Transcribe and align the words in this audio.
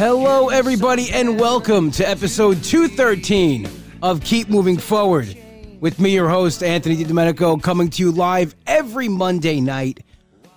Hello, 0.00 0.48
everybody, 0.48 1.10
and 1.10 1.38
welcome 1.38 1.90
to 1.90 2.08
episode 2.08 2.64
213 2.64 3.68
of 4.02 4.22
Keep 4.22 4.48
Moving 4.48 4.78
Forward. 4.78 5.36
With 5.78 6.00
me, 6.00 6.14
your 6.14 6.30
host, 6.30 6.62
Anthony 6.62 6.96
DiDomenico, 7.04 7.62
coming 7.62 7.90
to 7.90 8.02
you 8.02 8.10
live 8.10 8.54
every 8.66 9.08
Monday 9.08 9.60
night, 9.60 10.02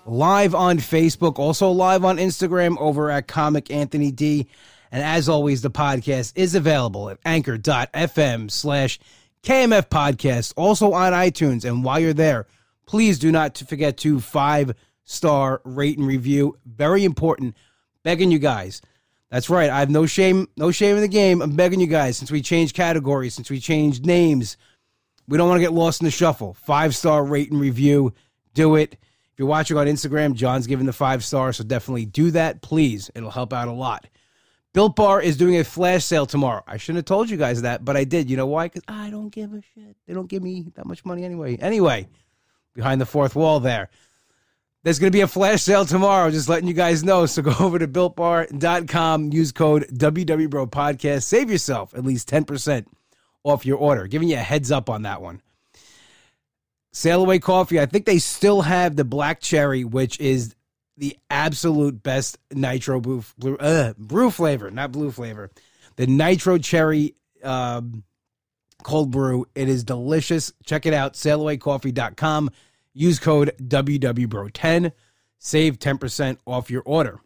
live 0.05 0.55
on 0.55 0.77
Facebook, 0.77 1.39
also 1.39 1.71
live 1.71 2.05
on 2.05 2.19
Instagram 2.19 2.77
over 2.79 3.11
at 3.11 3.27
Comic 3.27 3.69
Anthony 3.69 4.11
D. 4.11 4.47
And 4.93 5.03
as 5.03 5.27
always, 5.27 5.61
the 5.61 5.69
podcast 5.69 6.31
is 6.37 6.55
available 6.55 7.09
at 7.09 7.17
anchor.fm 7.25 8.49
slash 8.49 8.97
KMF 9.43 9.89
podcast, 9.89 10.53
also 10.55 10.93
on 10.93 11.11
iTunes. 11.11 11.65
And 11.65 11.83
while 11.83 11.99
you're 11.99 12.13
there, 12.13 12.47
please 12.85 13.19
do 13.19 13.29
not 13.29 13.57
forget 13.57 13.97
to 13.97 14.21
five 14.21 14.73
star 15.03 15.59
rate 15.65 15.97
and 15.97 16.07
review. 16.07 16.57
Very 16.65 17.03
important. 17.03 17.57
Begging 18.03 18.31
you 18.31 18.39
guys. 18.39 18.81
That's 19.33 19.49
right. 19.49 19.71
I 19.71 19.79
have 19.79 19.89
no 19.89 20.05
shame, 20.05 20.47
no 20.57 20.69
shame 20.69 20.95
in 20.95 21.01
the 21.01 21.07
game. 21.07 21.41
I'm 21.41 21.55
begging 21.55 21.79
you 21.79 21.87
guys, 21.87 22.17
since 22.17 22.29
we 22.29 22.39
changed 22.39 22.75
categories, 22.75 23.33
since 23.33 23.49
we 23.49 23.59
changed 23.59 24.05
names, 24.05 24.57
we 25.27 25.39
don't 25.39 25.49
want 25.49 25.57
to 25.57 25.63
get 25.63 25.73
lost 25.73 26.01
in 26.01 26.05
the 26.05 26.11
shuffle. 26.11 26.53
Five 26.53 26.95
star 26.95 27.25
rate 27.25 27.49
and 27.49 27.59
review. 27.59 28.13
Do 28.53 28.75
it. 28.75 28.93
If 28.93 29.39
you're 29.39 29.47
watching 29.47 29.75
on 29.75 29.87
Instagram, 29.87 30.35
John's 30.35 30.67
giving 30.67 30.85
the 30.85 30.93
five 30.93 31.25
stars, 31.25 31.57
so 31.57 31.63
definitely 31.63 32.05
do 32.05 32.29
that, 32.29 32.61
please. 32.61 33.09
It'll 33.15 33.31
help 33.31 33.53
out 33.53 33.67
a 33.67 33.71
lot. 33.71 34.05
Built 34.71 34.95
Bar 34.95 35.19
is 35.19 35.35
doing 35.35 35.57
a 35.57 35.63
flash 35.63 36.05
sale 36.05 36.27
tomorrow. 36.27 36.61
I 36.67 36.77
shouldn't 36.77 36.97
have 36.97 37.05
told 37.05 37.31
you 37.31 37.37
guys 37.37 37.63
that, 37.63 37.83
but 37.83 37.97
I 37.97 38.03
did. 38.03 38.29
You 38.29 38.37
know 38.37 38.45
why? 38.45 38.67
Because 38.67 38.83
I 38.87 39.09
don't 39.09 39.29
give 39.29 39.51
a 39.51 39.63
shit. 39.73 39.97
They 40.05 40.13
don't 40.13 40.29
give 40.29 40.43
me 40.43 40.67
that 40.75 40.85
much 40.85 41.05
money 41.05 41.23
anyway. 41.23 41.57
Anyway, 41.57 42.07
behind 42.75 43.01
the 43.01 43.07
fourth 43.07 43.35
wall 43.35 43.59
there. 43.59 43.89
There's 44.83 44.99
going 44.99 45.11
to 45.11 45.15
be 45.15 45.21
a 45.21 45.27
flash 45.27 45.63
sale 45.63 45.85
tomorrow, 45.85 46.29
just 46.29 46.49
letting 46.49 46.67
you 46.67 46.73
guys 46.73 47.03
know. 47.03 47.25
So 47.25 47.41
go 47.41 47.55
over 47.59 47.79
to 47.79 47.87
builtbar.com, 47.87 49.31
use 49.31 49.51
code 49.51 49.87
WWBro 49.93 50.69
Podcast, 50.69 51.23
save 51.23 51.49
yourself 51.49 51.93
at 51.93 52.03
least 52.03 52.29
10% 52.29 52.85
off 53.43 53.65
your 53.65 53.77
order. 53.77 54.07
Giving 54.07 54.29
you 54.29 54.35
a 54.35 54.39
heads 54.39 54.71
up 54.71 54.89
on 54.89 55.03
that 55.03 55.21
one. 55.21 55.41
Sail 56.91 57.21
Away 57.21 57.39
Coffee, 57.39 57.79
I 57.79 57.87
think 57.87 58.05
they 58.05 58.19
still 58.19 58.61
have 58.61 58.95
the 58.95 59.03
black 59.03 59.39
cherry, 59.39 59.83
which 59.83 60.19
is 60.19 60.53
the 60.97 61.17
absolute 61.29 62.03
best 62.03 62.37
nitro 62.51 62.99
brew, 62.99 63.23
brew, 63.37 63.57
uh, 63.57 63.93
brew 63.97 64.29
flavor, 64.29 64.69
not 64.69 64.91
blue 64.91 65.11
flavor. 65.11 65.49
The 65.95 66.05
nitro 66.05 66.59
cherry 66.59 67.15
um, 67.43 68.03
cold 68.83 69.11
brew. 69.11 69.47
It 69.55 69.69
is 69.69 69.83
delicious. 69.83 70.53
Check 70.65 70.85
it 70.85 70.93
out, 70.93 71.13
sailawaycoffee.com. 71.13 72.51
Use 72.93 73.19
code 73.19 73.53
WWBRO10. 73.61 74.91
Save 75.39 75.79
10% 75.79 76.37
off 76.45 76.69
your 76.69 76.83
order. 76.85 77.19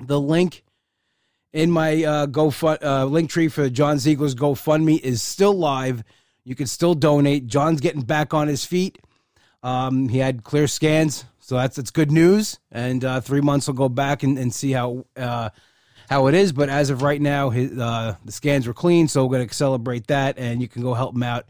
The 0.00 0.20
link 0.20 0.64
in 1.52 1.70
my 1.70 2.02
uh, 2.02 2.26
GoFund 2.26 2.82
uh, 2.82 3.04
link 3.04 3.30
tree 3.30 3.48
for 3.48 3.70
John 3.70 3.98
Ziegler's 3.98 4.34
GoFundMe 4.34 5.00
is 5.00 5.22
still 5.22 5.54
live. 5.54 6.02
You 6.42 6.54
can 6.54 6.66
still 6.66 6.94
donate. 6.94 7.46
John's 7.46 7.80
getting 7.80 8.02
back 8.02 8.34
on 8.34 8.48
his 8.48 8.64
feet. 8.64 8.98
Um, 9.62 10.08
he 10.08 10.18
had 10.18 10.44
clear 10.44 10.66
scans, 10.66 11.24
so 11.38 11.56
that's 11.56 11.76
that's 11.76 11.90
good 11.90 12.10
news. 12.10 12.58
And 12.70 13.02
uh, 13.02 13.20
three 13.20 13.40
months 13.40 13.66
will 13.66 13.74
go 13.74 13.88
back 13.88 14.22
and, 14.22 14.36
and 14.36 14.52
see 14.52 14.72
how 14.72 15.06
uh, 15.16 15.50
how 16.10 16.26
it 16.26 16.34
is. 16.34 16.52
But 16.52 16.68
as 16.68 16.90
of 16.90 17.00
right 17.00 17.20
now, 17.20 17.48
his, 17.48 17.78
uh, 17.78 18.16
the 18.24 18.32
scans 18.32 18.66
were 18.66 18.74
clean, 18.74 19.08
so 19.08 19.24
we're 19.24 19.38
going 19.38 19.48
to 19.48 19.54
celebrate 19.54 20.08
that. 20.08 20.38
And 20.38 20.60
you 20.60 20.68
can 20.68 20.82
go 20.82 20.92
help 20.92 21.14
him 21.14 21.22
out 21.22 21.46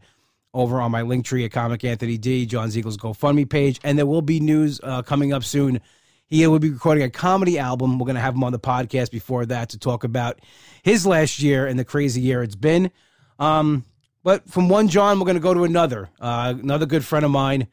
over 0.55 0.81
on 0.81 0.91
my 0.91 1.03
link 1.03 1.27
tree 1.27 1.45
at 1.45 1.51
Comic 1.51 1.85
Anthony 1.85 2.17
D, 2.17 2.47
John 2.47 2.71
Ziegel's 2.71 2.97
GoFundMe 2.97 3.49
page. 3.49 3.81
And 3.85 3.99
there 3.99 4.07
will 4.07 4.23
be 4.23 4.41
news 4.41 4.81
uh, 4.83 5.03
coming 5.03 5.33
up 5.33 5.45
soon. 5.45 5.81
He 6.27 6.47
will 6.47 6.59
be 6.59 6.71
recording 6.71 7.05
a 7.05 7.11
comedy 7.11 7.59
album. 7.59 7.99
We're 7.99 8.07
going 8.07 8.15
to 8.15 8.23
have 8.23 8.35
him 8.35 8.45
on 8.45 8.53
the 8.53 8.59
podcast 8.59 9.11
before 9.11 9.45
that 9.47 9.71
to 9.71 9.79
talk 9.79 10.05
about 10.05 10.41
his 10.83 11.07
last 11.07 11.41
year 11.41 11.67
and 11.67 11.79
the 11.79 11.85
crazy 11.85 12.21
year 12.21 12.43
it's 12.43 12.55
been. 12.55 12.91
Um, 13.39 13.85
but 14.23 14.49
from 14.49 14.69
one 14.69 14.89
John, 14.89 15.19
we're 15.19 15.27
going 15.27 15.37
to 15.37 15.41
go 15.41 15.53
to 15.53 15.65
another. 15.65 16.09
Uh, 16.19 16.55
another 16.59 16.87
good 16.87 17.05
friend 17.05 17.25
of 17.25 17.31
mine, 17.31 17.69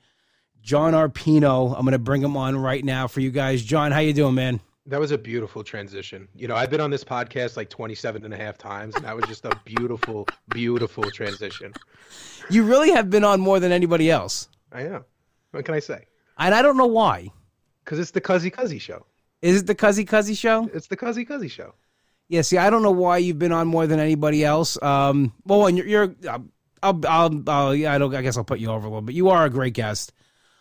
John 0.62 0.94
Arpino. 0.94 1.74
I'm 1.74 1.84
going 1.84 1.94
to 1.94 2.00
bring 2.00 2.22
him 2.22 2.36
on 2.36 2.58
right 2.58 2.84
now 2.84 3.08
for 3.08 3.22
you 3.22 3.32
guys. 3.32 3.64
John, 3.64 3.92
how 3.92 4.00
you 4.00 4.12
doing, 4.12 4.36
man? 4.36 4.60
That 4.88 5.00
was 5.00 5.12
a 5.12 5.18
beautiful 5.18 5.64
transition. 5.64 6.28
You 6.36 6.48
know, 6.48 6.56
I've 6.56 6.72
been 6.72 6.82
on 6.82 6.90
this 6.90 7.04
podcast 7.04 7.56
like 7.56 7.70
27 7.70 8.26
and 8.26 8.34
a 8.34 8.38
half 8.38 8.58
times, 8.58 8.96
and 8.96 9.06
that 9.06 9.16
was 9.16 9.26
just 9.26 9.46
a 9.46 9.52
beautiful, 9.64 10.28
beautiful 10.50 11.04
transition. 11.12 11.74
You 12.50 12.64
really 12.64 12.92
have 12.92 13.10
been 13.10 13.24
on 13.24 13.40
more 13.40 13.60
than 13.60 13.72
anybody 13.72 14.10
else. 14.10 14.50
I 14.72 14.82
am. 14.84 15.06
What 15.52 15.66
can 15.66 15.76
I 15.76 15.80
say? 15.80 16.06
And 16.38 16.56
I 16.56 16.62
don't 16.64 16.78
know 16.78 16.88
why. 16.88 17.30
Because 17.84 18.00
it's 18.00 18.12
the 18.12 18.22
Cuzzy 18.22 18.52
Cuzzy 18.52 18.82
show. 18.82 19.06
Is 19.42 19.62
it 19.62 19.68
the 19.68 19.76
Cuzzy 19.76 20.06
Cuzzy 20.06 20.38
show? 20.38 20.70
It's 20.74 20.88
the 20.88 20.98
Cuzzy 20.98 21.28
Cuzzy 21.28 21.50
show. 21.50 21.76
Yeah, 22.28 22.42
see, 22.42 22.58
I 22.58 22.70
don't 22.70 22.82
know 22.82 22.92
why 22.92 23.18
you've 23.18 23.40
been 23.40 23.52
on 23.52 23.68
more 23.68 23.86
than 23.86 24.00
anybody 24.00 24.44
else. 24.46 24.82
Um, 24.82 25.34
well, 25.46 25.68
and 25.68 25.78
you're, 25.78 25.86
you're 25.88 26.16
I'll, 26.82 27.00
I'll, 27.08 27.50
I'll, 27.50 27.76
yeah, 27.76 27.94
I 27.94 27.98
don't, 27.98 28.16
I 28.16 28.22
guess 28.22 28.38
I'll 28.38 28.44
put 28.44 28.60
you 28.60 28.70
over 28.70 28.88
a 28.88 28.90
little 28.90 29.02
bit. 29.02 29.16
You 29.16 29.30
are 29.30 29.46
a 29.46 29.50
great 29.50 29.74
guest. 29.74 30.14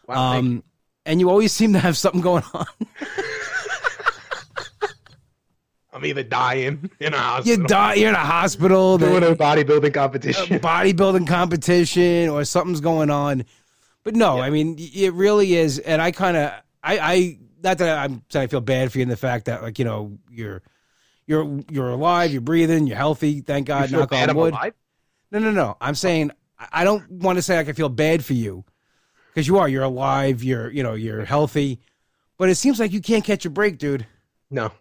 Wow, 0.07 0.33
thank 0.33 0.45
you. 0.45 0.51
Um, 0.51 0.65
and 1.07 1.21
you 1.21 1.31
always 1.31 1.53
seem 1.53 1.73
to 1.73 1.79
have 1.79 1.97
something 1.97 2.21
going 2.21 2.45
on. 2.53 2.67
I'm 5.93 6.05
either 6.05 6.23
dying 6.23 6.91
in 7.01 7.15
a 7.15 7.19
hospital, 7.19 7.61
you 7.63 7.67
die, 7.67 7.95
you're 7.95 8.09
in 8.11 8.15
a 8.15 8.19
hospital, 8.19 8.99
doing 8.99 9.21
the- 9.21 9.33
a 9.33 9.37
bodybuilding 9.37 9.85
a 9.85 9.91
competition. 9.91 10.59
bodybuilding 10.61 11.27
competition, 11.27 12.29
or 12.29 12.45
something's 12.45 12.81
going 12.81 13.11
on. 13.11 13.45
But 14.05 14.15
no, 14.17 14.37
Yeah. 14.37 14.43
I 14.45 14.51
mean, 14.51 14.77
it 14.79 15.13
really 15.15 15.55
is. 15.55 15.79
And 15.79 16.01
I 16.01 16.11
kind 16.13 16.37
of, 16.37 16.53
I, 16.83 16.99
I, 16.99 17.39
not 17.63 17.79
that 17.79 17.99
I'm 17.99 18.23
saying 18.31 18.45
I 18.45 18.47
feel 18.47 18.61
bad 18.61 18.91
for 18.93 18.99
you 18.99 19.03
in 19.03 19.09
the 19.09 19.17
fact 19.17 19.47
that, 19.47 19.63
like, 19.63 19.79
you 19.79 19.85
know, 19.85 20.17
you're, 20.31 20.63
you're, 21.27 21.61
you're 21.71 21.91
alive, 21.91 22.33
you're 22.33 22.41
breathing, 22.41 22.87
you're 22.87 22.97
healthy. 22.97 23.41
Thank 23.41 23.69
You 23.69 23.75
God, 23.75 23.91
feel 23.91 24.01
knock 24.01 24.11
bad 24.11 24.25
on 24.25 24.31
I'm 24.31 24.37
wood. 24.37 24.53
alive? 24.55 24.75
No, 25.33 25.39
no, 25.39 25.51
no. 25.51 25.77
I'm 25.81 25.95
saying 25.95 26.31
I 26.59 26.69
I 26.73 26.85
don't 26.85 27.09
want 27.11 27.37
to 27.39 27.43
say 27.43 27.57
like 27.57 27.69
I 27.69 27.73
feel 27.73 27.89
bad 27.89 28.25
for 28.25 28.33
you 28.35 28.65
because 29.33 29.47
you 29.49 29.59
are. 29.59 29.69
You're 29.69 29.85
alive. 29.85 30.43
You're 30.43 30.71
you 30.71 30.83
know 30.83 30.95
you're 30.95 31.25
healthy, 31.25 31.79
but 32.37 32.49
it 32.51 32.57
seems 32.57 32.79
like 32.81 32.91
you 32.93 33.01
can't 33.01 33.25
catch 33.25 33.47
a 33.47 33.51
break, 33.51 33.79
dude. 33.79 34.07
No. 34.51 34.73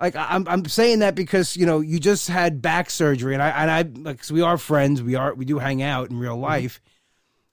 Like 0.00 0.14
I'm 0.16 0.46
I'm 0.48 0.64
saying 0.66 1.00
that 1.00 1.14
because 1.14 1.56
you 1.56 1.66
know 1.66 1.80
you 1.80 1.98
just 1.98 2.28
had 2.28 2.62
back 2.62 2.88
surgery 2.90 3.34
and 3.34 3.42
I 3.42 3.48
and 3.50 3.70
I 3.70 3.82
like 4.02 4.20
we 4.30 4.42
are 4.42 4.56
friends. 4.58 5.02
We 5.02 5.14
are 5.16 5.34
we 5.34 5.44
do 5.44 5.58
hang 5.58 5.82
out 5.82 6.10
in 6.10 6.18
real 6.18 6.34
Mm-hmm. 6.34 6.42
life. 6.42 6.80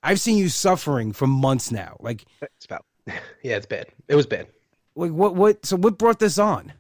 I've 0.03 0.19
seen 0.19 0.37
you 0.37 0.49
suffering 0.49 1.11
for 1.13 1.25
months 1.25 1.71
now. 1.71 1.97
Like 1.99 2.25
It's 2.41 2.65
about. 2.65 2.85
Yeah, 3.43 3.55
it's 3.57 3.65
bad. 3.65 3.87
It 4.07 4.15
was 4.15 4.25
bad. 4.27 4.47
like 4.95 5.11
what 5.11 5.35
what 5.35 5.65
so 5.65 5.75
what 5.75 5.97
brought 5.97 6.19
this 6.19 6.37
on? 6.37 6.73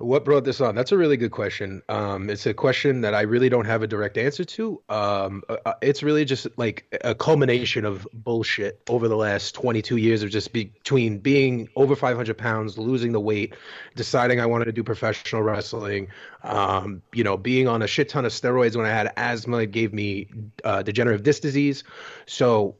What 0.00 0.24
brought 0.24 0.44
this 0.44 0.62
on? 0.62 0.74
That's 0.74 0.92
a 0.92 0.96
really 0.96 1.18
good 1.18 1.30
question. 1.30 1.82
Um, 1.90 2.30
it's 2.30 2.46
a 2.46 2.54
question 2.54 3.02
that 3.02 3.14
I 3.14 3.20
really 3.20 3.50
don't 3.50 3.66
have 3.66 3.82
a 3.82 3.86
direct 3.86 4.16
answer 4.16 4.46
to. 4.46 4.82
Um, 4.88 5.42
uh, 5.50 5.58
uh, 5.66 5.74
it's 5.82 6.02
really 6.02 6.24
just 6.24 6.46
like 6.56 6.86
a 7.04 7.14
culmination 7.14 7.84
of 7.84 8.08
bullshit 8.14 8.80
over 8.88 9.08
the 9.08 9.16
last 9.16 9.54
22 9.54 9.98
years 9.98 10.22
of 10.22 10.30
just 10.30 10.54
be- 10.54 10.64
between 10.64 11.18
being 11.18 11.68
over 11.76 11.94
500 11.94 12.38
pounds, 12.38 12.78
losing 12.78 13.12
the 13.12 13.20
weight, 13.20 13.54
deciding 13.94 14.40
I 14.40 14.46
wanted 14.46 14.64
to 14.66 14.72
do 14.72 14.82
professional 14.82 15.42
wrestling, 15.42 16.08
um, 16.44 17.02
you 17.12 17.22
know, 17.22 17.36
being 17.36 17.68
on 17.68 17.82
a 17.82 17.86
shit 17.86 18.08
ton 18.08 18.24
of 18.24 18.32
steroids 18.32 18.76
when 18.76 18.86
I 18.86 18.90
had 18.90 19.12
asthma, 19.18 19.58
it 19.58 19.70
gave 19.70 19.92
me 19.92 20.28
uh, 20.64 20.82
degenerative 20.82 21.24
disc 21.24 21.42
disease. 21.42 21.84
So 22.24 22.76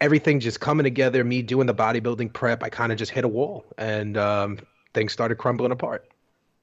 everything 0.00 0.40
just 0.40 0.60
coming 0.60 0.84
together, 0.84 1.22
me 1.24 1.42
doing 1.42 1.66
the 1.66 1.74
bodybuilding 1.74 2.32
prep, 2.32 2.62
I 2.62 2.70
kind 2.70 2.90
of 2.90 2.96
just 2.96 3.10
hit 3.10 3.26
a 3.26 3.28
wall 3.28 3.66
and 3.76 4.16
um, 4.16 4.58
things 4.96 5.12
started 5.12 5.36
crumbling 5.36 5.72
apart. 5.72 6.08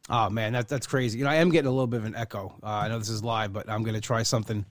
Oh 0.09 0.30
man, 0.30 0.53
that, 0.53 0.68
that's 0.68 0.88
crazy. 0.88 1.19
You 1.19 1.24
know, 1.24 1.30
I 1.30 1.35
am 1.35 1.50
getting 1.50 1.68
a 1.68 1.71
little 1.71 1.88
bit 1.88 2.00
of 2.00 2.06
an 2.06 2.15
echo. 2.15 2.53
Uh, 2.62 2.68
I 2.68 2.88
know 2.89 3.00
this 3.00 3.09
is 3.09 3.24
live, 3.24 3.53
but 3.53 3.69
I'm 3.69 3.83
gonna 3.83 4.01
try 4.01 4.24
something 4.24 4.65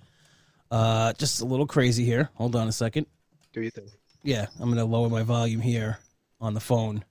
uh, 0.70 1.12
just 1.14 1.40
a 1.40 1.44
little 1.44 1.66
crazy 1.66 2.04
here. 2.04 2.28
Hold 2.34 2.56
on 2.56 2.68
a 2.68 2.72
second. 2.72 3.06
Do 3.52 3.62
you 3.62 3.70
think? 3.70 3.88
Yeah, 4.24 4.46
I'm 4.60 4.68
gonna 4.68 4.84
lower 4.84 5.08
my 5.08 5.22
volume 5.22 5.60
here 5.60 5.98
on 6.40 6.54
the 6.54 6.60
phone. 6.60 7.04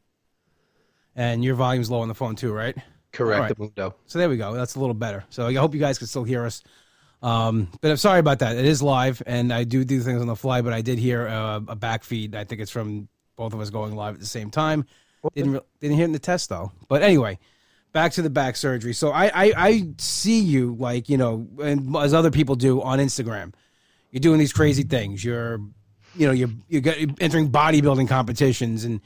And 1.15 1.43
your 1.43 1.55
volume's 1.55 1.89
low 1.89 2.01
on 2.01 2.09
the 2.09 2.15
phone 2.15 2.35
too, 2.35 2.53
right? 2.53 2.77
Correct, 3.11 3.59
right. 3.59 3.75
the. 3.75 3.93
So 4.05 4.19
there 4.19 4.29
we 4.29 4.37
go. 4.37 4.53
That's 4.53 4.75
a 4.75 4.79
little 4.79 4.93
better. 4.93 5.23
So 5.29 5.47
I 5.47 5.53
hope 5.53 5.73
you 5.73 5.79
guys 5.79 5.97
can 5.97 6.07
still 6.07 6.23
hear 6.23 6.45
us. 6.45 6.63
Um, 7.21 7.69
but 7.81 7.91
I'm 7.91 7.97
sorry 7.97 8.19
about 8.19 8.39
that. 8.39 8.55
It 8.55 8.65
is 8.65 8.81
live, 8.81 9.21
and 9.25 9.53
I 9.53 9.63
do 9.63 9.83
do 9.83 10.01
things 10.01 10.21
on 10.21 10.27
the 10.27 10.35
fly. 10.35 10.61
But 10.61 10.73
I 10.73 10.81
did 10.81 10.99
hear 10.99 11.27
uh, 11.27 11.61
a 11.67 11.75
back 11.75 12.03
feed. 12.03 12.35
I 12.35 12.43
think 12.43 12.61
it's 12.61 12.71
from 12.71 13.07
both 13.35 13.53
of 13.53 13.59
us 13.59 13.69
going 13.69 13.95
live 13.95 14.15
at 14.15 14.19
the 14.19 14.25
same 14.25 14.51
time. 14.51 14.85
Didn't 15.35 15.53
re- 15.53 15.61
didn't 15.79 15.95
hear 15.95 16.03
it 16.03 16.05
in 16.05 16.11
the 16.13 16.19
test 16.19 16.49
though. 16.49 16.71
But 16.87 17.01
anyway, 17.01 17.39
back 17.93 18.11
to 18.13 18.21
the 18.21 18.29
back 18.29 18.55
surgery. 18.55 18.93
So 18.93 19.11
I 19.11 19.25
I, 19.25 19.53
I 19.55 19.87
see 19.97 20.39
you 20.39 20.75
like 20.79 21.09
you 21.09 21.17
know, 21.17 21.47
and 21.61 21.95
as 21.95 22.13
other 22.13 22.31
people 22.31 22.55
do 22.55 22.81
on 22.81 22.99
Instagram. 22.99 23.53
You're 24.11 24.19
doing 24.19 24.39
these 24.39 24.51
crazy 24.51 24.83
things. 24.83 25.23
You're 25.23 25.61
you 26.15 26.27
know 26.27 26.33
you're 26.33 26.49
you're 26.67 26.83
entering 27.19 27.49
bodybuilding 27.49 28.07
competitions 28.07 28.83
and 28.83 28.99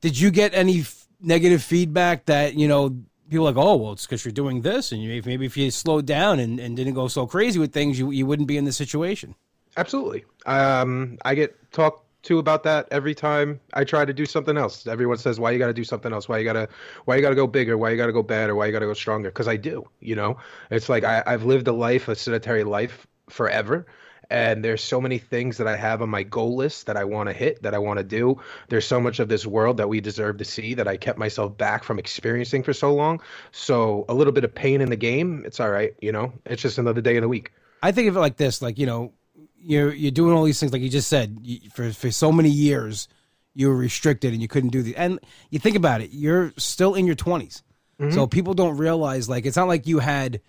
did 0.00 0.18
you 0.18 0.30
get 0.30 0.54
any 0.54 0.82
f- 0.82 1.08
negative 1.20 1.60
feedback 1.60 2.26
that 2.26 2.54
you 2.54 2.68
know 2.68 2.96
people 3.28 3.48
are 3.48 3.52
like 3.52 3.64
oh 3.64 3.74
well 3.74 3.92
it's 3.92 4.06
because 4.06 4.24
you're 4.24 4.30
doing 4.30 4.62
this 4.62 4.92
and 4.92 5.02
you, 5.02 5.20
maybe 5.26 5.46
if 5.46 5.56
you 5.56 5.68
slowed 5.72 6.06
down 6.06 6.38
and, 6.38 6.60
and 6.60 6.76
didn't 6.76 6.94
go 6.94 7.08
so 7.08 7.26
crazy 7.26 7.58
with 7.58 7.72
things 7.72 7.98
you, 7.98 8.12
you 8.12 8.24
wouldn't 8.24 8.46
be 8.46 8.56
in 8.56 8.64
this 8.64 8.76
situation 8.76 9.34
Absolutely. 9.78 10.24
Um, 10.44 11.18
I 11.24 11.36
get 11.36 11.56
talked 11.70 12.04
too 12.22 12.38
about 12.38 12.62
that 12.64 12.88
every 12.90 13.14
time 13.14 13.60
I 13.72 13.84
try 13.84 14.04
to 14.04 14.12
do 14.12 14.26
something 14.26 14.56
else. 14.56 14.86
Everyone 14.86 15.18
says, 15.18 15.38
"Why 15.38 15.50
you 15.50 15.58
got 15.58 15.68
to 15.68 15.74
do 15.74 15.84
something 15.84 16.12
else? 16.12 16.28
Why 16.28 16.38
you 16.38 16.44
got 16.44 16.54
to, 16.54 16.68
why 17.04 17.16
you 17.16 17.22
got 17.22 17.30
to 17.30 17.34
go 17.34 17.46
bigger? 17.46 17.78
Why 17.78 17.90
you 17.90 17.96
got 17.96 18.06
to 18.06 18.12
go 18.12 18.22
better? 18.22 18.54
Why 18.54 18.66
you 18.66 18.72
got 18.72 18.80
to 18.80 18.86
go 18.86 18.94
stronger?" 18.94 19.30
Because 19.30 19.48
I 19.48 19.56
do. 19.56 19.88
You 20.00 20.16
know, 20.16 20.38
it's 20.70 20.88
like 20.88 21.04
I, 21.04 21.22
I've 21.26 21.44
lived 21.44 21.68
a 21.68 21.72
life, 21.72 22.08
a 22.08 22.14
sedentary 22.14 22.64
life, 22.64 23.06
forever, 23.28 23.86
and 24.30 24.64
there's 24.64 24.82
so 24.82 25.00
many 25.00 25.18
things 25.18 25.56
that 25.56 25.66
I 25.66 25.76
have 25.76 26.02
on 26.02 26.10
my 26.10 26.22
goal 26.22 26.56
list 26.56 26.86
that 26.86 26.96
I 26.96 27.04
want 27.04 27.28
to 27.28 27.32
hit, 27.32 27.62
that 27.62 27.74
I 27.74 27.78
want 27.78 27.98
to 27.98 28.04
do. 28.04 28.40
There's 28.68 28.86
so 28.86 29.00
much 29.00 29.20
of 29.20 29.28
this 29.28 29.46
world 29.46 29.78
that 29.78 29.88
we 29.88 30.00
deserve 30.00 30.38
to 30.38 30.44
see 30.44 30.74
that 30.74 30.86
I 30.86 30.96
kept 30.96 31.18
myself 31.18 31.56
back 31.56 31.84
from 31.84 31.98
experiencing 31.98 32.62
for 32.62 32.72
so 32.72 32.92
long. 32.94 33.22
So 33.52 34.04
a 34.08 34.14
little 34.14 34.32
bit 34.32 34.44
of 34.44 34.54
pain 34.54 34.80
in 34.80 34.90
the 34.90 34.96
game, 34.96 35.44
it's 35.46 35.60
all 35.60 35.70
right. 35.70 35.94
You 36.00 36.12
know, 36.12 36.32
it's 36.44 36.62
just 36.62 36.78
another 36.78 37.00
day 37.00 37.16
in 37.16 37.22
the 37.22 37.28
week. 37.28 37.52
I 37.82 37.92
think 37.92 38.08
of 38.08 38.16
it 38.16 38.20
like 38.20 38.36
this: 38.36 38.60
like 38.60 38.78
you 38.78 38.86
know, 38.86 39.12
you're 39.60 39.92
you're 39.92 40.10
doing 40.10 40.34
all 40.36 40.44
these 40.44 40.58
things, 40.60 40.72
like 40.72 40.82
you 40.82 40.88
just 40.88 41.08
said, 41.08 41.38
you, 41.42 41.70
for 41.70 41.92
for 41.92 42.10
so 42.10 42.32
many 42.32 42.50
years, 42.50 43.08
you 43.54 43.68
were 43.68 43.76
restricted 43.76 44.32
and 44.32 44.40
you 44.42 44.48
couldn't 44.48 44.70
do 44.70 44.82
the. 44.82 44.96
And 44.96 45.18
you 45.50 45.58
think 45.58 45.76
about 45.76 46.00
it, 46.00 46.10
you're 46.12 46.52
still 46.56 46.94
in 46.94 47.06
your 47.06 47.16
20s, 47.16 47.62
Mm-hmm. 48.00 48.12
so 48.14 48.28
people 48.28 48.54
don't 48.54 48.76
realize 48.76 49.28
like 49.28 49.44
it's 49.44 49.56
not 49.56 49.66
like 49.66 49.86
you 49.88 49.98
had. 49.98 50.40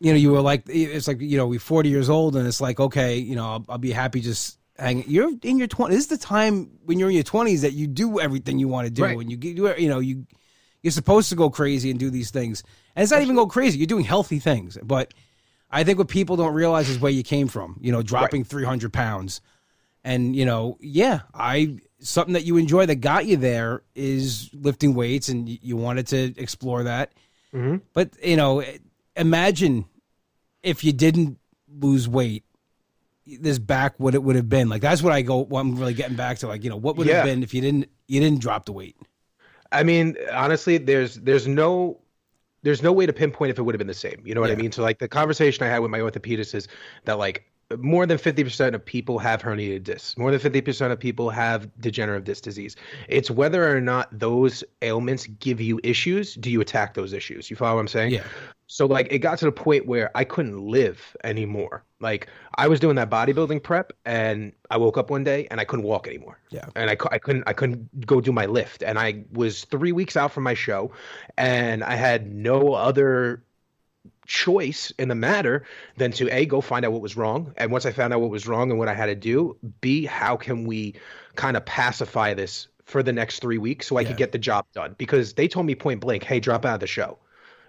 You 0.00 0.12
know, 0.12 0.16
you 0.18 0.30
were 0.30 0.40
like, 0.40 0.62
it's 0.68 1.08
like, 1.08 1.20
you 1.20 1.36
know, 1.36 1.48
we're 1.48 1.58
40 1.58 1.88
years 1.88 2.08
old 2.08 2.36
and 2.36 2.46
it's 2.46 2.60
like, 2.60 2.78
okay, 2.78 3.16
you 3.16 3.34
know, 3.34 3.44
I'll, 3.44 3.64
I'll 3.68 3.78
be 3.78 3.90
happy 3.90 4.20
just 4.20 4.56
hanging. 4.78 5.02
You're 5.08 5.32
in 5.42 5.58
your 5.58 5.66
20s. 5.66 5.88
This 5.88 5.98
is 5.98 6.06
the 6.06 6.18
time 6.18 6.70
when 6.84 7.00
you're 7.00 7.08
in 7.08 7.16
your 7.16 7.24
20s 7.24 7.62
that 7.62 7.72
you 7.72 7.88
do 7.88 8.20
everything 8.20 8.60
you 8.60 8.68
want 8.68 8.86
to 8.86 8.92
do. 8.92 9.02
Right. 9.02 9.18
And 9.18 9.28
you 9.28 9.36
do, 9.36 9.74
you 9.76 9.88
know, 9.88 9.98
you, 9.98 10.24
you're 10.84 10.92
supposed 10.92 11.30
to 11.30 11.34
go 11.34 11.50
crazy 11.50 11.90
and 11.90 11.98
do 11.98 12.10
these 12.10 12.30
things. 12.30 12.62
And 12.94 13.02
it's 13.02 13.10
not 13.10 13.22
even 13.22 13.34
go 13.34 13.48
crazy. 13.48 13.78
You're 13.78 13.88
doing 13.88 14.04
healthy 14.04 14.38
things. 14.38 14.78
But 14.80 15.14
I 15.70 15.84
think 15.84 15.98
what 15.98 16.08
people 16.08 16.36
don't 16.36 16.54
realize 16.54 16.88
is 16.88 16.98
where 16.98 17.12
you 17.12 17.22
came 17.22 17.48
from, 17.48 17.78
you 17.80 17.92
know, 17.92 18.02
dropping 18.02 18.44
300 18.44 18.92
pounds. 18.92 19.40
And, 20.04 20.34
you 20.34 20.46
know, 20.46 20.78
yeah, 20.80 21.20
I, 21.34 21.78
something 22.00 22.34
that 22.34 22.44
you 22.44 22.56
enjoy 22.56 22.86
that 22.86 22.96
got 22.96 23.26
you 23.26 23.36
there 23.36 23.82
is 23.94 24.48
lifting 24.54 24.94
weights 24.94 25.28
and 25.28 25.48
you, 25.48 25.58
you 25.60 25.76
wanted 25.76 26.06
to 26.08 26.34
explore 26.40 26.84
that. 26.84 27.12
Mhm. 27.52 27.82
But, 27.92 28.10
you 28.22 28.36
know, 28.36 28.64
imagine 29.16 29.84
if 30.62 30.84
you 30.84 30.92
didn't 30.92 31.38
lose 31.68 32.08
weight, 32.08 32.44
this 33.26 33.58
back 33.58 33.94
what 33.98 34.14
it 34.14 34.22
would 34.22 34.36
have 34.36 34.48
been. 34.48 34.70
Like, 34.70 34.80
that's 34.80 35.02
what 35.02 35.12
I 35.12 35.20
go, 35.20 35.44
what 35.44 35.60
I'm 35.60 35.76
really 35.76 35.92
getting 35.92 36.16
back 36.16 36.38
to. 36.38 36.46
Like, 36.48 36.64
you 36.64 36.70
know, 36.70 36.76
what 36.76 36.96
would 36.96 37.06
have 37.08 37.24
been 37.24 37.42
if 37.42 37.52
you 37.52 37.60
didn't, 37.60 37.90
you 38.06 38.20
didn't 38.20 38.40
drop 38.40 38.64
the 38.64 38.72
weight? 38.72 38.96
I 39.70 39.82
mean, 39.82 40.16
honestly, 40.32 40.78
there's 40.78 41.16
there's 41.16 41.46
no 41.46 41.98
there's 42.62 42.82
no 42.82 42.92
way 42.92 43.06
to 43.06 43.12
pinpoint 43.12 43.50
if 43.50 43.58
it 43.58 43.62
would 43.62 43.74
have 43.74 43.78
been 43.78 43.86
the 43.86 43.94
same. 43.94 44.22
You 44.24 44.34
know 44.34 44.40
what 44.40 44.50
I 44.50 44.56
mean? 44.56 44.72
So 44.72 44.82
like 44.82 44.98
the 44.98 45.08
conversation 45.08 45.64
I 45.64 45.68
had 45.68 45.78
with 45.78 45.90
my 45.90 46.00
orthopedist 46.00 46.54
is 46.54 46.68
that 47.04 47.18
like 47.18 47.44
more 47.76 48.06
than 48.06 48.16
50% 48.16 48.74
of 48.74 48.84
people 48.84 49.18
have 49.18 49.42
herniated 49.42 49.84
discs. 49.84 50.16
More 50.16 50.30
than 50.30 50.40
50% 50.40 50.90
of 50.90 50.98
people 50.98 51.28
have 51.28 51.68
degenerative 51.80 52.24
disc 52.24 52.42
disease. 52.42 52.76
It's 53.08 53.30
whether 53.30 53.76
or 53.76 53.80
not 53.80 54.08
those 54.18 54.64
ailments 54.80 55.26
give 55.26 55.60
you 55.60 55.78
issues, 55.84 56.34
do 56.34 56.50
you 56.50 56.62
attack 56.62 56.94
those 56.94 57.12
issues? 57.12 57.50
You 57.50 57.56
follow 57.56 57.74
what 57.74 57.82
I'm 57.82 57.88
saying? 57.88 58.12
Yeah. 58.12 58.24
So 58.68 58.86
like 58.86 59.08
it 59.10 59.18
got 59.18 59.38
to 59.38 59.46
the 59.46 59.52
point 59.52 59.86
where 59.86 60.10
I 60.14 60.24
couldn't 60.24 60.58
live 60.58 61.16
anymore. 61.24 61.84
Like 62.00 62.28
I 62.56 62.68
was 62.68 62.80
doing 62.80 62.96
that 62.96 63.10
bodybuilding 63.10 63.62
prep 63.62 63.92
and 64.04 64.52
I 64.70 64.76
woke 64.76 64.96
up 64.96 65.10
one 65.10 65.24
day 65.24 65.46
and 65.50 65.60
I 65.60 65.64
couldn't 65.64 65.84
walk 65.84 66.06
anymore. 66.06 66.38
Yeah. 66.50 66.66
And 66.76 66.90
I, 66.90 66.96
I 67.10 67.18
couldn't 67.18 67.44
I 67.46 67.54
couldn't 67.54 68.06
go 68.06 68.20
do 68.20 68.30
my 68.30 68.46
lift 68.46 68.82
and 68.82 68.98
I 68.98 69.24
was 69.32 69.64
3 69.64 69.92
weeks 69.92 70.16
out 70.16 70.32
from 70.32 70.44
my 70.44 70.54
show 70.54 70.92
and 71.36 71.82
I 71.82 71.94
had 71.96 72.30
no 72.32 72.74
other 72.74 73.42
choice 74.28 74.92
in 74.98 75.08
the 75.08 75.14
matter 75.16 75.64
than 75.96 76.12
to 76.12 76.28
a 76.30 76.46
go 76.46 76.60
find 76.60 76.84
out 76.84 76.92
what 76.92 77.00
was 77.02 77.16
wrong 77.16 77.52
and 77.56 77.72
once 77.72 77.84
I 77.86 77.92
found 77.92 78.12
out 78.12 78.20
what 78.20 78.30
was 78.30 78.46
wrong 78.46 78.70
and 78.70 78.78
what 78.78 78.86
I 78.86 78.94
had 78.94 79.06
to 79.06 79.14
do, 79.16 79.56
b 79.80 80.04
how 80.04 80.36
can 80.36 80.64
we 80.66 80.94
kind 81.34 81.56
of 81.56 81.64
pacify 81.64 82.34
this 82.34 82.68
for 82.84 83.02
the 83.02 83.12
next 83.12 83.40
3 83.40 83.58
weeks 83.58 83.86
so 83.88 83.96
I 83.96 84.02
Yeah. 84.02 84.08
could 84.08 84.16
get 84.18 84.32
the 84.32 84.38
job 84.38 84.66
done 84.74 84.94
because 84.98 85.32
they 85.32 85.48
told 85.48 85.66
me 85.66 85.74
point 85.74 86.00
blank, 86.00 86.22
"Hey, 86.24 86.40
drop 86.40 86.64
out 86.64 86.74
of 86.74 86.80
the 86.80 86.86
show." 86.86 87.18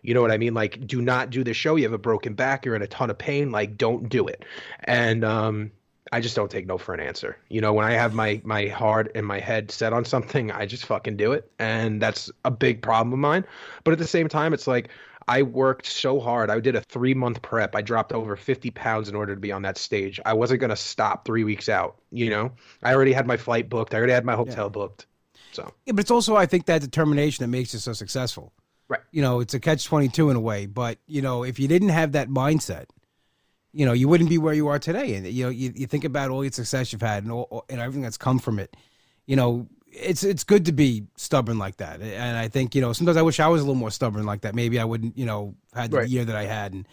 You 0.02 0.14
know 0.14 0.22
what 0.22 0.32
I 0.32 0.38
mean? 0.38 0.54
Like, 0.54 0.86
do 0.88 1.02
not 1.02 1.30
do 1.30 1.44
the 1.44 1.54
show. 1.54 1.76
You 1.76 1.84
have 1.84 1.94
a 1.94 1.98
broken 1.98 2.34
back. 2.34 2.66
You're 2.66 2.76
in 2.76 2.82
a 2.82 2.88
ton 2.88 3.10
of 3.10 3.18
pain. 3.18 3.52
Like, 3.52 3.78
don't 3.78 4.08
do 4.08 4.28
it. 4.28 4.46
And 4.86 5.26
um, 5.26 5.72
I 6.12 6.22
just 6.22 6.36
don't 6.38 6.50
take 6.50 6.66
no 6.68 6.78
for 6.78 6.94
an 6.94 7.02
answer. 7.02 7.38
You 7.50 7.60
know, 7.62 7.74
when 7.74 7.86
I 7.86 7.92
have 7.94 8.14
my 8.14 8.42
my 8.44 8.68
heart 8.68 9.12
and 9.16 9.26
my 9.26 9.40
head 9.40 9.72
set 9.72 9.92
on 9.94 10.06
something, 10.06 10.52
I 10.52 10.66
just 10.66 10.86
fucking 10.86 11.18
do 11.18 11.34
it, 11.34 11.52
and 11.60 12.02
that's 12.02 12.32
a 12.46 12.52
big 12.52 12.82
problem 12.82 13.12
of 13.14 13.20
mine. 13.20 13.44
But 13.84 13.92
at 13.92 13.98
the 14.00 14.08
same 14.08 14.28
time, 14.30 14.54
it's 14.54 14.68
like 14.68 14.90
I 15.30 15.44
worked 15.44 15.86
so 15.86 16.20
hard. 16.20 16.50
I 16.50 16.60
did 16.60 16.76
a 16.76 16.82
three 16.82 17.14
month 17.14 17.44
prep. 17.44 17.76
I 17.76 17.84
dropped 17.84 18.12
over 18.12 18.36
50 18.36 18.72
pounds 18.72 19.10
in 19.10 19.16
order 19.16 19.36
to 19.36 19.40
be 19.40 19.52
on 19.52 19.62
that 19.62 19.78
stage. 19.78 20.20
I 20.26 20.34
wasn't 20.34 20.60
gonna 20.60 20.76
stop 20.76 21.24
three 21.24 21.44
weeks 21.44 21.70
out. 21.70 21.98
You 22.12 22.32
know, 22.32 22.52
I 22.82 22.96
already 22.96 23.14
had 23.14 23.28
my 23.28 23.38
flight 23.38 23.70
booked. 23.70 23.94
I 23.94 24.00
already 24.00 24.14
had 24.14 24.26
my 24.26 24.36
hotel 24.36 24.72
booked. 24.72 25.06
So 25.52 25.72
Yeah, 25.86 25.94
but 25.94 26.02
it's 26.02 26.12
also, 26.12 26.36
I 26.36 26.48
think, 26.48 26.66
that 26.66 26.82
determination 26.82 27.44
that 27.44 27.50
makes 27.50 27.74
you 27.74 27.80
so 27.80 27.94
successful. 27.94 28.54
Right. 28.88 29.02
You 29.12 29.22
know, 29.22 29.40
it's 29.40 29.54
a 29.54 29.60
catch 29.60 29.86
22 29.86 30.32
in 30.32 30.36
a 30.36 30.40
way. 30.40 30.66
But, 30.66 30.98
you 31.06 31.22
know, 31.22 31.44
if 31.44 31.60
you 31.60 31.68
didn't 31.68 31.90
have 31.90 32.14
that 32.14 32.30
mindset, 32.30 32.86
you 33.72 33.86
know, 33.86 33.94
you 33.94 34.08
wouldn't 34.08 34.32
be 34.32 34.40
where 34.40 34.56
you 34.56 34.68
are 34.68 34.80
today. 34.80 35.14
And, 35.14 35.28
you 35.28 35.44
know, 35.44 35.52
you, 35.52 35.72
you 35.76 35.86
think 35.86 36.06
about 36.06 36.32
all 36.32 36.44
your 36.44 36.52
success 36.52 36.92
you've 36.92 37.04
had 37.04 37.24
and, 37.24 37.32
all, 37.32 37.66
and 37.70 37.80
everything 37.80 38.02
that's 38.02 38.18
come 38.18 38.40
from 38.40 38.58
it. 38.58 38.76
You 39.28 39.36
know, 39.36 39.68
it's 39.92 40.24
it's 40.24 40.44
good 40.44 40.66
to 40.66 40.72
be 40.72 41.06
stubborn 41.16 41.58
like 41.58 41.78
that. 41.78 42.02
And 42.02 42.38
I 42.38 42.48
think, 42.48 42.76
you 42.76 42.82
know, 42.82 42.94
sometimes 42.94 43.18
I 43.18 43.22
wish 43.22 43.40
I 43.40 43.48
was 43.48 43.62
a 43.62 43.64
little 43.64 43.76
more 43.76 43.92
stubborn 43.92 44.26
like 44.26 44.42
that. 44.42 44.56
Maybe 44.56 44.80
I 44.80 44.86
wouldn't, 44.86 45.18
you 45.18 45.26
know, 45.26 45.56
had 45.74 45.92
the 45.92 45.98
Right. 45.98 46.10
year 46.10 46.26
that 46.26 46.36
I 46.36 46.46
had 46.46 46.74
and 46.74 46.88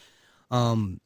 um 0.51 1.01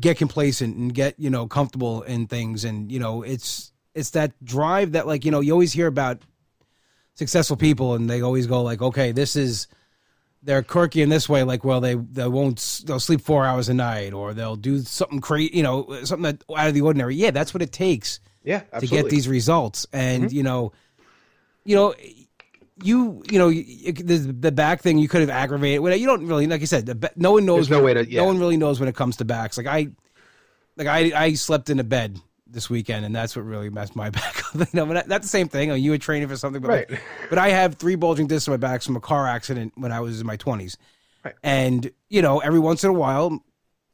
get 0.00 0.18
complacent 0.18 0.76
and 0.76 0.92
get, 0.92 1.14
you 1.18 1.30
know, 1.30 1.46
comfortable 1.46 2.02
in 2.02 2.26
things. 2.26 2.64
And, 2.64 2.90
you 2.90 2.98
know, 2.98 3.22
it's 3.22 3.72
it's 3.94 4.10
that 4.10 4.32
drive 4.44 4.92
that 4.92 5.06
like, 5.06 5.24
you 5.24 5.30
know, 5.30 5.40
you 5.40 5.52
always 5.52 5.72
hear 5.72 5.86
about 5.86 6.22
successful 7.14 7.56
people 7.56 7.94
and 7.94 8.10
they 8.10 8.20
always 8.20 8.46
go 8.46 8.62
like 8.62 8.82
okay 8.82 9.10
this 9.10 9.36
is 9.36 9.68
they're 10.42 10.62
quirky 10.62 11.00
in 11.00 11.08
this 11.08 11.30
way 11.30 11.42
like 11.44 11.64
well 11.64 11.80
they 11.80 11.94
they 11.94 12.28
won't 12.28 12.82
they'll 12.84 13.00
sleep 13.00 13.22
four 13.22 13.46
hours 13.46 13.70
a 13.70 13.74
night 13.74 14.12
or 14.12 14.34
they'll 14.34 14.54
do 14.54 14.80
something 14.80 15.18
crazy 15.18 15.56
you 15.56 15.62
know 15.62 15.88
something 16.04 16.24
that 16.24 16.44
out 16.54 16.68
of 16.68 16.74
the 16.74 16.82
ordinary 16.82 17.16
yeah 17.16 17.30
that's 17.30 17.54
what 17.54 17.62
it 17.62 17.72
takes 17.72 18.20
yeah, 18.44 18.60
to 18.78 18.86
get 18.86 19.08
these 19.08 19.26
results 19.28 19.86
and 19.94 20.30
you 20.30 20.42
know 20.42 20.72
you 21.66 21.76
know 21.76 21.94
you 22.82 23.22
you 23.30 23.38
know 23.38 23.48
you, 23.48 23.92
the, 23.92 24.16
the 24.18 24.52
back 24.52 24.82
thing 24.82 24.98
you 24.98 25.08
could 25.08 25.20
have 25.20 25.30
aggravated 25.30 25.82
you 26.00 26.06
don't 26.06 26.26
really 26.26 26.46
like 26.46 26.60
i 26.62 26.64
said 26.66 26.86
the, 26.86 27.12
no 27.16 27.32
one 27.32 27.44
knows 27.46 27.68
There's 27.68 27.78
no 27.80 27.84
way 27.84 27.94
to- 27.94 28.08
yeah. 28.10 28.20
no 28.20 28.26
one 28.26 28.38
really 28.38 28.56
knows 28.56 28.78
when 28.80 28.88
it 28.88 28.94
comes 28.94 29.16
to 29.18 29.24
backs 29.24 29.56
like 29.56 29.66
i 29.66 29.88
like 30.76 30.86
i 30.86 31.12
i 31.24 31.32
slept 31.34 31.70
in 31.70 31.80
a 31.80 31.84
bed 31.84 32.18
this 32.46 32.68
weekend 32.70 33.04
and 33.04 33.14
that's 33.16 33.34
what 33.34 33.44
really 33.44 33.70
messed 33.70 33.96
my 33.96 34.10
back 34.18 34.38
up 34.46 34.54
you 34.54 34.66
know, 34.74 34.86
but 34.86 34.92
not, 34.94 35.08
not 35.08 35.22
the 35.22 35.28
same 35.28 35.48
thing 35.48 35.70
I 35.70 35.74
mean, 35.74 35.82
you 35.84 35.90
were 35.90 35.98
training 35.98 36.28
for 36.28 36.36
something 36.36 36.62
but 36.62 36.70
like, 36.70 37.02
but 37.30 37.38
I 37.38 37.48
have 37.48 37.74
three 37.76 37.94
bulging 37.96 38.26
discs 38.26 38.46
in 38.46 38.52
my 38.52 38.56
back 38.58 38.82
from 38.82 38.94
a 38.96 39.00
car 39.00 39.26
accident 39.26 39.72
when 39.76 39.90
I 39.90 40.00
was 40.00 40.20
in 40.20 40.26
my 40.26 40.36
20s. 40.36 40.76
Right. 41.24 41.34
And, 41.42 41.90
you 42.08 42.22
know, 42.22 42.38
every 42.38 42.60
once 42.60 42.84
in 42.84 42.90
a 42.90 42.92
while, 42.92 43.42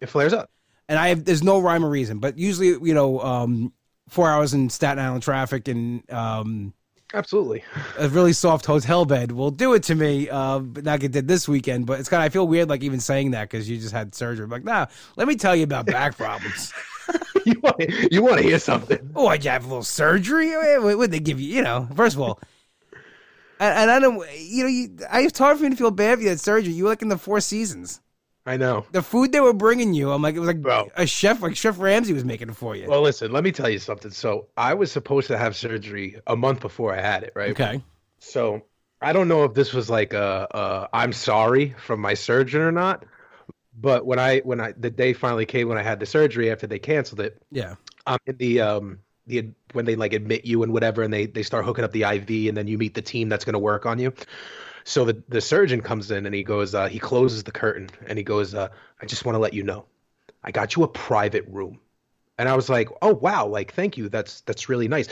It 0.01 0.11
flares 0.11 0.35
up. 0.35 0.51
and 0.87 0.99
I 0.99 1.09
have, 1.09 1.25
there's 1.25 1.43
no 1.43 1.61
rhyme 1.61 1.83
or 1.85 1.89
reason, 1.89 2.19
but 2.19 2.37
usually, 2.37 2.69
you 2.87 2.93
know, 2.95 3.21
um, 3.21 3.73
four 4.11 4.29
hours 4.29 4.53
in 4.53 4.69
Staten 4.69 5.03
Island 5.03 5.23
traffic 5.23 5.67
and 5.69 6.09
um, 6.13 6.75
Absolutely. 7.15 7.63
a 7.99 8.09
really 8.09 8.33
soft 8.33 8.67
hotel 8.67 9.05
bed 9.05 9.33
will 9.33 9.51
do 9.51 9.75
it 9.75 9.83
to 9.85 9.95
me. 9.95 10.29
Uh, 10.31 10.61
but 10.61 10.85
like 10.85 11.05
it 11.05 11.13
did 11.13 11.29
this 11.29 11.49
weekend, 11.49 11.87
but 11.87 12.01
it's 12.01 12.09
kind 12.09 12.23
of, 12.23 12.27
I 12.27 12.29
feel 12.31 12.47
weird 12.47 12.69
like 12.69 12.83
even 12.83 13.01
saying 13.01 13.33
that 13.33 13.51
because 13.51 13.69
you 13.69 13.79
just 13.79 13.93
had 13.93 14.15
surgery. 14.15 14.45
I'm 14.45 14.51
like, 14.51 14.65
nah, 14.65 14.87
let 15.17 15.29
me 15.29 15.37
tell 15.37 15.55
you 15.55 15.65
about 15.65 15.87
back 15.87 16.17
problems. 16.17 16.73
you 17.45 17.61
want 17.61 18.13
you 18.13 18.23
want 18.23 18.37
to 18.39 18.43
hear 18.43 18.59
something? 18.59 19.11
Oh, 19.15 19.27
I 19.27 19.39
have 19.43 19.65
a 19.65 19.69
little 19.69 19.83
surgery? 19.83 20.51
What 20.79 20.99
would 20.99 21.11
they 21.11 21.21
give 21.21 21.41
you? 21.41 21.55
You 21.55 21.63
know, 21.63 21.89
first 21.95 22.17
of 22.17 22.23
all, 22.23 22.41
and, 23.63 23.79
and 23.79 23.91
I 23.91 23.99
don't, 24.01 24.17
you 24.37 24.65
know, 24.65 24.69
you, 24.69 24.97
I, 25.11 25.23
it's 25.23 25.39
hard 25.39 25.57
for 25.57 25.65
me 25.65 25.71
to 25.71 25.77
feel 25.77 25.91
bad 25.91 26.19
for 26.19 26.23
you 26.23 26.31
had 26.31 26.41
surgery. 26.41 26.73
You 26.73 26.85
were 26.85 26.91
like 26.91 27.03
in 27.03 27.09
the 27.09 27.19
Four 27.19 27.41
Seasons. 27.41 28.01
I 28.45 28.57
know. 28.57 28.87
The 28.91 29.03
food 29.03 29.33
they 29.33 29.41
were 29.41 29.53
bringing 29.53 29.95
you, 29.95 30.11
I'm 30.11 30.23
like, 30.23 30.35
it 30.35 30.41
was 30.41 30.49
like 30.49 30.63
Bro. 30.63 30.91
a 30.97 31.07
chef, 31.07 31.41
like 31.43 31.57
Chef 31.57 31.79
Ramsay 31.79 32.13
was 32.13 32.25
making 32.25 32.49
it 32.51 32.57
for 32.57 32.75
you. 32.75 32.89
Well, 32.89 33.03
listen, 33.03 33.31
let 33.33 33.45
me 33.45 33.53
tell 33.53 33.69
you 33.69 33.79
something. 33.79 34.11
So 34.11 34.49
I 34.57 34.75
was 34.75 34.91
supposed 34.91 35.29
to 35.29 35.39
have 35.39 35.55
surgery 35.57 36.21
a 36.27 36.37
month 36.37 36.61
before 36.61 36.93
I 36.95 37.01
had 37.01 37.23
it, 37.23 37.33
right? 37.37 37.51
okay. 37.53 37.83
So 38.19 38.63
I 39.01 39.13
don't 39.13 39.29
know 39.29 39.45
if 39.45 39.55
this 39.55 39.73
was 39.73 39.91
like 39.91 40.13
a, 40.15 40.49
a 40.53 40.89
I'm 40.93 41.13
sorry 41.13 41.75
from 41.79 42.01
my 42.01 42.15
surgeon 42.15 42.61
or 42.63 42.73
not, 42.73 43.05
but 43.77 44.07
when 44.07 44.19
I 44.19 44.41
when 44.41 44.61
I 44.61 44.73
the 44.73 44.91
day 44.91 45.13
finally 45.15 45.47
came 45.47 45.69
when 45.69 45.79
I 45.79 45.83
had 45.83 46.01
the 46.01 46.07
surgery 46.07 46.51
after 46.51 46.67
they 46.67 46.79
canceled 46.79 47.21
it, 47.21 47.43
Yeah. 47.51 47.77
um, 48.07 48.19
in 48.27 48.37
the 48.39 48.61
um 48.63 49.01
the 49.27 49.51
when 49.73 49.85
they 49.87 49.97
like 49.97 50.13
admit 50.15 50.45
you 50.47 50.63
and 50.65 50.73
whatever, 50.73 51.03
and 51.03 51.13
they 51.15 51.27
they 51.27 51.43
start 51.45 51.65
hooking 51.67 51.85
up 51.85 51.93
the 51.93 52.05
IV, 52.05 52.49
and 52.49 52.57
then 52.57 52.69
you 52.69 52.79
meet 52.79 52.95
the 52.95 53.03
team 53.03 53.29
that's 53.29 53.45
going 53.45 53.55
to 53.55 53.59
work 53.61 53.87
on 53.87 53.99
you. 54.01 54.15
So 54.85 55.05
the 55.05 55.23
the 55.29 55.41
surgeon 55.41 55.81
comes 55.81 56.11
in 56.11 56.27
and 56.27 56.35
he 56.35 56.43
goes, 56.43 56.75
uh, 56.75 56.89
he 56.89 56.99
closes 56.99 57.45
the 57.45 57.53
curtain 57.53 57.89
and 58.07 58.19
he 58.19 58.25
goes, 58.25 58.55
uh, 58.55 58.69
I 59.01 59.07
just 59.07 59.25
want 59.25 59.35
to 59.35 59.41
let 59.41 59.55
you 59.55 59.63
know, 59.63 59.85
I 60.43 60.51
got 60.51 60.77
you 60.77 60.83
a 60.83 60.89
private 60.89 61.47
room, 61.49 61.79
and 62.39 62.49
I 62.49 62.57
was 62.57 62.69
like, 62.69 62.89
oh 63.03 63.15
wow, 63.15 63.47
like 63.47 63.73
thank 63.73 63.97
you, 63.97 64.09
that's 64.09 64.41
that's 64.43 64.69
really 64.69 64.89
nice. 64.89 65.09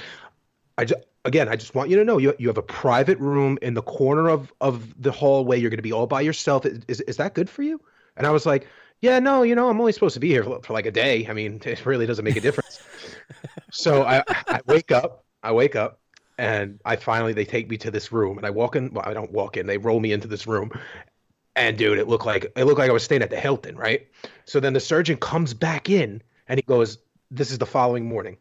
I 0.79 0.85
just 0.85 1.05
again, 1.25 1.49
I 1.49 1.57
just 1.57 1.75
want 1.75 1.91
you 1.91 1.97
to 1.97 2.05
know 2.05 2.19
you 2.19 2.35
you 2.39 2.49
have 2.49 2.59
a 2.59 2.63
private 2.63 3.19
room 3.19 3.59
in 3.63 3.75
the 3.75 3.83
corner 3.83 4.29
of 4.29 4.53
of 4.61 5.01
the 5.01 5.13
hallway. 5.13 5.59
You're 5.59 5.71
going 5.71 5.79
to 5.79 5.83
be 5.83 5.93
all 5.93 6.07
by 6.07 6.21
yourself. 6.21 6.67
Is 6.67 7.01
is 7.03 7.17
that 7.19 7.35
good 7.35 7.49
for 7.49 7.63
you? 7.63 7.81
And 8.17 8.27
I 8.27 8.31
was 8.31 8.47
like, 8.47 8.67
yeah, 9.01 9.19
no, 9.19 9.43
you 9.43 9.55
know, 9.55 9.69
I'm 9.69 9.81
only 9.81 9.93
supposed 9.93 10.15
to 10.15 10.21
be 10.21 10.29
here 10.29 10.45
for, 10.45 10.61
for 10.63 10.73
like 10.73 10.87
a 10.87 10.91
day. 10.91 11.27
I 11.29 11.33
mean, 11.33 11.61
it 11.65 11.87
really 11.87 12.07
doesn't 12.07 12.25
make 12.25 12.37
a 12.37 12.41
difference. 12.41 12.81
so 13.71 14.03
I 14.03 14.23
I 14.29 14.61
wake 14.67 14.91
up 14.91 15.25
I 15.43 15.53
wake 15.53 15.77
up 15.77 16.00
and 16.41 16.81
I 16.87 16.97
finally 16.97 17.35
they 17.35 17.45
take 17.45 17.69
me 17.69 17.77
to 17.77 17.91
this 17.91 18.11
room 18.11 18.39
and 18.39 18.47
I 18.47 18.51
walk 18.51 18.75
in. 18.75 18.91
Well, 18.95 19.05
I 19.07 19.13
don't 19.13 19.31
walk 19.31 19.59
in. 19.59 19.67
They 19.67 19.77
roll 19.77 20.01
me 20.01 20.11
into 20.11 20.27
this 20.27 20.47
room, 20.47 20.73
and 21.55 21.77
dude, 21.77 21.99
it 21.99 22.09
looked 22.09 22.25
like 22.25 22.51
it 22.57 22.65
looked 22.65 22.79
like 22.79 22.89
I 22.89 22.95
was 22.95 23.05
staying 23.05 23.23
at 23.23 23.29
the 23.29 23.39
Hilton, 23.39 23.77
right? 23.77 24.09
So 24.47 24.59
then 24.59 24.73
the 24.73 24.81
surgeon 24.81 25.19
comes 25.19 25.53
back 25.53 25.91
in 25.91 26.23
and 26.49 26.59
he 26.59 26.63
goes, 26.63 26.99
"This 27.31 27.51
is 27.51 27.59
the 27.59 27.67
following 27.67 28.09
morning." 28.09 28.39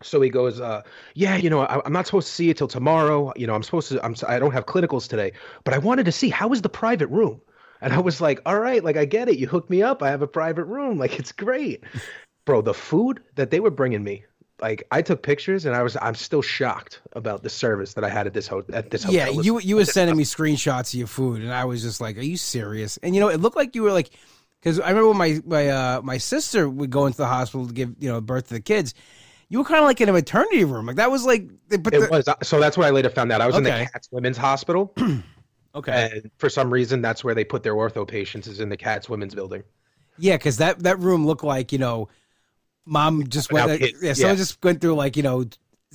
So 0.00 0.20
he 0.20 0.30
goes, 0.30 0.60
uh, 0.60 0.82
"Yeah, 1.14 1.36
you 1.36 1.50
know, 1.50 1.62
I, 1.62 1.84
am 1.84 1.92
not 1.92 2.06
supposed 2.06 2.28
to 2.28 2.32
see 2.32 2.46
you 2.46 2.54
till 2.54 2.68
tomorrow. 2.68 3.32
You 3.34 3.48
know, 3.48 3.54
I'm 3.54 3.64
supposed 3.64 3.88
to. 3.88 4.04
I'm. 4.04 4.14
I 4.28 4.38
don't 4.38 4.52
have 4.52 4.66
clinicals 4.66 5.08
today, 5.08 5.32
but 5.64 5.74
I 5.74 5.78
wanted 5.78 6.06
to 6.06 6.12
see 6.12 6.28
how 6.28 6.52
is 6.52 6.62
the 6.62 6.68
private 6.68 7.08
room." 7.08 7.40
And 7.80 7.92
I 7.92 7.98
was 7.98 8.20
like, 8.20 8.40
"All 8.46 8.60
right, 8.60 8.82
like 8.84 8.96
I 8.96 9.06
get 9.06 9.28
it. 9.28 9.38
You 9.38 9.48
hooked 9.48 9.70
me 9.70 9.82
up. 9.82 10.04
I 10.04 10.10
have 10.10 10.22
a 10.22 10.28
private 10.28 10.66
room. 10.66 10.98
Like 10.98 11.18
it's 11.18 11.32
great." 11.32 11.82
Bro, 12.44 12.62
the 12.62 12.74
food 12.74 13.22
that 13.34 13.50
they 13.50 13.58
were 13.58 13.70
bringing 13.70 14.04
me, 14.04 14.24
like 14.60 14.86
I 14.90 15.02
took 15.02 15.22
pictures 15.22 15.66
and 15.66 15.74
I 15.74 15.82
was 15.82 15.96
I'm 16.00 16.14
still 16.14 16.42
shocked 16.42 17.00
about 17.12 17.42
the 17.42 17.50
service 17.50 17.94
that 17.94 18.04
I 18.04 18.08
had 18.08 18.26
at 18.26 18.34
this 18.34 18.46
hotel. 18.46 18.76
At 18.76 18.90
this 18.90 19.04
yeah, 19.10 19.26
hotel. 19.26 19.44
you 19.44 19.60
you 19.60 19.76
were 19.76 19.84
sending 19.84 20.16
me 20.16 20.24
screenshots 20.24 20.94
of 20.94 20.98
your 20.98 21.06
food, 21.06 21.42
and 21.42 21.52
I 21.52 21.64
was 21.64 21.82
just 21.82 22.00
like, 22.00 22.16
"Are 22.16 22.22
you 22.22 22.36
serious?" 22.36 22.96
And 23.02 23.14
you 23.14 23.20
know, 23.20 23.28
it 23.28 23.40
looked 23.40 23.56
like 23.56 23.74
you 23.74 23.82
were 23.82 23.92
like, 23.92 24.10
because 24.60 24.80
I 24.80 24.88
remember 24.88 25.08
when 25.08 25.18
my 25.18 25.40
my 25.44 25.68
uh, 25.68 26.00
my 26.02 26.18
sister 26.18 26.68
would 26.68 26.90
go 26.90 27.06
into 27.06 27.18
the 27.18 27.26
hospital 27.26 27.66
to 27.66 27.72
give 27.72 27.94
you 27.98 28.10
know 28.10 28.20
birth 28.20 28.48
to 28.48 28.54
the 28.54 28.60
kids. 28.60 28.94
You 29.50 29.58
were 29.58 29.64
kind 29.64 29.78
of 29.78 29.84
like 29.84 30.00
in 30.00 30.08
a 30.08 30.12
maternity 30.12 30.64
room, 30.64 30.86
like 30.86 30.96
that 30.96 31.10
was 31.10 31.24
like. 31.24 31.48
But 31.68 31.92
it 31.94 32.00
the, 32.00 32.08
was 32.10 32.28
so 32.42 32.60
that's 32.60 32.78
what 32.78 32.86
I 32.86 32.90
later 32.90 33.10
found 33.10 33.30
out. 33.30 33.40
I 33.40 33.46
was 33.46 33.56
okay. 33.56 33.70
in 33.70 33.84
the 33.84 33.90
Katz 33.90 34.08
Women's 34.10 34.38
Hospital. 34.38 34.94
okay. 35.74 36.10
And 36.14 36.30
for 36.38 36.48
some 36.48 36.72
reason, 36.72 37.02
that's 37.02 37.22
where 37.22 37.34
they 37.34 37.44
put 37.44 37.62
their 37.62 37.74
ortho 37.74 38.08
patients 38.08 38.46
is 38.46 38.60
in 38.60 38.68
the 38.68 38.76
Katz 38.76 39.08
Women's 39.08 39.34
building. 39.34 39.62
Yeah, 40.16 40.36
because 40.36 40.56
that 40.58 40.78
that 40.84 40.98
room 40.98 41.26
looked 41.26 41.44
like 41.44 41.72
you 41.72 41.78
know 41.78 42.08
mom 42.84 43.26
just 43.28 43.52
went. 43.52 43.70
Uh, 43.70 43.86
yeah, 44.00 44.12
someone 44.12 44.34
yeah. 44.34 44.38
just 44.38 44.62
went 44.62 44.80
through 44.80 44.94
like 44.94 45.16
you 45.16 45.22
know 45.22 45.44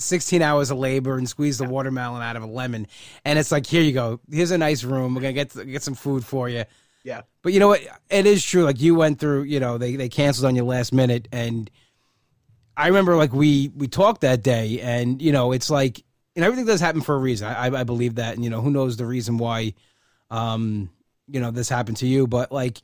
16 0.01 0.41
hours 0.41 0.71
of 0.71 0.77
labor 0.77 1.17
and 1.17 1.27
squeezed 1.27 1.59
the 1.59 1.65
watermelon 1.65 2.21
out 2.21 2.35
of 2.35 2.43
a 2.43 2.47
lemon. 2.47 2.87
And 3.25 3.37
it's 3.37 3.51
like, 3.51 3.65
here 3.65 3.81
you 3.81 3.91
go. 3.91 4.19
Here's 4.31 4.51
a 4.51 4.57
nice 4.57 4.83
room. 4.83 5.13
We're 5.13 5.21
going 5.21 5.35
to 5.35 5.45
get 5.45 5.67
get 5.67 5.83
some 5.83 5.95
food 5.95 6.25
for 6.25 6.49
you. 6.49 6.65
Yeah. 7.03 7.21
But 7.41 7.53
you 7.53 7.59
know 7.59 7.69
what? 7.69 7.81
It 8.09 8.25
is 8.25 8.43
true. 8.43 8.63
Like 8.63 8.81
you 8.81 8.95
went 8.95 9.19
through, 9.19 9.43
you 9.43 9.59
know, 9.59 9.77
they, 9.77 9.95
they 9.95 10.09
canceled 10.09 10.45
on 10.45 10.55
you 10.55 10.63
last 10.63 10.93
minute. 10.93 11.27
And 11.31 11.69
I 12.75 12.87
remember 12.87 13.15
like 13.15 13.33
we, 13.33 13.69
we 13.75 13.87
talked 13.87 14.21
that 14.21 14.43
day 14.43 14.79
and, 14.81 15.21
you 15.21 15.31
know, 15.31 15.51
it's 15.51 15.69
like, 15.69 16.03
and 16.35 16.45
everything 16.45 16.65
does 16.65 16.81
happen 16.81 17.01
for 17.01 17.15
a 17.15 17.19
reason. 17.19 17.47
I, 17.47 17.67
I 17.67 17.83
believe 17.83 18.15
that. 18.15 18.35
And, 18.35 18.43
you 18.43 18.49
know, 18.49 18.61
who 18.61 18.71
knows 18.71 18.97
the 18.97 19.05
reason 19.05 19.37
why, 19.37 19.73
um, 20.29 20.89
you 21.27 21.39
know, 21.39 21.51
this 21.51 21.69
happened 21.69 21.97
to 21.97 22.07
you. 22.07 22.27
But 22.27 22.51
like, 22.51 22.81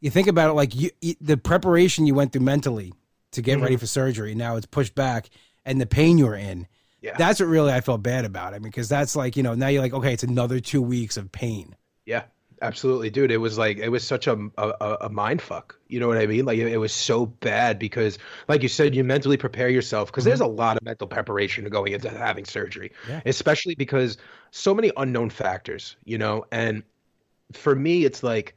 you 0.00 0.10
think 0.10 0.28
about 0.28 0.50
it, 0.50 0.54
like 0.54 0.74
you, 0.74 0.90
the 1.20 1.36
preparation 1.36 2.06
you 2.06 2.14
went 2.14 2.32
through 2.32 2.42
mentally 2.42 2.92
to 3.32 3.42
get 3.42 3.54
mm-hmm. 3.54 3.64
ready 3.64 3.76
for 3.76 3.86
surgery. 3.86 4.34
Now 4.34 4.56
it's 4.56 4.66
pushed 4.66 4.94
back, 4.94 5.28
and 5.64 5.80
the 5.80 5.86
pain 5.86 6.18
you're 6.18 6.34
in. 6.34 6.66
Yeah. 7.00 7.16
That's 7.16 7.38
what 7.38 7.46
really 7.46 7.72
I 7.72 7.80
felt 7.80 8.02
bad 8.02 8.24
about. 8.24 8.54
I 8.54 8.58
mean, 8.58 8.70
because 8.70 8.88
that's 8.88 9.14
like 9.14 9.36
you 9.36 9.42
know 9.42 9.54
now 9.54 9.68
you're 9.68 9.82
like 9.82 9.94
okay, 9.94 10.12
it's 10.12 10.24
another 10.24 10.60
two 10.60 10.82
weeks 10.82 11.16
of 11.16 11.30
pain. 11.30 11.76
Yeah, 12.04 12.24
absolutely, 12.60 13.10
dude. 13.10 13.30
It 13.30 13.38
was 13.38 13.58
like 13.58 13.78
it 13.78 13.88
was 13.88 14.06
such 14.06 14.26
a 14.26 14.36
a, 14.56 14.96
a 15.02 15.08
mind 15.08 15.40
fuck. 15.40 15.78
You 15.88 16.00
know 16.00 16.08
what 16.08 16.18
I 16.18 16.26
mean? 16.26 16.44
Like 16.44 16.58
it, 16.58 16.72
it, 16.72 16.76
was 16.76 16.92
so 16.92 17.26
bad 17.26 17.78
because, 17.78 18.18
like 18.48 18.62
you 18.62 18.68
said, 18.68 18.94
you 18.94 19.04
mentally 19.04 19.36
prepare 19.36 19.68
yourself 19.68 20.10
because 20.10 20.24
mm-hmm. 20.24 20.30
there's 20.30 20.40
a 20.40 20.46
lot 20.46 20.76
of 20.76 20.82
mental 20.82 21.06
preparation 21.06 21.64
going 21.68 21.92
into 21.92 22.10
having 22.10 22.44
surgery, 22.44 22.92
yeah. 23.08 23.20
especially 23.26 23.74
because 23.74 24.16
so 24.50 24.74
many 24.74 24.90
unknown 24.96 25.30
factors. 25.30 25.96
You 26.04 26.18
know, 26.18 26.44
and 26.50 26.82
for 27.52 27.74
me, 27.74 28.04
it's 28.04 28.22
like 28.22 28.56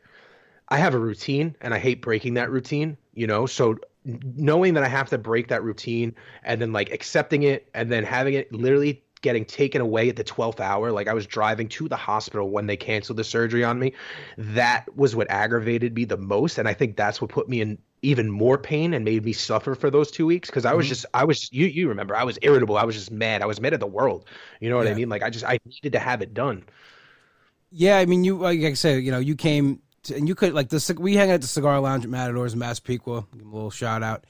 I 0.68 0.78
have 0.78 0.94
a 0.94 1.00
routine 1.00 1.56
and 1.62 1.74
I 1.74 1.80
hate 1.80 2.02
breaking 2.02 2.36
that 2.36 2.50
routine. 2.50 2.98
You 3.14 3.28
know, 3.28 3.46
so 3.46 3.78
knowing 4.04 4.74
that 4.74 4.84
I 4.84 4.88
have 4.88 5.10
to 5.10 5.18
break 5.18 5.50
that 5.50 5.64
routine 5.64 6.16
and 6.44 6.62
then 6.62 6.74
like 6.74 6.92
accepting 6.92 7.44
it 7.44 7.70
and 7.74 7.92
then 7.92 8.04
having 8.04 8.34
it 8.34 8.52
literally 8.52 9.04
getting 9.22 9.46
taken 9.46 9.82
away 9.82 10.10
at 10.10 10.16
the 10.16 10.24
12th 10.24 10.60
hour 10.60 10.92
like 10.92 11.08
I 11.08 11.14
was 11.14 11.28
driving 11.28 11.70
to 11.70 11.88
the 11.88 11.96
hospital 11.96 12.50
when 12.50 12.66
they 12.66 12.76
canceled 12.76 13.18
the 13.18 13.24
surgery 13.24 13.64
on 13.64 13.78
me 13.80 13.94
that 14.38 14.86
was 14.96 15.16
what 15.16 15.30
aggravated 15.30 15.96
me 15.96 16.06
the 16.06 16.18
most. 16.18 16.58
And 16.58 16.68
I 16.68 16.74
think 16.74 16.98
that's 16.98 17.22
what 17.22 17.30
put 17.30 17.48
me 17.48 17.62
in 17.62 17.78
even 18.02 18.32
more 18.32 18.58
pain 18.58 18.96
and 18.96 19.06
made 19.06 19.24
me 19.24 19.34
suffer 19.34 19.76
for 19.76 19.92
those 19.92 20.10
2 20.10 20.26
weeks. 20.26 20.50
Cuz 20.50 20.66
I 20.66 20.74
was 20.74 20.86
mm-hmm. 20.86 20.90
just 20.90 21.06
I 21.14 21.24
was 21.24 21.54
you 21.54 21.68
you 21.68 21.88
remember 21.88 22.16
I 22.16 22.24
was 22.24 22.40
irritable. 22.42 22.78
I 22.78 22.84
was 22.84 22.96
just 22.96 23.12
mad. 23.12 23.44
I 23.44 23.46
was 23.46 23.62
mad 23.62 23.74
at 23.74 23.80
the 23.80 23.88
world. 23.88 24.26
You 24.60 24.70
know 24.70 24.78
what 24.78 24.88
yeah. 24.88 24.94
I 24.94 24.96
mean? 24.96 25.10
Like 25.10 25.22
I 25.22 25.30
just 25.30 25.46
I 25.46 25.60
needed 25.66 25.94
to 25.94 26.00
have 26.00 26.22
it 26.24 26.34
done. 26.34 26.64
Yeah 27.70 27.98
I 27.98 28.06
mean 28.08 28.24
you 28.24 28.38
like 28.38 28.60
I 28.62 28.74
said 28.74 29.04
you 29.04 29.12
know 29.12 29.20
you 29.20 29.36
came 29.36 29.82
and 30.10 30.28
you 30.28 30.36
could 30.36 30.54
like 30.54 30.70
the 30.70 30.98
we 31.00 31.16
hang 31.16 31.30
out 31.30 31.36
at 31.36 31.42
the 31.42 31.48
cigar 31.48 31.80
lounge 31.80 32.04
at 32.04 32.10
Matadors 32.10 32.54
in 32.54 32.60
Massapequa. 32.60 33.26
Give 33.38 33.46
a 33.46 33.54
little 33.56 33.70
shout 33.70 34.02
out. 34.02 34.26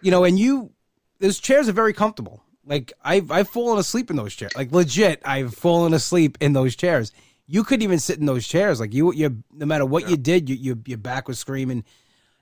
You 0.00 0.10
know, 0.10 0.24
and 0.24 0.38
you 0.38 0.72
those 1.20 1.38
chairs 1.38 1.68
are 1.68 1.72
very 1.72 1.92
comfortable. 1.92 2.42
Like 2.66 2.92
I've 3.02 3.30
I've 3.30 3.48
fallen 3.48 3.78
asleep 3.78 4.10
in 4.10 4.16
those 4.16 4.34
chairs. 4.34 4.54
Like 4.56 4.72
legit, 4.72 5.20
I've 5.24 5.54
fallen 5.54 5.94
asleep 5.94 6.38
in 6.40 6.52
those 6.52 6.74
chairs. 6.74 7.12
You 7.46 7.62
couldn't 7.62 7.82
even 7.82 7.98
sit 7.98 8.18
in 8.18 8.26
those 8.26 8.46
chairs. 8.46 8.80
Like 8.80 8.94
you, 8.94 9.12
you 9.12 9.42
no 9.52 9.66
matter 9.66 9.84
what 9.84 10.04
yeah. 10.04 10.10
you 10.10 10.16
did, 10.16 10.48
you, 10.48 10.56
you, 10.56 10.82
your 10.86 10.98
back 10.98 11.28
was 11.28 11.38
screaming, 11.38 11.84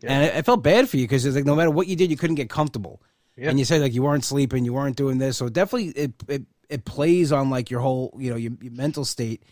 yeah. 0.01 0.13
and 0.13 0.33
I, 0.33 0.39
I, 0.39 0.43
felt 0.43 0.63
bad 0.63 0.89
for 0.89 0.97
you 0.97 1.05
because 1.05 1.27
it's 1.27 1.35
like 1.35 1.45
no 1.45 1.57
matter 1.57 1.71
what 1.71 1.89
you 1.89 1.97
did, 1.97 2.11
you 2.11 2.17
couldn't 2.17 2.37
get 2.37 2.49
comfortable. 2.49 3.03
Yeah. 3.37 3.51
And 3.51 3.59
you 3.59 3.65
said 3.65 3.81
like 3.81 3.95
you 3.95 4.03
weren't 4.03 4.25
sleeping, 4.25 4.65
you 4.65 4.73
weren't 4.73 4.97
doing 4.97 5.19
this, 5.19 5.37
so 5.37 5.49
definitely 5.49 5.89
it 5.89 6.13
it, 6.29 6.43
it 6.69 6.85
plays 6.85 7.33
on 7.33 7.51
like 7.51 7.71
your 7.71 7.81
whole 7.81 8.17
you 8.19 8.31
know 8.31 8.37
your, 8.37 8.53
your 8.61 8.73
mental 8.73 9.05
state 9.05 9.43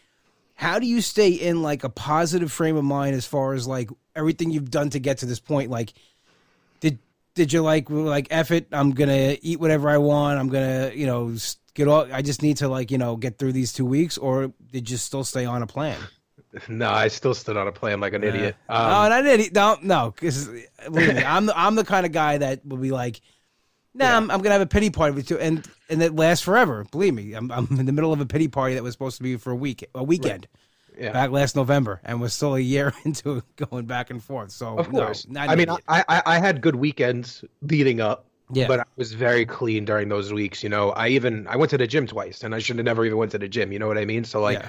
how 0.61 0.79
do 0.79 0.87
you 0.87 1.01
stay 1.01 1.31
in 1.31 1.63
like 1.63 1.85
a 1.85 1.89
positive 1.89 2.53
frame 2.53 2.77
of 2.77 2.85
mind 2.85 3.17
as 3.17 3.25
far 3.25 3.55
as 3.55 3.67
like 3.67 3.89
everything 4.15 4.51
you've 4.51 4.71
done 4.71 4.91
to 4.91 4.99
get 4.99 5.17
to 5.19 5.27
this 5.27 5.41
point? 5.41 5.71
Like 5.71 5.95
did 6.81 6.99
did 7.35 7.51
you 7.51 7.63
like 7.63 7.89
like 7.89 8.27
F 8.31 8.51
it 8.51 8.67
i'm 8.71 8.91
gonna 8.91 9.39
eat 9.41 9.59
whatever 9.59 9.89
i 9.89 9.97
want. 9.97 10.39
I'm 10.39 10.51
gonna 10.51 10.93
you 10.95 11.07
know 11.07 11.35
get 11.73 11.89
all 11.89 12.07
i 12.13 12.21
just 12.21 12.43
need 12.43 12.59
to 12.59 12.69
like 12.69 12.91
you 12.91 12.99
know 12.99 13.17
get 13.17 13.39
through 13.39 13.53
these 13.53 13.73
two 13.73 13.87
weeks 13.87 14.19
or 14.19 14.53
did 14.71 14.91
you 14.91 14.99
still 14.99 15.25
stay 15.25 15.47
on 15.47 15.63
a 15.63 15.67
plan? 15.67 15.99
No 16.69 16.91
i 16.91 17.07
still 17.07 17.33
stood 17.33 17.57
on 17.57 17.69
a 17.69 17.73
plan 17.73 18.01
like 18.01 18.13
an 18.13 18.25
idiot. 18.25 18.57
Um, 18.69 18.83
no 18.83 19.09
not 19.09 19.21
an 19.21 19.27
idiot. 19.29 19.53
No 19.55 19.79
no 19.83 20.11
because 20.11 20.49
i'm 21.25 21.47
the, 21.47 21.55
i'm 21.57 21.77
the 21.77 21.85
kind 21.85 22.05
of 22.05 22.11
guy 22.11 22.39
that 22.39 22.67
would 22.67 22.83
be 22.83 22.91
like 22.91 23.21
Nah, 23.95 24.05
yeah. 24.05 24.17
I'm, 24.17 24.31
I'm, 24.31 24.41
gonna 24.41 24.53
have 24.53 24.61
a 24.61 24.67
pity 24.67 24.91
party 24.91 25.15
with 25.15 25.31
you, 25.31 25.39
and 25.39 25.67
and 25.89 26.03
it 26.03 26.15
lasts 26.15 26.45
forever. 26.45 26.87
Believe 26.91 27.15
me, 27.15 27.35
I'm, 27.35 27.51
I'm 27.51 27.67
in 27.71 27.87
the 27.87 27.93
middle 27.93 28.13
of 28.13 28.21
a 28.21 28.27
pity 28.27 28.49
party 28.49 28.75
that 28.75 28.83
was 28.83 28.93
supposed 28.93 29.17
to 29.17 29.23
be 29.23 29.37
for 29.37 29.51
a 29.51 29.57
week, 29.57 29.85
a 29.95 30.05
weekend, 30.05 30.47
right. 30.93 31.05
yeah. 31.05 31.13
back 31.13 31.31
last 31.31 31.57
November, 31.57 32.01
and 32.05 32.21
we're 32.21 32.29
still 32.29 32.55
a 32.55 32.61
year 32.61 32.95
into 33.05 33.43
going 33.57 33.87
back 33.87 34.11
and 34.11 34.23
forth. 34.23 34.53
So 34.53 34.79
of 34.79 34.89
course, 34.89 35.27
no, 35.29 35.41
I 35.41 35.57
mean, 35.57 35.71
I, 35.71 36.05
I, 36.09 36.23
I 36.25 36.39
had 36.39 36.61
good 36.61 36.77
weekends 36.77 37.45
leading 37.63 38.01
up, 38.01 38.27
yeah. 38.53 38.69
but 38.69 38.81
I 38.81 38.85
was 38.97 39.13
very 39.13 39.45
clean 39.45 39.85
during 39.85 40.09
those 40.09 40.33
weeks. 40.33 40.63
You 40.63 40.69
know, 40.69 40.91
I 40.91 41.09
even 41.09 41.49
I 41.49 41.57
went 41.57 41.71
to 41.71 41.79
the 41.79 41.89
gym 41.89 42.07
twice, 42.07 42.45
and 42.45 42.55
I 42.55 42.61
should 42.61 42.77
have 42.77 42.87
never 42.87 43.05
even 43.05 43.19
went 43.19 43.33
to 43.33 43.39
the 43.39 43.49
gym. 43.49 43.73
You 43.73 43.81
know 43.81 43.89
what 43.89 43.99
I 43.99 44.05
mean? 44.05 44.25
So 44.25 44.41
like. 44.41 44.59
Yeah. 44.59 44.69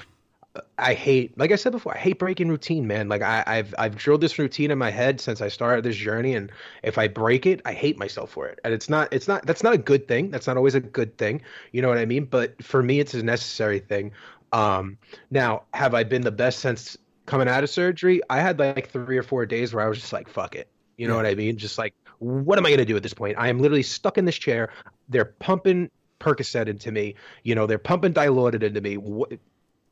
I 0.77 0.93
hate, 0.93 1.37
like 1.37 1.51
I 1.51 1.55
said 1.55 1.71
before, 1.71 1.95
I 1.95 1.97
hate 1.97 2.19
breaking 2.19 2.49
routine, 2.49 2.85
man. 2.85 3.07
Like 3.07 3.21
I, 3.21 3.43
have 3.47 3.73
I've 3.77 3.95
drilled 3.95 4.21
this 4.21 4.37
routine 4.37 4.71
in 4.71 4.77
my 4.77 4.89
head 4.89 5.21
since 5.21 5.39
I 5.39 5.47
started 5.47 5.85
this 5.85 5.95
journey, 5.95 6.35
and 6.35 6.51
if 6.83 6.97
I 6.97 7.07
break 7.07 7.45
it, 7.45 7.61
I 7.63 7.71
hate 7.73 7.97
myself 7.97 8.31
for 8.31 8.47
it. 8.47 8.59
And 8.65 8.73
it's 8.73 8.89
not, 8.89 9.13
it's 9.13 9.27
not, 9.27 9.45
that's 9.45 9.63
not 9.63 9.73
a 9.73 9.77
good 9.77 10.07
thing. 10.07 10.29
That's 10.29 10.47
not 10.47 10.57
always 10.57 10.75
a 10.75 10.81
good 10.81 11.17
thing. 11.17 11.41
You 11.71 11.81
know 11.81 11.87
what 11.87 11.97
I 11.97 12.05
mean? 12.05 12.25
But 12.25 12.61
for 12.61 12.83
me, 12.83 12.99
it's 12.99 13.13
a 13.13 13.23
necessary 13.23 13.79
thing. 13.79 14.11
Um, 14.51 14.97
now, 15.29 15.63
have 15.73 15.93
I 15.93 16.03
been 16.03 16.23
the 16.23 16.31
best 16.31 16.59
since 16.59 16.97
coming 17.25 17.47
out 17.47 17.63
of 17.63 17.69
surgery? 17.69 18.21
I 18.29 18.41
had 18.41 18.59
like 18.59 18.89
three 18.89 19.17
or 19.17 19.23
four 19.23 19.45
days 19.45 19.73
where 19.73 19.85
I 19.85 19.87
was 19.87 19.99
just 19.99 20.11
like, 20.11 20.27
fuck 20.27 20.55
it. 20.55 20.67
You 20.97 21.07
know 21.07 21.13
yeah. 21.13 21.23
what 21.23 21.25
I 21.27 21.35
mean? 21.35 21.57
Just 21.57 21.77
like, 21.77 21.93
what 22.19 22.59
am 22.59 22.65
I 22.65 22.69
gonna 22.69 22.85
do 22.85 22.97
at 22.97 23.03
this 23.03 23.13
point? 23.13 23.35
I 23.37 23.47
am 23.47 23.59
literally 23.59 23.83
stuck 23.83 24.17
in 24.17 24.25
this 24.25 24.37
chair. 24.37 24.69
They're 25.07 25.25
pumping 25.25 25.89
Percocet 26.19 26.67
into 26.67 26.91
me. 26.91 27.15
You 27.43 27.55
know, 27.55 27.65
they're 27.65 27.79
pumping 27.79 28.13
Dilaudid 28.13 28.63
into 28.63 28.81
me. 28.81 28.97
What, 28.97 29.31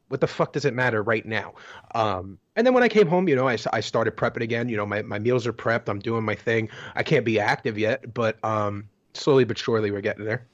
what 0.09 0.21
the 0.21 0.27
fuck 0.27 0.53
does 0.53 0.65
it 0.65 0.73
matter 0.73 1.01
right 1.01 1.25
now? 1.25 1.53
Um, 1.95 2.37
and 2.55 2.67
then 2.67 2.73
when 2.73 2.83
I 2.83 2.89
came 2.89 3.07
home, 3.07 3.27
you 3.29 3.35
know, 3.35 3.47
I, 3.47 3.57
I 3.71 3.79
started 3.79 4.17
prepping 4.17 4.41
again. 4.41 4.67
You 4.67 4.77
know, 4.77 4.85
my, 4.85 5.01
my 5.01 5.19
meals 5.19 5.47
are 5.47 5.53
prepped. 5.53 5.87
I'm 5.87 5.99
doing 5.99 6.23
my 6.23 6.35
thing. 6.35 6.69
I 6.95 7.03
can't 7.03 7.25
be 7.25 7.39
active 7.39 7.77
yet, 7.77 8.13
but 8.13 8.43
um, 8.43 8.89
slowly 9.13 9.45
but 9.45 9.57
surely 9.57 9.91
we're 9.91 10.01
getting 10.01 10.25
there. 10.25 10.45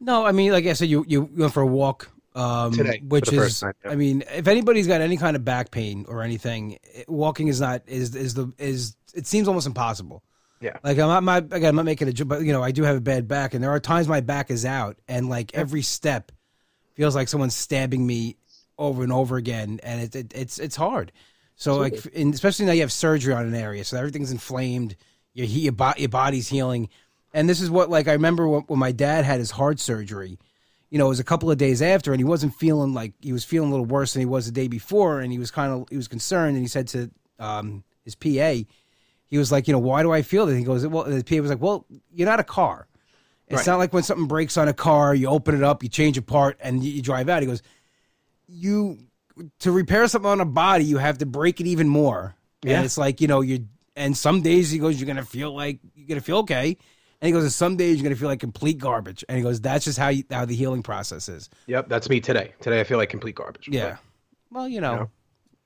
No, 0.00 0.26
I 0.26 0.32
mean, 0.32 0.50
like 0.50 0.66
I 0.66 0.72
said, 0.72 0.88
you 0.88 1.04
you 1.06 1.22
went 1.22 1.52
for 1.52 1.62
a 1.62 1.66
walk 1.66 2.10
um, 2.34 2.72
today, 2.72 3.02
which 3.06 3.32
is, 3.32 3.60
time, 3.60 3.74
yeah. 3.84 3.92
I 3.92 3.94
mean, 3.94 4.24
if 4.34 4.48
anybody's 4.48 4.88
got 4.88 5.00
any 5.00 5.16
kind 5.16 5.36
of 5.36 5.44
back 5.44 5.70
pain 5.70 6.06
or 6.08 6.22
anything, 6.22 6.78
walking 7.06 7.46
is 7.48 7.60
not 7.60 7.82
is 7.86 8.16
is 8.16 8.34
the 8.34 8.52
is 8.58 8.96
it 9.14 9.26
seems 9.26 9.46
almost 9.46 9.66
impossible. 9.66 10.24
Yeah. 10.60 10.76
Like 10.82 10.98
I'm 10.98 11.24
not, 11.24 11.44
again, 11.52 11.70
I'm 11.70 11.76
not 11.76 11.84
making 11.84 12.08
a 12.08 12.12
joke, 12.12 12.28
but 12.28 12.42
you 12.42 12.52
know, 12.52 12.62
I 12.62 12.70
do 12.70 12.84
have 12.84 12.96
a 12.96 13.00
bad 13.00 13.28
back, 13.28 13.54
and 13.54 13.62
there 13.62 13.70
are 13.70 13.80
times 13.80 14.08
my 14.08 14.20
back 14.20 14.50
is 14.50 14.64
out, 14.64 14.96
and 15.06 15.28
like 15.28 15.54
every 15.54 15.82
step 15.82 16.32
feels 16.94 17.14
like 17.14 17.28
someone's 17.28 17.56
stabbing 17.56 18.06
me 18.06 18.36
over 18.78 19.02
and 19.02 19.12
over 19.12 19.36
again, 19.36 19.80
and 19.82 20.00
it, 20.00 20.14
it 20.14 20.32
it's 20.34 20.58
it's 20.58 20.76
hard. 20.76 21.12
So 21.56 21.76
like, 21.76 21.94
especially 22.14 22.66
now 22.66 22.72
you 22.72 22.80
have 22.80 22.92
surgery 22.92 23.34
on 23.34 23.46
an 23.46 23.54
area, 23.54 23.84
so 23.84 23.96
everything's 23.96 24.32
inflamed. 24.32 24.96
Your 25.34 25.46
your, 25.46 25.74
your 25.96 26.08
body's 26.08 26.48
healing, 26.48 26.88
and 27.32 27.48
this 27.48 27.60
is 27.60 27.70
what 27.70 27.88
like 27.90 28.08
I 28.08 28.12
remember 28.12 28.48
when, 28.48 28.62
when 28.62 28.78
my 28.78 28.92
dad 28.92 29.24
had 29.24 29.38
his 29.38 29.50
heart 29.52 29.80
surgery. 29.80 30.38
You 30.90 30.98
know, 30.98 31.06
it 31.06 31.10
was 31.10 31.20
a 31.20 31.24
couple 31.24 31.50
of 31.50 31.56
days 31.56 31.80
after, 31.80 32.12
and 32.12 32.20
he 32.20 32.24
wasn't 32.24 32.54
feeling 32.54 32.92
like 32.92 33.14
he 33.20 33.32
was 33.32 33.44
feeling 33.44 33.68
a 33.68 33.72
little 33.72 33.86
worse 33.86 34.12
than 34.12 34.20
he 34.20 34.26
was 34.26 34.44
the 34.46 34.52
day 34.52 34.68
before, 34.68 35.20
and 35.20 35.32
he 35.32 35.38
was 35.38 35.50
kind 35.50 35.72
of 35.72 35.88
he 35.88 35.96
was 35.96 36.08
concerned, 36.08 36.54
and 36.56 36.62
he 36.64 36.68
said 36.68 36.88
to 36.88 37.10
um, 37.38 37.82
his 38.04 38.14
PA, 38.14 38.28
he 39.26 39.38
was 39.38 39.50
like, 39.50 39.66
you 39.66 39.72
know, 39.72 39.78
why 39.78 40.02
do 40.02 40.12
I 40.12 40.20
feel 40.20 40.44
that? 40.44 40.54
He 40.56 40.64
goes, 40.64 40.86
well, 40.86 41.04
the 41.04 41.24
PA 41.24 41.36
was 41.36 41.48
like, 41.50 41.62
well, 41.62 41.86
you're 42.12 42.28
not 42.28 42.40
a 42.40 42.44
car. 42.44 42.86
It's 43.48 43.58
Right. 43.58 43.66
not 43.66 43.78
like 43.78 43.92
when 43.94 44.02
something 44.02 44.26
breaks 44.26 44.56
on 44.58 44.68
a 44.68 44.74
car, 44.74 45.14
you 45.14 45.28
open 45.28 45.54
it 45.54 45.62
up, 45.62 45.82
you 45.82 45.88
change 45.88 46.18
a 46.18 46.22
part, 46.22 46.58
and 46.60 46.84
you, 46.84 46.92
you 46.92 47.02
drive 47.02 47.28
out. 47.30 47.40
He 47.42 47.46
goes, 47.46 47.62
you 48.52 48.98
to 49.60 49.72
repair 49.72 50.06
something 50.08 50.30
on 50.30 50.40
a 50.40 50.44
body, 50.44 50.84
you 50.84 50.98
have 50.98 51.18
to 51.18 51.26
break 51.26 51.60
it 51.60 51.66
even 51.66 51.88
more. 51.88 52.34
Yeah. 52.62 52.76
And 52.76 52.84
it's 52.84 52.98
like 52.98 53.20
you 53.20 53.28
know 53.28 53.40
you. 53.40 53.66
And 53.96 54.16
some 54.16 54.40
days 54.42 54.70
he 54.70 54.78
goes, 54.78 54.98
you're 55.00 55.06
gonna 55.06 55.24
feel 55.24 55.54
like 55.54 55.78
you're 55.94 56.08
gonna 56.08 56.20
feel 56.20 56.38
okay. 56.38 56.76
And 57.20 57.26
he 57.26 57.32
goes, 57.32 57.42
and 57.44 57.52
some 57.52 57.76
days 57.76 57.96
you're 57.98 58.04
gonna 58.04 58.16
feel 58.16 58.28
like 58.28 58.40
complete 58.40 58.78
garbage. 58.78 59.24
And 59.28 59.36
he 59.36 59.42
goes, 59.42 59.60
that's 59.60 59.84
just 59.84 59.98
how 59.98 60.08
you, 60.08 60.24
how 60.30 60.44
the 60.44 60.54
healing 60.56 60.82
process 60.82 61.28
is. 61.28 61.48
Yep, 61.66 61.88
that's 61.88 62.08
me 62.08 62.20
today. 62.20 62.52
Today 62.60 62.80
I 62.80 62.84
feel 62.84 62.98
like 62.98 63.10
complete 63.10 63.34
garbage. 63.34 63.68
Yeah. 63.68 63.96
Well, 64.50 64.68
you 64.68 64.80
know, 64.80 64.96
know? 64.96 65.10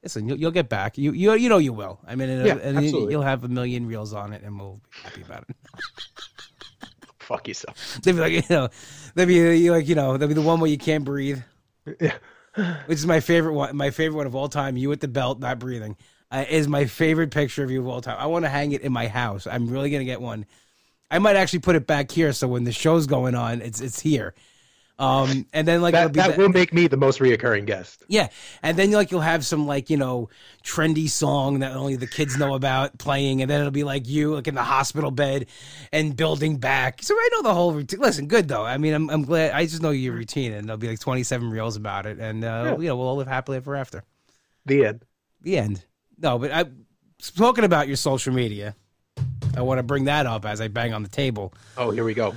listen, 0.02 0.28
you'll, 0.28 0.38
you'll 0.38 0.50
get 0.50 0.68
back. 0.68 0.98
You 0.98 1.12
you 1.12 1.34
you 1.34 1.48
know 1.48 1.58
you 1.58 1.72
will. 1.72 2.00
I 2.06 2.14
mean, 2.16 2.28
and, 2.30 2.46
Yeah, 2.46 2.52
and 2.54 2.78
you- 2.80 2.84
absolutely. 2.86 3.12
you'll 3.12 3.22
have 3.22 3.44
a 3.44 3.48
million 3.48 3.86
reels 3.86 4.12
on 4.12 4.32
it, 4.32 4.42
and 4.42 4.58
we'll 4.58 4.80
be 4.92 5.00
happy 5.02 5.22
about 5.22 5.44
it. 5.48 5.56
Fuck 7.20 7.48
yourself. 7.48 7.98
They'll 8.02 8.14
be 8.14 8.20
like, 8.20 8.32
you 8.32 8.42
know, 8.54 8.68
they'll 9.14 9.26
be 9.26 9.70
like, 9.70 9.88
you 9.88 9.94
know, 9.96 10.16
they'll 10.16 10.28
be 10.28 10.34
the 10.34 10.42
one 10.42 10.60
where 10.60 10.70
you 10.70 10.78
can't 10.78 11.04
breathe, 11.04 11.40
Yeah. 12.00 12.14
Which 12.86 12.98
is 12.98 13.06
my 13.06 13.20
favorite 13.20 13.52
one. 13.52 13.76
My 13.76 13.90
favorite 13.90 14.16
one 14.16 14.26
of 14.26 14.34
all 14.34 14.48
time. 14.48 14.76
You 14.76 14.88
with 14.88 15.00
the 15.00 15.08
belt, 15.08 15.38
not 15.40 15.58
breathing, 15.58 15.96
uh, 16.30 16.44
is 16.48 16.68
my 16.68 16.86
favorite 16.86 17.30
picture 17.30 17.62
of 17.62 17.70
you 17.70 17.80
of 17.80 17.88
all 17.88 18.00
time. 18.00 18.16
I 18.18 18.26
want 18.26 18.44
to 18.44 18.48
hang 18.48 18.72
it 18.72 18.82
in 18.82 18.92
my 18.92 19.08
house. 19.08 19.46
I'm 19.46 19.68
really 19.68 19.90
gonna 19.90 20.04
get 20.04 20.20
one. 20.20 20.46
I 21.10 21.18
might 21.18 21.36
actually 21.36 21.60
put 21.60 21.76
it 21.76 21.86
back 21.86 22.10
here, 22.10 22.32
so 22.32 22.48
when 22.48 22.64
the 22.64 22.72
show's 22.72 23.06
going 23.06 23.34
on, 23.34 23.60
it's 23.60 23.80
it's 23.80 24.00
here. 24.00 24.34
Um, 24.98 25.44
and 25.52 25.68
then 25.68 25.82
like 25.82 25.92
That, 25.92 26.12
be 26.12 26.20
that 26.20 26.38
will 26.38 26.48
make 26.48 26.72
me 26.72 26.86
the 26.86 26.96
most 26.96 27.18
reoccurring 27.18 27.66
guest. 27.66 28.02
Yeah, 28.08 28.28
and 28.62 28.78
then 28.78 28.90
like 28.92 29.10
you'll 29.10 29.20
have 29.20 29.44
some 29.44 29.66
like 29.66 29.90
you 29.90 29.98
know 29.98 30.30
trendy 30.64 31.08
song 31.10 31.58
that 31.58 31.72
only 31.76 31.96
the 31.96 32.06
kids 32.06 32.38
know 32.38 32.54
about 32.54 32.96
playing, 32.96 33.42
and 33.42 33.50
then 33.50 33.60
it'll 33.60 33.70
be 33.70 33.84
like 33.84 34.08
you 34.08 34.34
like 34.34 34.48
in 34.48 34.54
the 34.54 34.62
hospital 34.62 35.10
bed 35.10 35.46
and 35.92 36.16
building 36.16 36.56
back. 36.56 37.02
So 37.02 37.14
I 37.14 37.28
know 37.32 37.42
the 37.42 37.52
whole 37.52 37.74
routine. 37.74 38.00
Listen, 38.00 38.26
good 38.26 38.48
though. 38.48 38.64
I 38.64 38.78
mean, 38.78 38.94
I'm 38.94 39.10
I'm 39.10 39.22
glad. 39.24 39.52
I 39.52 39.66
just 39.66 39.82
know 39.82 39.90
your 39.90 40.14
routine, 40.14 40.52
and 40.54 40.66
there'll 40.66 40.78
be 40.78 40.88
like 40.88 41.00
27 41.00 41.50
reels 41.50 41.76
about 41.76 42.06
it, 42.06 42.18
and 42.18 42.42
uh, 42.42 42.46
Yeah. 42.46 42.76
you 42.78 42.88
know 42.88 42.96
we'll 42.96 43.08
all 43.08 43.16
live 43.16 43.28
happily 43.28 43.58
ever 43.58 43.76
after. 43.76 44.02
The 44.64 44.86
end. 44.86 45.04
The 45.42 45.58
end. 45.58 45.84
No, 46.18 46.38
but 46.38 46.50
I'm 46.52 46.86
talking 47.36 47.64
about 47.64 47.86
your 47.86 47.96
social 47.98 48.32
media. 48.32 48.74
I 49.54 49.60
want 49.60 49.78
to 49.78 49.82
bring 49.82 50.04
that 50.04 50.24
up 50.26 50.46
as 50.46 50.60
I 50.62 50.68
bang 50.68 50.94
on 50.94 51.02
the 51.02 51.08
table. 51.08 51.52
Oh, 51.76 51.90
here 51.90 52.04
we 52.04 52.14
go. 52.14 52.34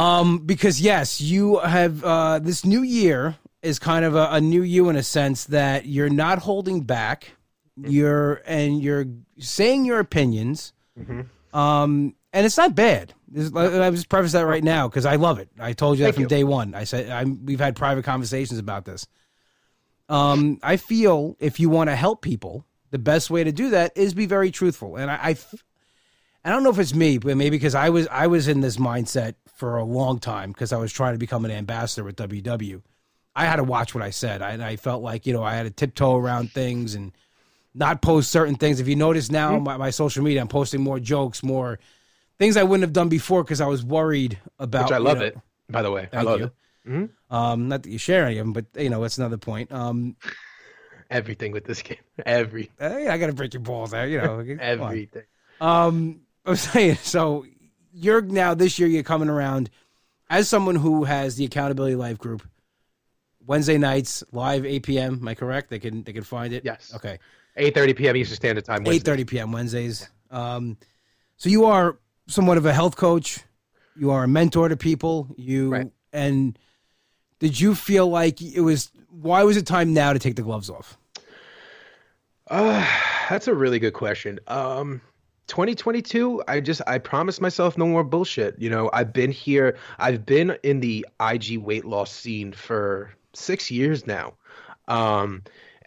Um, 0.00 0.38
because 0.38 0.80
yes, 0.80 1.20
you 1.20 1.58
have 1.58 2.02
uh, 2.04 2.38
this 2.38 2.64
new 2.64 2.82
year 2.82 3.36
is 3.62 3.78
kind 3.78 4.04
of 4.04 4.14
a, 4.14 4.28
a 4.32 4.40
new 4.40 4.62
you 4.62 4.88
in 4.88 4.96
a 4.96 5.02
sense 5.02 5.44
that 5.46 5.84
you're 5.86 6.08
not 6.08 6.38
holding 6.38 6.80
back. 6.82 7.32
You're 7.76 8.42
and 8.46 8.82
you're 8.82 9.06
saying 9.38 9.84
your 9.84 10.00
opinions. 10.00 10.72
Um, 11.52 12.14
and 12.32 12.46
it's 12.46 12.56
not 12.56 12.74
bad. 12.74 13.14
This- 13.28 13.54
I 13.54 13.90
just 13.90 14.08
preface 14.08 14.32
that 14.32 14.46
right 14.46 14.64
now 14.64 14.88
because 14.88 15.06
I 15.06 15.16
love 15.16 15.38
it. 15.38 15.48
I 15.58 15.72
told 15.72 15.98
you 15.98 16.04
that 16.04 16.08
Thank 16.08 16.14
from 16.16 16.22
you. 16.22 16.28
day 16.28 16.44
one. 16.44 16.74
I 16.74 16.84
said 16.84 17.10
I'm, 17.10 17.44
we've 17.44 17.60
had 17.60 17.76
private 17.76 18.04
conversations 18.04 18.58
about 18.58 18.84
this. 18.84 19.06
Um, 20.08 20.58
I 20.62 20.76
feel 20.76 21.36
if 21.38 21.60
you 21.60 21.70
want 21.70 21.90
to 21.90 21.96
help 21.96 22.22
people, 22.22 22.64
the 22.90 22.98
best 22.98 23.30
way 23.30 23.44
to 23.44 23.52
do 23.52 23.70
that 23.70 23.92
is 23.96 24.12
be 24.14 24.26
very 24.26 24.50
truthful. 24.50 24.96
And 24.96 25.10
I, 25.10 25.18
I 25.22 25.36
I 26.44 26.50
don't 26.50 26.62
know 26.62 26.70
if 26.70 26.78
it's 26.78 26.94
me, 26.94 27.18
but 27.18 27.36
maybe 27.36 27.50
because 27.56 27.74
I 27.74 27.90
was 27.90 28.06
I 28.10 28.26
was 28.26 28.48
in 28.48 28.60
this 28.60 28.76
mindset 28.78 29.34
for 29.56 29.76
a 29.76 29.84
long 29.84 30.18
time 30.18 30.52
because 30.52 30.72
I 30.72 30.78
was 30.78 30.92
trying 30.92 31.14
to 31.14 31.18
become 31.18 31.44
an 31.44 31.50
ambassador 31.50 32.02
with 32.04 32.16
WW. 32.16 32.80
I 33.36 33.44
had 33.46 33.56
to 33.56 33.64
watch 33.64 33.94
what 33.94 34.02
I 34.02 34.10
said. 34.10 34.42
I, 34.42 34.50
and 34.52 34.62
I 34.64 34.76
felt 34.76 35.02
like 35.02 35.26
you 35.26 35.32
know 35.32 35.42
I 35.42 35.54
had 35.54 35.64
to 35.64 35.70
tiptoe 35.70 36.16
around 36.16 36.50
things 36.52 36.94
and 36.94 37.12
not 37.74 38.00
post 38.02 38.30
certain 38.30 38.54
things. 38.56 38.80
If 38.80 38.88
you 38.88 38.96
notice 38.96 39.30
now, 39.30 39.52
Mm-hmm. 39.52 39.64
my, 39.64 39.76
my 39.76 39.90
social 39.90 40.24
media, 40.24 40.40
I'm 40.40 40.48
posting 40.48 40.80
more 40.80 40.98
jokes, 40.98 41.42
more 41.42 41.78
things 42.38 42.56
I 42.56 42.62
wouldn't 42.62 42.82
have 42.82 42.92
done 42.92 43.08
before 43.10 43.44
because 43.44 43.60
I 43.60 43.66
was 43.66 43.84
worried 43.84 44.38
about. 44.58 44.84
Which 44.86 44.92
I 44.92 44.98
you 44.98 45.04
love 45.04 45.18
know- 45.18 45.24
it. 45.24 45.38
By 45.68 45.82
the 45.82 45.90
way, 45.90 46.08
I 46.12 46.22
love 46.22 46.40
you. 46.40 46.46
it. 46.46 46.52
Mhm. 46.88 47.10
Um, 47.30 47.68
not 47.68 47.82
that 47.84 47.90
you 47.90 47.98
share 47.98 48.24
any 48.24 48.38
of 48.38 48.44
them, 48.46 48.52
but 48.54 48.64
you 48.82 48.88
know, 48.90 49.00
that's 49.02 49.18
another 49.18 49.36
point. 49.38 49.70
Um, 49.70 50.16
Everything 51.10 51.52
with 51.52 51.64
this 51.64 51.82
game. 51.82 51.98
Every 52.26 52.70
hey, 52.78 53.08
I 53.08 53.18
got 53.18 53.26
to 53.26 53.32
break 53.32 53.52
your 53.54 53.60
balls 53.62 53.92
out, 53.92 54.08
you 54.08 54.18
know. 54.18 54.40
everything. 54.60 55.22
Um, 55.60 56.20
I 56.44 56.50
was 56.50 56.60
saying, 56.60 56.96
so 57.02 57.44
you're 57.92 58.22
now 58.22 58.54
this 58.54 58.78
year 58.78 58.88
you're 58.88 59.02
coming 59.02 59.28
around 59.28 59.70
as 60.28 60.48
someone 60.48 60.76
who 60.76 61.04
has 61.04 61.36
the 61.36 61.44
accountability 61.44 61.96
life 61.96 62.18
group. 62.18 62.42
Wednesday 63.46 63.78
nights 63.78 64.22
live 64.32 64.64
8 64.64 64.82
p.m. 64.84 65.14
Am 65.20 65.28
I 65.28 65.34
correct? 65.34 65.70
They 65.70 65.78
can 65.78 66.02
they 66.04 66.12
can 66.12 66.22
find 66.22 66.52
it. 66.52 66.64
Yes. 66.64 66.92
Okay. 66.94 67.18
8:30 67.58 67.96
p.m. 67.96 68.16
Eastern 68.16 68.36
Standard 68.36 68.64
Time. 68.64 68.86
Eight 68.86 69.02
thirty 69.02 69.24
p.m. 69.24 69.50
Wednesdays. 69.50 70.08
Um, 70.30 70.76
so 71.36 71.48
you 71.48 71.64
are 71.64 71.98
somewhat 72.28 72.58
of 72.58 72.66
a 72.66 72.72
health 72.72 72.96
coach. 72.96 73.40
You 73.96 74.12
are 74.12 74.22
a 74.24 74.28
mentor 74.28 74.68
to 74.68 74.76
people. 74.76 75.28
You 75.36 75.70
Right. 75.70 75.90
and 76.12 76.56
did 77.40 77.58
you 77.58 77.74
feel 77.74 78.08
like 78.08 78.40
it 78.40 78.60
was? 78.60 78.92
Why 79.08 79.42
was 79.42 79.56
it 79.56 79.66
time 79.66 79.92
now 79.92 80.12
to 80.12 80.18
take 80.20 80.36
the 80.36 80.42
gloves 80.42 80.70
off? 80.70 80.96
Uh, 82.48 82.86
that's 83.28 83.48
a 83.48 83.54
really 83.54 83.80
good 83.80 83.94
question. 83.94 84.38
Um, 84.46 85.00
2022, 85.50 86.44
I 86.46 86.60
just 86.60 86.80
I 86.86 86.98
promised 86.98 87.40
myself 87.40 87.76
no 87.76 87.86
more 87.86 88.04
bullshit. 88.04 88.56
You 88.58 88.70
know, 88.70 88.88
I've 88.92 89.12
been 89.12 89.32
here. 89.32 89.76
I've 89.98 90.24
been 90.24 90.56
in 90.62 90.78
the 90.78 91.04
IG 91.20 91.58
weight 91.58 91.84
loss 91.84 92.12
scene 92.12 92.52
for 92.52 93.12
six 93.34 93.68
years 93.68 94.06
now. 94.06 94.34
Um, 94.86 95.42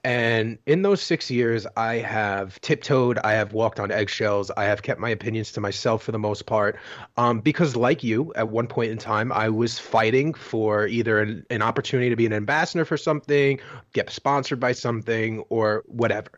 and 0.06 0.58
in 0.66 0.82
those 0.82 1.02
six 1.02 1.32
years, 1.32 1.66
I 1.78 1.96
have 1.96 2.60
tiptoed, 2.60 3.20
I 3.24 3.32
have 3.34 3.54
walked 3.54 3.80
on 3.80 3.90
eggshells, 3.90 4.52
I 4.58 4.66
have 4.66 4.82
kept 4.82 5.00
my 5.00 5.10
opinions 5.10 5.54
to 5.54 5.62
myself 5.62 6.04
for 6.04 6.12
the 6.12 6.20
most 6.20 6.46
part. 6.46 6.78
Um, 7.16 7.40
because, 7.40 7.78
like 7.78 8.04
you, 8.04 8.34
at 8.36 8.50
one 8.50 8.68
point 8.68 8.92
in 8.92 8.98
time, 8.98 9.32
I 9.32 9.48
was 9.48 9.80
fighting 9.80 10.34
for 10.34 10.88
either 10.88 11.22
an, 11.22 11.46
an 11.50 11.62
opportunity 11.62 12.10
to 12.10 12.18
be 12.18 12.26
an 12.26 12.34
ambassador 12.34 12.84
for 12.84 12.98
something, 12.98 13.62
get 13.94 14.10
sponsored 14.10 14.60
by 14.60 14.74
something, 14.74 15.40
or 15.48 15.84
whatever. 15.88 16.32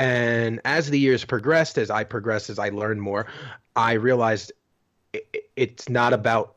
And 0.00 0.60
as 0.64 0.88
the 0.90 0.98
years 0.98 1.24
progressed, 1.24 1.76
as 1.78 1.90
I 1.90 2.04
progressed, 2.04 2.50
as 2.50 2.58
I 2.58 2.70
learned 2.70 3.02
more, 3.02 3.26
I 3.76 3.92
realized 3.92 4.52
it, 5.12 5.44
it's 5.56 5.88
not 5.88 6.12
about 6.12 6.56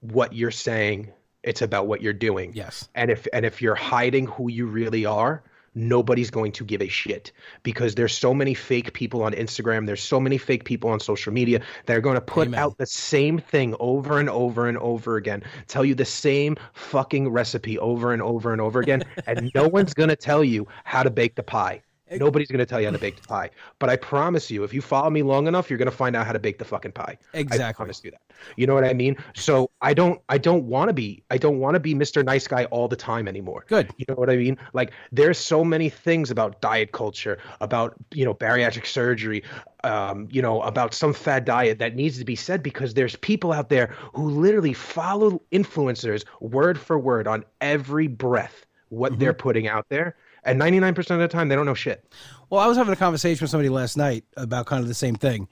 what 0.00 0.32
you're 0.32 0.50
saying, 0.50 1.12
it's 1.42 1.62
about 1.62 1.86
what 1.86 2.02
you're 2.02 2.12
doing 2.12 2.52
Yes. 2.54 2.88
and 2.94 3.10
if 3.10 3.26
and 3.32 3.46
if 3.46 3.62
you're 3.62 3.74
hiding 3.76 4.26
who 4.26 4.50
you 4.50 4.66
really 4.66 5.04
are 5.06 5.42
nobody's 5.74 6.30
going 6.30 6.50
to 6.50 6.64
give 6.64 6.82
a 6.82 6.88
shit 6.88 7.30
because 7.62 7.94
there's 7.94 8.12
so 8.16 8.34
many 8.34 8.54
fake 8.54 8.92
people 8.92 9.22
on 9.22 9.32
Instagram 9.32 9.86
there's 9.86 10.02
so 10.02 10.18
many 10.18 10.36
fake 10.36 10.64
people 10.64 10.90
on 10.90 10.98
social 10.98 11.32
media 11.32 11.60
that 11.86 11.96
are 11.96 12.00
going 12.00 12.16
to 12.16 12.20
put 12.20 12.48
Amen. 12.48 12.58
out 12.58 12.76
the 12.78 12.86
same 12.86 13.38
thing 13.38 13.76
over 13.78 14.18
and 14.18 14.28
over 14.28 14.66
and 14.68 14.76
over 14.78 15.16
again 15.16 15.44
tell 15.68 15.84
you 15.84 15.94
the 15.94 16.04
same 16.04 16.56
fucking 16.72 17.28
recipe 17.28 17.78
over 17.78 18.12
and 18.12 18.20
over 18.20 18.52
and 18.52 18.60
over 18.60 18.80
again 18.80 19.04
and 19.26 19.50
no 19.54 19.68
one's 19.68 19.94
going 19.94 20.08
to 20.08 20.16
tell 20.16 20.42
you 20.42 20.66
how 20.84 21.02
to 21.04 21.10
bake 21.10 21.36
the 21.36 21.42
pie 21.42 21.80
Nobody's 22.12 22.48
going 22.48 22.58
to 22.58 22.66
tell 22.66 22.80
you 22.80 22.86
how 22.86 22.92
to 22.92 22.98
bake 22.98 23.20
the 23.20 23.26
pie. 23.26 23.50
But 23.78 23.90
I 23.90 23.96
promise 23.96 24.50
you, 24.50 24.64
if 24.64 24.72
you 24.72 24.80
follow 24.80 25.10
me 25.10 25.22
long 25.22 25.46
enough, 25.46 25.70
you're 25.70 25.78
going 25.78 25.90
to 25.90 25.96
find 25.96 26.16
out 26.16 26.26
how 26.26 26.32
to 26.32 26.38
bake 26.38 26.58
the 26.58 26.64
fucking 26.64 26.92
pie. 26.92 27.18
Exactly. 27.34 27.64
I 27.64 27.72
promise 27.72 28.02
you 28.04 28.10
that. 28.12 28.20
You 28.56 28.66
know 28.66 28.74
what 28.74 28.84
I 28.84 28.92
mean? 28.92 29.16
So 29.34 29.70
I 29.80 29.94
don't 29.94 30.20
I 30.28 30.38
don't 30.38 30.64
want 30.64 30.88
to 30.88 30.92
be 30.92 31.22
I 31.30 31.38
don't 31.38 31.58
want 31.58 31.74
to 31.74 31.80
be 31.80 31.94
Mr. 31.94 32.24
Nice 32.24 32.46
Guy 32.46 32.64
all 32.66 32.88
the 32.88 32.96
time 32.96 33.28
anymore. 33.28 33.64
Good. 33.66 33.90
You 33.96 34.06
know 34.08 34.14
what 34.14 34.30
I 34.30 34.36
mean? 34.36 34.56
Like 34.72 34.92
there's 35.10 35.38
so 35.38 35.64
many 35.64 35.88
things 35.88 36.30
about 36.30 36.60
diet 36.60 36.92
culture, 36.92 37.38
about 37.60 37.94
you 38.12 38.24
know 38.24 38.34
bariatric 38.34 38.86
surgery, 38.86 39.42
um, 39.84 40.28
you 40.30 40.40
know 40.40 40.62
about 40.62 40.94
some 40.94 41.12
fad 41.12 41.44
diet 41.44 41.78
that 41.78 41.96
needs 41.96 42.18
to 42.18 42.24
be 42.24 42.36
said 42.36 42.62
because 42.62 42.94
there's 42.94 43.16
people 43.16 43.52
out 43.52 43.68
there 43.68 43.94
who 44.14 44.28
literally 44.28 44.72
follow 44.72 45.42
influencers 45.52 46.24
word 46.40 46.78
for 46.78 46.98
word 46.98 47.26
on 47.26 47.44
every 47.60 48.06
breath 48.06 48.66
what 48.90 49.18
they're 49.18 49.34
putting 49.34 49.68
out 49.68 49.86
there, 49.88 50.16
and 50.50 50.60
99% 50.60 50.98
of 51.10 51.18
the 51.18 51.28
time 51.28 51.48
they 51.48 51.54
don't 51.54 51.66
know 51.66 51.74
shit. 51.74 52.12
Well, 52.50 52.60
I 52.60 52.66
was 52.66 52.76
having 52.76 52.92
a 52.92 52.96
conversation 52.96 53.44
with 53.44 53.50
somebody 53.50 53.68
last 53.68 53.96
night 53.96 54.24
about 54.36 54.66
kind 54.66 54.82
of 54.82 54.88
the 54.88 54.94
same 54.94 55.14
thing. 55.14 55.48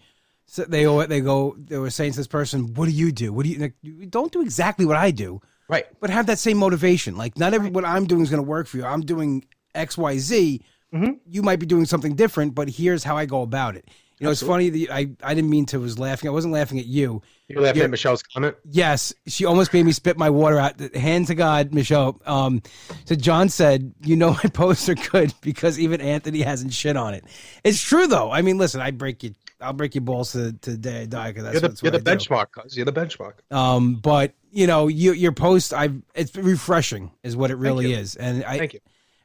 So 0.46 0.64
they 0.64 0.84
they 1.06 1.20
go, 1.20 1.56
they 1.58 1.76
were 1.78 1.90
saying 1.90 2.12
to 2.12 2.18
this 2.18 2.26
person, 2.28 2.74
"What 2.74 2.86
do 2.86 2.92
you 2.92 3.10
do? 3.10 3.32
What 3.32 3.44
do 3.44 3.50
you 3.50 3.58
like, 3.58 4.10
don't 4.10 4.30
do 4.32 4.40
exactly 4.40 4.86
what 4.86 4.96
I 4.96 5.10
do, 5.10 5.40
Right. 5.68 5.86
but 6.00 6.08
have 6.10 6.26
that 6.26 6.38
same 6.38 6.56
motivation. 6.56 7.16
Like 7.16 7.36
not 7.36 7.52
every 7.52 7.70
what 7.70 7.84
I'm 7.84 8.06
doing 8.06 8.22
is 8.22 8.30
going 8.30 8.42
to 8.42 8.48
work 8.48 8.68
for 8.68 8.76
you. 8.76 8.84
I'm 8.84 9.00
doing 9.00 9.44
X, 9.74 9.98
Y, 9.98 10.18
Z. 10.18 10.62
Mm-hmm. 10.94 11.12
You 11.28 11.42
might 11.42 11.58
be 11.58 11.66
doing 11.66 11.84
something 11.84 12.14
different, 12.14 12.54
but 12.54 12.68
here's 12.68 13.02
how 13.02 13.16
I 13.16 13.26
go 13.26 13.42
about 13.42 13.74
it. 13.74 13.88
You 14.18 14.24
know, 14.24 14.30
it's 14.30 14.42
funny 14.42 14.70
that 14.70 14.90
I 14.90 15.10
I 15.22 15.34
didn't 15.34 15.50
mean 15.50 15.66
to 15.66 15.78
was 15.80 15.98
laughing. 15.98 16.28
I 16.28 16.32
wasn't 16.32 16.54
laughing 16.54 16.78
at 16.78 16.86
you. 16.86 17.20
You're 17.48 17.60
laughing 17.62 17.80
Yeah. 17.80 17.84
at 17.84 17.90
Michelle's 17.90 18.22
comment. 18.22 18.56
Yes, 18.64 19.12
she 19.26 19.44
almost 19.44 19.72
made 19.74 19.84
me 19.84 19.92
spit 19.92 20.16
my 20.16 20.30
water 20.30 20.58
out. 20.58 20.80
Hand 20.94 21.26
to 21.26 21.34
God, 21.34 21.74
Michelle. 21.74 22.20
Um, 22.24 22.62
so 23.04 23.14
John 23.14 23.48
said, 23.50 23.92
"You 24.02 24.16
know 24.16 24.30
my 24.32 24.48
posts 24.52 24.88
are 24.88 24.94
good 24.94 25.34
because 25.42 25.78
even 25.78 26.00
Anthony 26.00 26.40
hasn't 26.40 26.72
shit 26.72 26.96
on 26.96 27.12
it." 27.12 27.24
It's 27.62 27.80
true 27.82 28.06
though. 28.06 28.30
I 28.30 28.40
mean, 28.42 28.56
listen, 28.56 28.80
I 28.80 28.90
break 28.90 29.22
you. 29.22 29.34
I'll 29.60 29.72
break 29.72 29.94
your 29.94 30.02
balls 30.02 30.32
to, 30.32 30.52
to 30.52 30.70
the 30.72 30.76
day 30.76 31.02
I 31.02 31.06
die 31.06 31.28
because 31.32 31.44
that's, 31.44 31.54
You're 31.54 31.60
the, 31.60 31.68
that's 31.68 31.82
you're 31.82 31.92
the 31.92 31.98
benchmark, 32.00 32.46
cuz. 32.52 32.76
You're 32.76 32.84
the 32.86 32.92
benchmark. 32.92 33.34
Um, 33.50 33.96
but 33.96 34.32
you 34.50 34.66
know, 34.66 34.88
you, 34.88 35.12
your 35.12 35.32
post, 35.32 35.72
I 35.74 35.90
it's 36.14 36.34
refreshing, 36.36 37.10
is 37.22 37.36
what 37.36 37.50
it 37.50 37.56
really 37.56 37.92
is. 37.92 38.16
And 38.16 38.44
I 38.44 38.58
Thank 38.58 38.74
you. 38.74 38.80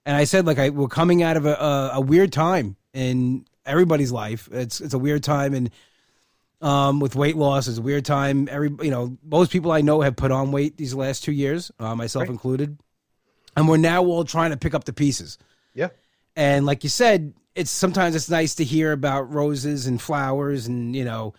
and 0.06 0.16
I 0.18 0.26
said 0.26 0.46
like 0.46 0.60
I 0.60 0.70
we're 0.70 0.88
coming 0.90 1.24
out 1.24 1.38
of 1.38 1.46
a, 1.46 1.54
a, 1.56 1.90
a 1.96 2.02
weird 2.02 2.32
time 2.34 2.76
in 2.94 3.46
everybody's 3.66 4.12
life. 4.12 4.48
It's 4.52 4.82
it's 4.82 4.94
a 4.94 5.00
weird 5.00 5.24
time, 5.24 5.54
and 5.54 5.70
um, 6.62 7.00
with 7.00 7.16
weight 7.16 7.36
loss. 7.36 7.68
It's 7.68 7.78
a 7.78 7.82
weird 7.82 8.06
time. 8.06 8.48
Every 8.52 8.70
you 8.82 8.92
know, 8.92 9.18
most 9.24 9.52
people 9.52 9.72
I 9.72 9.82
know 9.82 10.02
have 10.02 10.16
put 10.16 10.32
on 10.32 10.52
weight 10.52 10.78
these 10.78 10.94
last 10.94 11.24
two 11.24 11.32
years, 11.32 11.72
uh, 11.80 11.96
myself 11.96 12.24
Right. 12.24 12.30
included, 12.32 12.78
and 13.56 13.68
we're 13.68 13.78
now 13.78 14.04
all 14.04 14.24
trying 14.24 14.52
to 14.52 14.58
pick 14.58 14.74
up 14.74 14.84
the 14.86 14.94
pieces. 14.94 15.38
Yeah. 15.74 15.90
And 16.36 16.66
like 16.66 16.84
you 16.84 16.90
said, 16.90 17.34
it's 17.56 17.72
sometimes 17.72 18.16
it's 18.16 18.30
nice 18.30 18.56
to 18.56 18.64
hear 18.64 18.92
about 18.92 19.34
roses 19.34 19.88
and 19.88 20.02
flowers 20.02 20.68
and 20.68 20.96
you 20.96 21.04
know 21.06 21.34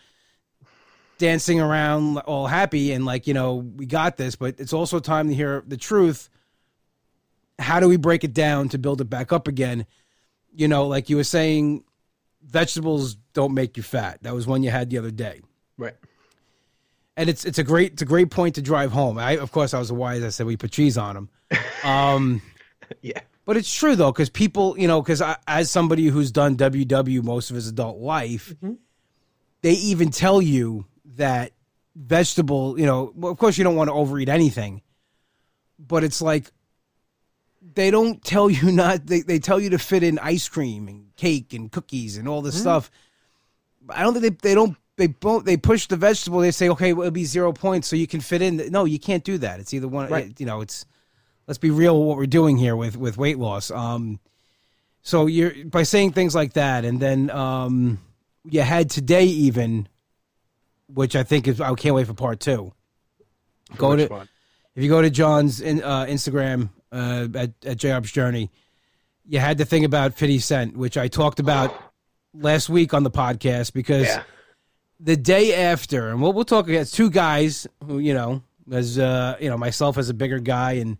dancing 1.18 1.60
around 1.60 2.18
all 2.18 2.48
happy 2.48 2.92
and 2.92 3.04
like 3.04 3.26
you 3.26 3.34
know 3.34 3.54
we 3.54 3.86
got 3.86 4.16
this, 4.16 4.34
but 4.34 4.56
it's 4.58 4.72
also 4.72 4.98
time 4.98 5.28
to 5.28 5.34
hear 5.34 5.62
the 5.66 5.76
truth. 5.76 6.28
How 7.58 7.78
do 7.80 7.88
we 7.88 7.96
break 7.96 8.24
it 8.24 8.34
down 8.34 8.68
to 8.70 8.78
build 8.78 9.00
it 9.00 9.04
back 9.08 9.32
up 9.32 9.46
again? 9.46 9.86
You 10.54 10.68
know, 10.68 10.86
like 10.88 11.08
you 11.08 11.16
were 11.16 11.24
saying, 11.24 11.84
vegetables 12.46 13.16
don't 13.32 13.54
make 13.54 13.76
you 13.76 13.82
fat. 13.82 14.18
That 14.22 14.34
was 14.34 14.46
one 14.46 14.62
you 14.62 14.70
had 14.70 14.90
the 14.90 14.98
other 14.98 15.10
day 15.10 15.40
Right. 15.78 15.94
and 17.16 17.28
it's 17.30 17.44
it's 17.44 17.58
a 17.58 17.64
great 17.64 17.92
it's 17.94 18.02
a 18.02 18.06
great 18.06 18.30
point 18.30 18.54
to 18.56 18.62
drive 18.62 18.92
home. 18.92 19.18
I 19.18 19.32
of 19.38 19.52
course 19.52 19.74
I 19.74 19.78
was 19.78 19.90
wise. 19.92 20.22
I 20.22 20.28
said 20.30 20.46
we 20.46 20.56
put 20.56 20.70
cheese 20.72 20.96
on 20.98 21.14
them, 21.14 21.28
um, 21.84 22.42
Yeah. 23.00 23.20
but 23.44 23.56
it's 23.56 23.72
true 23.72 23.96
though 23.96 24.12
because 24.12 24.28
people 24.30 24.78
you 24.78 24.86
know 24.86 25.00
because 25.02 25.22
as 25.46 25.70
somebody 25.70 26.06
who's 26.06 26.30
done 26.30 26.56
WW 26.56 27.22
most 27.22 27.50
of 27.50 27.56
his 27.56 27.68
adult 27.68 27.98
life, 27.98 28.54
they 29.62 29.72
even 29.72 30.10
tell 30.10 30.42
you 30.42 30.86
that 31.16 31.52
vegetable 31.96 32.78
you 32.78 32.86
know 32.86 33.12
well, 33.14 33.32
of 33.32 33.38
course 33.38 33.56
you 33.58 33.64
don't 33.64 33.76
want 33.76 33.88
to 33.88 33.94
overeat 33.94 34.28
anything, 34.28 34.82
but 35.78 36.04
it's 36.04 36.20
like 36.22 36.50
they 37.74 37.90
don't 37.90 38.22
tell 38.24 38.50
you 38.50 38.72
not 38.72 39.06
they, 39.06 39.20
they 39.20 39.38
tell 39.38 39.60
you 39.60 39.70
to 39.70 39.78
fit 39.78 40.02
in 40.02 40.18
ice 40.18 40.48
cream 40.48 40.88
and 40.88 41.14
cake 41.16 41.52
and 41.52 41.70
cookies 41.70 42.16
and 42.16 42.28
all 42.28 42.42
this 42.42 42.60
stuff. 42.60 42.90
I 43.88 44.02
don't 44.02 44.14
think 44.14 44.40
they 44.40 44.50
they 44.50 44.54
don't 44.54 44.76
they 44.96 45.14
they 45.44 45.56
push 45.56 45.86
the 45.86 45.96
vegetable. 45.96 46.40
They 46.40 46.50
say 46.50 46.68
okay, 46.70 46.92
well, 46.92 47.06
it'll 47.06 47.12
be 47.12 47.24
zero 47.24 47.52
points, 47.52 47.88
so 47.88 47.96
you 47.96 48.06
can 48.06 48.20
fit 48.20 48.42
in. 48.42 48.56
No, 48.70 48.84
you 48.84 48.98
can't 48.98 49.24
do 49.24 49.38
that. 49.38 49.60
It's 49.60 49.72
either 49.74 49.88
one. 49.88 50.08
Right. 50.08 50.38
You 50.38 50.46
know, 50.46 50.60
it's 50.60 50.84
let's 51.46 51.58
be 51.58 51.70
real. 51.70 52.02
What 52.02 52.16
we're 52.16 52.26
doing 52.26 52.56
here 52.56 52.76
with 52.76 52.96
with 52.96 53.16
weight 53.16 53.38
loss. 53.38 53.70
Um, 53.70 54.20
so 55.02 55.26
you're 55.26 55.64
by 55.64 55.82
saying 55.82 56.12
things 56.12 56.34
like 56.34 56.52
that, 56.54 56.84
and 56.84 57.00
then 57.00 57.30
um, 57.30 57.98
you 58.44 58.60
had 58.60 58.90
today 58.90 59.24
even, 59.24 59.88
which 60.88 61.16
I 61.16 61.22
think 61.22 61.48
is 61.48 61.60
I 61.60 61.74
can't 61.74 61.94
wait 61.94 62.06
for 62.06 62.14
part 62.14 62.40
two. 62.40 62.72
Go 63.76 63.96
to 63.96 64.06
one? 64.06 64.28
if 64.74 64.82
you 64.82 64.88
go 64.88 65.00
to 65.00 65.10
John's 65.10 65.60
in, 65.60 65.82
uh, 65.82 66.04
Instagram 66.04 66.68
uh, 66.92 67.26
at 67.34 67.52
at 67.64 67.76
J-Up's 67.78 68.12
Journey, 68.12 68.50
you 69.26 69.38
had 69.38 69.58
the 69.58 69.64
thing 69.64 69.84
about 69.84 70.14
Fifty 70.14 70.38
Cent, 70.38 70.76
which 70.76 70.96
I 70.98 71.08
talked 71.08 71.40
about 71.40 71.74
last 72.34 72.68
week 72.68 72.94
on 72.94 73.02
the 73.02 73.10
podcast 73.10 73.72
because 73.72 74.06
Yeah. 74.06 74.22
the 75.00 75.16
day 75.16 75.54
after, 75.54 76.10
and 76.10 76.20
we'll 76.22 76.32
we'll 76.32 76.44
talk. 76.44 76.68
It's 76.68 76.90
two 76.90 77.10
guys 77.10 77.66
who 77.86 77.98
you 77.98 78.14
know, 78.14 78.42
as 78.70 78.98
uh, 78.98 79.36
you 79.40 79.48
know, 79.48 79.56
myself 79.58 79.98
as 79.98 80.08
a 80.10 80.14
bigger 80.14 80.38
guy, 80.38 80.72
and 80.74 80.98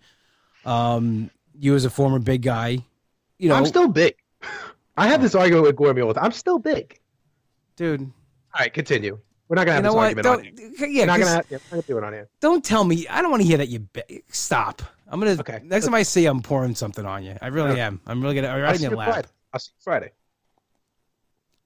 um, 0.64 1.30
you 1.58 1.74
as 1.74 1.84
a 1.84 1.90
former 1.90 2.18
big 2.18 2.42
guy. 2.42 2.78
You 3.38 3.48
know, 3.48 3.56
I'm 3.56 3.66
still 3.66 3.88
big. 3.88 4.14
I 4.96 5.08
have 5.08 5.20
this 5.22 5.34
argument 5.34 5.64
with 5.66 5.76
Gormy 5.76 6.02
all 6.02 6.08
the 6.08 6.14
time. 6.14 6.24
I'm 6.24 6.32
still 6.32 6.58
big. 6.58 6.98
dude. 7.76 8.00
All 8.02 8.10
right, 8.60 8.72
continue. 8.72 9.18
We're 9.48 9.56
not 9.56 9.66
gonna 9.66 9.70
You 9.70 9.74
have 9.74 9.84
know 9.84 9.90
this 9.90 9.96
what? 9.96 10.04
argument 10.04 10.26
on 10.26 10.36
Don't, 10.36 10.78
here. 10.78 10.88
yeah, 10.88 11.02
We're 11.02 11.06
not 11.06 11.18
gonna, 11.20 11.30
yeah, 11.30 11.42
we're 11.50 11.56
not 11.58 11.70
gonna 11.70 11.82
do 11.82 11.98
it 11.98 12.04
on 12.04 12.12
here. 12.14 12.28
don't 12.40 12.64
tell 12.64 12.84
me. 12.84 13.06
I 13.08 13.20
don't 13.20 13.30
want 13.30 13.42
to 13.42 13.46
hear 13.46 13.58
that 13.58 13.68
you 13.68 13.80
be- 13.80 14.22
stop. 14.28 14.80
I'm 15.08 15.20
gonna 15.20 15.32
Okay. 15.40 15.60
next 15.64 15.84
time 15.84 15.94
I 15.94 16.02
see, 16.04 16.22
you, 16.22 16.30
I'm 16.30 16.40
pouring 16.40 16.74
something 16.74 17.04
on 17.04 17.22
you. 17.22 17.36
I 17.42 17.48
really 17.48 17.78
am. 17.80 18.00
I'm 18.06 18.22
really 18.22 18.34
gonna. 18.34 18.48
I'm 18.48 18.56
I'll 18.56 18.62
writing 18.62 18.90
you 18.90 18.96
lap. 18.96 19.12
Friday. 19.12 19.28
I'll 19.52 19.60
see 19.60 19.70
you 19.76 19.82
Friday. 19.82 20.12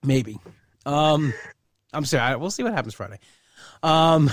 Maybe. 0.02 0.38
Um, 0.84 1.32
I'm 1.92 2.04
sorry. 2.04 2.22
I- 2.22 2.36
We'll 2.36 2.50
see 2.50 2.62
what 2.62 2.72
happens 2.72 2.94
Friday. 2.94 3.18
Um, 3.82 4.30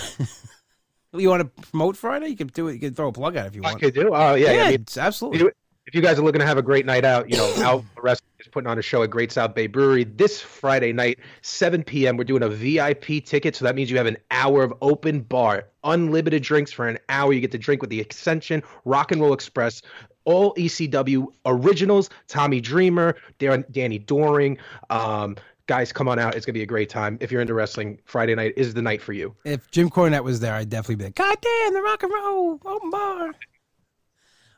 you 1.14 1.30
want 1.30 1.42
to 1.56 1.62
promote 1.70 1.96
Friday? 1.98 2.30
You 2.30 2.36
can 2.38 2.48
do 2.48 2.68
it. 2.70 2.74
You 2.74 2.80
can 2.80 2.94
throw 2.96 3.10
a 3.10 3.12
plug 3.12 3.38
out 3.38 3.46
if 3.48 3.56
you 3.56 3.62
want. 3.62 3.76
I 3.76 3.80
could 3.80 3.94
do. 3.94 4.10
Oh 4.14 4.34
yeah, 4.36 4.52
yeah. 4.52 4.64
I 4.64 4.72
mean, 4.72 4.86
absolutely. 4.98 5.52
if 5.86 5.94
you 5.94 6.02
guys 6.02 6.18
are 6.18 6.24
looking 6.24 6.40
to 6.42 6.46
have 6.48 6.58
a 6.58 6.62
great 6.64 6.86
night 6.86 7.06
out, 7.06 7.30
you 7.30 7.38
know, 7.38 7.54
out 7.64 7.84
the 7.96 8.02
Rest 8.02 8.24
putting 8.54 8.70
on 8.70 8.78
a 8.78 8.82
show 8.82 9.04
at 9.04 9.10
Great 9.10 9.32
South 9.32 9.56
Bay 9.56 9.68
Brewery 9.68 10.04
this 10.04 10.40
Friday 10.40 10.94
night, 10.94 11.20
7 11.42 11.84
p.m. 11.84 12.16
We're 12.16 12.24
doing 12.24 12.44
a 12.44 12.50
VIP 12.50 13.26
ticket, 13.26 13.56
so 13.56 13.66
that 13.66 13.76
means 13.76 13.90
you 13.90 13.98
have 13.98 14.06
an 14.06 14.18
hour 14.32 14.64
of 14.64 14.74
open 14.82 15.22
bar, 15.22 15.66
unlimited 15.84 16.44
drinks 16.44 16.72
for 16.72 16.88
an 16.88 17.00
hour. 17.10 17.34
You 17.34 17.42
get 17.42 17.52
to 17.52 17.58
drink 17.58 17.82
with 17.82 17.90
the 17.90 18.02
Ascension 18.02 18.62
Rock 18.86 19.12
and 19.12 19.20
Roll 19.20 19.34
Express, 19.34 19.82
all 20.26 20.54
ECW 20.54 21.26
originals, 21.46 22.10
Tommy 22.28 22.62
Dreamer, 22.62 23.16
Dan- 23.40 23.66
Danny 23.72 23.98
Doring. 23.98 24.58
Um, 24.92 25.36
guys, 25.66 25.92
come 25.92 26.08
on 26.08 26.20
out. 26.20 26.36
It's 26.36 26.46
gonna 26.46 26.54
be 26.54 26.62
a 26.62 26.68
great 26.68 26.90
time. 26.90 27.18
If 27.22 27.32
you're 27.32 27.42
into 27.42 27.56
wrestling, 27.56 28.00
Friday 28.06 28.36
night 28.36 28.54
is 28.56 28.76
the 28.76 28.82
night 28.82 29.02
for 29.02 29.14
you. 29.14 29.36
If 29.46 29.70
Jim 29.72 29.90
Cornette 29.90 30.24
was 30.24 30.40
there, 30.40 30.54
I'd 30.54 30.70
definitely 30.70 30.96
be 30.96 31.06
like, 31.06 31.16
God 31.16 31.38
damn, 31.42 31.74
the 31.74 31.82
rock 31.82 32.04
and 32.04 32.14
roll 32.14 32.60
open 32.66 32.90
bar. 32.92 33.34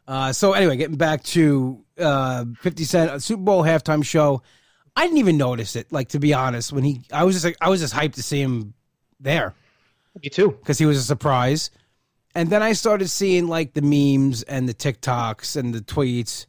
Uh, 0.07 0.31
so 0.31 0.53
anyway, 0.53 0.77
getting 0.77 0.97
back 0.97 1.23
to 1.23 1.83
uh, 1.97 2.45
50 2.59 2.83
Cent 2.83 3.11
uh, 3.11 3.19
Super 3.19 3.41
Bowl 3.41 3.63
halftime 3.63 4.05
show, 4.05 4.41
I 4.95 5.03
didn't 5.03 5.17
even 5.17 5.37
notice 5.37 5.75
it. 5.75 5.91
Like 5.91 6.09
to 6.09 6.19
be 6.19 6.33
honest, 6.33 6.71
when 6.71 6.83
he, 6.83 7.01
I 7.11 7.23
was 7.23 7.35
just 7.35 7.45
like, 7.45 7.57
I 7.59 7.69
was 7.69 7.81
just 7.81 7.93
hyped 7.93 8.13
to 8.13 8.23
see 8.23 8.41
him 8.41 8.73
there. 9.19 9.53
Me 10.23 10.29
too. 10.29 10.51
because 10.51 10.77
he 10.77 10.85
was 10.85 10.97
a 10.97 11.03
surprise. 11.03 11.71
And 12.35 12.49
then 12.49 12.61
I 12.61 12.73
started 12.73 13.09
seeing 13.09 13.47
like 13.47 13.73
the 13.73 13.81
memes 13.81 14.43
and 14.43 14.67
the 14.67 14.73
TikToks 14.73 15.55
and 15.55 15.73
the 15.73 15.79
tweets. 15.81 16.45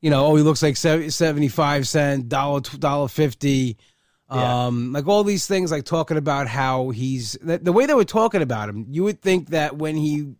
You 0.00 0.10
know, 0.10 0.26
oh, 0.26 0.36
he 0.36 0.42
looks 0.42 0.62
like 0.62 0.76
sev- 0.76 1.12
75 1.12 1.88
cent, 1.88 2.28
dollar, 2.28 2.60
dollar 2.60 3.08
50. 3.08 3.76
Yeah. 4.30 4.66
Um, 4.66 4.92
like 4.92 5.06
all 5.06 5.24
these 5.24 5.46
things, 5.46 5.70
like 5.70 5.84
talking 5.84 6.16
about 6.16 6.46
how 6.46 6.90
he's 6.90 7.32
the, 7.40 7.58
the 7.58 7.72
way 7.72 7.86
they 7.86 7.94
were 7.94 8.04
talking 8.04 8.42
about 8.42 8.68
him. 8.68 8.86
You 8.88 9.04
would 9.04 9.22
think 9.22 9.50
that 9.50 9.76
when 9.76 9.96
he, 9.96 10.34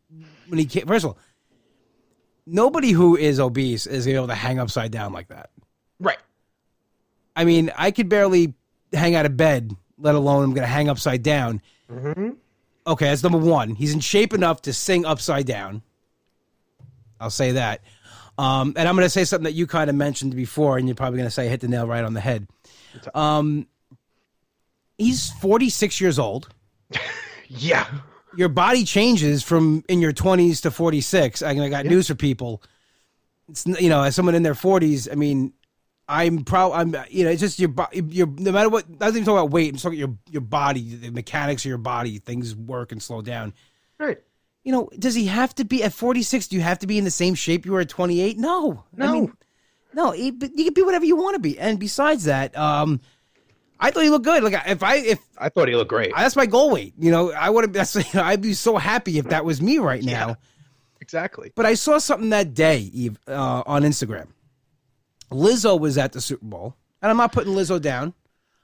when 0.48 0.58
he 0.58 0.66
came, 0.66 0.86
first 0.86 1.04
of 1.04 1.12
all, 1.12 1.18
nobody 2.46 2.92
who 2.92 3.16
is 3.16 3.40
obese 3.40 3.86
is 3.86 4.06
able 4.06 4.26
to 4.28 4.34
hang 4.34 4.58
upside 4.58 4.90
down 4.90 5.12
like 5.12 5.28
that. 5.28 5.50
Right. 6.00 6.18
I 7.36 7.44
mean, 7.44 7.72
I 7.76 7.90
could 7.90 8.08
barely 8.08 8.54
hang 8.92 9.14
out 9.14 9.26
of 9.26 9.36
bed, 9.36 9.74
let 9.98 10.14
alone 10.14 10.44
I'm 10.44 10.50
going 10.50 10.66
to 10.66 10.72
hang 10.72 10.88
upside 10.88 11.22
down. 11.22 11.60
Mm-hmm. 11.90 12.30
Okay, 12.86 13.06
that's 13.06 13.22
number 13.22 13.38
one. 13.38 13.74
He's 13.74 13.94
in 13.94 14.00
shape 14.00 14.34
enough 14.34 14.62
to 14.62 14.72
sing 14.72 15.04
upside 15.04 15.46
down. 15.46 15.82
I'll 17.18 17.30
say 17.30 17.52
that. 17.52 17.80
Um, 18.36 18.74
and 18.76 18.88
I'm 18.88 18.94
going 18.94 19.06
to 19.06 19.10
say 19.10 19.24
something 19.24 19.44
that 19.44 19.54
you 19.54 19.66
kind 19.66 19.88
of 19.88 19.96
mentioned 19.96 20.34
before, 20.34 20.76
and 20.76 20.86
you're 20.88 20.94
probably 20.94 21.18
going 21.18 21.28
to 21.28 21.34
say 21.34 21.48
hit 21.48 21.60
the 21.60 21.68
nail 21.68 21.86
right 21.86 22.04
on 22.04 22.14
the 22.14 22.20
head. 22.20 22.48
Um, 23.14 23.66
he's 24.98 25.30
46 25.30 26.00
years 26.00 26.18
old. 26.18 26.48
Yeah. 27.46 27.86
Your 28.36 28.48
body 28.48 28.84
changes 28.84 29.42
from 29.42 29.84
in 29.88 30.00
your 30.00 30.12
20s 30.12 30.62
to 30.62 30.70
46. 30.70 31.42
I, 31.42 31.50
I 31.50 31.68
got 31.68 31.86
news 31.86 32.08
for 32.08 32.14
people. 32.14 32.62
It's 33.48 33.66
you 33.66 33.88
know, 33.88 34.02
as 34.02 34.14
someone 34.14 34.34
in 34.34 34.42
their 34.42 34.54
40s, 34.54 35.08
I 35.10 35.14
mean, 35.14 35.52
I'm 36.08 36.44
proud. 36.44 36.72
I'm 36.72 36.96
you 37.10 37.24
know, 37.24 37.30
it's 37.30 37.40
just 37.40 37.58
your 37.58 37.68
body. 37.68 38.02
Your 38.10 38.26
no 38.26 38.52
matter 38.52 38.68
what. 38.68 38.84
I 38.88 38.94
don't 39.06 39.10
even 39.10 39.24
talk 39.24 39.34
about 39.38 39.50
weight. 39.50 39.72
I'm 39.72 39.78
talking 39.78 39.98
your 39.98 40.16
your 40.30 40.40
body, 40.42 40.94
the 40.96 41.10
mechanics 41.10 41.64
of 41.64 41.68
your 41.68 41.78
body. 41.78 42.18
Things 42.18 42.54
work 42.56 42.92
and 42.92 43.02
slow 43.02 43.22
down. 43.22 43.54
Right. 43.98 44.18
you 44.64 44.72
know, 44.72 44.88
does 44.98 45.14
he 45.14 45.26
have 45.26 45.54
to 45.56 45.64
be 45.64 45.82
at 45.84 45.92
46? 45.92 46.48
Do 46.48 46.56
you 46.56 46.62
have 46.62 46.78
to 46.80 46.86
be 46.86 46.98
in 46.98 47.04
the 47.04 47.10
same 47.10 47.34
shape 47.34 47.64
you 47.66 47.72
were 47.72 47.80
at 47.80 47.88
28? 47.88 48.38
No. 48.38 48.84
I 48.98 49.06
No. 49.06 49.12
mean, 49.12 49.32
no, 49.94 50.12
you 50.12 50.32
can 50.32 50.74
be 50.74 50.82
whatever 50.82 51.04
you 51.04 51.16
want 51.16 51.34
to 51.36 51.40
be. 51.40 51.58
And 51.58 51.78
besides 51.78 52.24
that, 52.24 52.56
um, 52.58 53.00
I 53.84 53.90
thought 53.90 54.02
he 54.02 54.08
looked 54.08 54.24
good. 54.24 54.42
Like 54.42 54.54
if 54.66 54.82
I, 54.82 54.96
if 54.96 55.18
I 55.36 55.50
thought 55.50 55.68
he 55.68 55.76
looked 55.76 55.90
great. 55.90 56.12
that's 56.16 56.36
my 56.36 56.46
goal 56.46 56.70
weight, 56.70 56.94
you 56.98 57.10
know, 57.10 57.32
I 57.32 57.50
would 57.50 57.64
have, 57.64 57.72
that's, 57.74 58.14
I'd 58.14 58.40
be 58.40 58.54
so 58.54 58.78
happy 58.78 59.18
if 59.18 59.28
that 59.28 59.44
was 59.44 59.60
me 59.60 59.78
right 59.78 60.02
now. 60.02 60.28
Yeah. 60.28 60.34
exactly. 61.02 61.52
But 61.54 61.66
I 61.66 61.74
saw 61.74 61.98
something 61.98 62.30
that 62.30 62.54
day, 62.54 62.78
Eve, 62.78 63.18
uh, 63.28 63.62
on 63.66 63.82
Instagram. 63.82 64.28
Lizzo 65.30 65.78
was 65.78 65.98
at 65.98 66.12
the 66.12 66.20
Super 66.22 66.46
Bowl, 66.46 66.76
and 67.02 67.10
I'm 67.10 67.18
not 67.18 67.32
putting 67.32 67.52
Lizzo 67.52 67.80
down. 67.80 68.14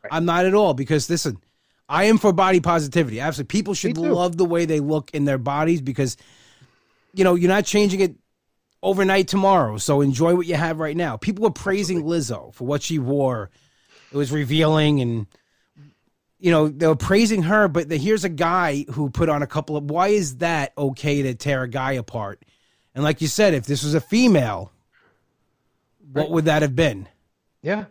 Right. 0.02 0.14
I'm 0.14 0.24
not 0.24 0.46
at 0.46 0.54
all 0.54 0.72
because 0.72 1.10
listen, 1.10 1.38
I 1.86 2.04
am 2.04 2.16
for 2.16 2.32
body 2.32 2.60
positivity. 2.60 3.20
Absolutely, 3.20 3.48
people 3.48 3.74
should 3.74 3.98
love 3.98 4.38
the 4.38 4.46
way 4.46 4.64
they 4.64 4.80
look 4.80 5.10
in 5.12 5.26
their 5.26 5.38
bodies 5.38 5.82
because, 5.82 6.16
you 7.12 7.24
know, 7.24 7.34
you're 7.34 7.50
not 7.50 7.66
changing 7.66 8.00
it 8.00 8.14
overnight 8.82 9.28
tomorrow. 9.28 9.76
So 9.76 10.00
enjoy 10.00 10.34
what 10.34 10.46
you 10.46 10.54
have 10.54 10.78
right 10.80 10.96
now. 10.96 11.18
People 11.18 11.42
were 11.44 11.50
praising 11.50 12.04
Lizzo 12.04 12.54
for 12.54 12.66
what 12.66 12.82
she 12.82 12.98
wore. 12.98 13.50
It 14.12 14.16
was 14.16 14.32
revealing 14.32 15.00
and. 15.00 15.26
You 16.42 16.50
know, 16.50 16.68
they 16.68 16.86
were 16.86 16.96
praising 16.96 17.42
her, 17.42 17.68
but 17.68 17.90
the, 17.90 17.98
here's 17.98 18.24
a 18.24 18.30
guy 18.30 18.86
who 18.92 19.10
put 19.10 19.28
on 19.28 19.42
a 19.42 19.46
couple 19.46 19.76
of. 19.76 19.90
Why 19.90 20.08
is 20.08 20.38
that 20.38 20.72
okay 20.78 21.20
to 21.20 21.34
tear 21.34 21.64
a 21.64 21.68
guy 21.68 21.92
apart? 21.92 22.42
And 22.94 23.04
like 23.04 23.20
you 23.20 23.28
said, 23.28 23.52
if 23.52 23.66
this 23.66 23.84
was 23.84 23.92
a 23.92 24.00
female, 24.00 24.72
what 26.14 26.22
Right. 26.22 26.30
would 26.30 26.44
that 26.46 26.62
have 26.62 26.74
been? 26.74 27.08
Yeah. 27.62 27.84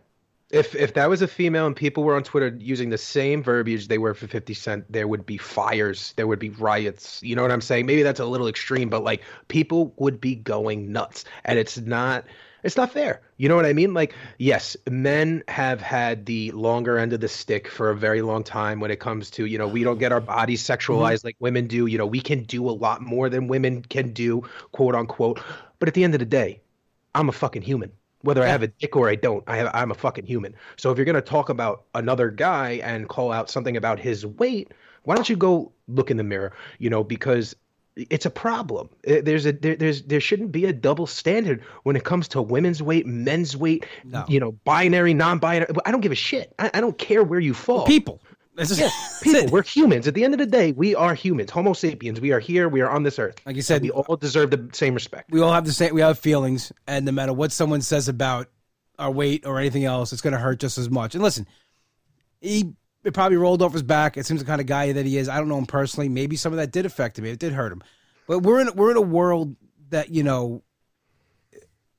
If 0.49 0.73
if 0.73 0.95
that 0.95 1.09
was 1.11 1.21
a 1.21 1.27
female 1.27 1.67
and 1.67 1.75
people 1.75 2.03
were 2.03 2.15
on 2.15 2.23
Twitter 2.23 2.57
using 2.59 2.89
the 2.89 2.97
same 2.97 3.43
verbiage 3.43 3.87
they 3.87 3.99
were 3.99 4.15
for 4.15 4.25
50 4.25 4.55
Cent, 4.55 4.91
there 4.91 5.07
would 5.07 5.27
be 5.27 5.37
fires, 5.37 6.13
there 6.17 6.25
would 6.25 6.39
be 6.39 6.49
riots. 6.49 7.21
You 7.21 7.35
know 7.35 7.43
what 7.43 7.51
I'm 7.51 7.61
saying? 7.61 7.85
Maybe 7.85 8.01
that's 8.01 8.19
a 8.19 8.25
little 8.25 8.47
extreme, 8.47 8.89
but 8.89 9.03
like 9.03 9.21
people 9.47 9.93
would 9.97 10.19
be 10.19 10.33
going 10.33 10.91
nuts. 10.91 11.23
And 11.45 11.59
it's 11.59 11.77
not 11.77 12.25
It's 12.63 12.75
not 12.77 12.91
fair. 12.91 13.21
You 13.37 13.47
know 13.47 13.55
what 13.55 13.65
I 13.65 13.73
mean? 13.73 13.93
Like, 13.93 14.13
yes, 14.37 14.75
men 14.89 15.43
have 15.47 15.81
had 15.81 16.25
the 16.25 16.51
longer 16.51 16.97
end 16.97 17.13
of 17.13 17.21
the 17.21 17.27
stick 17.27 17.67
for 17.67 17.89
a 17.89 17.95
very 17.95 18.21
long 18.21 18.43
time 18.43 18.79
when 18.79 18.91
it 18.91 18.99
comes 18.99 19.29
to, 19.31 19.45
you 19.45 19.57
know, 19.57 19.67
we 19.67 19.83
don't 19.83 19.97
get 19.97 20.11
our 20.11 20.21
bodies 20.21 20.63
sexualized 20.63 21.19
mm-hmm. 21.19 21.27
like 21.27 21.35
women 21.39 21.67
do. 21.67 21.85
You 21.85 21.97
know, 21.97 22.05
we 22.05 22.21
can 22.21 22.43
do 22.43 22.69
a 22.69 22.71
lot 22.71 23.01
more 23.01 23.29
than 23.29 23.47
women 23.47 23.81
can 23.83 24.11
do, 24.11 24.43
quote 24.71 24.95
unquote. 24.95 25.39
But 25.79 25.87
at 25.87 25.93
the 25.93 26.03
end 26.03 26.13
of 26.15 26.19
the 26.19 26.25
day, 26.25 26.61
I'm 27.15 27.29
a 27.29 27.33
fucking 27.33 27.61
human. 27.61 27.91
Whether 28.21 28.41
yeah. 28.41 28.47
I 28.47 28.49
have 28.49 28.63
a 28.63 28.67
dick 28.67 28.97
or 28.97 29.09
I 29.09 29.15
don't, 29.15 29.43
I 29.47 29.55
have, 29.57 29.71
I'm 29.73 29.91
a 29.91 29.95
fucking 29.95 30.25
human. 30.25 30.53
So 30.75 30.91
if 30.91 30.97
you're 30.97 31.05
going 31.05 31.15
to 31.15 31.21
talk 31.21 31.47
about 31.47 31.85
another 31.95 32.29
guy 32.29 32.81
and 32.83 33.07
call 33.07 33.31
out 33.31 33.49
something 33.49 33.77
about 33.77 33.97
his 33.99 34.25
weight, 34.25 34.73
why 35.03 35.15
don't 35.15 35.29
you 35.29 35.37
go 35.37 35.71
look 35.87 36.11
in 36.11 36.17
the 36.17 36.23
mirror? 36.23 36.51
You 36.79 36.89
know, 36.89 37.03
because 37.03 37.55
it's 38.09 38.25
a 38.25 38.29
problem. 38.29 38.89
Eh, 39.05 39.21
there's 39.21 39.45
a 39.45 39.51
there, 39.51 39.75
there's 39.75 40.03
there 40.03 40.19
shouldn't 40.19 40.51
be 40.51 40.65
a 40.65 40.73
double 40.73 41.07
standard 41.07 41.63
when 41.83 41.95
it 41.95 42.03
comes 42.03 42.27
to 42.29 42.41
women's 42.41 42.81
weight, 42.81 43.05
men's 43.05 43.55
weight, 43.55 43.85
no. 44.03 44.25
you 44.27 44.39
know, 44.39 44.51
binary, 44.63 45.13
non-binary. 45.13 45.67
I 45.85 45.91
don't 45.91 46.01
give 46.01 46.11
a 46.11 46.15
shit. 46.15 46.53
I, 46.59 46.71
I 46.73 46.81
don't 46.81 46.97
care 46.97 47.23
where 47.23 47.39
you 47.39 47.53
fall. 47.53 47.85
People. 47.85 48.21
yeah, 48.57 48.89
people. 49.21 49.49
We're 49.51 49.63
humans. 49.63 50.07
At 50.07 50.13
the 50.13 50.23
end 50.23 50.33
of 50.33 50.39
the 50.39 50.45
day, 50.45 50.71
we 50.71 50.95
are 50.95 51.13
humans. 51.13 51.51
Homo 51.51 51.73
sapiens. 51.73 52.19
We 52.19 52.31
are 52.31 52.39
here. 52.39 52.69
We 52.69 52.81
are 52.81 52.89
on 52.89 53.03
this 53.03 53.19
earth. 53.19 53.35
Like 53.45 53.55
you 53.55 53.61
said, 53.61 53.81
we 53.81 53.91
all 53.91 54.15
deserve 54.15 54.51
the 54.51 54.69
same 54.73 54.93
respect. 54.93 55.31
We 55.31 55.41
all 55.41 55.51
have 55.51 55.65
the 55.65 55.73
same. 55.73 55.93
We 55.93 56.01
have 56.01 56.19
feelings, 56.19 56.71
and 56.87 57.05
no 57.05 57.11
matter 57.11 57.33
what 57.33 57.51
someone 57.51 57.81
says 57.81 58.07
about 58.07 58.47
our 58.97 59.11
weight 59.11 59.45
or 59.45 59.59
anything 59.59 59.85
else, 59.85 60.11
it's 60.13 60.21
going 60.21 60.33
to 60.33 60.39
hurt 60.39 60.59
just 60.59 60.77
as 60.77 60.89
much. 60.89 61.15
And 61.15 61.23
listen, 61.23 61.47
he 62.41 62.73
it 63.09 63.13
probably 63.13 63.37
rolled 63.37 63.61
off 63.61 63.73
his 63.73 63.83
back. 63.83 64.15
It 64.15 64.25
seems 64.25 64.39
the 64.39 64.45
kind 64.45 64.61
of 64.61 64.67
guy 64.67 64.91
that 64.93 65.05
he 65.05 65.17
is. 65.17 65.27
I 65.27 65.37
don't 65.37 65.49
know 65.49 65.57
him 65.57 65.65
personally. 65.65 66.07
Maybe 66.07 66.35
some 66.35 66.53
of 66.53 66.57
that 66.57 66.71
did 66.71 66.85
affect 66.85 67.19
him. 67.19 67.25
It 67.25 67.39
did 67.39 67.51
hurt 67.51 67.71
him. 67.71 67.83
But 68.27 68.39
we're 68.39 68.61
in 68.61 68.69
we're 68.75 68.91
in 68.91 68.97
a 68.97 69.01
world 69.01 69.55
that 69.89 70.09
you 70.09 70.23
know 70.23 70.63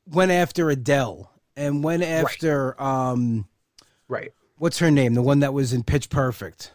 went 0.07 0.31
after 0.31 0.71
Adele 0.71 1.31
and 1.57 1.85
went 1.85 2.03
after 2.03 2.77
right. 2.79 3.11
um 3.11 3.47
right. 4.09 4.33
What's 4.57 4.79
her 4.79 4.91
name? 4.91 5.15
The 5.15 5.23
one 5.23 5.41
that 5.41 5.53
was 5.53 5.73
in 5.73 5.83
Pitch 5.83 6.09
Perfect. 6.09 6.73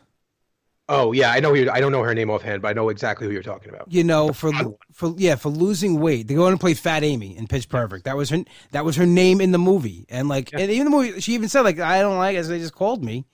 Oh 0.88 1.14
yeah, 1.14 1.32
I 1.32 1.40
know. 1.40 1.54
Who 1.54 1.70
I 1.70 1.80
don't 1.80 1.92
know 1.92 2.04
her 2.04 2.14
name 2.14 2.30
offhand, 2.30 2.62
but 2.62 2.68
I 2.68 2.74
know 2.74 2.90
exactly 2.90 3.26
who 3.26 3.34
you're 3.34 3.42
talking 3.42 3.70
about. 3.70 3.92
You 3.92 4.04
know, 4.04 4.34
for 4.34 4.52
for 4.92 5.16
yeah, 5.18 5.36
for 5.36 5.50
losing 5.50 6.00
weight, 6.00 6.28
they 6.28 6.36
go 6.36 6.46
and 6.46 6.60
play 6.60 6.76
Fat 6.76 7.04
Amy 7.04 7.36
in 7.36 7.48
Pitch 7.48 7.70
Perfect. 7.70 8.06
That 8.06 8.16
was 8.16 8.30
her. 8.30 8.44
That 8.72 8.86
was 8.86 8.96
her 8.98 9.06
name 9.06 9.42
in 9.42 9.52
the 9.52 9.58
movie, 9.58 10.06
and 10.10 10.28
like, 10.28 10.52
yeah. 10.52 10.60
and 10.60 10.72
even 10.72 10.86
the 10.86 10.92
movie, 10.92 11.20
she 11.22 11.34
even 11.34 11.50
said 11.50 11.62
like, 11.62 11.80
I 11.80 12.02
don't 12.02 12.18
like 12.18 12.36
it. 12.36 12.44
So 12.44 12.50
they 12.50 12.60
just 12.60 12.76
called 12.76 13.04
me. 13.04 13.26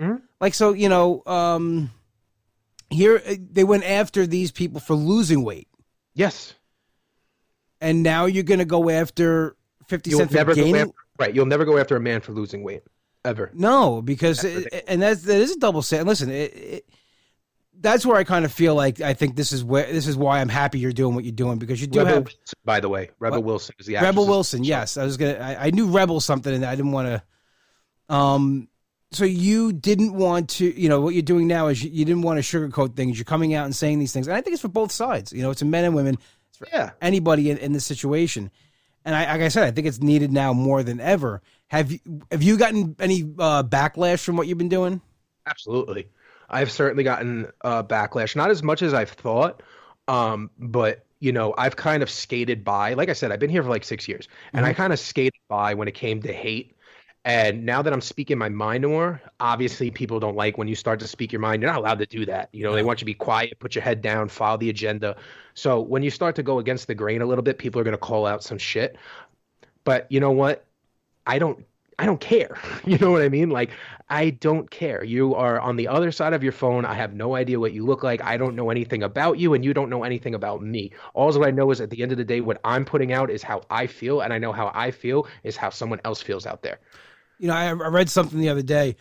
Mm-hmm. 0.00 0.16
Like 0.40 0.54
so, 0.54 0.72
you 0.72 0.88
know, 0.88 1.22
um, 1.26 1.90
here 2.90 3.18
they 3.18 3.64
went 3.64 3.84
after 3.84 4.26
these 4.26 4.50
people 4.52 4.80
for 4.80 4.94
losing 4.94 5.42
weight. 5.44 5.68
Yes. 6.14 6.54
And 7.80 8.02
now 8.02 8.26
you're 8.26 8.44
going 8.44 8.58
to 8.58 8.64
go 8.64 8.90
after 8.90 9.56
50 9.88 10.10
You'll 10.10 10.18
Cent 10.20 10.32
never 10.32 10.54
gaining. 10.54 10.76
After, 10.76 10.94
right. 11.18 11.34
You'll 11.34 11.46
never 11.46 11.64
go 11.64 11.78
after 11.78 11.96
a 11.96 12.00
man 12.00 12.20
for 12.20 12.32
losing 12.32 12.62
weight 12.62 12.82
ever. 13.24 13.50
No, 13.54 14.00
because 14.00 14.44
it, 14.44 14.84
and 14.88 15.02
that's 15.02 15.22
that 15.22 15.38
is 15.38 15.52
a 15.52 15.58
double 15.58 15.82
standard. 15.82 16.06
Listen, 16.06 16.30
it, 16.30 16.54
it, 16.54 16.88
that's 17.78 18.06
where 18.06 18.16
I 18.16 18.24
kind 18.24 18.44
of 18.44 18.52
feel 18.52 18.74
like 18.74 19.00
I 19.00 19.12
think 19.12 19.36
this 19.36 19.52
is 19.52 19.62
where 19.62 19.90
this 19.92 20.06
is 20.06 20.16
why 20.16 20.40
I'm 20.40 20.48
happy 20.48 20.78
you're 20.78 20.92
doing 20.92 21.14
what 21.14 21.24
you're 21.24 21.32
doing 21.32 21.58
because 21.58 21.80
you 21.80 21.86
do 21.86 21.98
Rebel 21.98 22.14
have. 22.14 22.24
Wilson, 22.24 22.58
by 22.64 22.80
the 22.80 22.88
way, 22.88 23.10
Rebel 23.18 23.38
what? 23.38 23.46
Wilson 23.46 23.74
is 23.78 23.86
the 23.86 23.94
Rebel 23.94 24.26
Wilson. 24.26 24.64
Yes, 24.64 24.96
I 24.96 25.04
was 25.04 25.16
gonna. 25.16 25.34
I, 25.34 25.66
I 25.66 25.70
knew 25.70 25.88
Rebel 25.88 26.20
something, 26.20 26.54
and 26.54 26.64
I 26.64 26.74
didn't 26.74 26.92
want 26.92 27.08
to. 27.08 28.14
Um, 28.14 28.68
so 29.12 29.24
you 29.24 29.72
didn't 29.72 30.14
want 30.14 30.50
to, 30.50 30.80
you 30.80 30.88
know, 30.88 31.00
what 31.00 31.14
you're 31.14 31.22
doing 31.22 31.46
now 31.46 31.68
is 31.68 31.82
you, 31.82 31.90
you, 31.90 32.04
didn't 32.04 32.22
want 32.22 32.42
to 32.42 32.58
sugarcoat 32.58 32.96
things. 32.96 33.16
You're 33.18 33.24
coming 33.24 33.54
out 33.54 33.64
and 33.64 33.74
saying 33.74 33.98
these 33.98 34.12
things, 34.12 34.26
and 34.26 34.36
I 34.36 34.40
think 34.40 34.54
it's 34.54 34.62
for 34.62 34.68
both 34.68 34.90
sides. 34.90 35.32
You 35.32 35.42
know, 35.42 35.50
it's 35.50 35.62
a 35.62 35.66
men 35.66 35.84
and 35.84 35.94
women. 35.94 36.18
It's 36.48 36.58
for 36.58 36.68
yeah. 36.72 36.90
anybody 37.00 37.50
in, 37.50 37.58
in 37.58 37.72
this 37.72 37.86
situation. 37.86 38.50
And 39.04 39.14
I, 39.14 39.32
like 39.32 39.42
I 39.42 39.48
said, 39.48 39.64
I 39.64 39.70
think 39.70 39.86
it's 39.86 40.00
needed 40.00 40.32
now 40.32 40.52
more 40.52 40.82
than 40.82 41.00
ever. 41.00 41.40
Have 41.68 41.92
you 41.92 42.00
have 42.30 42.42
you 42.42 42.56
gotten 42.56 42.96
any 42.98 43.22
uh, 43.22 43.62
backlash 43.62 44.24
from 44.24 44.36
what 44.36 44.46
you've 44.48 44.58
been 44.58 44.68
doing? 44.68 45.00
Absolutely, 45.46 46.08
I've 46.50 46.70
certainly 46.70 47.04
gotten 47.04 47.46
uh, 47.62 47.84
backlash. 47.84 48.34
Not 48.34 48.50
as 48.50 48.62
much 48.62 48.82
as 48.82 48.94
I've 48.94 49.10
thought, 49.10 49.62
um, 50.08 50.50
but 50.58 51.06
you 51.20 51.32
know, 51.32 51.54
I've 51.56 51.76
kind 51.76 52.02
of 52.02 52.10
skated 52.10 52.64
by. 52.64 52.94
Like 52.94 53.08
I 53.08 53.14
said, 53.14 53.32
I've 53.32 53.38
been 53.38 53.50
here 53.50 53.62
for 53.62 53.70
like 53.70 53.84
six 53.84 54.08
years, 54.08 54.28
and 54.52 54.62
mm-hmm. 54.62 54.70
I 54.70 54.74
kind 54.74 54.92
of 54.92 54.98
skated 54.98 55.40
by 55.48 55.74
when 55.74 55.88
it 55.88 55.94
came 55.94 56.22
to 56.22 56.32
hate 56.32 56.75
and 57.26 57.66
now 57.66 57.82
that 57.82 57.92
I'm 57.92 58.00
speaking 58.00 58.38
my 58.38 58.48
mind 58.48 58.86
more, 58.86 59.20
obviously 59.40 59.90
people 59.90 60.20
don't 60.20 60.36
like 60.36 60.58
when 60.58 60.68
you 60.68 60.76
start 60.76 61.00
to 61.00 61.08
speak 61.08 61.32
your 61.32 61.40
mind. 61.40 61.60
You're 61.60 61.72
not 61.72 61.80
allowed 61.80 61.98
to 61.98 62.06
do 62.06 62.24
that. 62.26 62.48
You 62.52 62.62
know, 62.62 62.72
they 62.72 62.84
want 62.84 62.98
you 62.98 63.00
to 63.00 63.04
be 63.04 63.14
quiet, 63.14 63.58
put 63.58 63.74
your 63.74 63.82
head 63.82 64.00
down, 64.00 64.28
follow 64.28 64.56
the 64.58 64.70
agenda. 64.70 65.16
So 65.54 65.80
when 65.80 66.04
you 66.04 66.10
start 66.10 66.36
to 66.36 66.44
go 66.44 66.60
against 66.60 66.86
the 66.86 66.94
grain 66.94 67.22
a 67.22 67.26
little 67.26 67.42
bit, 67.42 67.58
people 67.58 67.80
are 67.80 67.84
going 67.84 67.94
to 67.94 67.98
call 67.98 68.26
out 68.26 68.44
some 68.44 68.58
shit. 68.58 68.96
But 69.82 70.06
you 70.08 70.20
know 70.20 70.30
what? 70.30 70.66
I 71.26 71.40
don't 71.40 71.64
I 71.98 72.06
don't 72.06 72.20
care. 72.20 72.56
You 72.86 72.96
know 72.98 73.10
what 73.10 73.22
I 73.22 73.28
mean? 73.28 73.50
Like 73.50 73.70
I 74.08 74.30
don't 74.30 74.70
care. 74.70 75.02
You 75.02 75.34
are 75.34 75.58
on 75.58 75.74
the 75.74 75.88
other 75.88 76.12
side 76.12 76.32
of 76.32 76.44
your 76.44 76.52
phone. 76.52 76.84
I 76.84 76.94
have 76.94 77.12
no 77.12 77.34
idea 77.34 77.58
what 77.58 77.72
you 77.72 77.84
look 77.84 78.04
like. 78.04 78.22
I 78.22 78.36
don't 78.36 78.54
know 78.54 78.70
anything 78.70 79.02
about 79.02 79.36
you 79.40 79.54
and 79.54 79.64
you 79.64 79.74
don't 79.74 79.90
know 79.90 80.04
anything 80.04 80.36
about 80.36 80.62
me. 80.62 80.92
All 81.14 81.32
that 81.32 81.42
I 81.42 81.50
know 81.50 81.72
is 81.72 81.80
at 81.80 81.90
the 81.90 82.04
end 82.04 82.12
of 82.12 82.18
the 82.18 82.24
day 82.24 82.40
what 82.40 82.60
I'm 82.62 82.84
putting 82.84 83.12
out 83.12 83.30
is 83.30 83.42
how 83.42 83.62
I 83.68 83.88
feel 83.88 84.20
and 84.20 84.32
I 84.32 84.38
know 84.38 84.52
how 84.52 84.70
I 84.72 84.92
feel 84.92 85.26
is 85.42 85.56
how 85.56 85.70
someone 85.70 86.00
else 86.04 86.22
feels 86.22 86.46
out 86.46 86.62
there. 86.62 86.78
You 87.38 87.48
know, 87.48 87.54
I, 87.54 87.66
I 87.66 87.72
read 87.72 88.08
something 88.08 88.38
the 88.38 88.48
other 88.48 88.62
day. 88.62 88.96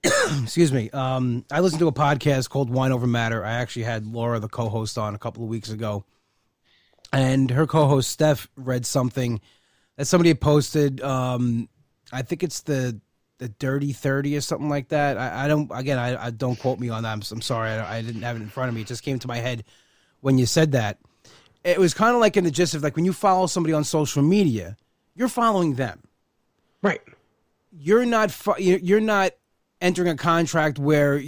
excuse 0.42 0.72
me. 0.72 0.90
Um, 0.90 1.44
I 1.50 1.60
listened 1.60 1.80
to 1.80 1.88
a 1.88 1.92
podcast 1.92 2.50
called 2.50 2.70
Wine 2.70 2.92
Over 2.92 3.06
Matter. 3.06 3.44
I 3.44 3.52
actually 3.52 3.82
had 3.84 4.06
Laura, 4.06 4.38
the 4.38 4.48
co-host, 4.48 4.96
on 4.98 5.14
a 5.14 5.18
couple 5.18 5.42
of 5.42 5.48
weeks 5.48 5.70
ago, 5.70 6.04
and 7.12 7.50
her 7.50 7.66
co-host 7.66 8.10
Steph 8.10 8.48
read 8.56 8.86
something 8.86 9.40
that 9.96 10.06
somebody 10.06 10.28
had 10.28 10.40
posted. 10.40 11.00
Um, 11.00 11.68
I 12.12 12.22
think 12.22 12.42
it's 12.42 12.60
the 12.60 13.00
the 13.38 13.48
Dirty 13.48 13.92
Thirty 13.92 14.36
or 14.36 14.40
something 14.40 14.68
like 14.68 14.88
that. 14.88 15.18
I, 15.18 15.44
I 15.44 15.48
don't. 15.48 15.70
Again, 15.74 15.98
I, 15.98 16.26
I, 16.26 16.30
don't 16.30 16.58
quote 16.58 16.78
me 16.78 16.88
on 16.90 17.02
that. 17.02 17.12
I'm, 17.12 17.22
I'm 17.30 17.42
sorry. 17.42 17.70
I, 17.70 17.98
I, 17.98 18.02
didn't 18.02 18.22
have 18.22 18.36
it 18.36 18.42
in 18.42 18.48
front 18.48 18.68
of 18.68 18.74
me. 18.74 18.82
It 18.82 18.86
just 18.86 19.02
came 19.02 19.18
to 19.20 19.28
my 19.28 19.38
head 19.38 19.64
when 20.20 20.38
you 20.38 20.46
said 20.46 20.72
that. 20.72 20.98
It 21.64 21.78
was 21.78 21.92
kind 21.92 22.14
of 22.14 22.20
like 22.20 22.36
in 22.36 22.44
the 22.44 22.50
gist 22.50 22.74
of 22.74 22.82
like 22.82 22.96
when 22.96 23.04
you 23.04 23.12
follow 23.12 23.46
somebody 23.46 23.72
on 23.72 23.84
social 23.84 24.22
media, 24.22 24.76
you're 25.14 25.28
following 25.28 25.74
them, 25.74 26.02
right? 26.82 27.00
You're 27.70 28.06
not 28.06 28.36
you're 28.58 29.00
not 29.00 29.32
entering 29.80 30.08
a 30.08 30.16
contract 30.16 30.78
where 30.78 31.22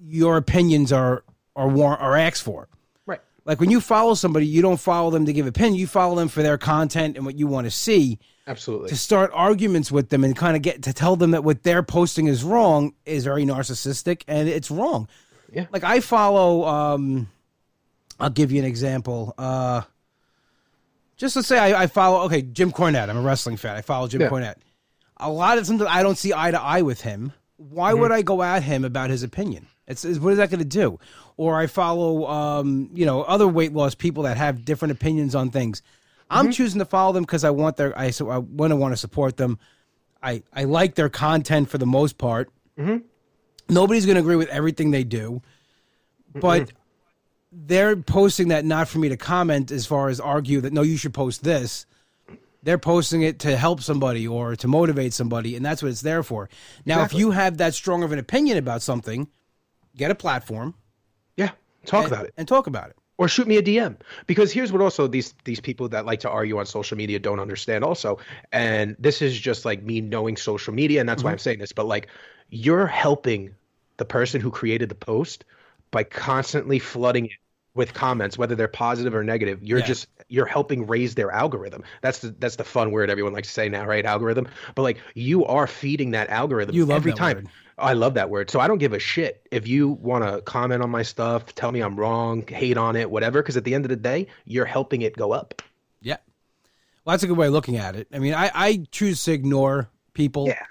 your 0.00 0.36
opinions 0.36 0.92
are 0.92 1.24
are 1.54 1.68
war- 1.68 1.96
are 1.96 2.16
asked 2.16 2.42
for. 2.42 2.68
Right. 3.06 3.20
Like 3.44 3.60
when 3.60 3.70
you 3.70 3.80
follow 3.80 4.14
somebody, 4.14 4.46
you 4.46 4.62
don't 4.62 4.80
follow 4.80 5.10
them 5.10 5.26
to 5.26 5.32
give 5.32 5.46
opinion. 5.46 5.74
You 5.74 5.86
follow 5.86 6.16
them 6.16 6.28
for 6.28 6.42
their 6.42 6.58
content 6.58 7.16
and 7.16 7.24
what 7.24 7.38
you 7.38 7.46
want 7.46 7.66
to 7.66 7.70
see. 7.70 8.18
Absolutely. 8.46 8.90
To 8.90 8.96
start 8.96 9.30
arguments 9.34 9.90
with 9.90 10.08
them 10.10 10.22
and 10.22 10.36
kind 10.36 10.54
of 10.56 10.62
get 10.62 10.82
to 10.84 10.92
tell 10.92 11.16
them 11.16 11.32
that 11.32 11.42
what 11.42 11.62
they're 11.64 11.82
posting 11.82 12.26
is 12.28 12.44
wrong 12.44 12.94
is 13.04 13.24
very 13.24 13.44
narcissistic 13.44 14.22
and 14.28 14.48
it's 14.48 14.70
wrong. 14.70 15.08
Yeah. 15.52 15.66
Like 15.72 15.84
I 15.84 16.00
follow. 16.00 16.64
um 16.64 17.28
I'll 18.18 18.30
give 18.30 18.52
you 18.52 18.60
an 18.60 18.64
example. 18.66 19.34
Uh 19.36 19.82
just 21.16 21.34
let's 21.34 21.48
say 21.48 21.58
I, 21.58 21.84
I 21.84 21.86
follow. 21.86 22.26
Okay, 22.26 22.42
Jim 22.42 22.70
Cornette. 22.72 23.08
I'm 23.08 23.16
a 23.16 23.22
wrestling 23.22 23.56
fan. 23.56 23.74
I 23.74 23.80
follow 23.80 24.06
Jim 24.06 24.20
yeah. 24.20 24.28
Cornette 24.28 24.56
a 25.18 25.30
lot 25.30 25.58
of 25.58 25.66
sometimes 25.66 25.90
I 25.92 26.02
don't 26.02 26.18
see 26.18 26.32
eye 26.32 26.50
to 26.50 26.60
eye 26.60 26.82
with 26.82 27.02
him. 27.02 27.32
Why 27.56 27.92
mm-hmm. 27.92 28.00
would 28.02 28.12
I 28.12 28.22
go 28.22 28.42
at 28.42 28.62
him 28.62 28.84
about 28.84 29.10
his 29.10 29.22
opinion? 29.22 29.66
It's, 29.86 30.04
it's 30.04 30.18
what 30.18 30.32
is 30.32 30.38
that 30.38 30.50
going 30.50 30.60
to 30.60 30.64
do? 30.64 30.98
Or 31.36 31.58
I 31.58 31.66
follow, 31.66 32.26
um, 32.26 32.90
you 32.92 33.06
know, 33.06 33.22
other 33.22 33.46
weight 33.46 33.72
loss 33.72 33.94
people 33.94 34.24
that 34.24 34.36
have 34.36 34.64
different 34.64 34.92
opinions 34.92 35.34
on 35.34 35.50
things. 35.50 35.80
Mm-hmm. 35.80 36.38
I'm 36.38 36.52
choosing 36.52 36.78
to 36.80 36.84
follow 36.84 37.12
them 37.12 37.22
because 37.22 37.44
I 37.44 37.50
want 37.50 37.76
their 37.76 37.96
I 37.98 38.10
so 38.10 38.30
I 38.30 38.38
want 38.38 38.72
to 38.72 38.76
want 38.76 38.92
to 38.92 38.96
support 38.96 39.36
them. 39.36 39.58
I 40.22 40.42
I 40.52 40.64
like 40.64 40.94
their 40.96 41.08
content 41.08 41.70
for 41.70 41.78
the 41.78 41.86
most 41.86 42.18
part. 42.18 42.50
Mm-hmm. 42.78 42.98
Nobody's 43.68 44.06
going 44.06 44.16
to 44.16 44.20
agree 44.20 44.36
with 44.36 44.48
everything 44.48 44.90
they 44.90 45.04
do, 45.04 45.42
but 46.34 46.72
they're 47.50 47.96
posting 47.96 48.48
that 48.48 48.64
not 48.64 48.88
for 48.88 48.98
me 48.98 49.08
to 49.08 49.16
comment 49.16 49.70
as 49.70 49.86
far 49.86 50.08
as 50.08 50.20
argue 50.20 50.60
that 50.60 50.72
no, 50.72 50.82
you 50.82 50.96
should 50.96 51.14
post 51.14 51.42
this 51.42 51.86
they're 52.66 52.78
posting 52.78 53.22
it 53.22 53.38
to 53.38 53.56
help 53.56 53.80
somebody 53.80 54.26
or 54.26 54.56
to 54.56 54.66
motivate 54.66 55.12
somebody, 55.12 55.54
and 55.54 55.64
that's 55.64 55.84
what 55.84 55.88
it's 55.92 56.00
there 56.00 56.24
for. 56.24 56.50
Now, 56.84 56.96
exactly. 56.96 57.16
if 57.16 57.20
you 57.20 57.30
have 57.30 57.58
that 57.58 57.74
strong 57.74 58.02
of 58.02 58.10
an 58.10 58.18
opinion 58.18 58.58
about 58.58 58.82
something, 58.82 59.28
get 59.96 60.10
a 60.10 60.16
platform. 60.16 60.74
Yeah, 61.36 61.50
talk 61.84 62.06
and, 62.06 62.12
about 62.12 62.26
it. 62.26 62.34
And 62.36 62.48
talk 62.48 62.66
about 62.66 62.90
it. 62.90 62.96
Or 63.18 63.28
shoot 63.28 63.46
me 63.46 63.56
a 63.56 63.62
DM. 63.62 63.96
Because 64.26 64.50
here's 64.50 64.72
what 64.72 64.82
also 64.82 65.06
these 65.06 65.32
these 65.44 65.60
people 65.60 65.88
that 65.90 66.06
like 66.06 66.18
to 66.20 66.28
argue 66.28 66.58
on 66.58 66.66
social 66.66 66.96
media 66.96 67.20
don't 67.20 67.38
understand 67.38 67.84
also. 67.84 68.18
And 68.50 68.96
this 68.98 69.22
is 69.22 69.38
just 69.38 69.64
like 69.64 69.84
me 69.84 70.00
knowing 70.00 70.36
social 70.36 70.74
media, 70.74 70.98
and 70.98 71.08
that's 71.08 71.20
mm-hmm. 71.20 71.28
why 71.28 71.32
I'm 71.32 71.38
saying 71.38 71.60
this, 71.60 71.70
but 71.70 71.86
like 71.86 72.08
you're 72.50 72.88
helping 72.88 73.54
the 73.98 74.04
person 74.04 74.40
who 74.40 74.50
created 74.50 74.88
the 74.88 74.96
post 74.96 75.44
by 75.92 76.02
constantly 76.02 76.80
flooding 76.80 77.26
it 77.26 77.32
with 77.76 77.94
comments, 77.94 78.36
whether 78.38 78.54
they're 78.54 78.68
positive 78.68 79.14
or 79.14 79.22
negative. 79.22 79.62
You're 79.62 79.80
yeah. 79.80 79.86
just 79.86 80.08
you're 80.28 80.46
helping 80.46 80.86
raise 80.86 81.14
their 81.14 81.30
algorithm. 81.30 81.84
That's 82.02 82.20
the 82.20 82.34
that's 82.38 82.56
the 82.56 82.64
fun 82.64 82.90
word 82.90 83.10
everyone 83.10 83.32
likes 83.32 83.48
to 83.48 83.54
say 83.54 83.68
now, 83.68 83.86
right? 83.86 84.04
Algorithm. 84.04 84.48
But 84.74 84.82
like 84.82 84.98
you 85.14 85.44
are 85.44 85.66
feeding 85.66 86.12
that 86.12 86.28
algorithm 86.30 86.74
you 86.74 86.86
love 86.86 86.96
every 86.96 87.12
time. 87.12 87.36
Word. 87.36 87.48
I 87.78 87.92
love 87.92 88.14
that 88.14 88.30
word. 88.30 88.50
So 88.50 88.58
I 88.58 88.68
don't 88.68 88.78
give 88.78 88.94
a 88.94 88.98
shit 88.98 89.46
if 89.50 89.68
you 89.68 89.90
want 89.90 90.24
to 90.24 90.40
comment 90.40 90.82
on 90.82 90.90
my 90.90 91.02
stuff, 91.02 91.54
tell 91.54 91.70
me 91.70 91.80
I'm 91.80 91.96
wrong, 91.96 92.46
hate 92.46 92.78
on 92.78 92.96
it, 92.96 93.10
whatever. 93.10 93.42
Because 93.42 93.56
at 93.58 93.64
the 93.64 93.74
end 93.74 93.84
of 93.84 93.90
the 93.90 93.96
day, 93.96 94.28
you're 94.46 94.64
helping 94.64 95.02
it 95.02 95.14
go 95.14 95.32
up. 95.32 95.60
Yeah. 96.00 96.16
Well, 97.04 97.12
that's 97.12 97.22
a 97.22 97.26
good 97.26 97.36
way 97.36 97.48
of 97.48 97.52
looking 97.52 97.76
at 97.76 97.94
it. 97.94 98.08
I 98.12 98.18
mean, 98.18 98.32
I, 98.32 98.50
I 98.54 98.86
choose 98.90 99.22
to 99.24 99.32
ignore 99.32 99.90
people. 100.14 100.46
Yeah. 100.46 100.62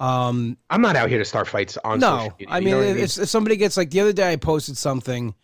Um, 0.00 0.56
I'm 0.70 0.80
not 0.80 0.96
out 0.96 1.08
here 1.08 1.18
to 1.18 1.24
start 1.24 1.48
fights 1.48 1.76
on 1.84 2.00
no, 2.00 2.18
social 2.18 2.36
media. 2.38 2.46
I 2.48 2.60
mean, 2.60 2.70
know 2.70 2.78
what 2.78 2.96
if, 2.96 3.18
if 3.18 3.28
somebody 3.28 3.56
gets 3.56 3.76
like 3.76 3.90
the 3.90 4.00
other 4.00 4.12
day, 4.12 4.32
I 4.32 4.36
posted 4.36 4.76
something. 4.76 5.34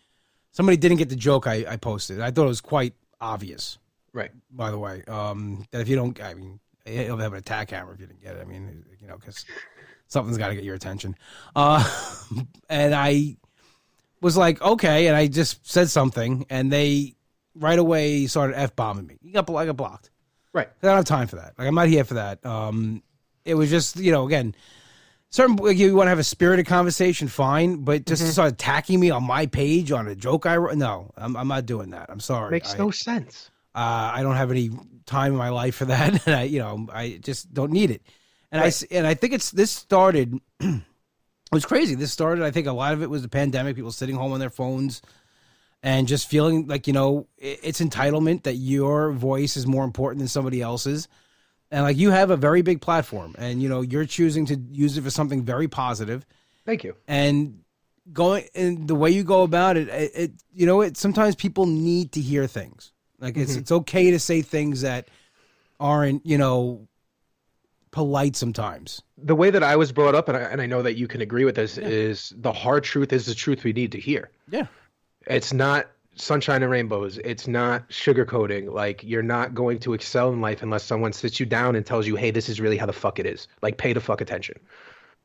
Somebody 0.54 0.76
didn't 0.76 0.98
get 0.98 1.08
the 1.08 1.16
joke 1.16 1.48
I, 1.48 1.64
I 1.68 1.76
posted. 1.76 2.20
I 2.20 2.30
thought 2.30 2.44
it 2.44 2.48
was 2.48 2.60
quite 2.60 2.94
obvious. 3.20 3.78
right. 4.12 4.30
By 4.52 4.70
the 4.70 4.78
way, 4.78 5.02
um, 5.08 5.66
that 5.72 5.80
if 5.80 5.88
you 5.88 5.96
don't, 5.96 6.22
I 6.22 6.34
mean, 6.34 6.60
he'll 6.84 7.16
have 7.16 7.32
an 7.32 7.40
attack 7.40 7.70
hammer 7.70 7.92
if 7.92 8.00
you 8.00 8.06
didn't 8.06 8.22
get 8.22 8.36
it. 8.36 8.40
I 8.40 8.44
mean, 8.44 8.84
you 9.00 9.08
know, 9.08 9.16
because 9.16 9.44
something's 10.06 10.38
got 10.38 10.48
to 10.48 10.54
get 10.54 10.62
your 10.62 10.76
attention. 10.76 11.16
Uh, 11.56 11.84
and 12.68 12.94
I 12.94 13.36
was 14.20 14.36
like, 14.36 14.62
okay, 14.62 15.08
and 15.08 15.16
I 15.16 15.26
just 15.26 15.68
said 15.68 15.90
something, 15.90 16.46
and 16.48 16.72
they 16.72 17.16
right 17.56 17.78
away 17.78 18.26
started 18.26 18.56
f 18.56 18.76
bombing 18.76 19.08
me. 19.08 19.18
You 19.22 19.32
got, 19.32 19.50
I 19.50 19.66
got 19.66 19.76
blocked. 19.76 20.10
Right. 20.52 20.68
I 20.68 20.86
don't 20.86 20.96
have 20.96 21.04
time 21.04 21.26
for 21.26 21.36
that. 21.36 21.54
Like 21.58 21.66
I'm 21.66 21.74
not 21.74 21.88
here 21.88 22.04
for 22.04 22.14
that. 22.14 22.46
Um, 22.46 23.02
it 23.44 23.54
was 23.54 23.70
just 23.70 23.96
you 23.96 24.12
know 24.12 24.24
again, 24.24 24.54
certain 25.34 25.56
like, 25.56 25.76
you 25.76 25.94
want 25.96 26.06
to 26.06 26.10
have 26.10 26.18
a 26.20 26.24
spirited 26.24 26.66
conversation, 26.66 27.26
fine, 27.28 27.82
but 27.84 28.06
just 28.06 28.22
to 28.22 28.28
start 28.32 28.52
attacking 28.52 29.00
me 29.00 29.10
on 29.10 29.24
my 29.24 29.46
page 29.46 29.90
on 29.92 30.06
a 30.08 30.14
joke 30.14 30.46
I 30.46 30.56
wrote, 30.56 30.76
no, 30.76 31.10
I'm 31.16 31.36
I'm 31.36 31.48
not 31.48 31.66
doing 31.66 31.90
that. 31.90 32.06
I'm 32.08 32.20
sorry. 32.20 32.50
Makes 32.52 32.74
I, 32.74 32.78
no 32.78 32.90
sense. 32.90 33.50
uh, 33.74 34.12
I 34.14 34.22
don't 34.22 34.36
have 34.36 34.50
any 34.50 34.70
time 35.06 35.32
in 35.32 35.38
my 35.38 35.50
life 35.50 35.74
for 35.74 35.84
that, 35.94 36.26
and 36.26 36.34
I 36.36 36.42
you 36.44 36.60
know 36.60 36.86
I 36.92 37.18
just 37.22 37.52
don't 37.52 37.72
need 37.72 37.90
it. 37.90 38.02
And 38.52 38.60
I 38.60 38.64
Right. 38.64 38.68
s 38.68 38.82
and 38.84 39.06
I 39.06 39.14
think 39.14 39.32
it's 39.32 39.50
this 39.50 39.70
started. 39.72 40.38
it 40.60 40.82
was 41.52 41.64
crazy. 41.66 41.94
This 41.96 42.12
started. 42.12 42.44
I 42.44 42.50
think 42.52 42.66
a 42.68 42.72
lot 42.72 42.92
of 42.94 43.02
it 43.02 43.10
was 43.10 43.22
the 43.22 43.28
pandemic. 43.28 43.74
People 43.76 43.92
sitting 43.92 44.14
home 44.16 44.32
on 44.32 44.40
their 44.40 44.50
phones. 44.62 45.02
And 45.82 46.08
just 46.08 46.30
feeling 46.30 46.66
like 46.66 46.86
you 46.86 46.94
know 46.94 47.26
i- 47.42 47.58
it's 47.62 47.78
entitlement 47.80 48.44
that 48.44 48.54
your 48.54 49.12
voice 49.12 49.54
is 49.58 49.66
more 49.66 49.84
important 49.84 50.20
than 50.20 50.28
somebody 50.28 50.62
else's, 50.62 51.08
and 51.74 51.82
like 51.82 51.96
you 51.96 52.10
have 52.10 52.30
a 52.30 52.36
very 52.36 52.62
big 52.62 52.80
platform 52.80 53.34
and 53.36 53.60
you 53.60 53.68
know 53.68 53.80
you're 53.80 54.04
choosing 54.04 54.46
to 54.46 54.56
use 54.70 54.96
it 54.96 55.02
for 55.02 55.10
something 55.10 55.42
very 55.42 55.66
positive. 55.66 56.24
Thank 56.64 56.84
you. 56.84 56.94
and 57.08 57.60
going 58.12 58.44
and 58.54 58.86
the 58.86 58.94
way 58.94 59.10
you 59.10 59.24
go 59.24 59.42
about 59.42 59.76
it, 59.76 59.88
it, 59.88 60.12
it 60.14 60.32
you 60.52 60.66
know 60.66 60.82
it 60.82 60.96
sometimes 60.96 61.34
people 61.34 61.66
need 61.66 62.12
to 62.12 62.20
hear 62.20 62.46
things. 62.46 62.92
Like 63.18 63.36
it's 63.36 63.52
mm-hmm. 63.52 63.60
it's 63.60 63.72
okay 63.72 64.12
to 64.12 64.20
say 64.20 64.40
things 64.40 64.82
that 64.82 65.08
aren't 65.80 66.24
you 66.24 66.38
know 66.38 66.86
polite 67.90 68.36
sometimes. 68.36 69.02
The 69.18 69.34
way 69.34 69.50
that 69.50 69.64
I 69.64 69.74
was 69.74 69.90
brought 69.90 70.14
up, 70.14 70.28
and 70.28 70.36
I, 70.36 70.42
and 70.42 70.60
I 70.60 70.66
know 70.66 70.82
that 70.82 70.94
you 70.94 71.08
can 71.08 71.22
agree 71.22 71.44
with 71.44 71.56
this, 71.56 71.76
is 71.76 72.32
the 72.36 72.52
hard 72.52 72.84
truth 72.84 73.12
is 73.12 73.26
the 73.26 73.34
truth 73.34 73.64
we 73.64 73.72
need 73.72 73.90
to 73.92 74.00
hear. 74.00 74.30
yeah. 74.48 74.66
It's 75.26 75.52
not 75.54 75.86
sunshine 76.16 76.62
and 76.62 76.70
rainbows. 76.70 77.18
It's 77.18 77.46
not 77.46 77.88
sugarcoating. 77.88 78.72
Like 78.72 79.02
you're 79.02 79.22
not 79.22 79.54
going 79.54 79.78
to 79.80 79.94
excel 79.94 80.32
in 80.32 80.40
life 80.40 80.62
unless 80.62 80.84
someone 80.84 81.12
sits 81.12 81.40
you 81.40 81.46
down 81.46 81.76
and 81.76 81.84
tells 81.84 82.06
you, 82.06 82.16
"Hey, 82.16 82.30
this 82.30 82.48
is 82.48 82.60
really 82.60 82.76
how 82.76 82.86
the 82.86 82.92
fuck 82.92 83.18
it 83.18 83.26
is." 83.26 83.48
Like 83.62 83.76
pay 83.78 83.92
the 83.92 84.00
fuck 84.00 84.20
attention. 84.20 84.58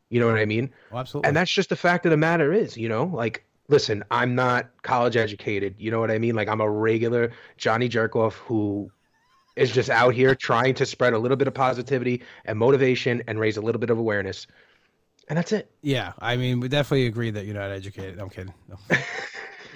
You 0.09 0.19
know 0.19 0.27
what 0.27 0.39
I 0.39 0.45
mean? 0.45 0.71
well, 0.91 1.01
absolutely 1.01 1.27
And 1.27 1.37
that's 1.37 1.51
just 1.51 1.69
the 1.69 1.75
fact 1.75 2.05
of 2.05 2.09
the 2.09 2.17
matter 2.17 2.51
is, 2.51 2.75
you 2.75 2.89
know, 2.89 3.05
like 3.05 3.45
listen, 3.67 4.03
I'm 4.09 4.33
not 4.33 4.69
college 4.81 5.15
educated. 5.15 5.75
You 5.77 5.91
know 5.91 5.99
what 5.99 6.09
I 6.11 6.17
mean? 6.17 6.35
Like 6.35 6.47
I'm 6.47 6.61
a 6.61 6.69
regular 6.69 7.31
Johnny 7.57 7.87
Jerkoff 7.87 8.33
who 8.33 8.91
is 9.55 9.71
just 9.71 9.89
out 9.89 10.13
here 10.15 10.33
trying 10.33 10.73
to 10.75 10.85
spread 10.85 11.13
a 11.13 11.19
little 11.19 11.37
bit 11.37 11.47
of 11.47 11.53
positivity 11.53 12.23
and 12.45 12.57
motivation 12.57 13.21
and 13.27 13.39
raise 13.39 13.57
a 13.57 13.61
little 13.61 13.79
bit 13.79 13.89
of 13.89 13.99
awareness. 13.99 14.47
And 15.27 15.37
that's 15.37 15.51
it. 15.51 15.69
yeah 15.83 16.13
i 16.17 16.35
mean 16.35 16.59
we 16.59 16.67
definitely 16.67 17.05
agree 17.05 17.29
that 17.29 17.45
you're 17.45 17.53
not 17.53 17.69
educated 17.69 18.19
i'm 18.19 18.31
kidding 18.31 18.51
no. 18.67 18.77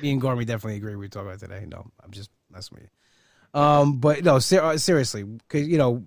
me 0.02 0.12
and 0.12 0.22
gormy 0.22 0.46
definitely 0.46 0.78
agree 0.78 0.96
we 0.96 1.08
talk 1.10 1.24
about 1.24 1.40
today. 1.40 1.66
No 1.68 1.86
i'm 2.04 2.12
just 2.12 2.30
messing 2.52 2.76
with 2.76 2.84
you. 2.84 3.60
Um 3.60 4.00
but 4.00 4.24
no 4.24 4.40
ser- 4.40 4.64
uh, 4.64 4.78
seriously 4.78 5.24
because 5.24 5.68
you 5.68 5.78
know 5.78 6.04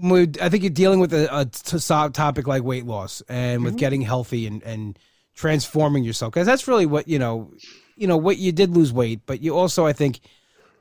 we, 0.00 0.28
I 0.40 0.48
think 0.48 0.62
you're 0.62 0.70
dealing 0.70 1.00
with 1.00 1.12
a, 1.14 1.40
a 1.40 1.44
t- 1.46 1.78
topic 1.78 2.46
like 2.46 2.62
weight 2.62 2.84
loss 2.84 3.22
and 3.28 3.64
with 3.64 3.78
getting 3.78 4.02
healthy 4.02 4.46
and, 4.46 4.62
and 4.62 4.98
transforming 5.34 6.04
yourself 6.04 6.32
because 6.32 6.46
that's 6.46 6.68
really 6.68 6.86
what 6.86 7.08
you 7.08 7.18
know 7.18 7.50
you 7.96 8.06
know 8.06 8.16
what 8.16 8.36
you 8.38 8.52
did 8.52 8.70
lose 8.76 8.92
weight 8.92 9.20
but 9.26 9.40
you 9.42 9.56
also 9.56 9.86
I 9.86 9.92
think 9.92 10.20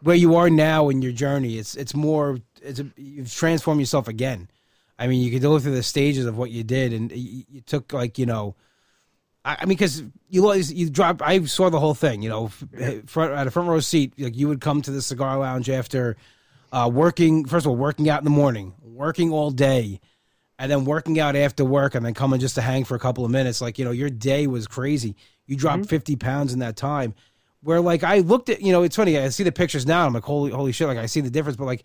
where 0.01 0.15
you 0.15 0.35
are 0.35 0.49
now 0.49 0.89
in 0.89 1.01
your 1.01 1.11
journey 1.11 1.57
it's 1.57 1.75
it's 1.75 1.95
more 1.95 2.39
it's 2.61 2.79
a, 2.79 2.87
you've 2.97 3.33
transformed 3.33 3.79
yourself 3.79 4.07
again. 4.07 4.49
I 4.97 5.07
mean 5.07 5.21
you 5.21 5.31
could 5.31 5.41
go 5.41 5.57
through 5.59 5.75
the 5.75 5.83
stages 5.83 6.25
of 6.25 6.37
what 6.37 6.51
you 6.51 6.63
did 6.63 6.93
and 6.93 7.11
you, 7.11 7.43
you 7.49 7.61
took 7.61 7.93
like 7.93 8.17
you 8.17 8.25
know 8.25 8.55
I, 9.45 9.65
mean 9.65 9.77
because 9.77 10.03
you 10.29 10.43
always 10.43 10.73
you 10.73 10.89
dropped 10.89 11.21
I 11.21 11.43
saw 11.45 11.69
the 11.69 11.79
whole 11.79 11.93
thing 11.93 12.21
you 12.21 12.29
know 12.29 12.45
f- 12.47 13.05
front 13.05 13.31
at 13.31 13.45
a 13.45 13.51
front 13.51 13.69
row 13.69 13.79
seat 13.79 14.13
like 14.17 14.35
you 14.35 14.47
would 14.47 14.59
come 14.59 14.81
to 14.81 14.91
the 14.91 15.01
cigar 15.01 15.37
lounge 15.37 15.69
after 15.69 16.17
uh, 16.71 16.89
working 16.91 17.45
first 17.45 17.65
of 17.65 17.69
all 17.69 17.75
working 17.75 18.09
out 18.09 18.19
in 18.19 18.23
the 18.25 18.31
morning 18.31 18.73
working 18.81 19.31
all 19.31 19.51
day 19.51 19.99
and 20.57 20.71
then 20.71 20.83
working 20.83 21.19
out 21.19 21.35
after 21.35 21.63
work 21.63 21.95
and 21.95 22.05
then 22.05 22.13
coming 22.13 22.39
just 22.39 22.55
to 22.55 22.61
hang 22.61 22.83
for 22.83 22.95
a 22.95 22.99
couple 22.99 23.23
of 23.23 23.29
minutes 23.31 23.61
like 23.61 23.77
you 23.77 23.85
know 23.85 23.91
your 23.91 24.09
day 24.09 24.47
was 24.47 24.67
crazy. 24.67 25.15
You 25.45 25.55
dropped 25.55 25.85
50 25.85 26.15
pounds 26.15 26.53
in 26.53 26.59
that 26.59 26.75
time 26.75 27.13
where 27.61 27.79
like 27.79 28.03
i 28.03 28.19
looked 28.19 28.49
at 28.49 28.61
you 28.61 28.71
know 28.71 28.81
it's 28.81 28.95
funny 28.95 29.17
i 29.19 29.29
see 29.29 29.43
the 29.43 29.51
pictures 29.51 29.85
now 29.85 30.07
i'm 30.07 30.13
like 30.13 30.23
holy 30.23 30.51
holy 30.51 30.71
shit 30.71 30.87
like 30.87 30.97
i 30.97 31.05
see 31.05 31.21
the 31.21 31.29
difference 31.29 31.55
but 31.55 31.65
like 31.65 31.83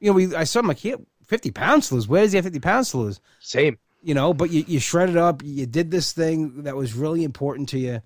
you 0.00 0.08
know 0.08 0.14
we 0.14 0.34
i 0.34 0.44
saw 0.44 0.60
him 0.60 0.66
like 0.66 0.78
he 0.78 0.90
had 0.90 1.04
50 1.26 1.50
pounds 1.50 1.88
to 1.88 1.94
lose 1.94 2.08
where 2.08 2.22
does 2.22 2.32
he 2.32 2.36
have 2.36 2.44
50 2.44 2.60
pounds 2.60 2.90
to 2.90 2.98
lose? 2.98 3.20
Same. 3.40 3.78
You 4.04 4.14
know 4.14 4.34
but 4.34 4.50
you, 4.50 4.64
you 4.66 4.78
shredded 4.78 5.16
up 5.16 5.42
you 5.44 5.66
did 5.66 5.90
this 5.90 6.12
thing 6.12 6.62
that 6.64 6.76
was 6.76 6.94
really 6.94 7.24
important 7.24 7.68
to 7.70 7.78
you 7.78 8.00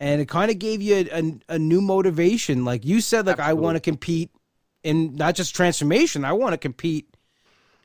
and 0.00 0.20
it 0.20 0.28
kind 0.28 0.50
of 0.50 0.58
gave 0.58 0.82
you 0.82 0.94
a, 0.96 1.20
a, 1.20 1.54
a 1.54 1.58
new 1.58 1.80
motivation 1.80 2.64
like 2.64 2.84
you 2.84 3.00
said 3.00 3.26
like 3.26 3.40
i 3.40 3.52
want 3.52 3.76
to 3.76 3.80
compete 3.80 4.30
in 4.82 5.14
not 5.14 5.34
just 5.34 5.54
transformation 5.54 6.24
i 6.24 6.32
want 6.32 6.52
to 6.52 6.58
compete 6.58 7.08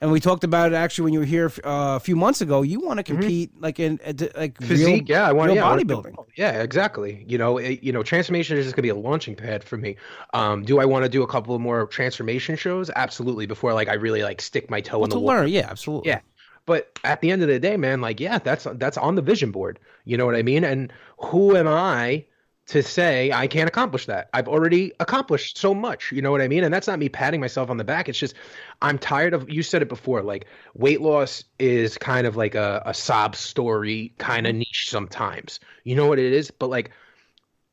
and 0.01 0.11
we 0.11 0.19
talked 0.19 0.43
about 0.43 0.71
it 0.71 0.75
actually 0.75 1.03
when 1.03 1.13
you 1.13 1.19
were 1.19 1.25
here 1.25 1.51
uh, 1.63 1.95
a 1.95 1.99
few 1.99 2.15
months 2.15 2.41
ago 2.41 2.63
you 2.63 2.79
want 2.79 2.97
to 2.97 3.03
compete 3.03 3.51
like 3.61 3.79
in 3.79 3.99
at- 4.03 4.35
like 4.35 4.55
Mm-hmm. 4.55 4.65
Physique, 4.65 5.07
real, 5.09 5.17
yeah, 5.17 5.27
I 5.27 5.31
want 5.31 5.53
yeah, 5.53 5.61
bodybuilding 5.63 6.15
Yeah, 6.35 6.61
exactly. 6.61 7.23
You 7.27 7.37
know, 7.37 7.57
it, 7.57 7.83
you 7.83 7.91
know, 7.91 8.03
transformation 8.03 8.57
is 8.57 8.65
just 8.65 8.75
gonna 8.75 8.83
be 8.83 8.89
a 8.89 8.95
launching 8.95 9.35
pad 9.35 9.63
for 9.63 9.77
me. 9.77 9.95
Um, 10.33 10.63
do 10.63 10.79
I 10.79 10.85
want 10.85 11.03
to 11.03 11.09
do 11.09 11.23
a 11.23 11.27
couple 11.27 11.57
more 11.59 11.85
transformation 11.87 12.55
shows? 12.55 12.89
Absolutely. 12.95 13.45
Before 13.45 13.73
like 13.73 13.89
I 13.89 13.93
really 13.93 14.23
like 14.23 14.41
stick 14.41 14.69
my 14.69 14.81
toe 14.81 15.03
in 15.03 15.09
to 15.09 15.15
the 15.15 15.19
water. 15.19 15.41
learn 15.41 15.49
yeah 15.49 15.67
absolutely 15.69 16.09
Yeah. 16.09 16.19
But 16.65 16.99
at 17.03 17.21
the 17.21 17.31
end 17.31 17.41
of 17.41 17.47
the 17.47 17.59
day, 17.59 17.77
man, 17.77 18.01
like, 18.01 18.19
yeah, 18.19 18.39
that's 18.39 18.67
that's 18.75 18.97
on 18.97 19.15
the 19.15 19.21
vision 19.21 19.51
board. 19.51 19.79
You 20.05 20.17
know 20.17 20.25
what 20.25 20.35
I 20.35 20.43
mean? 20.43 20.63
And 20.63 20.91
who 21.17 21.55
am 21.55 21.67
I 21.67 22.25
to 22.67 22.83
say 22.83 23.31
I 23.31 23.47
can't 23.47 23.67
accomplish 23.67 24.05
that? 24.05 24.29
I've 24.33 24.47
already 24.47 24.93
accomplished 24.99 25.57
so 25.57 25.73
much. 25.73 26.11
You 26.11 26.21
know 26.21 26.31
what 26.31 26.41
I 26.41 26.47
mean? 26.47 26.63
And 26.63 26.73
that's 26.73 26.87
not 26.87 26.99
me 26.99 27.09
patting 27.09 27.41
myself 27.41 27.69
on 27.69 27.77
the 27.77 27.83
back. 27.83 28.09
It's 28.09 28.19
just 28.19 28.35
I'm 28.81 28.97
tired 28.97 29.33
of 29.33 29.49
you 29.49 29.63
said 29.63 29.81
it 29.81 29.89
before, 29.89 30.21
like 30.21 30.45
weight 30.75 31.01
loss 31.01 31.43
is 31.59 31.97
kind 31.97 32.27
of 32.27 32.35
like 32.35 32.55
a, 32.55 32.83
a 32.85 32.93
sob 32.93 33.35
story 33.35 34.13
kind 34.17 34.45
of 34.45 34.51
mm-hmm. 34.51 34.59
niche 34.59 34.87
sometimes. 34.87 35.59
You 35.83 35.95
know 35.95 36.07
what 36.07 36.19
it 36.19 36.31
is? 36.31 36.51
But 36.51 36.69
like 36.69 36.91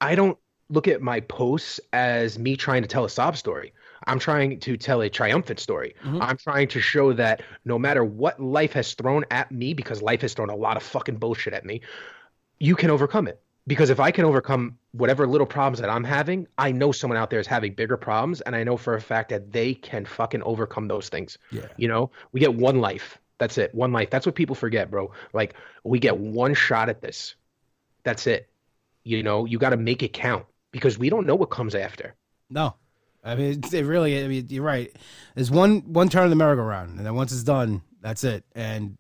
I 0.01 0.15
don't 0.15 0.39
look 0.71 0.89
at 0.89 1.03
my 1.03 1.21
posts 1.21 1.81
as 1.93 2.39
me 2.39 2.57
trying 2.57 2.83
to 2.83 2.89
tell 2.89 3.05
a 3.05 3.11
sob 3.11 3.37
story. 3.37 3.73
I'm 4.07 4.19
trying 4.19 4.61
to 4.61 4.77
tell 4.77 5.01
a 5.01 5.11
triumphant 5.11 5.61
story. 5.61 5.95
Mhm. 6.05 6.23
I'm 6.23 6.37
trying 6.37 6.69
to 6.69 6.81
show 6.81 7.13
that 7.15 7.43
no 7.65 7.79
matter 7.79 8.05
what 8.05 8.41
life 8.41 8.73
has 8.75 8.95
thrown 8.95 9.25
at 9.31 9.51
me, 9.51 9.75
because 9.75 10.03
life 10.03 10.23
has 10.23 10.35
thrown 10.35 10.51
a 10.51 10.57
lot 10.57 10.77
of 10.77 10.83
fucking 10.83 11.17
bullshit 11.17 11.53
at 11.55 11.65
me, 11.65 11.81
you 12.59 12.75
can 12.77 12.91
overcome 12.91 13.29
it. 13.29 13.41
Because 13.67 13.91
if 13.91 14.01
I 14.01 14.11
can 14.13 14.25
overcome 14.25 14.79
whatever 14.93 15.27
little 15.27 15.47
problems 15.47 15.81
that 15.81 15.91
I'm 15.91 16.05
having, 16.05 16.47
I 16.57 16.73
know 16.73 16.91
someone 16.91 17.19
out 17.19 17.29
there 17.29 17.39
is 17.41 17.47
having 17.47 17.75
bigger 17.75 17.99
problems, 17.99 18.41
and 18.41 18.57
I 18.57 18.65
know 18.65 18.79
for 18.79 18.95
a 18.95 19.01
fact 19.01 19.29
that 19.29 19.53
they 19.53 19.75
can 19.75 20.07
fucking 20.07 20.43
overcome 20.43 20.89
those 20.89 21.11
things. 21.11 21.37
yeah 21.51 21.67
You 21.77 21.89
know, 21.89 22.11
we 22.33 22.41
get 22.41 22.55
one 22.55 22.81
life. 22.81 23.19
That's 23.37 23.59
it. 23.59 23.75
One 23.75 23.93
life. 23.93 24.09
That's 24.11 24.25
what 24.25 24.35
people 24.35 24.57
forget, 24.57 24.91
bro. 24.91 25.13
Like 25.35 25.55
we 25.85 25.99
get 25.99 26.17
one 26.17 26.55
shot 26.55 26.89
at 26.89 27.03
this. 27.03 27.35
That's 28.05 28.27
it. 28.27 28.49
You 29.05 29.23
know, 29.23 29.45
you 29.45 29.59
got 29.59 29.71
to 29.71 29.77
make 29.77 30.03
it 30.03 30.13
count 30.15 30.47
because 30.73 30.99
we 30.99 31.11
don't 31.11 31.27
know 31.27 31.35
what 31.37 31.51
comes 31.51 31.75
after. 31.75 32.15
no 32.51 32.75
i 33.29 33.35
mean 33.35 33.61
it 33.73 33.85
really 33.85 34.23
i 34.25 34.27
mean 34.29 34.47
you're 34.49 34.63
right 34.65 34.95
there's 35.35 35.51
one 35.51 35.81
one 35.93 36.09
turn 36.09 36.25
of 36.25 36.31
the 36.31 36.37
merry-go-round 36.37 36.97
and 36.97 37.07
then 37.07 37.15
once 37.15 37.33
it's 37.33 37.43
done 37.45 37.83
that's 38.01 38.25
it 38.25 38.45
and 38.55 38.97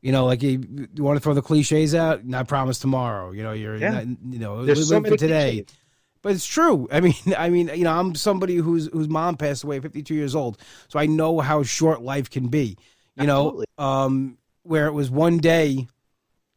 you 0.00 0.12
know 0.12 0.24
like 0.26 0.42
you, 0.42 0.88
you 0.94 1.02
want 1.04 1.16
to 1.16 1.20
throw 1.22 1.34
the 1.34 1.42
cliches 1.42 1.94
out 1.94 2.24
not 2.24 2.48
promise 2.48 2.78
tomorrow 2.78 3.32
you 3.32 3.42
know 3.42 3.52
you're 3.52 3.76
Yeah. 3.76 3.90
not, 3.90 4.04
you 4.06 4.38
know 4.38 4.64
There's 4.64 4.88
so 4.88 4.96
for 4.96 5.00
many 5.02 5.16
today 5.16 5.50
cliches. 5.52 5.76
But 6.22 6.32
it's 6.32 6.44
true. 6.44 6.86
I 6.92 7.00
mean, 7.00 7.14
I 7.38 7.48
mean, 7.48 7.70
you 7.74 7.84
know, 7.84 7.98
I'm 7.98 8.14
somebody 8.14 8.56
whose 8.56 8.88
whose 8.92 9.08
mom 9.08 9.38
passed 9.38 9.64
away, 9.64 9.80
52 9.80 10.14
years 10.14 10.34
old, 10.34 10.58
so 10.88 10.98
I 10.98 11.06
know 11.06 11.40
how 11.40 11.62
short 11.62 12.02
life 12.02 12.28
can 12.28 12.48
be. 12.48 12.76
You 13.16 13.22
Absolutely. 13.22 13.64
know, 13.78 13.84
um, 13.84 14.38
where 14.62 14.86
it 14.86 14.92
was 14.92 15.10
one 15.10 15.38
day, 15.38 15.86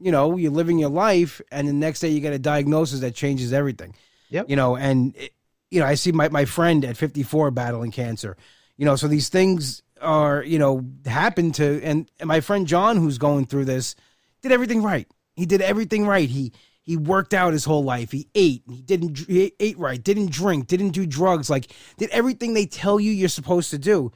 you 0.02 0.12
know, 0.12 0.36
you're 0.36 0.52
living 0.52 0.80
your 0.80 0.90
life, 0.90 1.40
and 1.50 1.66
the 1.66 1.72
next 1.72 2.02
day 2.02 2.10
you 2.10 2.20
get 2.20 2.34
a 2.34 2.40
diagnosis 2.40 3.00
that 3.00 3.16
changes 3.16 3.54
everything. 3.54 3.96
Yep. 4.32 4.50
You 4.50 4.58
know, 4.58 4.76
and 4.76 5.16
it, 5.16 5.32
you 5.74 5.80
know, 5.80 5.86
I 5.88 5.96
see 5.96 6.12
my 6.12 6.30
my 6.30 6.46
friend 6.46 6.86
at 6.86 6.98
54 6.98 7.52
battling 7.52 7.92
cancer. 7.92 8.38
You 8.78 8.86
know, 8.86 8.96
so 8.96 9.08
these 9.08 9.30
things 9.30 9.82
are 10.02 10.44
you 10.44 10.60
know 10.60 10.86
happen 11.06 11.52
to, 11.54 11.82
and, 11.84 12.10
and 12.20 12.28
my 12.28 12.42
friend 12.42 12.68
John, 12.68 12.98
who's 12.98 13.18
going 13.18 13.46
through 13.46 13.66
this, 13.66 13.96
did 14.42 14.52
everything 14.52 14.82
right. 14.84 15.08
He 15.36 15.46
did 15.46 15.62
everything 15.62 16.06
right. 16.08 16.30
He 16.30 16.52
he 16.82 16.98
worked 16.98 17.34
out 17.34 17.54
his 17.54 17.66
whole 17.66 17.84
life. 17.84 18.12
He 18.12 18.28
ate. 18.36 18.64
He 18.70 18.82
didn't 18.82 19.18
he 19.20 19.54
ate 19.60 19.78
right. 19.80 20.02
Didn't 20.04 20.32
drink. 20.32 20.68
Didn't 20.68 20.90
do 20.92 21.06
drugs. 21.06 21.50
Like 21.50 21.72
did 21.98 22.10
everything 22.12 22.54
they 22.54 22.66
tell 22.66 23.00
you 23.00 23.12
you're 23.12 23.30
supposed 23.30 23.72
to 23.72 23.78
do. 23.80 24.12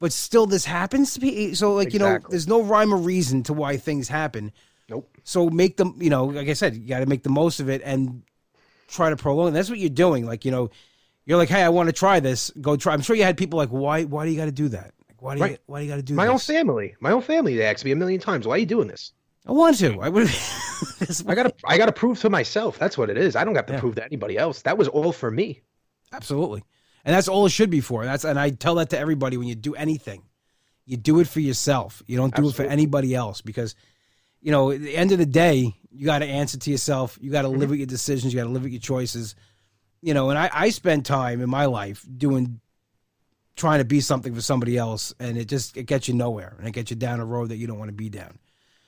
but 0.00 0.12
still 0.12 0.46
this 0.46 0.64
happens 0.64 1.14
to 1.14 1.20
be 1.20 1.54
so 1.54 1.74
like 1.74 1.92
you 1.92 1.98
know 1.98 2.18
there's 2.28 2.48
no 2.48 2.62
rhyme 2.62 2.92
or 2.92 2.98
reason 2.98 3.42
to 3.42 3.52
why 3.52 3.76
things 3.78 4.08
happen 4.08 4.52
Nope. 4.88 5.08
so 5.24 5.48
make 5.50 5.76
them 5.78 5.96
you 5.98 6.10
know 6.10 6.26
like 6.26 6.48
i 6.48 6.52
said 6.52 6.74
you 6.76 6.86
got 6.86 7.00
to 7.00 7.06
make 7.06 7.22
the 7.22 7.30
most 7.30 7.60
of 7.60 7.68
it 7.70 7.80
and 7.84 8.22
try 8.88 9.08
to 9.10 9.16
prolong 9.16 9.52
that's 9.54 9.70
what 9.70 9.78
you're 9.78 9.88
doing 10.06 10.26
like 10.26 10.44
you 10.44 10.50
know 10.50 10.68
you're 11.26 11.36
like 11.36 11.48
hey 11.48 11.62
i 11.62 11.68
want 11.68 11.88
to 11.88 11.92
try 11.92 12.18
this 12.18 12.50
go 12.60 12.76
try 12.76 12.94
i'm 12.94 13.02
sure 13.02 13.14
you 13.14 13.22
had 13.22 13.36
people 13.36 13.58
like 13.58 13.68
why 13.68 14.04
why 14.04 14.24
do 14.24 14.30
you 14.30 14.36
got 14.36 14.46
to 14.46 14.52
do 14.52 14.68
that 14.68 14.94
like 15.08 15.20
why 15.20 15.34
do 15.34 15.44
you 15.44 15.58
why 15.66 15.80
do 15.80 15.84
you 15.84 15.90
got 15.90 15.96
to 15.96 16.02
do 16.02 16.14
My 16.14 16.28
own 16.28 16.38
family, 16.38 16.94
my 17.00 17.10
own 17.10 17.22
family, 17.22 17.56
they 17.56 17.64
asked 17.64 17.84
me 17.84 17.92
a 17.92 17.96
million 17.96 18.20
times, 18.20 18.46
"Why 18.46 18.54
are 18.54 18.58
you 18.58 18.66
doing 18.66 18.88
this?" 18.88 19.12
i 19.46 19.52
want 19.52 19.76
to 19.78 20.00
i 20.00 20.08
would 20.08 20.28
I 21.26 21.34
gotta, 21.34 21.54
I 21.64 21.78
gotta 21.78 21.92
prove 21.92 22.20
to 22.20 22.30
myself. 22.30 22.78
That's 22.78 22.98
what 22.98 23.10
it 23.10 23.16
is. 23.16 23.36
I 23.36 23.44
don't 23.44 23.54
have 23.54 23.66
to 23.66 23.74
Yeah. 23.74 23.80
prove 23.80 23.94
to 23.96 24.04
anybody 24.04 24.36
else. 24.36 24.62
That 24.62 24.78
was 24.78 24.88
all 24.88 25.12
for 25.12 25.30
me. 25.30 25.62
Absolutely. 26.12 26.64
And 27.04 27.14
that's 27.14 27.28
all 27.28 27.46
it 27.46 27.50
should 27.50 27.70
be 27.70 27.80
for. 27.80 28.04
That's 28.04 28.24
and 28.24 28.38
I 28.38 28.50
tell 28.50 28.74
that 28.76 28.90
to 28.90 28.98
everybody 28.98 29.36
when 29.36 29.46
you 29.46 29.54
do 29.54 29.74
anything. 29.74 30.22
You 30.84 30.96
do 30.96 31.20
it 31.20 31.28
for 31.28 31.40
yourself. 31.40 32.02
You 32.06 32.16
don't 32.16 32.34
do 32.34 32.48
it 32.48 32.54
for 32.54 32.62
anybody 32.62 33.14
else 33.14 33.40
because 33.40 33.74
you 34.40 34.52
know, 34.52 34.70
at 34.70 34.80
the 34.80 34.96
end 34.96 35.12
of 35.12 35.18
the 35.18 35.26
day, 35.26 35.74
you 35.90 36.04
got 36.04 36.20
to 36.20 36.26
answer 36.26 36.58
to 36.58 36.70
yourself. 36.70 37.18
You 37.20 37.30
got 37.30 37.42
to 37.42 37.48
mm-hmm. 37.48 37.58
live 37.58 37.70
with 37.70 37.80
your 37.80 37.86
decisions, 37.86 38.32
you 38.32 38.40
got 38.40 38.46
to 38.46 38.52
live 38.52 38.62
with 38.62 38.72
your 38.72 38.80
choices. 38.80 39.34
You 40.02 40.14
know, 40.14 40.30
and 40.30 40.38
I 40.38 40.50
I 40.52 40.70
spend 40.70 41.04
time 41.04 41.40
in 41.40 41.50
my 41.50 41.66
life 41.66 42.04
doing 42.16 42.60
trying 43.56 43.78
to 43.78 43.84
be 43.84 44.00
something 44.00 44.34
for 44.34 44.42
somebody 44.42 44.76
else 44.76 45.14
and 45.18 45.38
it 45.38 45.48
just 45.48 45.76
it 45.76 45.84
gets 45.84 46.08
you 46.08 46.14
nowhere 46.14 46.54
and 46.58 46.68
it 46.68 46.72
gets 46.72 46.90
you 46.90 46.96
down 46.96 47.20
a 47.20 47.24
road 47.24 47.48
that 47.48 47.56
you 47.56 47.66
don't 47.66 47.78
want 47.78 47.88
to 47.88 47.94
be 47.94 48.10
down. 48.10 48.38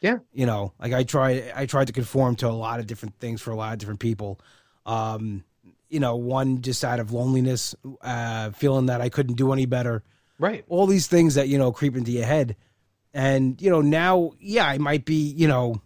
Yeah. 0.01 0.19
You 0.33 0.45
know, 0.47 0.75
like 0.79 0.93
I 0.93 1.05
tried 1.05 1.53
I 1.57 1.67
tried 1.67 1.87
to 1.87 1.93
conform 1.93 2.37
to 2.37 2.49
a 2.49 2.51
lot 2.51 2.79
of 2.79 2.87
different 2.87 3.19
things 3.19 3.41
for 3.41 3.51
a 3.51 3.57
lot 3.57 3.73
of 3.73 3.79
different 3.79 4.01
people. 4.01 4.39
Um 4.85 5.45
you 5.89 6.01
know, 6.01 6.17
one 6.17 6.61
just 6.61 6.85
out 6.85 7.01
of 7.01 7.13
loneliness, 7.13 7.75
uh, 8.03 8.51
feeling 8.51 8.87
that 8.87 9.01
I 9.01 9.09
couldn't 9.09 9.37
do 9.37 9.53
any 9.53 9.67
better. 9.67 10.03
Right. 10.39 10.65
All 10.69 10.87
these 10.87 11.07
things 11.07 11.35
that 11.35 11.49
you 11.49 11.59
know 11.59 11.73
creep 11.73 11.97
into 11.97 12.11
your 12.11 12.27
head, 12.27 12.57
and 13.15 13.61
you 13.61 13.71
know 13.71 13.81
now, 13.81 14.33
yeah, 14.39 14.67
I 14.67 14.79
might 14.79 15.05
be 15.05 15.15
you 15.15 15.49
know 15.49 15.81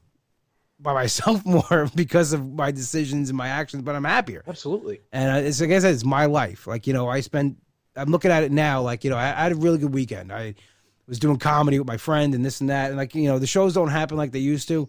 by 0.83 0.93
myself 0.93 1.45
more 1.47 1.89
because 1.95 2.33
of 2.33 2.53
my 2.53 2.70
decisions 2.70 3.30
and 3.30 3.37
my 3.37 3.49
actions, 3.49 3.83
but 3.83 3.95
I'm 3.95 4.05
happier. 4.05 4.43
Absolutely. 4.47 5.01
And 5.12 5.47
it's 5.47 5.61
like 5.61 5.70
I 5.70 5.78
said, 5.78 5.95
it's 5.95 6.05
my 6.05 6.26
life. 6.26 6.66
Like 6.66 6.87
you 6.87 6.93
know, 6.93 7.09
I 7.09 7.20
spend. 7.20 7.57
I'm 7.95 8.11
looking 8.11 8.30
at 8.30 8.43
it 8.43 8.53
now. 8.53 8.83
Like 8.83 9.05
you 9.05 9.11
know, 9.11 9.16
I, 9.16 9.28
I 9.28 9.43
had 9.43 9.53
a 9.53 9.57
really 9.57 9.78
good 9.78 9.93
weekend. 9.93 10.33
I 10.33 10.55
was 11.07 11.18
doing 11.18 11.39
comedy 11.39 11.78
with 11.78 11.89
my 11.89 11.99
friend 11.99 12.35
and 12.35 12.45
this 12.45 12.61
and 12.61 12.70
that, 12.70 12.89
and 12.89 12.97
like 12.97 13.14
you 13.14 13.28
know, 13.28 13.39
the 13.39 13.47
shows 13.47 13.74
don't 13.74 13.89
happen 13.89 14.16
like 14.16 14.33
they 14.33 14.39
used 14.39 14.68
to. 14.68 14.89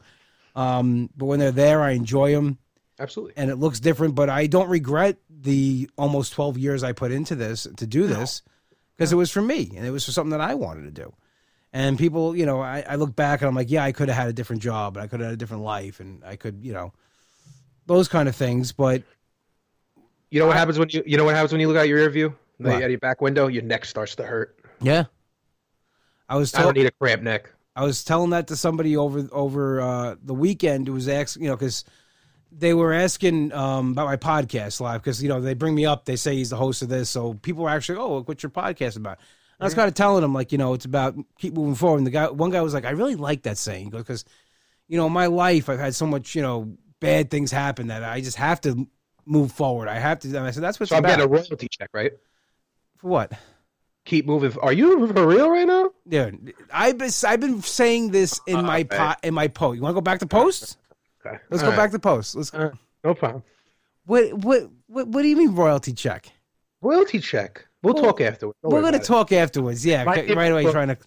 Um, 0.56 1.10
but 1.18 1.26
when 1.26 1.40
they're 1.40 1.52
there, 1.52 1.82
I 1.82 1.92
enjoy 1.92 2.32
them 2.32 2.60
Absolutely. 3.00 3.34
and 3.38 3.50
it 3.50 3.56
looks 3.56 3.80
different, 3.80 4.16
but 4.16 4.30
I 4.30 4.48
don't 4.48 4.70
regret 4.70 5.18
the 5.30 5.90
almost 5.98 6.34
12 6.34 6.58
years 6.58 6.84
I 6.84 6.92
put 6.94 7.12
into 7.12 7.36
this 7.36 7.68
to 7.78 7.88
do 7.88 8.08
this 8.08 8.44
because 8.96 9.12
it 9.12 9.16
was 9.16 9.32
for 9.32 9.42
me 9.42 9.72
and 9.76 9.86
it 9.86 9.90
was 9.90 10.06
for 10.06 10.12
something 10.12 10.32
that 10.32 10.42
I 10.42 10.54
wanted 10.54 10.84
to 10.84 10.92
do. 10.92 11.14
And 11.76 11.98
people, 11.98 12.36
you 12.38 12.46
know, 12.46 12.62
I, 12.62 12.86
I 12.88 12.96
look 12.96 13.16
back 13.16 13.42
and 13.42 13.50
I'm 13.50 13.56
like, 13.56 13.72
yeah, 13.72 13.84
I 13.84 13.92
could 13.92 14.08
have 14.08 14.16
had 14.16 14.30
a 14.30 14.34
different 14.34 14.62
job 14.62 14.96
and 14.96 15.04
I 15.04 15.08
could 15.08 15.20
have 15.20 15.28
had 15.28 15.34
a 15.34 15.38
different 15.38 15.64
life 15.64 16.00
and 16.00 16.24
I 16.24 16.36
could, 16.36 16.64
you 16.64 16.72
know, 16.72 16.94
those 17.88 18.08
kind 18.08 18.30
of 18.30 18.36
things. 18.36 18.72
But 18.72 19.02
You 20.30 20.40
know 20.40 20.46
what 20.46 20.56
happens 20.56 20.78
when 20.78 20.90
you, 20.92 21.02
you 21.06 21.18
know 21.18 21.26
what 21.26 21.34
happens 21.34 21.52
when 21.52 21.60
you 21.60 21.68
look 21.68 21.78
out 21.78 21.88
your 21.88 21.98
rear 21.98 22.10
view, 22.12 22.36
out 22.64 22.84
of 22.84 22.90
your 22.92 23.00
back 23.00 23.22
window, 23.22 23.48
your 23.48 23.64
neck 23.64 23.86
starts 23.86 24.16
to 24.16 24.24
hurt. 24.24 24.56
yeah, 24.82 25.06
I 26.30 26.38
was 26.38 26.54
I 26.54 26.62
don't 26.62 26.78
need 26.78 26.86
a 26.86 26.92
cramp 26.92 27.24
neck. 27.24 27.50
I 27.76 27.84
was 27.84 28.04
telling 28.04 28.30
that 28.30 28.48
to 28.48 28.56
somebody 28.56 28.96
over 28.96 29.28
over 29.32 29.82
uh, 29.82 30.16
the 30.24 30.36
weekend 30.36 30.88
who 30.88 30.94
was 30.94 31.10
asking, 31.10 31.44
you 31.44 31.50
know, 31.50 31.56
because 31.56 31.84
they 32.52 32.76
were 32.76 32.94
asking 32.94 33.52
um, 33.52 33.94
about 33.94 34.06
my 34.06 34.18
podcast 34.18 34.80
live 34.80 35.02
because 35.02 35.24
you 35.24 35.30
know 35.30 35.42
they 35.42 35.56
bring 35.56 35.74
me 35.74 35.88
up, 35.88 36.06
they 36.06 36.16
say 36.16 36.36
he's 36.36 36.52
the 36.52 36.56
host 36.56 36.84
of 36.84 36.90
this, 36.90 37.10
so 37.10 37.34
people 37.34 37.64
were 37.64 37.70
actually, 37.72 37.98
oh, 37.98 38.22
what's 38.22 38.44
your 38.44 38.52
podcast 38.52 38.96
about? 38.96 39.18
I 39.60 39.66
was 39.66 39.74
kind 39.74 39.88
of 39.88 39.94
telling 39.94 40.24
him 40.24 40.34
like, 40.34 40.52
you 40.52 40.58
know, 40.58 40.74
it's 40.74 40.86
about 40.86 41.16
keep 41.40 41.54
moving 41.54 41.76
forward. 41.76 42.00
And 42.00 42.08
the 42.08 42.12
guy, 42.12 42.30
one 42.30 42.50
guy 42.50 42.62
was 42.62 42.74
like, 42.74 42.86
I 42.86 42.90
really 42.92 43.16
like 43.16 43.44
that 43.44 43.58
saying 43.58 43.92
because, 43.92 44.26
you 44.88 44.98
know, 44.98 45.08
in 45.08 45.14
my 45.14 45.28
life 45.28 45.70
I've 45.70 45.80
had 45.80 45.96
so 45.96 46.06
much, 46.06 46.36
you 46.36 46.42
know, 46.42 46.76
bad 47.00 47.30
things 47.30 47.52
happen 47.52 47.88
that 47.88 48.04
I 48.04 48.20
just 48.22 48.38
have 48.38 48.60
to 48.62 48.88
move 49.26 49.52
forward. 49.52 49.88
I 49.88 50.00
have 50.00 50.20
to. 50.20 50.28
And 50.28 50.40
I 50.40 50.52
said 50.52 50.64
that's 50.64 50.80
what 50.80 50.90
So 50.90 50.96
I'm 50.96 51.00
about. 51.00 51.10
getting 51.18 51.26
a 51.26 51.28
royalty 51.28 51.68
check, 51.70 51.90
right? 51.94 52.12
For 52.98 53.08
what? 53.08 53.32
Keep 54.06 54.26
moving. 54.26 54.54
Are 54.62 54.74
you 54.74 55.08
for 55.08 55.26
real 55.26 55.50
right 55.50 55.66
now? 55.68 55.92
Dude, 56.08 56.54
I've 56.72 56.98
been 56.98 57.12
I've 57.26 57.40
been 57.40 57.62
saying 57.62 58.12
this 58.12 58.42
in 58.46 58.58
uh, 58.58 58.62
my 58.64 58.80
okay. 58.82 58.98
pot 58.98 59.20
in 59.24 59.34
my 59.34 59.48
post. 59.48 59.78
You 59.78 59.82
want 59.82 59.94
to 59.94 59.96
go 59.96 60.02
back 60.02 60.20
to 60.20 60.26
post? 60.26 60.78
Okay. 61.26 61.38
Let's 61.50 61.64
All 61.64 61.70
go 61.70 61.78
right. 61.78 61.84
back 61.84 61.92
to 61.92 62.00
post. 62.00 62.36
Let's. 62.36 62.54
All 62.54 62.66
right. 62.66 62.74
No 63.06 63.14
problem. 63.14 63.44
What 64.06 64.34
what 64.34 64.70
what 64.88 65.08
what 65.08 65.22
do 65.22 65.28
you 65.30 65.38
mean 65.38 65.56
royalty 65.56 65.94
check? 65.94 66.30
Royalty 66.84 67.20
check. 67.20 67.66
We'll 67.82 67.94
Well, 67.96 68.04
talk 68.04 68.22
afterwards. 68.22 68.58
Don't 68.62 68.72
We're 68.72 68.80
gonna 68.82 68.90
about 68.98 69.02
it. 69.02 69.08
talk 69.08 69.32
afterwards. 69.32 69.86
Yeah, 69.86 70.04
My 70.04 70.16
right 70.16 70.30
away. 70.52 70.64
favorite- 70.64 70.72
Trying 70.72 70.88
to 70.90 70.98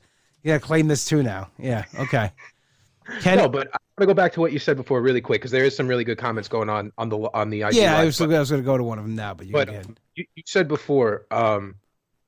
yeah 0.43 0.59
claim 0.59 0.89
this 0.89 1.05
too 1.05 1.23
now. 1.23 1.51
Yeah, 1.59 1.85
okay. 2.01 2.33
Kenny, 3.21 3.43
No, 3.43 3.49
but 3.49 3.69
I 3.69 3.79
want 3.97 4.01
to 4.01 4.07
go 4.07 4.15
back 4.15 4.33
to 4.33 4.41
what 4.41 4.53
you 4.53 4.59
said 4.59 4.77
before 4.77 5.01
really 5.01 5.21
quick 5.21 5.41
because 5.41 5.53
there 5.53 5.65
is 5.65 5.77
some 5.77 5.87
really 5.87 6.03
good 6.03 6.19
comments 6.19 6.49
going 6.49 6.69
on 6.69 6.93
on 6.99 7.09
the 7.09 7.19
on 7.35 7.51
the 7.51 7.63
IG 7.63 7.75
yeah, 7.75 7.95
I 7.95 7.99
Live, 7.99 8.07
was, 8.07 8.19
but- 8.19 8.33
I 8.35 8.39
was 8.41 8.51
gonna 8.51 8.63
go 8.63 8.77
to 8.77 8.83
one 8.83 8.99
of 8.99 9.05
them 9.05 9.15
now, 9.15 9.33
but 9.35 9.47
you 9.47 9.53
but 9.53 9.69
can. 9.69 9.97
you, 10.17 10.25
you 10.35 10.43
said 10.47 10.67
before 10.69 11.27
um 11.31 11.77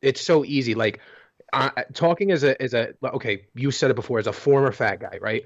it's 0.03 0.21
so 0.21 0.45
easy 0.45 0.75
like 0.77 1.01
uh, 1.53 1.71
talking 1.95 2.31
as 2.31 2.45
a 2.45 2.61
as 2.63 2.75
a 2.75 2.93
okay 3.03 3.47
you 3.55 3.71
said 3.71 3.91
it 3.91 3.95
before 3.95 4.19
as 4.21 4.27
a 4.29 4.33
former 4.33 4.71
fat 4.71 5.01
guy 5.01 5.19
right 5.21 5.45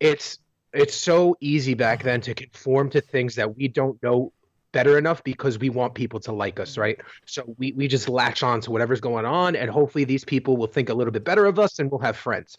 it's 0.00 0.38
it's 0.74 0.94
so 0.94 1.36
easy 1.40 1.74
back 1.74 2.02
then 2.02 2.20
to 2.20 2.34
conform 2.34 2.90
to 2.90 3.00
things 3.00 3.36
that 3.36 3.56
we 3.56 3.68
don't 3.68 4.02
know 4.02 4.32
better 4.74 4.98
enough 4.98 5.22
because 5.22 5.56
we 5.58 5.70
want 5.70 5.94
people 5.94 6.18
to 6.18 6.32
like 6.32 6.58
us 6.58 6.76
right 6.76 7.00
so 7.24 7.54
we, 7.56 7.72
we 7.72 7.86
just 7.86 8.08
latch 8.08 8.42
on 8.42 8.60
to 8.60 8.72
whatever's 8.72 9.00
going 9.00 9.24
on 9.24 9.54
and 9.54 9.70
hopefully 9.70 10.04
these 10.04 10.24
people 10.24 10.56
will 10.56 10.66
think 10.66 10.88
a 10.88 10.94
little 10.94 11.12
bit 11.12 11.24
better 11.24 11.46
of 11.46 11.58
us 11.60 11.78
and 11.78 11.90
we'll 11.90 12.00
have 12.00 12.16
friends 12.16 12.56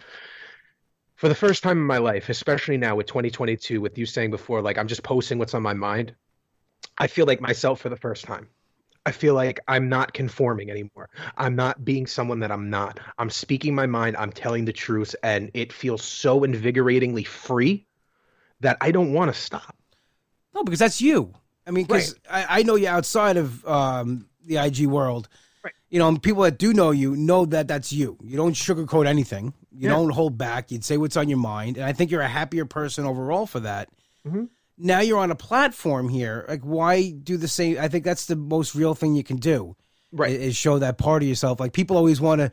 for 1.15 1.27
the 1.27 1.35
first 1.35 1.61
time 1.61 1.77
in 1.77 1.83
my 1.83 1.97
life 1.97 2.29
especially 2.29 2.77
now 2.77 2.95
with 2.95 3.05
2022 3.05 3.81
with 3.81 3.97
you 3.97 4.05
saying 4.05 4.31
before 4.31 4.61
like 4.61 4.77
i'm 4.77 4.87
just 4.87 5.03
posting 5.03 5.37
what's 5.37 5.53
on 5.53 5.61
my 5.61 5.73
mind 5.73 6.15
i 6.97 7.05
feel 7.05 7.25
like 7.25 7.41
myself 7.41 7.81
for 7.81 7.89
the 7.89 7.97
first 7.97 8.23
time 8.23 8.47
I 9.07 9.11
feel 9.11 9.35
like 9.35 9.59
I'm 9.67 9.87
not 9.87 10.13
conforming 10.13 10.71
anymore. 10.71 11.09
I'm 11.37 11.55
not 11.55 11.85
being 11.85 12.07
someone 12.07 12.39
that 12.39 12.51
I'm 12.51 12.71
not. 12.71 12.99
I'm 13.19 13.29
speaking 13.29 13.75
my 13.75 13.85
mind. 13.85 14.17
I'm 14.17 14.31
telling 14.31 14.65
the 14.65 14.73
truth, 14.73 15.15
and 15.21 15.51
it 15.53 15.71
feels 15.71 16.03
so 16.03 16.43
invigoratingly 16.43 17.23
free 17.23 17.85
that 18.61 18.77
I 18.81 18.89
don't 18.89 19.13
want 19.13 19.31
to 19.31 19.39
stop. 19.39 19.75
No, 20.55 20.63
because 20.63 20.79
that's 20.79 21.01
you. 21.01 21.35
I 21.67 21.71
mean, 21.71 21.85
because 21.85 22.15
I, 22.29 22.59
I 22.59 22.63
know 22.63 22.75
you 22.75 22.87
outside 22.87 23.37
of 23.37 23.65
um, 23.65 24.27
the 24.45 24.57
IG 24.57 24.85
world. 24.87 25.27
Right. 25.63 25.73
You 25.89 25.99
know, 25.99 26.07
and 26.09 26.21
people 26.21 26.43
that 26.43 26.57
do 26.59 26.73
know 26.73 26.91
you 26.91 27.15
know 27.15 27.45
that 27.45 27.67
that's 27.67 27.91
you. 27.91 28.17
You 28.23 28.37
don't 28.37 28.53
sugarcoat 28.53 29.07
anything. 29.07 29.53
You 29.71 29.89
Yeah. 29.89 29.95
don't 29.95 30.11
hold 30.11 30.37
back. 30.37 30.71
You'd 30.71 30.85
say 30.85 30.97
what's 30.97 31.17
on 31.17 31.27
your 31.27 31.39
mind, 31.39 31.77
and 31.77 31.85
I 31.85 31.91
think 31.93 32.11
you're 32.11 32.21
a 32.21 32.27
happier 32.27 32.65
person 32.65 33.05
overall 33.05 33.45
for 33.47 33.59
that. 33.61 33.89
Mhm. 34.27 34.49
Now 34.77 34.99
you're 34.99 35.19
on 35.19 35.31
a 35.31 35.35
platform 35.35 36.09
here. 36.09 36.45
Like, 36.49 36.61
why 36.63 37.09
do 37.11 37.37
the 37.37 37.47
same? 37.47 37.77
I 37.79 37.87
think 37.87 38.03
that's 38.03 38.25
the 38.25 38.35
most 38.35 38.75
real 38.75 38.93
thing 38.93 39.15
you 39.15 39.23
can 39.23 39.37
do. 39.37 39.75
Right. 40.11 40.33
Is 40.33 40.55
show 40.55 40.79
that 40.79 40.97
part 40.97 41.23
of 41.23 41.29
yourself. 41.29 41.59
Like 41.59 41.73
people 41.73 41.97
always 41.97 42.21
want 42.21 42.39
to. 42.41 42.51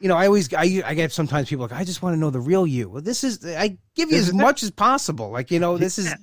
You 0.00 0.06
know, 0.08 0.16
I 0.16 0.26
always 0.26 0.52
I, 0.54 0.82
I 0.86 0.94
get 0.94 1.10
sometimes 1.12 1.48
people 1.48 1.64
like 1.66 1.72
I 1.72 1.82
just 1.84 2.00
want 2.02 2.14
to 2.14 2.18
know 2.20 2.30
the 2.30 2.40
real 2.40 2.66
you. 2.66 2.88
Well, 2.88 3.02
this 3.02 3.24
is 3.24 3.44
I 3.44 3.76
give 3.96 4.10
you 4.12 4.18
as 4.18 4.28
it. 4.28 4.34
much 4.36 4.62
as 4.62 4.70
possible. 4.70 5.30
Like 5.30 5.50
you 5.50 5.58
know, 5.58 5.76
this 5.76 5.98
is 5.98 6.14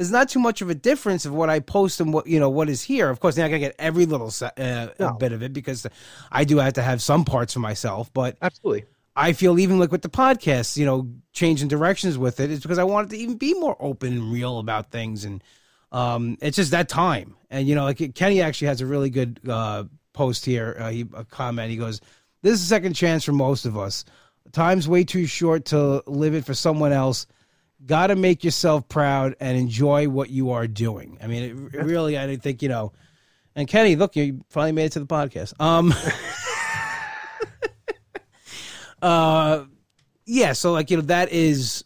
there's 0.00 0.10
not 0.10 0.30
too 0.30 0.38
much 0.38 0.62
of 0.62 0.70
a 0.70 0.74
difference 0.74 1.26
of 1.26 1.34
what 1.34 1.50
I 1.50 1.60
post 1.60 2.00
and 2.00 2.10
what 2.10 2.26
you 2.26 2.40
know 2.40 2.48
what 2.48 2.70
is 2.70 2.80
here. 2.80 3.10
Of 3.10 3.20
course, 3.20 3.36
you're 3.36 3.44
not 3.44 3.50
gonna 3.50 3.58
get 3.58 3.74
every 3.78 4.06
little 4.06 4.32
uh, 4.56 4.86
No. 4.98 5.12
bit 5.12 5.32
of 5.32 5.42
it 5.42 5.52
because 5.52 5.86
I 6.32 6.44
do 6.44 6.56
have 6.56 6.72
to 6.72 6.82
have 6.82 7.02
some 7.02 7.26
parts 7.26 7.52
for 7.52 7.60
myself. 7.60 8.10
But 8.14 8.38
Absolutely. 8.40 8.84
I 9.14 9.34
feel 9.34 9.58
even 9.58 9.78
like 9.78 9.92
with 9.92 10.00
the 10.00 10.08
podcast, 10.08 10.78
you 10.78 10.86
know, 10.86 11.10
changing 11.34 11.68
directions 11.68 12.16
with 12.16 12.40
it 12.40 12.50
is 12.50 12.60
because 12.60 12.78
I 12.78 12.84
wanted 12.84 13.10
to 13.10 13.18
even 13.18 13.36
be 13.36 13.52
more 13.52 13.76
open 13.78 14.14
and 14.14 14.32
real 14.32 14.58
about 14.58 14.90
things, 14.90 15.26
and 15.26 15.44
um, 15.92 16.38
it's 16.40 16.56
just 16.56 16.70
that 16.70 16.88
time. 16.88 17.36
And 17.50 17.68
you 17.68 17.74
know, 17.74 17.84
like 17.84 18.14
Kenny 18.14 18.40
actually 18.40 18.68
has 18.68 18.80
a 18.80 18.86
really 18.86 19.10
good 19.10 19.38
uh, 19.46 19.84
post 20.14 20.46
here, 20.46 20.78
uh, 20.80 20.88
he, 20.88 21.04
a 21.12 21.26
comment. 21.26 21.70
He 21.70 21.76
goes, 21.76 22.00
"This 22.40 22.54
is 22.54 22.62
a 22.62 22.66
second 22.68 22.94
chance 22.94 23.22
for 23.22 23.32
most 23.32 23.66
of 23.66 23.76
us. 23.76 24.06
Time's 24.52 24.88
way 24.88 25.04
too 25.04 25.26
short 25.26 25.66
to 25.66 26.02
live 26.06 26.34
it 26.34 26.46
for 26.46 26.54
someone 26.54 26.92
else." 26.92 27.26
Got 27.86 28.08
to 28.08 28.16
make 28.16 28.44
yourself 28.44 28.88
proud 28.88 29.36
and 29.40 29.56
enjoy 29.56 30.08
what 30.08 30.30
you 30.30 30.50
are 30.50 30.66
doing. 30.66 31.18
I 31.22 31.26
mean, 31.26 31.68
it, 31.72 31.74
it 31.74 31.84
really, 31.84 32.18
I 32.18 32.36
think 32.36 32.62
you 32.62 32.68
know. 32.68 32.92
And 33.56 33.66
Kenny, 33.66 33.96
look, 33.96 34.16
you 34.16 34.44
finally 34.50 34.72
made 34.72 34.86
it 34.86 34.92
to 34.92 35.00
the 35.00 35.06
podcast. 35.06 35.58
Um, 35.60 35.92
uh, 39.02 39.64
yeah. 40.26 40.52
So 40.52 40.72
like 40.72 40.90
you 40.90 40.98
know 40.98 41.02
that 41.04 41.32
is, 41.32 41.84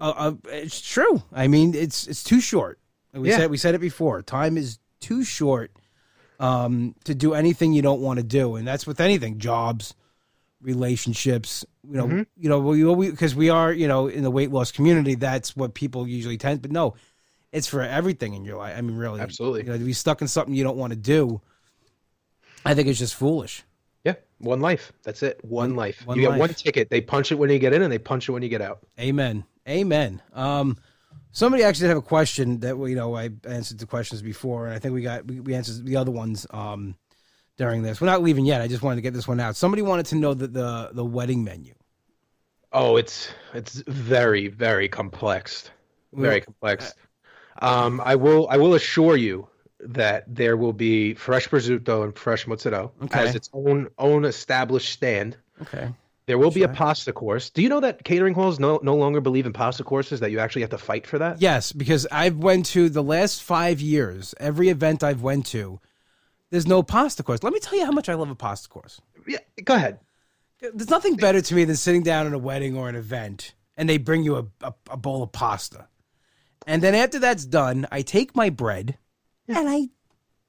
uh, 0.00 0.12
uh, 0.16 0.32
it's 0.48 0.80
true. 0.80 1.22
I 1.32 1.48
mean, 1.48 1.74
it's 1.74 2.06
it's 2.06 2.22
too 2.22 2.40
short. 2.40 2.78
We 3.12 3.30
Yeah. 3.30 3.38
said 3.38 3.50
we 3.50 3.56
said 3.56 3.74
it 3.74 3.80
before. 3.80 4.22
Time 4.22 4.56
is 4.56 4.78
too 5.00 5.24
short 5.24 5.72
um, 6.38 6.94
to 7.04 7.14
do 7.14 7.34
anything 7.34 7.72
you 7.72 7.82
don't 7.82 8.00
want 8.00 8.18
to 8.18 8.22
do, 8.22 8.56
and 8.56 8.66
that's 8.66 8.86
with 8.86 9.00
anything, 9.00 9.38
jobs, 9.38 9.94
relationships. 10.60 11.64
You 11.88 11.96
know, 11.96 12.06
Mhm. 12.08 12.26
you 12.36 12.48
know, 12.48 12.58
we 12.60 13.10
because 13.10 13.34
we, 13.34 13.48
are 13.50 13.72
you 13.72 13.86
know 13.88 14.08
in 14.08 14.22
the 14.22 14.30
weight 14.30 14.50
loss 14.50 14.72
community. 14.72 15.14
That's 15.14 15.56
what 15.56 15.74
people 15.74 16.06
usually 16.08 16.36
tend. 16.38 16.62
But 16.62 16.72
no, 16.72 16.94
it's 17.52 17.66
for 17.66 17.82
everything 17.82 18.34
in 18.34 18.44
your 18.44 18.56
life. 18.56 18.74
I 18.76 18.80
mean, 18.80 18.96
really, 18.96 19.20
Absolutely. 19.20 19.62
You 19.62 19.68
know, 19.70 19.78
to 19.78 19.84
be 19.84 19.92
stuck 19.92 20.20
in 20.22 20.28
something 20.28 20.54
you 20.54 20.64
don't 20.64 20.76
want 20.76 20.92
to 20.92 20.98
do. 20.98 21.40
I 22.64 22.74
think 22.74 22.88
it's 22.88 22.98
just 22.98 23.14
foolish. 23.14 23.62
Yeah. 24.04 24.14
One 24.38 24.60
life. 24.60 24.92
That's 25.04 25.22
it. 25.22 25.38
One, 25.44 25.70
One- 25.70 25.76
life. 25.76 26.02
one 26.06 26.18
you 26.18 26.28
get 26.28 26.38
one 26.38 26.48
ticket. 26.54 26.90
They 26.90 27.00
punch 27.00 27.30
it 27.32 27.36
when 27.36 27.50
you 27.50 27.58
get 27.58 27.72
in, 27.72 27.82
and 27.82 27.92
they 27.92 27.98
punch 27.98 28.28
it 28.28 28.32
when 28.32 28.42
you 28.42 28.48
get 28.48 28.60
out. 28.62 28.80
Amen. 28.98 29.44
Amen. 29.68 30.20
Um, 30.32 30.76
somebody 31.32 31.62
actually 31.62 31.84
did 31.84 31.88
have 31.90 31.98
a 31.98 32.02
question 32.02 32.60
that 32.60 32.76
we, 32.78 32.90
you 32.90 32.96
know, 32.96 33.16
I 33.16 33.30
answered 33.48 33.78
the 33.78 33.86
questions 33.86 34.22
before, 34.22 34.66
and 34.66 34.74
I 34.74 34.78
think 34.78 34.94
we 34.94 35.02
got 35.02 35.26
we, 35.26 35.40
we 35.40 35.54
answered 35.54 35.84
the 35.86 35.96
other 35.96 36.10
ones 36.10 36.46
um, 36.50 36.96
during 37.56 37.82
this. 37.82 38.00
We're 38.00 38.06
not 38.06 38.22
leaving 38.22 38.44
yet. 38.46 38.60
I 38.60 38.68
just 38.68 38.82
wanted 38.82 38.96
to 38.96 39.02
get 39.02 39.14
this 39.14 39.26
one 39.26 39.40
out. 39.40 39.56
Somebody 39.56 39.82
wanted 39.82 40.06
to 40.06 40.16
know 40.16 40.34
the 40.34 40.46
the, 40.46 40.90
the 40.92 41.04
wedding 41.04 41.44
menu. 41.44 41.74
Oh, 42.72 42.96
it's 42.96 43.28
it's 43.54 43.82
very 43.86 44.48
very 44.48 44.88
complex. 44.88 45.70
Very 46.12 46.40
complex. 46.40 46.94
Um, 47.60 48.00
I 48.04 48.14
will 48.16 48.48
I 48.50 48.56
will 48.56 48.74
assure 48.74 49.16
you 49.16 49.48
that 49.80 50.24
there 50.26 50.56
will 50.56 50.72
be 50.72 51.14
fresh 51.14 51.48
prosciutto 51.48 52.04
and 52.04 52.16
fresh 52.16 52.46
mozzarella 52.46 52.90
Okay. 53.04 53.20
as 53.20 53.34
its 53.34 53.50
own 53.52 53.88
own 53.98 54.24
established 54.24 54.90
stand. 54.92 55.36
Okay. 55.62 55.88
There 56.26 56.38
will 56.38 56.50
be 56.50 56.64
a 56.64 56.68
pasta 56.68 57.12
course. 57.12 57.50
Do 57.50 57.62
you 57.62 57.68
know 57.68 57.78
that 57.80 58.02
catering 58.02 58.34
halls 58.34 58.58
no 58.58 58.80
no 58.82 58.96
longer 58.96 59.20
believe 59.20 59.46
in 59.46 59.52
pasta 59.52 59.84
courses? 59.84 60.20
That 60.20 60.30
you 60.32 60.40
actually 60.40 60.62
have 60.62 60.70
to 60.70 60.78
fight 60.78 61.06
for 61.06 61.18
that? 61.18 61.40
Yes, 61.40 61.72
because 61.72 62.06
I've 62.10 62.36
went 62.36 62.66
to 62.66 62.88
the 62.88 63.02
last 63.02 63.42
five 63.42 63.80
years. 63.80 64.34
Every 64.40 64.68
event 64.68 65.04
I've 65.04 65.22
went 65.22 65.46
to, 65.46 65.78
there's 66.50 66.66
no 66.66 66.82
pasta 66.82 67.22
course. 67.22 67.42
Let 67.42 67.52
me 67.52 67.60
tell 67.60 67.78
you 67.78 67.84
how 67.84 67.92
much 67.92 68.08
I 68.08 68.14
love 68.14 68.30
a 68.30 68.34
pasta 68.34 68.68
course. 68.68 69.00
Yeah. 69.26 69.38
Go 69.64 69.74
ahead. 69.74 70.00
There's 70.60 70.90
nothing 70.90 71.16
better 71.16 71.40
to 71.40 71.54
me 71.54 71.64
than 71.64 71.76
sitting 71.76 72.02
down 72.02 72.26
at 72.26 72.32
a 72.32 72.38
wedding 72.38 72.76
or 72.76 72.88
an 72.88 72.94
event 72.94 73.54
and 73.76 73.88
they 73.88 73.98
bring 73.98 74.22
you 74.22 74.36
a, 74.36 74.46
a, 74.62 74.74
a 74.90 74.96
bowl 74.96 75.22
of 75.22 75.32
pasta. 75.32 75.88
And 76.66 76.82
then 76.82 76.94
after 76.94 77.18
that's 77.18 77.44
done, 77.44 77.86
I 77.92 78.02
take 78.02 78.34
my 78.34 78.50
bread 78.50 78.98
and 79.48 79.68
I 79.68 79.88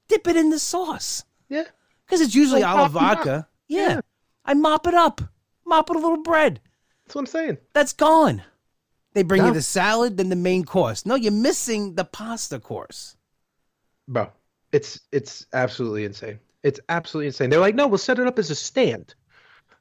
dip 0.07 0.27
it 0.27 0.35
in 0.35 0.49
the 0.49 0.59
sauce. 0.59 1.23
Yeah. 1.49 1.65
Because 2.05 2.21
it's 2.21 2.35
usually 2.35 2.61
Like 2.61 2.75
olive 2.75 2.93
mopping 2.93 3.07
vodka. 3.17 3.47
Yeah. 3.67 3.89
Yeah. 3.89 4.01
I 4.45 4.53
mop 4.53 4.87
it 4.87 4.93
up, 4.93 5.21
mop 5.65 5.89
it 5.89 5.95
a 5.95 5.99
little 5.99 6.23
bread. 6.23 6.61
That's 7.05 7.15
what 7.15 7.21
I'm 7.21 7.27
saying. 7.27 7.57
That's 7.73 7.93
gone. 7.93 8.43
They 9.13 9.23
bring 9.23 9.45
you 9.45 9.53
the 9.53 9.61
salad, 9.61 10.17
then 10.17 10.29
the 10.29 10.35
main 10.35 10.63
course. 10.63 11.05
No, 11.05 11.15
you're 11.15 11.31
missing 11.31 11.95
the 11.95 12.05
pasta 12.05 12.59
course. 12.59 13.17
Bro, 14.07 14.29
it's 14.71 14.99
it's 15.11 15.45
absolutely 15.53 16.05
insane. 16.05 16.39
It's 16.63 16.79
absolutely 16.89 17.27
insane. 17.27 17.49
They're 17.49 17.59
like, 17.59 17.75
no, 17.75 17.87
we'll 17.87 17.97
set 17.97 18.19
it 18.19 18.27
up 18.27 18.39
as 18.39 18.49
a 18.51 18.55
stand. 18.55 19.15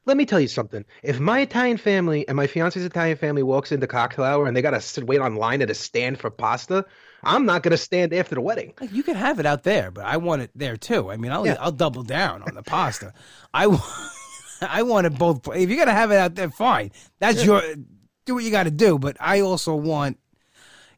Let 0.05 0.17
me 0.17 0.25
tell 0.25 0.39
you 0.39 0.47
something. 0.47 0.85
If 1.03 1.19
my 1.19 1.41
Italian 1.41 1.79
family 1.79 2.29
and 2.29 2.37
my 2.37 2.47
fiance's 2.47 2.85
Italian 2.85 3.17
family 3.17 3.43
walks 3.43 3.73
into 3.73 3.89
cocktail 3.89 4.25
hour 4.25 4.47
and 4.47 4.57
they 4.57 4.63
gotta 4.63 4.81
sit 4.81 5.05
wait 5.05 5.21
online 5.21 5.63
at 5.63 5.71
a 5.71 5.75
stand 5.75 6.21
for 6.21 6.31
pasta, 6.31 6.85
I'm 7.25 7.45
not 7.45 7.65
gonna 7.65 7.77
stand 7.77 8.13
after 8.13 8.37
the 8.37 8.41
wedding. 8.41 8.75
Like 8.81 8.93
you 8.93 9.03
can 9.03 9.17
have 9.17 9.41
it 9.41 9.47
out 9.47 9.65
there, 9.65 9.91
but 9.91 10.05
I 10.05 10.19
want 10.19 10.43
it 10.43 10.51
there 10.55 10.77
too. 10.77 11.11
I 11.11 11.17
mean, 11.17 11.33
I'll 11.33 11.47
Yeah. 11.47 11.57
I'll 11.59 11.73
double 11.73 12.05
down 12.05 12.43
on 12.43 12.55
the 12.55 12.63
pasta. 12.63 13.13
I 13.53 13.67
wa- 13.67 13.81
I 14.63 14.83
want 14.85 15.07
it 15.09 15.19
both. 15.19 15.49
If 15.55 15.69
you're 15.69 15.79
gonna 15.79 15.91
have 15.91 16.13
it 16.13 16.19
out 16.19 16.37
there, 16.37 16.51
fine. 16.51 16.93
That's 17.19 17.45
your 17.45 17.63
do 18.27 18.35
what 18.35 18.45
you 18.45 18.51
got 18.51 18.65
to 18.65 18.71
do. 18.71 18.99
But 18.99 19.17
I 19.21 19.41
also 19.41 19.75
want, 19.75 20.19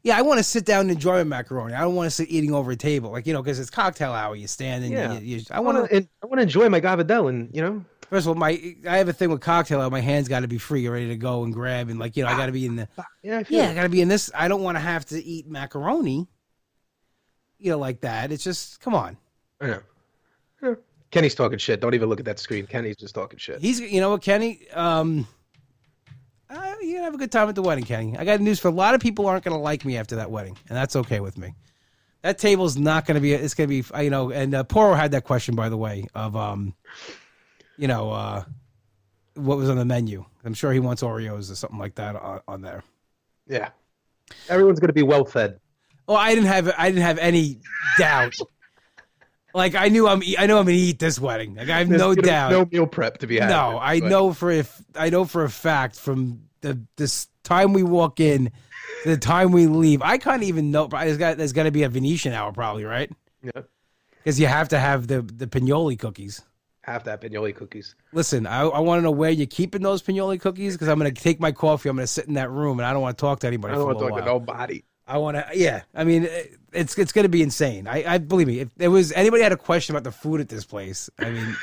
yeah, 0.03 0.17
I 0.17 0.21
want 0.21 0.37
to 0.39 0.43
sit 0.43 0.65
down 0.65 0.81
and 0.81 0.91
enjoy 0.91 1.17
my 1.17 1.23
macaroni. 1.23 1.73
I 1.73 1.81
don't 1.81 1.95
want 1.95 2.07
to 2.07 2.11
sit 2.11 2.29
eating 2.29 2.53
over 2.53 2.71
a 2.71 2.75
table, 2.75 3.11
like 3.11 3.27
you 3.27 3.33
know, 3.33 3.41
because 3.41 3.59
it's 3.59 3.69
cocktail 3.69 4.11
hour. 4.11 4.35
You 4.35 4.47
stand 4.47 4.83
and 4.83 4.93
Yeah. 4.93 5.13
you, 5.19 5.37
you, 5.37 5.43
I 5.51 5.57
I 5.57 5.59
want 5.59 5.77
wanna 5.91 6.03
I 6.23 6.25
wanna 6.25 6.41
enjoy 6.43 6.69
my 6.69 6.81
gavadel 6.81 7.29
and 7.29 7.53
you 7.53 7.61
know 7.61 7.85
First 8.09 8.25
of 8.25 8.29
all, 8.29 8.35
my 8.35 8.75
I 8.87 8.97
have 8.97 9.07
a 9.07 9.13
thing 9.13 9.29
with 9.29 9.41
cocktail 9.41 9.81
hour. 9.81 9.89
My 9.91 9.99
hands 9.99 10.27
got 10.27 10.39
to 10.39 10.47
be 10.47 10.57
free, 10.57 10.87
ready 10.87 11.09
to 11.09 11.15
go 11.15 11.43
and 11.43 11.53
grab, 11.53 11.89
and 11.89 11.99
like 11.99 12.17
you 12.17 12.23
know, 12.23 12.29
I 12.29 12.35
got 12.35 12.47
to 12.47 12.51
be 12.51 12.65
in 12.65 12.75
the. 12.75 12.87
yeah, 13.21 13.37
I 13.39 13.45
Yeah, 13.49 13.69
I 13.69 13.73
got 13.75 13.83
to 13.83 13.89
be 13.89 14.01
in 14.01 14.07
this. 14.07 14.31
I 14.33 14.47
don't 14.47 14.63
want 14.63 14.77
to 14.77 14.79
have 14.79 15.05
to 15.07 15.23
eat 15.23 15.47
macaroni. 15.47 16.27
You 17.59 17.71
know, 17.71 17.77
like 17.77 18.01
that. 18.01 18.31
It's 18.31 18.43
just 18.43 18.79
come 18.79 18.95
on. 18.95 19.15
I 19.61 19.67
know. 19.67 19.81
Yeah. 20.63 20.73
Kenny's 21.11 21.35
talking 21.35 21.59
shit. 21.59 21.81
Don't 21.81 21.93
even 21.93 22.09
look 22.09 22.19
at 22.19 22.25
that 22.25 22.39
screen. 22.39 22.65
Kenny's 22.65 22.95
just 22.95 23.13
talking 23.13 23.37
shit. 23.37 23.61
He's, 23.61 23.79
you 23.79 23.99
know 23.99 24.11
what, 24.11 24.21
Kenny? 24.23 24.67
Um, 24.73 25.27
uh, 26.49 26.75
you're 26.81 26.93
gonna 26.93 27.03
have 27.05 27.13
a 27.13 27.17
good 27.17 27.31
time 27.31 27.49
at 27.49 27.55
the 27.55 27.61
wedding, 27.61 27.83
Kenny. 27.83 28.17
I 28.17 28.25
got 28.25 28.39
news 28.39 28.59
for 28.59 28.67
a 28.67 28.71
lot 28.71 28.95
of 28.95 29.01
people 29.01 29.27
aren't 29.27 29.43
gonna 29.43 29.59
like 29.59 29.85
me 29.85 29.97
after 29.97 30.15
that 30.17 30.31
wedding, 30.31 30.57
and 30.67 30.77
that's 30.77 30.95
okay 30.95 31.19
with 31.19 31.37
me. 31.37 31.53
That 32.21 32.37
table's 32.37 32.77
not 32.77 33.05
gonna 33.05 33.19
be. 33.19 33.33
It's 33.33 33.53
gonna 33.53 33.67
be, 33.67 33.83
uh, 33.93 34.01
you 34.01 34.09
know. 34.09 34.31
And 34.31 34.53
uh, 34.53 34.63
Poro 34.63 34.95
had 34.95 35.11
that 35.11 35.23
question, 35.23 35.55
by 35.55 35.69
the 35.69 35.77
way, 35.77 36.07
of 36.15 36.35
um, 36.35 36.73
you 37.77 37.87
know, 37.87 38.11
uh, 38.11 38.43
what 39.35 39.57
was 39.57 39.69
on 39.69 39.77
the 39.77 39.85
menu. 39.85 40.25
I'm 40.43 40.53
sure 40.53 40.73
he 40.73 40.79
wants 40.79 41.01
Oreos 41.01 41.51
or 41.51 41.55
something 41.55 41.79
like 41.79 41.95
that 41.95 42.15
on, 42.15 42.41
on 42.47 42.61
there. 42.61 42.83
Yeah. 43.47 43.69
Everyone's 44.49 44.79
gonna 44.79 44.93
be 44.93 45.03
well 45.03 45.25
fed. 45.25 45.59
Oh, 46.07 46.15
I 46.15 46.33
didn't 46.33 46.47
have. 46.47 46.73
I 46.77 46.89
didn't 46.89 47.03
have 47.03 47.19
any 47.19 47.59
doubt. 47.97 48.35
like 49.53 49.75
I 49.75 49.87
knew 49.89 50.07
I'm. 50.07 50.21
I 50.37 50.45
know 50.47 50.59
I'm 50.59 50.65
gonna 50.65 50.71
eat 50.77 50.99
this 50.99 51.19
wedding. 51.19 51.55
Like 51.55 51.69
I 51.69 51.79
have 51.79 51.89
There's 51.89 51.99
no 52.01 52.15
doubt. 52.15 52.51
No 52.51 52.65
meal 52.65 52.87
prep 52.87 53.17
to 53.19 53.27
be 53.27 53.39
had. 53.39 53.49
No, 53.49 53.77
I 53.79 53.99
know 53.99 54.33
for 54.33 54.51
if 54.51 54.81
I 54.95 55.09
know 55.09 55.25
for 55.25 55.43
a 55.43 55.49
fact 55.49 55.95
from 55.97 56.43
the 56.61 56.79
this 56.97 57.27
time 57.43 57.73
we 57.73 57.83
walk 57.83 58.19
in 58.19 58.51
the 59.05 59.17
time 59.17 59.51
we 59.51 59.67
leave. 59.67 60.01
I 60.01 60.17
can't 60.17 60.43
even 60.43 60.71
know. 60.71 60.87
There's 60.87 61.17
got 61.17 61.37
there's 61.37 61.53
got 61.53 61.63
to 61.63 61.71
be 61.71 61.83
a 61.83 61.89
Venetian 61.89 62.33
hour 62.33 62.51
probably, 62.51 62.83
right? 62.85 63.11
Yeah. 63.41 63.61
Because 64.17 64.39
you 64.39 64.47
have 64.47 64.69
to 64.69 64.79
have 64.79 65.07
the 65.07 65.21
the 65.21 65.47
pinoli 65.47 65.97
cookies. 65.97 66.41
Have 66.81 67.03
to 67.03 67.11
have 67.11 67.19
pinoli 67.19 67.55
cookies. 67.55 67.95
Listen, 68.13 68.47
I, 68.47 68.61
I 68.61 68.79
want 68.79 68.99
to 68.99 69.03
know 69.03 69.11
where 69.11 69.29
you're 69.29 69.45
keeping 69.47 69.81
those 69.81 70.01
pinoli 70.01 70.39
cookies 70.39 70.73
because 70.75 70.87
I'm 70.87 70.97
going 70.99 71.13
to 71.13 71.21
take 71.21 71.39
my 71.39 71.51
coffee. 71.51 71.87
I'm 71.89 71.95
going 71.95 72.03
to 72.03 72.07
sit 72.11 72.25
in 72.27 72.33
that 72.33 72.49
room 72.49 72.79
and 72.79 72.85
I 72.87 72.93
don't 72.93 73.01
want 73.01 73.17
to 73.17 73.21
talk 73.21 73.41
to 73.41 73.47
anybody 73.47 73.73
I 73.73 73.77
don't 73.77 73.85
want 73.85 73.99
to 73.99 74.09
talk 74.09 74.19
to 74.19 74.25
nobody. 74.25 74.83
I 75.07 75.17
want 75.17 75.37
to, 75.37 75.45
yeah. 75.53 75.83
I 75.93 76.03
mean, 76.03 76.23
it- 76.25 76.58
it's 76.73 76.97
it's 76.97 77.11
going 77.11 77.23
to 77.23 77.29
be 77.29 77.41
insane. 77.41 77.87
I, 77.87 78.15
I 78.15 78.17
believe 78.17 78.47
me. 78.47 78.59
If 78.59 78.75
there 78.75 78.91
was 78.91 79.11
anybody 79.11 79.43
had 79.43 79.51
a 79.51 79.57
question 79.57 79.95
about 79.95 80.03
the 80.03 80.11
food 80.11 80.41
at 80.41 80.49
this 80.49 80.65
place, 80.65 81.09
I 81.19 81.29
mean, 81.29 81.57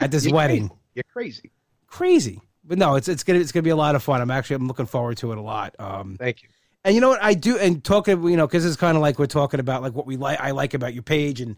at 0.00 0.10
this 0.10 0.24
You're 0.24 0.34
wedding, 0.34 0.68
crazy. 0.68 0.80
You're 0.94 1.04
crazy. 1.12 1.50
crazy. 1.86 2.40
But 2.64 2.78
no, 2.78 2.94
it's 2.94 3.08
it's 3.08 3.24
gonna 3.24 3.40
it's 3.40 3.52
gonna 3.52 3.62
be 3.62 3.70
a 3.70 3.76
lot 3.76 3.94
of 3.94 4.02
fun. 4.02 4.20
I'm 4.20 4.30
actually 4.30 4.56
I'm 4.56 4.66
looking 4.66 4.86
forward 4.86 5.18
to 5.18 5.32
it 5.32 5.38
a 5.38 5.42
lot. 5.42 5.74
Um, 5.78 6.16
Thank 6.18 6.42
you. 6.42 6.48
and 6.84 6.94
you 6.94 7.00
know 7.00 7.10
what 7.10 7.22
I 7.22 7.34
do, 7.34 7.58
and 7.58 7.84
talking, 7.84 8.22
you 8.24 8.36
know, 8.36 8.46
because 8.46 8.64
it's 8.64 8.76
kind 8.76 8.96
of 8.96 9.02
like 9.02 9.18
we're 9.18 9.26
talking 9.26 9.60
about 9.60 9.82
like 9.82 9.94
what 9.94 10.06
we 10.06 10.16
like. 10.16 10.40
I 10.40 10.52
like 10.52 10.72
about 10.72 10.94
your 10.94 11.02
page, 11.02 11.40
and 11.42 11.56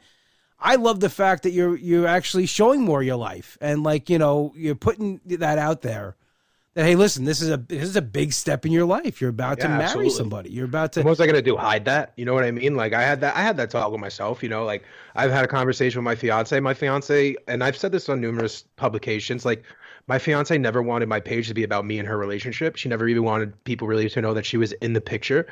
I 0.59 0.77
love 0.77 0.99
the 1.01 1.11
fact 1.11 1.45
that 1.45 1.51
you're 1.51 1.77
you're 1.77 2.09
actually 2.09 2.47
showing 2.47 2.81
more 2.81 3.01
of 3.03 3.07
your 3.07 3.17
life, 3.17 3.57
and 3.61 3.85
like 3.85 4.11
you 4.11 4.19
know 4.19 4.53
you're 4.57 4.75
putting 4.75 5.21
that 5.27 5.59
out 5.59 5.83
there. 5.83 6.17
That 6.77 6.85
hey, 6.85 6.95
listen, 6.95 7.25
this 7.25 7.41
is 7.41 7.49
a 7.49 7.57
this 7.57 7.85
is 7.85 7.97
a 7.97 8.03
big 8.03 8.35
step 8.35 8.67
in 8.67 8.71
your 8.71 8.85
life. 8.85 9.19
You're 9.19 9.31
about 9.31 9.61
to 9.61 9.69
marry 9.69 9.85
absolutely. 9.85 10.11
somebody. 10.11 10.51
You're 10.51 10.67
about 10.67 10.93
to. 10.93 11.01
What 11.01 11.09
was 11.09 11.21
I 11.23 11.27
gonna 11.27 11.41
do? 11.41 11.57
Hide 11.57 11.87
that? 11.87 12.13
You 12.17 12.27
know 12.27 12.35
what 12.35 12.45
I 12.45 12.51
mean? 12.51 12.77
Like 12.77 12.93
I 12.93 13.01
had 13.01 13.23
that. 13.23 13.35
I 13.35 13.41
had 13.41 13.57
that 13.57 13.71
talk 13.71 13.91
with 13.91 14.01
myself. 14.01 14.43
You 14.43 14.51
know, 14.51 14.63
like 14.67 14.85
I've 15.15 15.31
had 15.31 15.43
a 15.43 15.49
conversation 15.49 16.01
with 16.01 16.05
my 16.05 16.15
fiance. 16.15 16.61
My 16.61 16.75
fiance, 16.75 17.35
and 17.49 17.65
I've 17.65 17.79
said 17.79 17.93
this 17.93 18.11
on 18.11 18.21
numerous 18.21 18.65
publications. 18.77 19.47
Like 19.47 19.65
my 20.07 20.19
fiance 20.19 20.59
never 20.59 20.83
wanted 20.83 21.09
my 21.09 21.19
page 21.19 21.49
to 21.49 21.55
be 21.55 21.63
about 21.63 21.87
me 21.87 21.99
and 21.99 22.07
her 22.07 22.19
relationship. 22.19 22.77
She 22.77 22.91
never 22.91 23.09
even 23.09 23.25
wanted 23.25 23.65
people 23.65 23.89
really 23.89 24.11
to 24.11 24.21
know 24.21 24.35
that 24.35 24.45
she 24.45 24.59
was 24.59 24.73
in 24.73 24.93
the 24.93 25.01
picture. 25.01 25.47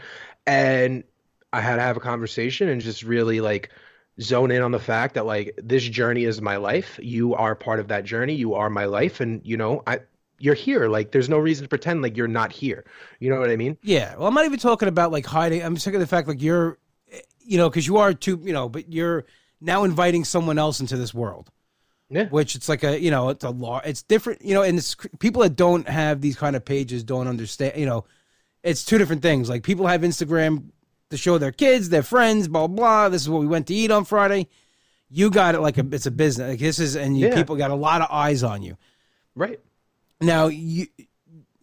And 0.46 1.04
I 1.54 1.62
had 1.62 1.76
to 1.76 1.82
have 1.82 1.96
a 1.96 2.00
conversation 2.00 2.68
and 2.68 2.82
just 2.82 3.02
really 3.02 3.40
like 3.40 3.70
zone 4.20 4.50
in 4.50 4.60
on 4.60 4.72
the 4.72 4.78
fact 4.78 5.14
that 5.14 5.24
like 5.24 5.58
this 5.62 5.84
journey 5.84 6.24
is 6.24 6.42
my 6.42 6.56
life. 6.56 7.00
You 7.02 7.34
are 7.34 7.54
part 7.54 7.80
of 7.80 7.88
that 7.88 8.04
journey. 8.04 8.34
You 8.34 8.52
are 8.52 8.68
my 8.68 8.84
life, 8.84 9.20
and 9.20 9.40
you 9.42 9.56
know 9.56 9.82
I. 9.86 10.00
You're 10.38 10.54
here. 10.54 10.88
Like, 10.88 11.12
there's 11.12 11.28
no 11.28 11.38
reason 11.38 11.64
to 11.64 11.68
pretend 11.68 12.02
like 12.02 12.16
you're 12.16 12.28
not 12.28 12.52
here. 12.52 12.84
You 13.20 13.30
know 13.30 13.40
what 13.40 13.50
I 13.50 13.56
mean? 13.56 13.78
Yeah. 13.82 14.16
Well, 14.16 14.26
I'm 14.26 14.34
not 14.34 14.44
even 14.44 14.58
talking 14.58 14.88
about 14.88 15.12
like 15.12 15.26
hiding. 15.26 15.62
I'm 15.62 15.76
sick 15.76 15.94
of 15.94 16.00
the 16.00 16.06
fact 16.06 16.28
like 16.28 16.42
you're, 16.42 16.78
you 17.40 17.56
know, 17.56 17.68
because 17.70 17.86
you 17.86 17.98
are 17.98 18.12
too, 18.12 18.40
you 18.42 18.52
know, 18.52 18.68
but 18.68 18.92
you're 18.92 19.24
now 19.60 19.84
inviting 19.84 20.24
someone 20.24 20.58
else 20.58 20.80
into 20.80 20.96
this 20.96 21.14
world. 21.14 21.50
Yeah. 22.10 22.28
Which 22.28 22.54
it's 22.54 22.68
like 22.68 22.84
a, 22.84 23.00
you 23.00 23.10
know, 23.10 23.30
it's 23.30 23.44
a 23.44 23.50
law. 23.50 23.80
It's 23.84 24.02
different, 24.02 24.44
you 24.44 24.54
know, 24.54 24.62
and 24.62 24.76
it's 24.78 24.94
people 25.20 25.42
that 25.42 25.56
don't 25.56 25.88
have 25.88 26.20
these 26.20 26.36
kind 26.36 26.54
of 26.54 26.64
pages 26.64 27.02
don't 27.02 27.28
understand. 27.28 27.74
You 27.76 27.86
know, 27.86 28.04
it's 28.62 28.84
two 28.84 28.98
different 28.98 29.22
things. 29.22 29.48
Like 29.48 29.62
people 29.62 29.86
have 29.86 30.02
Instagram 30.02 30.70
to 31.10 31.16
show 31.16 31.38
their 31.38 31.52
kids, 31.52 31.88
their 31.88 32.02
friends, 32.02 32.46
blah 32.48 32.66
blah. 32.66 33.08
This 33.08 33.22
is 33.22 33.28
what 33.28 33.40
we 33.40 33.46
went 33.46 33.66
to 33.68 33.74
eat 33.74 33.90
on 33.90 34.04
Friday. 34.04 34.48
You 35.10 35.30
got 35.30 35.54
it 35.54 35.60
like 35.60 35.78
a, 35.78 35.86
it's 35.92 36.06
a 36.06 36.10
business. 36.10 36.50
Like 36.50 36.58
this 36.60 36.78
is, 36.78 36.94
and 36.96 37.18
you 37.18 37.28
Yeah. 37.28 37.34
people 37.34 37.56
got 37.56 37.70
a 37.70 37.74
lot 37.74 38.00
of 38.02 38.08
eyes 38.10 38.42
on 38.42 38.62
you. 38.62 38.76
Right. 39.34 39.60
Now 40.24 40.46
you 40.46 40.86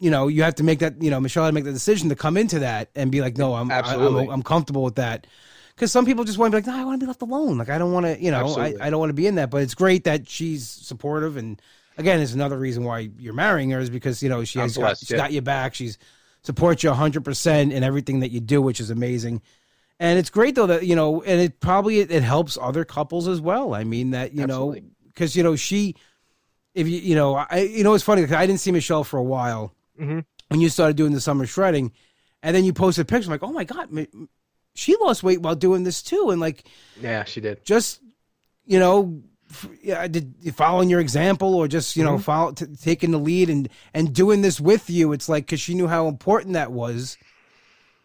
you 0.02 0.10
know 0.10 0.26
you 0.26 0.42
have 0.42 0.56
to 0.56 0.64
make 0.64 0.80
that 0.80 1.00
you 1.00 1.10
know 1.10 1.20
Michelle 1.20 1.44
had 1.44 1.50
to 1.50 1.54
make 1.54 1.64
the 1.64 1.72
decision 1.72 2.08
to 2.08 2.16
come 2.16 2.36
into 2.36 2.58
that 2.58 2.90
and 2.96 3.12
be 3.12 3.20
like 3.20 3.38
no 3.38 3.54
I'm 3.54 3.70
I- 3.70 3.74
Absolutely. 3.74 4.24
I'm, 4.24 4.30
I'm 4.30 4.42
comfortable 4.42 4.82
with 4.82 4.96
that. 4.96 5.26
Because 5.74 5.90
some 5.90 6.04
people 6.04 6.24
just 6.24 6.38
want 6.38 6.52
to 6.52 6.56
be 6.56 6.66
like 6.66 6.66
no 6.66 6.80
I 6.80 6.84
want 6.84 7.00
to 7.00 7.06
be 7.06 7.08
left 7.08 7.22
alone. 7.22 7.56
Like 7.56 7.70
I 7.70 7.78
don't 7.78 7.92
want 7.92 8.06
to 8.06 8.20
you 8.20 8.32
know 8.32 8.38
I, 8.38 8.42
Absolutely. 8.42 8.80
I 8.80 8.90
don't 8.90 8.98
want 8.98 9.10
to 9.10 9.14
be 9.14 9.28
in 9.28 9.36
that. 9.36 9.50
But 9.50 9.62
it's 9.62 9.74
great 9.74 10.04
that 10.04 10.28
she's 10.28 10.68
supportive. 10.68 11.36
And 11.36 11.62
again 11.96 12.20
it's 12.20 12.34
another 12.34 12.58
reason 12.58 12.82
why 12.82 13.10
you're 13.16 13.32
marrying 13.32 13.70
her 13.70 13.78
is 13.78 13.90
because 13.90 14.22
you 14.24 14.28
know 14.28 14.42
she 14.42 14.58
has 14.58 14.76
got, 14.76 14.80
blessed, 14.82 15.00
she's 15.02 15.10
yeah. 15.12 15.18
got 15.18 15.32
your 15.32 15.42
back. 15.42 15.74
She's 15.74 15.98
supports 16.42 16.82
you 16.82 16.90
100% 16.90 17.72
in 17.72 17.84
everything 17.84 18.20
that 18.20 18.32
you 18.32 18.40
do 18.40 18.60
which 18.60 18.80
is 18.80 18.90
amazing. 18.90 19.40
And 20.00 20.18
it's 20.18 20.30
great 20.30 20.56
though 20.56 20.66
that 20.66 20.84
you 20.84 20.96
know 20.96 21.22
and 21.22 21.40
it 21.40 21.60
probably 21.60 22.00
it, 22.00 22.10
it 22.10 22.24
helps 22.24 22.58
other 22.60 22.84
couples 22.84 23.28
as 23.28 23.40
well. 23.40 23.72
I 23.72 23.84
mean 23.84 24.10
that 24.10 24.34
you 24.34 24.48
know 24.48 24.74
because 25.06 25.36
you 25.36 25.44
know 25.44 25.54
she 25.54 25.94
if 26.74 26.88
you 26.88 26.98
you 26.98 27.14
know 27.14 27.34
I 27.34 27.60
you 27.70 27.84
know 27.84 27.94
it's 27.94 28.04
funny 28.04 28.22
because 28.22 28.36
I 28.36 28.46
didn't 28.46 28.60
see 28.60 28.72
Michelle 28.72 29.04
for 29.04 29.18
a 29.18 29.22
while 29.22 29.72
Mhm. 30.00 30.24
when 30.48 30.60
you 30.60 30.68
started 30.68 30.96
doing 30.96 31.12
the 31.12 31.20
summer 31.20 31.46
shredding, 31.46 31.92
and 32.42 32.54
then 32.56 32.64
you 32.64 32.72
posted 32.72 33.08
pictures 33.08 33.26
I'm 33.26 33.32
like 33.32 33.42
oh 33.42 33.52
my 33.52 33.64
god 33.64 33.88
she 34.74 34.96
lost 34.96 35.22
weight 35.22 35.42
while 35.42 35.54
doing 35.54 35.84
this 35.84 36.02
too 36.02 36.30
and 36.30 36.40
like 36.40 36.64
Yeah, 37.00 37.24
she 37.24 37.40
did. 37.40 37.64
just 37.64 38.00
you 38.64 38.78
know 38.78 39.20
yeah, 39.82 40.08
did 40.08 40.32
following 40.54 40.88
your 40.88 41.00
example 41.00 41.54
or 41.54 41.68
just 41.68 41.94
you 41.96 42.04
know 42.04 42.14
Mm-hmm. 42.14 42.22
follow 42.22 42.52
t- 42.52 42.64
taking 42.80 43.10
the 43.10 43.18
lead 43.18 43.50
and 43.50 43.68
and 43.92 44.14
doing 44.14 44.40
this 44.40 44.58
with 44.58 44.88
you? 44.88 45.12
It's 45.12 45.28
like 45.28 45.44
because 45.44 45.60
she 45.60 45.74
knew 45.74 45.88
how 45.88 46.08
important 46.08 46.54
that 46.54 46.72
was. 46.72 47.18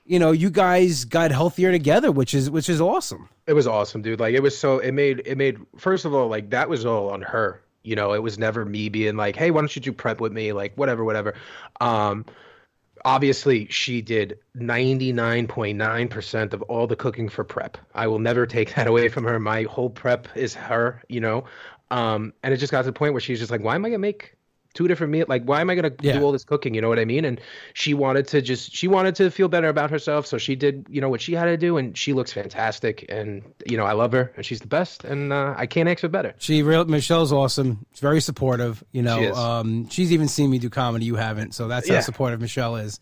You 0.09 0.19
know, 0.19 0.31
you 0.31 0.49
guys 0.49 1.03
got 1.03 1.31
healthier 1.31 1.71
together, 1.71 2.11
which 2.11 2.33
is 2.33 2.49
which 2.49 2.67
is 2.69 2.79
awesome. 2.81 3.29
It 3.45 3.53
was 3.53 3.65
awesome, 3.67 4.01
dude. 4.01 4.19
Like 4.19 4.33
it 4.35 4.41
was 4.43 4.57
so 4.57 4.79
it 4.79 4.91
made 4.93 5.21
it 5.25 5.37
made 5.37 5.57
first 5.77 6.03
of 6.03 6.13
all, 6.13 6.27
like 6.27 6.49
that 6.49 6.67
was 6.69 6.85
all 6.85 7.09
on 7.11 7.21
her. 7.21 7.61
You 7.87 7.95
know, 7.95 8.13
it 8.13 8.21
was 8.21 8.37
never 8.37 8.65
me 8.65 8.89
being 8.89 9.15
like, 9.15 9.35
Hey, 9.35 9.51
why 9.51 9.61
don't 9.61 9.75
you 9.75 9.81
do 9.81 9.93
prep 9.93 10.19
with 10.21 10.33
me? 10.33 10.53
Like 10.53 10.75
whatever, 10.75 11.03
whatever. 11.03 11.33
Um 11.81 12.25
obviously 13.05 13.67
she 13.67 14.01
did 14.01 14.39
99.9% 14.57 16.53
of 16.53 16.61
all 16.63 16.87
the 16.87 16.95
cooking 16.95 17.29
for 17.29 17.43
prep. 17.43 17.77
I 17.93 18.07
will 18.07 18.19
never 18.19 18.45
take 18.45 18.75
that 18.75 18.87
away 18.87 19.07
from 19.07 19.23
her. 19.23 19.39
My 19.39 19.63
whole 19.63 19.89
prep 19.89 20.27
is 20.35 20.53
her, 20.55 21.01
you 21.07 21.21
know. 21.21 21.45
Um 21.91 22.33
and 22.43 22.53
it 22.53 22.57
just 22.57 22.71
got 22.71 22.81
to 22.81 22.87
the 22.87 22.93
point 22.93 23.13
where 23.13 23.21
she's 23.21 23.39
just 23.39 23.51
like, 23.51 23.61
Why 23.61 23.75
am 23.75 23.85
I 23.85 23.89
gonna 23.89 23.99
make 23.99 24.36
two 24.77 24.87
different 24.87 25.11
meals? 25.11 25.27
Like, 25.27 25.43
why 25.43 25.59
am 25.59 25.69
I 25.69 25.75
gonna 25.75 25.91
Yeah. 26.01 26.13
do 26.19 26.23
all 26.23 26.31
this 26.31 26.43
cooking? 26.45 26.73
You 26.75 26.81
know 26.81 26.89
what 26.89 26.99
I 26.99 27.05
mean? 27.05 27.25
And 27.25 27.41
she 27.73 27.93
wanted 27.93 28.27
to 28.29 28.41
just 28.41 28.73
she 28.73 28.87
wanted 28.87 29.15
to 29.15 29.29
feel 29.31 29.47
better 29.47 29.67
about 29.67 29.89
herself, 29.89 30.25
so 30.27 30.37
she 30.37 30.55
did, 30.55 30.85
you 30.89 31.01
know, 31.01 31.09
what 31.09 31.19
she 31.21 31.33
had 31.33 31.45
to 31.45 31.57
do, 31.57 31.77
and 31.77 31.97
she 31.97 32.13
looks 32.13 32.31
fantastic. 32.31 33.05
And 33.09 33.41
you 33.65 33.75
know, 33.77 33.85
I 33.85 33.93
love 33.93 34.11
her, 34.13 34.31
and 34.37 34.45
she's 34.45 34.59
the 34.59 34.67
best, 34.67 35.03
and 35.03 35.33
uh, 35.33 35.53
I 35.57 35.65
can't 35.65 35.89
ask 35.89 35.99
for 36.01 36.07
better. 36.07 36.35
She 36.37 36.61
real 36.63 36.85
Michelle's 36.85 37.33
awesome. 37.33 37.85
She's 37.91 37.99
very 38.01 38.21
supportive. 38.21 38.83
You 38.91 39.01
know, 39.01 39.19
She 39.19 39.27
um, 39.29 39.89
she's 39.89 40.11
even 40.13 40.27
seen 40.27 40.49
me 40.49 40.59
do 40.59 40.69
comedy. 40.69 41.05
You 41.05 41.15
haven't, 41.15 41.53
so 41.55 41.67
that's 41.67 41.89
how 41.89 41.99
supportive 42.01 42.39
Michelle 42.39 42.75
is. 42.77 42.99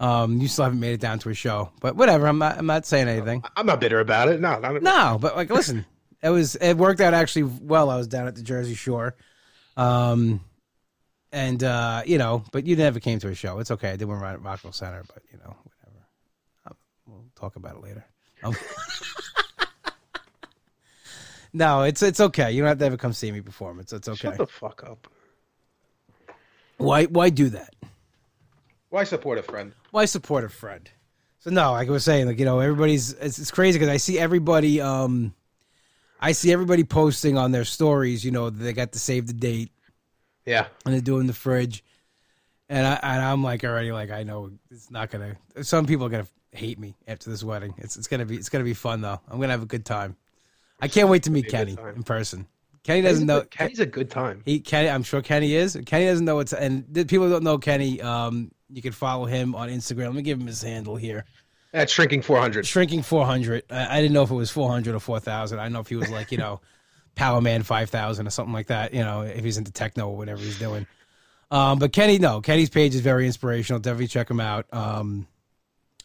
Um, 0.00 0.40
you 0.40 0.48
still 0.48 0.64
haven't 0.64 0.80
made 0.80 0.92
it 0.94 1.00
down 1.00 1.20
to 1.20 1.30
a 1.30 1.34
show, 1.34 1.70
but 1.80 1.94
whatever. 1.94 2.26
I'm 2.26 2.38
not. 2.38 2.58
I'm 2.58 2.66
not 2.66 2.84
saying 2.84 3.06
anything. 3.08 3.44
I'm 3.56 3.64
not 3.66 3.80
bitter 3.80 4.00
about 4.00 4.28
it. 4.28 4.40
No, 4.40 4.58
not, 4.58 4.82
No, 4.82 5.18
but 5.20 5.36
like, 5.36 5.50
listen, 5.50 5.86
it 6.20 6.30
was 6.30 6.56
it 6.56 6.74
worked 6.74 7.00
out 7.00 7.14
actually 7.14 7.44
well. 7.44 7.90
I 7.90 7.96
was 7.96 8.08
down 8.08 8.26
at 8.26 8.34
the 8.34 8.42
Jersey 8.42 8.74
Shore, 8.74 9.14
um, 9.76 10.40
and 11.34 11.64
uh, 11.64 12.02
you 12.06 12.16
know, 12.16 12.44
but 12.52 12.64
you 12.64 12.76
never 12.76 13.00
came 13.00 13.18
to 13.18 13.28
a 13.28 13.34
show. 13.34 13.58
It's 13.58 13.72
okay. 13.72 13.90
I 13.90 13.96
did 13.96 14.06
one 14.06 14.20
right 14.20 14.34
at 14.34 14.42
Rockwell 14.42 14.72
Center, 14.72 15.02
but 15.12 15.22
you 15.32 15.38
know, 15.38 15.56
whatever. 15.64 16.06
Um, 16.66 16.76
we'll 17.08 17.24
talk 17.34 17.56
about 17.56 17.74
it 17.74 17.82
later. 17.82 18.04
Um, 18.44 18.54
no, 21.52 21.82
it's 21.82 22.02
it's 22.02 22.20
okay. 22.20 22.52
You 22.52 22.62
don't 22.62 22.68
have 22.68 22.78
to 22.78 22.84
ever 22.84 22.96
come 22.96 23.12
see 23.12 23.32
me 23.32 23.40
perform. 23.40 23.80
It's 23.80 23.92
it's 23.92 24.08
okay. 24.08 24.28
Shut 24.28 24.38
the 24.38 24.46
fuck 24.46 24.84
up. 24.84 25.08
Why 26.76 27.04
why 27.06 27.30
do 27.30 27.48
that? 27.50 27.74
Why 28.90 29.02
support 29.02 29.38
a 29.38 29.42
friend? 29.42 29.72
Why 29.90 30.04
support 30.04 30.44
a 30.44 30.48
friend? 30.48 30.88
So 31.40 31.50
no, 31.50 31.72
like 31.72 31.88
I 31.88 31.90
was 31.90 32.04
saying, 32.04 32.26
like 32.28 32.38
you 32.38 32.44
know, 32.44 32.60
everybody's 32.60 33.12
it's, 33.14 33.40
it's 33.40 33.50
crazy 33.50 33.78
because 33.78 33.92
I 33.92 33.96
see 33.96 34.20
everybody. 34.20 34.80
um 34.80 35.34
I 36.20 36.32
see 36.32 36.52
everybody 36.52 36.84
posting 36.84 37.36
on 37.36 37.50
their 37.50 37.64
stories. 37.64 38.24
You 38.24 38.30
know, 38.30 38.50
they 38.50 38.72
got 38.72 38.92
to 38.92 38.98
save 39.00 39.26
the 39.26 39.32
date 39.34 39.72
Yeah, 40.46 40.66
and 40.84 40.94
they're 40.94 41.00
doing 41.00 41.26
the 41.26 41.32
fridge, 41.32 41.84
and 42.68 42.86
I 42.86 42.98
and 43.02 43.22
I'm 43.22 43.42
like 43.42 43.64
already 43.64 43.92
like 43.92 44.10
I 44.10 44.22
know 44.22 44.50
it's 44.70 44.90
not 44.90 45.10
gonna. 45.10 45.36
Some 45.62 45.86
people 45.86 46.06
are 46.06 46.10
gonna 46.10 46.28
hate 46.52 46.78
me 46.78 46.96
after 47.06 47.30
this 47.30 47.42
wedding. 47.42 47.74
It's 47.78 47.96
it's 47.96 48.08
gonna 48.08 48.26
be 48.26 48.36
it's 48.36 48.48
gonna 48.48 48.64
be 48.64 48.74
fun 48.74 49.00
though. 49.00 49.20
I'm 49.28 49.40
gonna 49.40 49.52
have 49.52 49.62
a 49.62 49.66
good 49.66 49.84
time. 49.84 50.16
I 50.80 50.88
can't 50.88 51.08
wait 51.08 51.22
to 51.24 51.30
meet 51.30 51.44
Be 51.44 51.48
a 51.48 51.64
good 51.64 51.76
Kenny 51.76 51.94
in 51.96 52.02
person. 52.02 52.46
Kenny 52.84 53.00
doesn't 53.00 53.26
know. 53.26 53.42
Kenny's 53.42 53.80
a 53.80 53.86
good 53.86 54.10
time. 54.10 54.42
He 54.44 54.60
Kenny, 54.60 54.90
I'm 54.90 55.02
sure 55.02 55.22
Kenny 55.22 55.54
is. 55.54 55.78
Kenny 55.86 56.06
doesn't 56.06 56.24
know 56.24 56.38
it's 56.40 56.52
and 56.52 56.84
the 56.90 57.04
people 57.04 57.28
don't 57.30 57.42
know 57.42 57.58
Kenny. 57.58 58.00
Um, 58.00 58.52
you 58.70 58.82
can 58.82 58.92
follow 58.92 59.24
him 59.24 59.54
on 59.54 59.70
Instagram. 59.70 60.06
Let 60.06 60.14
me 60.14 60.22
give 60.22 60.40
him 60.40 60.46
his 60.46 60.62
handle 60.62 60.96
here. 60.96 61.24
That's 61.72 61.92
shrinking 61.92 62.22
400. 62.22 62.66
Shrinking 62.66 63.02
400. 63.02 63.64
I, 63.70 63.98
I 63.98 64.00
didn't 64.00 64.12
know 64.12 64.22
if 64.22 64.30
it 64.30 64.34
was 64.34 64.50
400 64.50 64.94
or 64.94 65.00
4,000. 65.00 65.58
I 65.58 65.64
don't 65.64 65.72
know 65.72 65.80
if 65.80 65.88
he 65.88 65.96
was 65.96 66.10
like 66.10 66.30
you 66.30 66.38
know, 66.38 66.60
Power 67.14 67.40
Man 67.40 67.62
5,000 67.62 68.26
or 68.26 68.30
something 68.30 68.52
like 68.52 68.68
that. 68.68 68.94
You 68.94 69.00
know, 69.00 69.22
if 69.22 69.44
he's 69.44 69.58
into 69.58 69.72
techno 69.72 70.08
or 70.08 70.16
whatever 70.16 70.40
he's 70.40 70.58
doing. 70.58 70.86
Um, 71.50 71.78
but 71.78 71.92
Kenny, 71.92 72.18
no, 72.18 72.40
Kenny's 72.40 72.70
page 72.70 72.94
is 72.94 73.00
very 73.00 73.26
inspirational. 73.26 73.80
Definitely 73.80 74.08
check 74.08 74.30
him 74.30 74.40
out. 74.40 74.66
Um, 74.72 75.26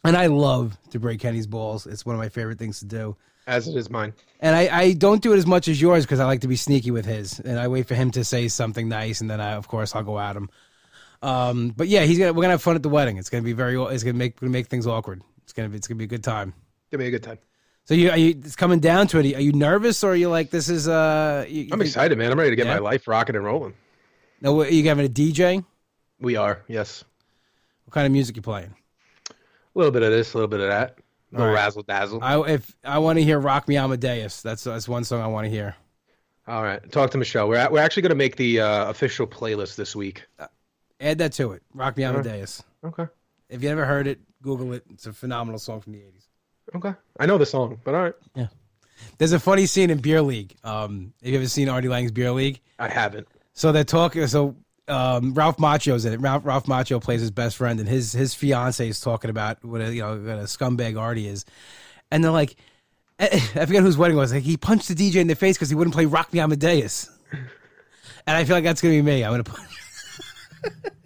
and 0.03 0.16
I 0.16 0.28
love 0.28 0.78
to 0.91 0.99
break 0.99 1.20
Kenny's 1.20 1.47
balls. 1.47 1.86
It's 1.88 2.05
one 2.05 2.16
of 2.16 2.20
my 2.20 2.30
favorite 2.30 2.60
things 2.60 2.80
to 2.80 2.86
do. 2.86 3.16
As 3.47 3.68
it 3.68 3.76
is 3.76 3.89
mine. 3.89 4.14
And 4.39 4.55
I, 4.55 4.70
I 4.72 4.93
don't 4.93 5.24
do 5.24 5.34
it 5.34 5.38
as 5.38 5.47
much 5.47 5.68
as 5.68 5.82
yours 5.82 6.05
because 6.05 6.20
I 6.20 6.26
like 6.26 6.41
to 6.41 6.47
be 6.47 6.55
sneaky 6.55 6.91
with 6.91 7.05
his, 7.05 7.39
and 7.39 7.60
I 7.60 7.68
wait 7.68 7.88
for 7.88 7.95
him 7.95 8.12
to 8.12 8.24
say 8.24 8.47
something 8.47 8.88
nice, 8.88 9.22
and 9.22 9.30
then 9.30 9.41
I, 9.41 9.53
of 9.53 9.68
course, 9.68 9.95
I'll 9.95 10.03
go 10.03 10.20
at 10.20 10.36
him. 10.36 10.49
Um, 11.24 11.74
but 11.76 11.88
yeah, 11.88 12.03
he's 12.03 12.20
gonna 12.20 12.32
we're 12.32 12.43
gonna 12.43 12.53
have 12.53 12.62
fun 12.62 12.76
at 12.76 12.84
the 12.84 12.89
wedding. 12.89 13.18
It's 13.18 13.30
gonna 13.30 13.43
be 13.43 13.53
very, 13.53 13.76
it's 13.76 14.03
gonna 14.03 14.18
make 14.18 14.39
gonna 14.39 14.51
make 14.51 14.68
things 14.68 14.86
awkward. 14.86 15.22
It's 15.43 15.53
gonna 15.53 15.70
be 15.70 15.78
it's 15.78 15.88
gonna 15.88 15.97
be 15.97 16.03
a 16.03 16.07
good 16.07 16.24
time. 16.24 16.53
Give 16.91 16.99
me 16.99 17.07
a 17.07 17.12
good 17.12 17.24
time. 17.24 17.39
So 17.90 17.96
you, 17.96 18.12
are 18.12 18.18
you 18.18 18.36
it's 18.46 18.56
coming 18.56 18.80
down 18.80 19.08
to 19.08 19.18
it. 19.18 19.36
Are 19.36 19.42
you 19.42 19.52
nervous 19.52 20.04
or 20.04 20.12
are 20.12 20.16
you 20.16 20.30
like 20.30 20.52
this 20.52 20.70
is 20.70 20.88
uh? 20.88 21.44
You, 21.50 21.70
I'm 21.72 21.82
excited, 21.82 22.20
man. 22.20 22.32
I'm 22.32 22.38
ready 22.38 22.52
to 22.52 22.56
get 22.56 22.68
Yeah? 22.68 22.76
my 22.76 22.80
life 22.80 23.08
rocking 23.08 23.36
and 23.36 23.44
rolling. 23.44 23.74
No, 24.42 24.64
you 24.64 24.88
having 24.88 25.08
a 25.08 25.10
DJ? 25.10 25.66
We 26.20 26.36
are, 26.36 26.62
yes. 26.68 27.04
What 27.86 27.96
kind 27.96 28.06
of 28.06 28.12
music 28.12 28.36
you 28.36 28.44
playing? 28.44 28.76
A 29.32 29.34
little 29.74 29.92
bit 29.92 30.04
of 30.04 30.12
this, 30.12 30.36
a 30.36 30.38
little 30.38 30.48
bit 30.48 30.60
of 30.60 30.68
that. 30.68 31.00
A 31.00 31.36
little 31.36 31.48
right. 31.48 31.56
razzle 31.56 31.82
dazzle. 31.82 32.20
I 32.22 32.40
if 32.52 32.76
I 32.84 33.00
want 33.00 33.18
to 33.18 33.24
hear 33.24 33.40
"Rock 33.40 33.68
Me 33.68 33.76
Amadeus." 33.76 34.44
That's 34.44 34.66
that's 34.66 34.88
one 34.88 35.04
song 35.04 35.22
I 35.24 35.28
want 35.28 35.46
to 35.46 35.50
hear. 35.50 35.76
All 36.48 36.62
right, 36.62 36.92
talk 36.92 37.10
to 37.10 37.18
Michelle. 37.18 37.50
We're 37.50 37.56
at, 37.56 37.72
we're 37.72 37.82
actually 37.82 38.04
going 38.04 38.12
to 38.12 38.16
make 38.16 38.36
the 38.36 38.60
uh, 38.60 38.90
official 38.92 39.26
playlist 39.26 39.78
this 39.78 39.96
week. 39.96 40.28
Add 41.02 41.18
that 41.18 41.34
to 41.34 41.54
it. 41.54 41.64
"Rock 41.74 41.98
Me 41.98 42.04
Amadeus." 42.04 42.62
Okay, 42.84 43.08
If 43.50 43.64
you 43.64 43.70
ever 43.70 43.86
heard 43.86 44.06
it, 44.06 44.20
Google 44.44 44.74
it. 44.74 44.84
It's 44.92 45.08
a 45.08 45.14
phenomenal 45.14 45.58
song 45.58 45.82
from 45.82 45.94
the 45.94 46.00
'80s. 46.00 46.28
Okay. 46.76 46.93
I 47.20 47.26
know 47.26 47.38
the 47.38 47.45
song, 47.45 47.80
but 47.84 47.95
all 47.95 48.03
right, 48.03 48.13
Yeah. 48.36 48.47
There's 49.17 49.32
a 49.34 49.39
funny 49.39 49.65
scene 49.65 49.89
in 49.89 49.99
Beer 49.99 50.22
League. 50.22 50.55
Um, 50.63 51.13
have 51.24 51.32
you 51.32 51.38
ever 51.38 51.47
seen 51.47 51.70
Artie 51.70 51.88
Lange's 51.89 52.11
Beer 52.11 52.32
League? 52.32 52.59
I 52.80 52.88
haven't. 52.89 53.28
So 53.53 53.72
they're 53.72 53.84
talking. 53.84 54.28
So 54.28 54.55
um, 54.88 55.34
Ralph 55.34 55.57
Macchio's 55.57 56.05
in 56.05 56.13
it. 56.13 56.22
Ralph, 56.22 56.45
Ralph 56.45 56.65
Macchio 56.65 57.01
plays 57.01 57.22
his 57.22 57.32
best 57.32 57.57
friend, 57.57 57.80
and 57.80 57.88
his 57.88 58.11
his 58.13 58.34
fiance 58.34 58.88
is 58.88 58.99
talking 58.99 59.30
about 59.30 59.63
what 59.63 59.82
a 59.82 59.93
you 59.93 60.01
know 60.01 60.17
what 60.17 60.38
a 60.38 60.43
scumbag 60.43 60.99
Artie 60.99 61.28
is, 61.28 61.45
and 62.11 62.24
they're 62.24 62.32
like, 62.32 62.55
I 63.20 63.26
I 63.55 63.65
forget 63.65 63.84
whose 63.84 63.97
wedding 63.97 64.17
it 64.17 64.20
was. 64.20 64.34
Like 64.34 64.43
he 64.43 64.57
punched 64.57 64.88
the 64.89 64.95
DJ 64.95 65.15
in 65.15 65.28
the 65.28 65.36
face 65.36 65.57
because 65.57 65.70
he 65.70 65.76
wouldn't 65.76 65.93
play 65.93 66.05
Rock 66.05 66.34
Me 66.34 66.39
Amadeus, 66.39 67.09
and 67.32 67.47
I 68.38 68.43
feel 68.45 68.55
like 68.55 68.63
that's 68.63 68.82
gonna 68.82 68.95
be 68.95 69.01
me. 69.01 69.24
I'm 69.24 69.32
gonna. 69.32 69.43
Punch. 69.43 69.70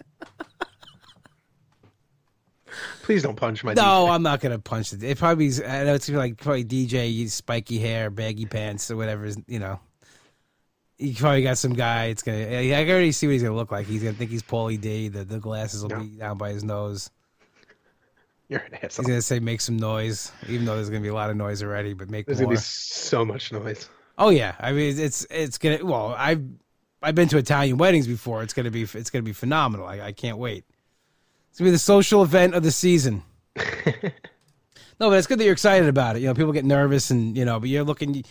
Please 3.04 3.22
don't 3.22 3.36
punch 3.36 3.62
my. 3.62 3.74
No, 3.74 3.82
DJ. 3.82 4.10
I'm 4.14 4.22
not 4.22 4.40
gonna 4.40 4.58
punch 4.58 4.92
it. 4.94 5.02
It 5.02 5.18
probably 5.18 5.46
is- 5.46 5.60
I 5.60 5.84
know 5.84 5.94
it's 5.94 6.08
gonna 6.08 6.16
be 6.18 6.30
like 6.30 6.36
probably 6.38 6.64
DJ, 6.64 7.28
spiky 7.28 7.78
hair, 7.78 8.08
baggy 8.08 8.46
pants, 8.46 8.90
or 8.90 8.96
whatever. 8.96 9.30
You 9.46 9.58
know, 9.58 9.78
you 10.98 11.14
probably 11.14 11.42
got 11.42 11.58
some 11.58 11.74
guy. 11.74 12.06
It's 12.06 12.22
gonna. 12.22 12.38
I 12.46 12.66
can 12.68 12.90
already 12.90 13.12
see 13.12 13.26
what 13.26 13.32
he's 13.34 13.42
gonna 13.42 13.54
look 13.54 13.70
like. 13.70 13.86
He's 13.86 14.02
gonna 14.02 14.14
think 14.14 14.30
he's 14.30 14.42
Pauly 14.42 14.80
D. 14.80 15.08
The 15.08 15.22
the 15.24 15.38
glasses 15.38 15.82
will 15.82 15.90
No. 15.90 16.00
be 16.00 16.16
down 16.16 16.38
by 16.38 16.52
his 16.52 16.64
nose. 16.64 17.10
You're 18.48 18.60
an 18.60 18.74
asshole. 18.74 19.04
He's 19.04 19.08
gonna 19.10 19.22
say 19.22 19.38
make 19.38 19.60
some 19.60 19.76
noise, 19.76 20.32
even 20.48 20.64
though 20.64 20.76
there's 20.76 20.88
gonna 20.88 21.00
be 21.02 21.08
a 21.08 21.14
lot 21.14 21.28
of 21.28 21.36
noise 21.36 21.62
already. 21.62 21.92
But 21.92 22.08
make 22.08 22.24
There's 22.26 22.40
more. 22.40 22.52
to 22.52 22.56
be 22.56 22.60
so 22.60 23.24
much 23.24 23.52
noise. 23.52 23.88
Oh 24.16 24.30
yeah, 24.30 24.54
I 24.58 24.72
mean 24.72 24.98
it's 24.98 25.26
it's 25.30 25.58
gonna. 25.58 25.84
Well, 25.84 26.14
I've 26.16 26.42
I've 27.02 27.14
been 27.14 27.28
to 27.28 27.36
Italian 27.36 27.76
weddings 27.76 28.06
before. 28.06 28.42
It's 28.42 28.54
gonna 28.54 28.70
be 28.70 28.82
it's 28.82 29.10
gonna 29.10 29.22
be 29.22 29.32
phenomenal. 29.34 29.86
I, 29.86 30.00
I 30.00 30.12
can't 30.12 30.38
wait. 30.38 30.64
It's 31.54 31.60
gonna 31.60 31.68
be 31.68 31.72
the 31.74 31.78
social 31.78 32.24
event 32.24 32.56
of 32.56 32.64
the 32.64 32.72
season. 32.72 33.22
no, 33.56 33.62
but 34.98 35.12
it's 35.12 35.28
good 35.28 35.38
that 35.38 35.44
you're 35.44 35.52
excited 35.52 35.88
about 35.88 36.16
it. 36.16 36.22
You 36.22 36.26
know, 36.26 36.34
people 36.34 36.50
get 36.50 36.64
nervous 36.64 37.12
and 37.12 37.36
you 37.36 37.44
know, 37.44 37.60
but 37.60 37.68
you're 37.68 37.84
looking 37.84 38.24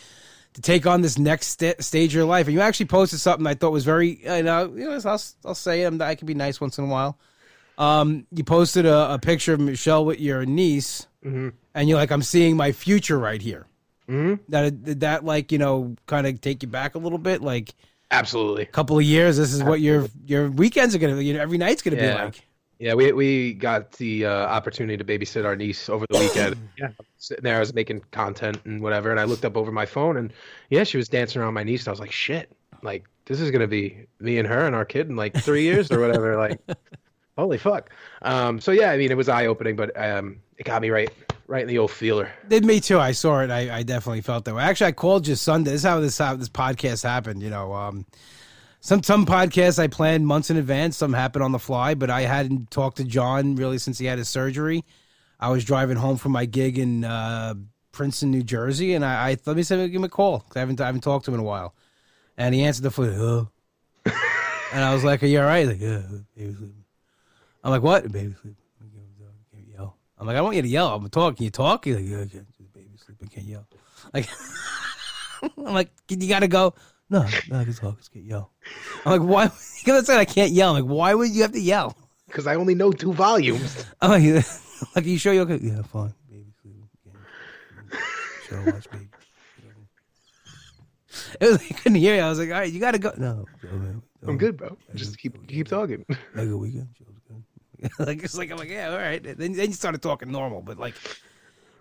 to 0.55 0.61
take 0.61 0.86
on 0.86 0.99
this 0.99 1.17
next 1.17 1.47
sta 1.47 1.76
stage 1.80 2.09
of 2.09 2.15
your 2.15 2.26
life. 2.26 2.47
And 2.47 2.53
you 2.53 2.59
actually 2.59 2.88
posted 2.88 3.21
something 3.21 3.47
I 3.47 3.53
thought 3.53 3.71
was 3.71 3.86
very, 3.86 4.19
you 4.21 4.43
know, 4.43 4.65
you 4.76 4.89
know, 4.89 4.99
I'll 5.05 5.24
I'll 5.45 5.55
say 5.55 5.84
it. 5.84 6.01
I 6.01 6.15
can 6.15 6.26
be 6.26 6.34
nice 6.34 6.59
once 6.59 6.78
in 6.78 6.84
a 6.84 6.88
while. 6.88 7.17
Um, 7.78 8.28
you 8.30 8.43
posted 8.43 8.86
a, 8.86 9.13
a 9.13 9.19
picture 9.19 9.53
of 9.53 9.61
Michelle 9.61 10.03
with 10.03 10.19
your 10.19 10.45
niece, 10.45 11.07
and 11.74 11.88
you're 11.88 11.97
like, 11.97 12.11
"I'm 12.11 12.24
seeing 12.24 12.57
my 12.57 12.74
future 12.74 13.17
right 13.17 13.41
here." 13.41 13.67
Mm-hmm. 14.09 14.43
That 14.49 14.84
did 14.84 14.99
that 14.99 15.24
like 15.24 15.53
you 15.53 15.59
know 15.59 15.95
kind 16.07 16.28
of 16.28 16.41
take 16.41 16.61
you 16.61 16.67
back 16.67 16.95
a 16.95 16.99
little 16.99 17.19
bit, 17.19 17.41
like 17.41 17.74
Absolutely. 18.11 18.63
a 18.63 18.65
couple 18.65 18.97
of 18.97 19.05
years. 19.05 19.38
This 19.38 19.53
is 19.53 19.63
what 19.63 19.80
your 19.80 20.09
your 20.26 20.49
weekends 20.49 20.93
are 20.93 20.97
gonna 20.97 21.15
be. 21.15 21.24
You 21.24 21.36
know, 21.36 21.41
every 21.41 21.57
night's 21.57 21.82
gonna 21.82 21.95
be 21.95 22.11
like. 22.11 22.45
Yeah, 22.84 22.95
we 22.95 23.13
we 23.13 23.53
got 23.53 23.93
the 23.93 24.25
uh, 24.25 24.29
opportunity 24.29 24.97
to 24.97 25.05
babysit 25.05 25.45
our 25.45 25.55
niece 25.55 25.88
over 25.88 26.05
the 26.09 26.19
weekend. 26.19 26.57
yeah, 26.77 26.89
sitting 27.17 27.41
there, 27.41 27.55
I 27.55 27.59
was 27.59 27.73
making 27.73 28.01
content 28.11 28.57
and 28.65 28.81
whatever, 28.81 29.09
and 29.09 29.21
I 29.21 29.23
looked 29.23 29.45
up 29.45 29.55
over 29.55 29.71
my 29.71 29.86
phone, 29.86 30.17
and 30.17 30.34
yeah, 30.69 30.84
she 30.84 30.97
was 30.97 31.07
dancing 31.07 31.41
around 31.41 31.53
my 31.53 31.63
niece. 31.63 31.84
And 31.84 31.88
I 31.88 31.91
was 31.91 32.01
like, 32.01 32.11
shit, 32.11 32.51
like 32.81 33.05
this 33.23 33.39
is 33.39 33.51
gonna 33.51 33.69
be 33.69 34.05
me 34.19 34.38
and 34.38 34.45
her 34.49 34.65
and 34.65 34.75
our 34.75 34.84
kid 34.84 35.07
in 35.07 35.15
like 35.15 35.34
three 35.34 35.63
years 35.63 35.93
or 35.93 36.01
whatever. 36.01 36.36
Like, 36.36 36.59
holy 37.38 37.57
fuck. 37.57 37.89
Um, 38.21 38.59
so 38.59 38.71
yeah, 38.71 38.91
I 38.91 38.97
mean, 38.97 39.11
it 39.11 39.15
was 39.15 39.29
eye 39.29 39.45
opening, 39.45 39.77
but 39.77 39.91
um, 39.95 40.41
it 40.57 40.65
got 40.65 40.81
me 40.81 40.89
right, 40.89 41.09
right 41.47 41.61
in 41.61 41.69
the 41.69 41.77
old 41.77 41.91
feeler. 41.91 42.34
Did 42.49 42.65
me 42.65 42.81
too. 42.81 42.99
I 42.99 43.13
saw 43.13 43.39
it. 43.39 43.49
I, 43.49 43.77
I 43.77 43.84
definitely 43.84 44.19
felt 44.19 44.43
that 44.43 44.55
way. 44.55 44.61
Actually, 44.61 44.88
I 44.88 44.91
called 44.91 45.25
you 45.25 45.36
Sunday. 45.36 45.71
This 45.71 45.84
is 45.84 45.88
how 45.88 46.01
this 46.01 46.17
how 46.17 46.36
this 46.36 46.49
podcast 46.49 47.03
happened. 47.03 47.43
You 47.43 47.49
know, 47.49 47.71
um, 47.71 48.05
some 48.84 49.01
some 49.01 49.25
podcasts 49.25 49.79
I 49.79 49.88
planned 49.88 50.27
months 50.27 50.49
in 50.49 50.57
advance. 50.57 50.97
Some 50.97 51.13
happen 51.13 51.41
on 51.41 51.53
the 51.53 51.59
fly. 51.59 51.93
But 51.93 52.09
I 52.09 52.23
hadn't 52.23 52.69
talked 52.69 52.97
to 52.97 53.05
John 53.05 53.55
really 53.55 53.77
since 53.77 53.97
he 53.97 54.05
had 54.05 54.17
his 54.17 54.27
surgery. 54.27 54.84
I 55.39 55.49
was 55.49 55.63
driving 55.63 55.95
home 55.95 56.17
from 56.17 56.34
my 56.34 56.43
gig 56.43 56.77
in 56.77 57.05
uh, 57.05 57.53
Princeton, 57.93 58.29
New 58.29 58.43
Jersey, 58.43 58.93
and 58.93 59.05
I, 59.05 59.29
I 59.29 59.38
let 59.45 59.55
me 59.55 59.63
say 59.63 59.88
give 59.88 59.95
him 59.95 60.03
a 60.03 60.09
call 60.09 60.45
I 60.53 60.59
haven't 60.59 60.81
I 60.81 60.88
haven't 60.88 61.01
talked 61.01 61.25
to 61.25 61.31
him 61.31 61.36
in 61.36 61.39
a 61.39 61.43
while. 61.43 61.73
and 62.38 62.53
he 62.53 62.63
answered 62.63 62.84
the 62.84 62.91
phone. 62.91 63.15
Oh. 63.17 63.47
and 64.73 64.84
I 64.84 64.93
was 64.93 65.05
like, 65.05 65.23
"Are 65.23 65.27
you 65.27 65.39
all 65.39 65.45
right?" 65.45 65.59
He's 65.61 65.69
like, 65.69 65.81
"Yeah, 65.81 66.01
baby 66.36 66.53
sleeping." 66.53 66.84
I'm 67.63 67.71
like, 67.71 67.84
"What, 67.84 68.11
baby 68.11 68.36
sleeping?" 68.41 68.57
Can't 69.53 69.67
yell. 69.69 69.95
I'm 70.17 70.27
like, 70.27 70.36
"I 70.36 70.41
want 70.41 70.57
you 70.57 70.61
to 70.61 70.67
yell. 70.67 70.93
I'm 70.93 71.09
talking. 71.09 71.38
Can 71.38 71.45
you 71.45 71.51
talk?" 71.51 71.86
He's 71.86 71.95
like, 71.95 72.05
"Yeah, 72.05 72.17
I 72.17 72.25
can't. 72.25 72.73
Baby 72.73 72.97
sleeping. 72.97 73.29
Can't 73.29 73.47
yell." 73.47 73.65
Like, 74.13 74.27
I'm 75.57 75.73
like, 75.73 75.89
"You 76.09 76.27
gotta 76.27 76.49
go." 76.49 76.73
No, 77.14 77.28
no, 77.47 77.59
I 77.59 77.64
can 77.64 77.74
talk. 77.76 77.99
Just 77.99 78.11
can't 78.11 78.26
yell. 78.26 78.49
I'm 79.05 79.11
like, 79.11 79.30
"Why?" 79.30 79.45
Because 79.45 80.01
I 80.09 80.14
said 80.14 80.18
I 80.18 80.26
can't 80.26 80.51
yell. 80.51 80.76
I'm 80.76 80.84
like, 80.84 80.91
"Why 80.91 81.14
would 81.14 81.30
you 81.30 81.43
have 81.43 81.51
to 81.51 81.59
yell?" 81.59 81.95
Because 82.26 82.47
I 82.47 82.55
only 82.55 82.74
know 82.74 82.91
two 82.91 83.14
volumes. 83.14 83.86
I'm 84.01 84.09
like, 84.09 84.45
like, 84.95 85.05
you 85.05 85.20
sure 85.20 85.32
you're 85.32 85.43
okay? 85.43 85.59
Yeah, 85.61 85.84
fine. 85.84 86.16
Baby. 86.28 86.45
Yeah. 86.66 87.99
Show 88.49 88.64
watch 88.66 88.89
baby. 88.89 89.07
It 91.39 91.45
was, 91.45 91.57
I 91.61 91.74
couldn't 91.76 91.99
hear 91.99 92.16
you. 92.16 92.22
I 92.22 92.30
was 92.30 92.39
like, 92.39 92.49
all 92.49 92.55
right, 92.55 92.74
you 92.74 92.80
got 92.80 92.91
to 92.91 92.97
go. 92.97 93.14
No. 93.16 93.45
No, 93.61 94.01
I'm 94.26 94.39
good, 94.39 94.57
bro. 94.57 94.76
Just 94.95 95.20
keep 95.20 95.47
keep 95.47 95.68
talking. 95.68 96.03
Have 96.09 96.18
a 96.34 96.45
good 96.47 96.57
weekend. 96.57 96.88
Good. 97.78 97.91
like 98.07 98.24
it's 98.24 98.36
like 98.36 98.49
I'm 98.49 98.57
like 98.57 98.70
yeah, 98.70 98.89
all 98.89 98.97
right. 98.97 99.22
Then 99.22 99.53
then 99.53 99.68
you 99.68 99.74
started 99.74 100.01
talking 100.01 100.32
normal, 100.32 100.64
but 100.64 100.80
like 100.80 100.95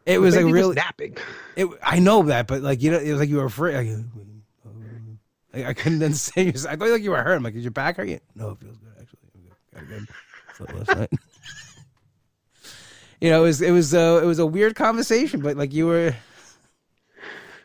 it 0.05 0.21
was 0.21 0.37
like 0.37 0.45
really. 0.45 0.75
napping. 0.75 1.17
It, 1.57 1.69
I 1.83 2.01
know 2.01 2.23
that, 2.25 2.49
but 2.49 2.61
like 2.61 2.83
you 2.83 2.91
know, 2.91 2.99
it 2.99 3.13
was 3.13 3.21
like 3.21 3.31
you 3.31 3.37
were 3.37 3.47
afraid. 3.47 3.77
Like, 3.77 4.05
I, 5.55 5.67
I 5.67 5.75
couldn't 5.75 5.99
then 5.99 6.15
say. 6.15 6.49
I 6.49 6.77
thought 6.77 6.89
like 6.89 7.03
you 7.03 7.11
were 7.11 7.23
hurt. 7.23 7.35
I'm 7.35 7.43
like, 7.43 7.55
is 7.55 7.65
your 7.65 7.71
back 7.71 7.97
hurting? 7.97 8.21
No, 8.35 8.51
it 8.51 8.59
feels 8.59 8.79
good 8.79 8.93
actually. 9.01 9.19
I'm 9.77 9.87
good. 9.87 10.07
Got 10.59 10.69
good. 10.69 10.89
Last 10.89 10.99
night. 10.99 11.11
you 13.21 13.31
know, 13.31 13.41
it 13.41 13.47
was 13.47 13.63
it 13.63 13.71
was 13.71 13.95
uh, 13.95 14.21
it 14.23 14.27
was 14.27 14.39
a 14.39 14.47
weird 14.47 14.75
conversation, 14.75 15.41
but 15.41 15.57
like 15.57 15.73
you 15.73 15.87
were. 15.87 16.15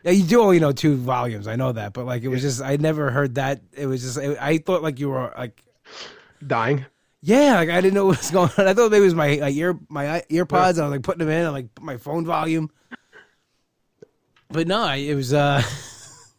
Yeah, 0.04 0.12
you 0.12 0.24
do 0.24 0.40
only 0.40 0.60
know 0.60 0.70
two 0.70 0.96
volumes. 0.96 1.48
I 1.48 1.56
know 1.56 1.72
that, 1.72 1.92
but 1.92 2.06
like 2.06 2.22
it 2.22 2.28
was 2.28 2.40
just 2.40 2.62
I 2.62 2.76
never 2.76 3.10
heard 3.10 3.34
that. 3.34 3.60
It 3.72 3.86
was 3.86 4.02
just 4.02 4.18
I 4.18 4.58
thought 4.58 4.82
like 4.82 5.00
you 5.00 5.10
were 5.10 5.32
like 5.36 5.62
Dying. 6.46 6.86
yeah, 7.20 7.56
like 7.56 7.68
I 7.68 7.80
didn't 7.80 7.94
know 7.94 8.06
what 8.06 8.18
was 8.18 8.30
going 8.30 8.50
on. 8.56 8.68
I 8.68 8.74
thought 8.74 8.92
maybe 8.92 9.02
it 9.02 9.06
was 9.06 9.14
my 9.16 9.28
ear 9.48 9.76
my 9.88 10.22
ear 10.28 10.46
pods. 10.46 10.78
I 10.78 10.84
was 10.84 10.92
like 10.92 11.02
putting 11.02 11.18
them 11.18 11.28
in. 11.28 11.46
I 11.46 11.48
like 11.48 11.74
put 11.74 11.84
my 11.84 11.96
phone 11.96 12.24
volume. 12.24 12.70
But 14.50 14.68
no, 14.68 14.82
I, 14.82 14.96
it 14.96 15.14
was 15.14 15.34
uh, 15.34 15.62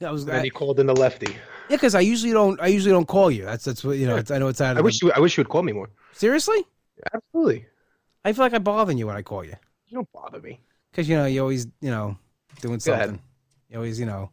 I 0.02 0.12
was 0.12 0.24
And 0.24 0.34
I, 0.34 0.44
he 0.44 0.50
called 0.50 0.80
in 0.80 0.86
the 0.88 0.96
lefty. 0.96 1.32
yeah, 1.34 1.38
because 1.70 1.94
I 1.96 2.00
usually 2.00 2.32
don't 2.32 2.60
I 2.62 2.68
usually 2.68 2.92
don't 2.94 3.08
call 3.08 3.30
you. 3.30 3.44
That's 3.46 3.66
that's 3.66 3.84
what 3.84 3.98
you 3.98 4.08
know. 4.08 4.16
It's, 4.16 4.32
I 4.32 4.38
know 4.38 4.48
it's 4.48 4.62
out 4.62 4.72
of. 4.72 4.78
I 4.78 4.80
the- 4.82 4.84
wish 4.86 5.02
you 5.02 5.12
I 5.12 5.20
wish 5.20 5.38
you 5.38 5.42
would 5.44 5.50
call 5.50 5.64
me 5.64 5.74
more. 5.74 5.90
seriously. 6.14 6.66
Absolutely. 7.14 7.66
I 8.26 8.34
feel 8.34 8.46
like 8.46 8.54
I 8.54 8.60
bother 8.60 8.92
you 8.94 9.08
when 9.08 9.16
I 9.16 9.22
call 9.22 9.44
you 9.46 9.56
You 9.88 9.96
don't 9.96 10.12
bother 10.12 10.40
me. 10.40 10.60
because 10.92 11.08
you 11.10 11.16
know 11.18 11.26
you 11.26 11.42
always 11.42 11.66
you 11.82 11.92
know 11.92 12.18
doing 12.62 12.80
something. 12.80 13.20
You 13.70 13.78
always 13.78 14.00
you 14.00 14.06
know 14.06 14.32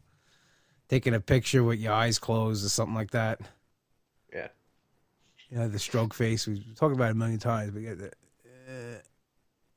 taking 0.89 1.13
a 1.13 1.19
picture 1.19 1.63
with 1.63 1.79
your 1.79 1.93
eyes 1.93 2.17
closed 2.19 2.65
or 2.65 2.69
something 2.69 2.95
like 2.95 3.11
that. 3.11 3.39
Yeah. 4.33 4.47
You 5.49 5.57
know 5.59 5.67
the 5.67 5.79
stroke 5.79 6.13
face. 6.13 6.47
We've 6.47 6.63
talked 6.75 6.95
about 6.95 7.09
it 7.09 7.11
a 7.11 7.15
million 7.15 7.39
times, 7.39 7.71
but 7.71 7.81
yeah, 7.81 7.91
uh, 8.69 8.99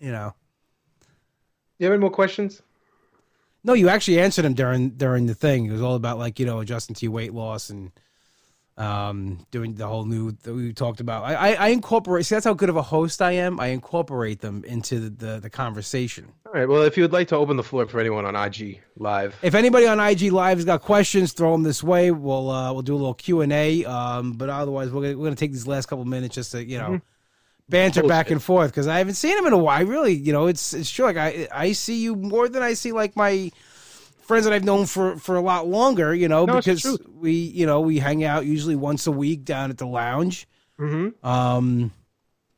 you 0.00 0.10
know. 0.12 0.34
You 1.78 1.86
have 1.86 1.94
any 1.94 2.00
more 2.00 2.10
questions? 2.10 2.60
No, 3.62 3.74
you 3.74 3.88
actually 3.88 4.20
answered 4.20 4.44
him 4.44 4.54
during 4.54 4.90
during 4.90 5.26
the 5.26 5.34
thing. 5.34 5.66
It 5.66 5.72
was 5.72 5.82
all 5.82 5.94
about 5.94 6.18
like 6.18 6.38
you 6.40 6.46
know 6.46 6.60
adjusting 6.60 6.94
to 6.96 7.04
your 7.06 7.12
weight 7.12 7.34
loss 7.34 7.70
and 7.70 7.92
um 8.78 9.44
doing 9.50 9.74
the 9.74 9.86
whole 9.86 10.06
new 10.06 10.32
that 10.42 10.54
we 10.54 10.72
talked 10.72 11.00
about. 11.00 11.24
I, 11.24 11.34
I 11.34 11.52
I 11.52 11.68
incorporate. 11.68 12.24
See, 12.24 12.34
that's 12.34 12.46
how 12.46 12.54
good 12.54 12.70
of 12.70 12.76
a 12.76 12.82
host 12.82 13.20
I 13.20 13.32
am. 13.32 13.60
I 13.60 13.68
incorporate 13.68 14.40
them 14.40 14.64
into 14.64 15.00
the 15.00 15.10
the, 15.10 15.40
the 15.40 15.50
conversation. 15.50 16.32
All 16.46 16.52
right. 16.54 16.66
Well, 16.66 16.82
if 16.82 16.96
you 16.96 17.02
would 17.02 17.12
like 17.12 17.28
to 17.28 17.36
open 17.36 17.56
the 17.58 17.62
floor 17.62 17.86
for 17.86 18.00
anyone 18.00 18.24
on 18.24 18.34
IG 18.34 18.80
live, 18.96 19.36
If 19.42 19.54
anybody 19.54 19.86
on 19.86 20.00
IG 20.00 20.32
Live 20.32 20.58
has 20.58 20.64
got 20.64 20.80
questions, 20.80 21.32
throw 21.32 21.52
them 21.52 21.62
this 21.62 21.82
way. 21.82 22.10
We'll 22.10 22.50
uh, 22.50 22.72
we'll 22.72 22.82
do 22.82 22.94
a 22.94 22.96
little 22.96 23.14
Q 23.14 23.42
and 23.42 23.52
A. 23.52 23.84
Um, 23.84 24.32
but 24.32 24.48
otherwise, 24.48 24.90
we're 24.90 25.02
gonna, 25.02 25.18
we're 25.18 25.26
gonna 25.26 25.36
take 25.36 25.52
these 25.52 25.66
last 25.66 25.86
couple 25.86 26.04
minutes 26.06 26.34
just 26.36 26.52
to 26.52 26.64
you 26.64 26.78
know 26.78 27.00
banter 27.70 28.02
back 28.02 28.30
and 28.30 28.42
forth 28.42 28.70
because 28.70 28.86
I 28.86 28.98
haven't 28.98 29.14
seen 29.14 29.38
him 29.38 29.46
in 29.46 29.52
a 29.52 29.58
while. 29.58 29.78
I 29.78 29.82
really, 29.82 30.12
you 30.12 30.32
know, 30.32 30.46
it's 30.48 30.74
it's 30.74 30.90
true. 30.90 31.06
Like 31.06 31.16
I 31.16 31.48
I 31.52 31.72
see 31.72 32.02
you 32.02 32.16
more 32.16 32.48
than 32.48 32.62
I 32.62 32.74
see 32.74 32.92
like 32.92 33.16
my 33.16 33.50
friends 34.22 34.44
that 34.44 34.52
I've 34.52 34.64
known 34.64 34.86
for 34.86 35.16
for 35.16 35.36
a 35.36 35.40
lot 35.40 35.66
longer. 35.66 36.14
You 36.14 36.28
know, 36.28 36.44
No, 36.44 36.56
because 36.56 36.98
we 37.14 37.32
you 37.32 37.66
know 37.66 37.80
we 37.80 37.98
hang 37.98 38.24
out 38.24 38.46
usually 38.46 38.76
once 38.76 39.06
a 39.06 39.12
week 39.12 39.44
down 39.44 39.70
at 39.70 39.78
the 39.78 39.86
lounge. 39.86 40.46
mm-hmm. 40.78 41.26
Um, 41.26 41.92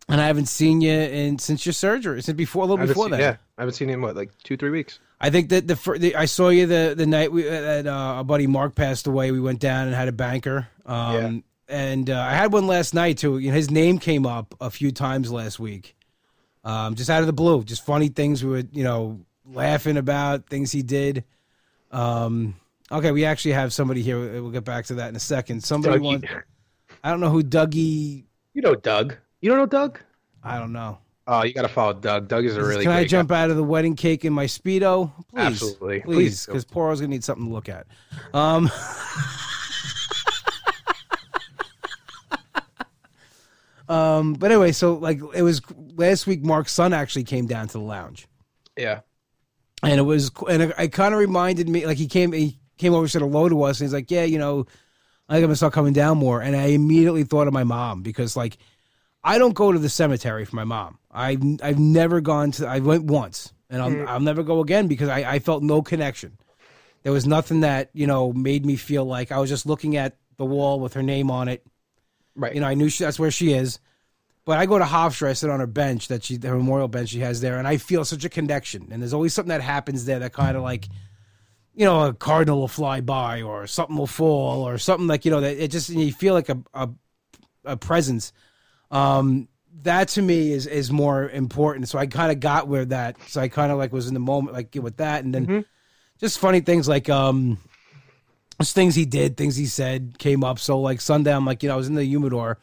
and 0.08 0.20
I 0.20 0.26
haven't 0.26 0.46
seen 0.46 0.80
you 0.80 0.92
in 0.92 1.38
since 1.38 1.64
your 1.64 1.72
surgery, 1.72 2.22
since 2.22 2.36
before 2.36 2.64
a 2.64 2.66
little 2.66 2.86
before 2.86 3.08
that. 3.10 3.20
yeah, 3.20 3.36
I 3.56 3.62
haven't 3.62 3.74
seen 3.74 3.88
him 3.88 3.96
in 3.96 4.02
what 4.02 4.16
like 4.16 4.30
two 4.42 4.56
three 4.56 4.70
weeks. 4.70 4.98
I 5.20 5.30
think 5.30 5.50
that 5.50 5.68
the, 5.68 5.76
the 5.98 6.16
I 6.16 6.24
saw 6.24 6.48
you 6.48 6.66
the 6.66 6.94
the 6.96 7.06
night 7.06 7.30
we 7.30 7.44
that 7.44 7.86
uh, 7.86 7.90
our 7.90 8.24
buddy 8.24 8.46
Mark 8.46 8.74
passed 8.74 9.06
away. 9.06 9.30
We 9.30 9.40
went 9.40 9.60
down 9.60 9.86
and 9.86 9.94
had 9.94 10.08
a 10.08 10.12
banker. 10.12 10.68
Um, 10.84 11.44
and 11.72 12.10
uh, 12.10 12.20
I 12.20 12.34
had 12.34 12.52
one 12.52 12.66
last 12.66 12.94
night 12.94 13.18
too. 13.18 13.38
You 13.38 13.48
know, 13.50 13.56
his 13.56 13.70
name 13.70 13.98
came 13.98 14.26
up 14.26 14.54
a 14.60 14.70
few 14.70 14.92
times 14.92 15.32
last 15.32 15.58
week, 15.58 15.96
um, 16.64 16.94
just 16.94 17.08
out 17.08 17.20
of 17.20 17.26
the 17.26 17.32
blue. 17.32 17.64
Just 17.64 17.84
funny 17.84 18.08
things 18.08 18.44
we 18.44 18.50
were 18.50 18.62
you 18.70 18.84
know 18.84 19.20
laughing 19.46 19.96
about 19.96 20.46
things 20.46 20.70
he 20.70 20.82
did. 20.82 21.24
Um, 21.90 22.54
okay, 22.90 23.10
we 23.10 23.24
actually 23.24 23.52
have 23.52 23.72
somebody 23.72 24.02
here. 24.02 24.18
We'll 24.42 24.50
get 24.50 24.64
back 24.64 24.84
to 24.86 24.94
that 24.94 25.08
in 25.08 25.16
a 25.16 25.20
second. 25.20 25.64
Somebody 25.64 25.98
Dougie. 25.98 26.02
wants. 26.02 26.28
I 27.02 27.10
don't 27.10 27.20
know 27.20 27.30
who 27.30 27.42
Dougie. 27.42 28.24
You 28.52 28.62
know 28.62 28.74
Doug. 28.74 29.16
You 29.40 29.48
don't 29.48 29.58
know 29.58 29.66
Doug? 29.66 29.98
I 30.44 30.58
don't 30.58 30.72
know. 30.72 30.98
Oh, 31.26 31.44
you 31.44 31.54
got 31.54 31.62
to 31.62 31.68
follow 31.68 31.94
Doug. 31.94 32.28
Doug 32.28 32.44
is 32.44 32.56
a 32.56 32.62
really. 32.62 32.82
Can 32.84 32.92
I 32.92 33.04
jump 33.04 33.30
guy. 33.30 33.42
out 33.42 33.50
of 33.50 33.56
the 33.56 33.64
wedding 33.64 33.96
cake 33.96 34.24
in 34.24 34.32
my 34.32 34.44
speedo? 34.44 35.10
Please, 35.30 35.40
Absolutely. 35.40 36.00
please, 36.00 36.46
because 36.46 36.64
Poro's 36.64 37.00
gonna 37.00 37.08
need 37.10 37.24
something 37.24 37.46
to 37.46 37.52
look 37.52 37.68
at. 37.68 37.86
Um, 38.34 38.70
um, 43.92 44.34
but 44.34 44.50
anyway, 44.50 44.72
so 44.72 44.94
like 44.94 45.20
it 45.34 45.42
was 45.42 45.60
last 45.96 46.26
week. 46.26 46.42
Mark's 46.44 46.72
son 46.72 46.92
actually 46.92 47.24
came 47.24 47.46
down 47.46 47.66
to 47.68 47.72
the 47.74 47.80
lounge, 47.84 48.26
Yeah. 48.76 49.00
and 49.82 49.98
it 49.98 50.02
was 50.02 50.30
and 50.48 50.62
it, 50.62 50.74
it 50.78 50.88
kind 50.92 51.12
of 51.14 51.20
reminded 51.20 51.68
me 51.68 51.86
like 51.86 51.98
he 51.98 52.06
came 52.06 52.32
he 52.32 52.58
came 52.78 52.94
over 52.94 53.06
said 53.08 53.22
hello 53.22 53.48
to 53.48 53.62
us, 53.62 53.80
and 53.80 53.86
he's 53.86 53.92
like, 53.94 54.10
yeah, 54.10 54.24
you 54.24 54.38
know, 54.38 54.66
I 55.28 55.34
think 55.34 55.44
I'm 55.44 55.48
gonna 55.48 55.56
start 55.56 55.72
coming 55.72 55.92
down 55.92 56.18
more, 56.18 56.40
and 56.40 56.56
I 56.56 56.66
immediately 56.66 57.24
thought 57.24 57.46
of 57.48 57.52
my 57.52 57.64
mom 57.64 58.02
because 58.02 58.36
like 58.36 58.58
I 59.24 59.38
don't 59.38 59.54
go 59.54 59.70
to 59.72 59.78
the 59.78 59.88
cemetery 59.88 60.44
for 60.44 60.56
my 60.56 60.64
mom. 60.64 60.98
I've 61.10 61.42
I've 61.62 61.78
never 61.78 62.20
gone 62.20 62.50
to. 62.52 62.66
I 62.66 62.78
went 62.80 63.04
once, 63.04 63.52
and 63.70 63.82
I'll, 63.82 64.08
I'll 64.08 64.20
never 64.20 64.42
go 64.42 64.60
again 64.60 64.88
because 64.88 65.08
I, 65.08 65.34
I 65.34 65.38
felt 65.38 65.62
no 65.62 65.82
connection. 65.82 66.38
There 67.02 67.12
was 67.12 67.26
nothing 67.26 67.60
that 67.60 67.90
you 67.92 68.06
know 68.06 68.32
made 68.32 68.64
me 68.64 68.76
feel 68.76 69.04
like 69.04 69.30
I 69.32 69.38
was 69.38 69.50
just 69.50 69.66
looking 69.66 69.96
at 69.96 70.16
the 70.38 70.44
wall 70.46 70.80
with 70.80 70.94
her 70.94 71.02
name 71.02 71.30
on 71.30 71.48
it. 71.48 71.64
Right. 72.34 72.54
You 72.54 72.60
know, 72.60 72.66
I 72.66 72.74
knew 72.74 72.88
she, 72.88 73.04
that's 73.04 73.18
where 73.18 73.30
she 73.30 73.52
is. 73.52 73.78
But 74.44 74.58
I 74.58 74.66
go 74.66 74.78
to 74.78 74.84
Hofstra, 74.84 75.28
I 75.28 75.32
sit 75.34 75.50
on 75.50 75.60
her 75.60 75.68
bench 75.68 76.08
that 76.08 76.24
she, 76.24 76.38
her 76.42 76.56
memorial 76.56 76.88
bench 76.88 77.10
she 77.10 77.20
has 77.20 77.40
there, 77.40 77.58
and 77.58 77.68
I 77.68 77.76
feel 77.76 78.04
such 78.04 78.24
a 78.24 78.28
connection. 78.28 78.88
And 78.90 79.00
there's 79.00 79.14
always 79.14 79.32
something 79.32 79.50
that 79.50 79.60
happens 79.60 80.04
there 80.04 80.18
that 80.18 80.32
kind 80.32 80.56
of 80.56 80.64
like, 80.64 80.88
you 81.74 81.84
know, 81.84 82.06
a 82.06 82.12
cardinal 82.12 82.58
will 82.58 82.68
fly 82.68 83.00
by 83.00 83.42
or 83.42 83.68
something 83.68 83.96
will 83.96 84.08
fall 84.08 84.66
or 84.66 84.78
something 84.78 85.06
like 85.06 85.24
you 85.24 85.30
know 85.30 85.40
that 85.40 85.62
it 85.62 85.70
just 85.70 85.90
you 85.90 86.12
feel 86.12 86.34
like 86.34 86.48
a 86.48 86.58
a, 86.74 86.90
a 87.64 87.76
presence. 87.76 88.32
Um, 88.90 89.48
that 89.82 90.08
to 90.08 90.22
me 90.22 90.52
is 90.52 90.66
is 90.66 90.90
more 90.90 91.28
important. 91.30 91.88
So 91.88 91.98
I 91.98 92.06
kind 92.06 92.32
of 92.32 92.40
got 92.40 92.66
where 92.66 92.84
that. 92.86 93.16
So 93.28 93.40
I 93.40 93.48
kind 93.48 93.70
of 93.70 93.78
like 93.78 93.92
was 93.92 94.08
in 94.08 94.14
the 94.14 94.20
moment 94.20 94.54
like 94.54 94.74
with 94.74 94.96
that, 94.96 95.24
and 95.24 95.34
then 95.34 95.46
just 96.18 96.38
funny 96.38 96.60
things 96.60 96.88
like 96.88 97.08
um, 97.08 97.58
just 98.62 98.74
things 98.74 98.94
he 98.94 99.04
did, 99.04 99.36
things 99.36 99.56
he 99.56 99.66
said 99.66 100.16
came 100.18 100.44
up. 100.44 100.58
So 100.58 100.80
like 100.80 101.00
Sunday, 101.00 101.34
I'm 101.34 101.46
like 101.46 101.62
you 101.62 101.68
know 101.68 101.74
I 101.74 101.78
was 101.78 101.88
in 101.88 101.94
the 101.94 102.04
humidor. 102.04 102.58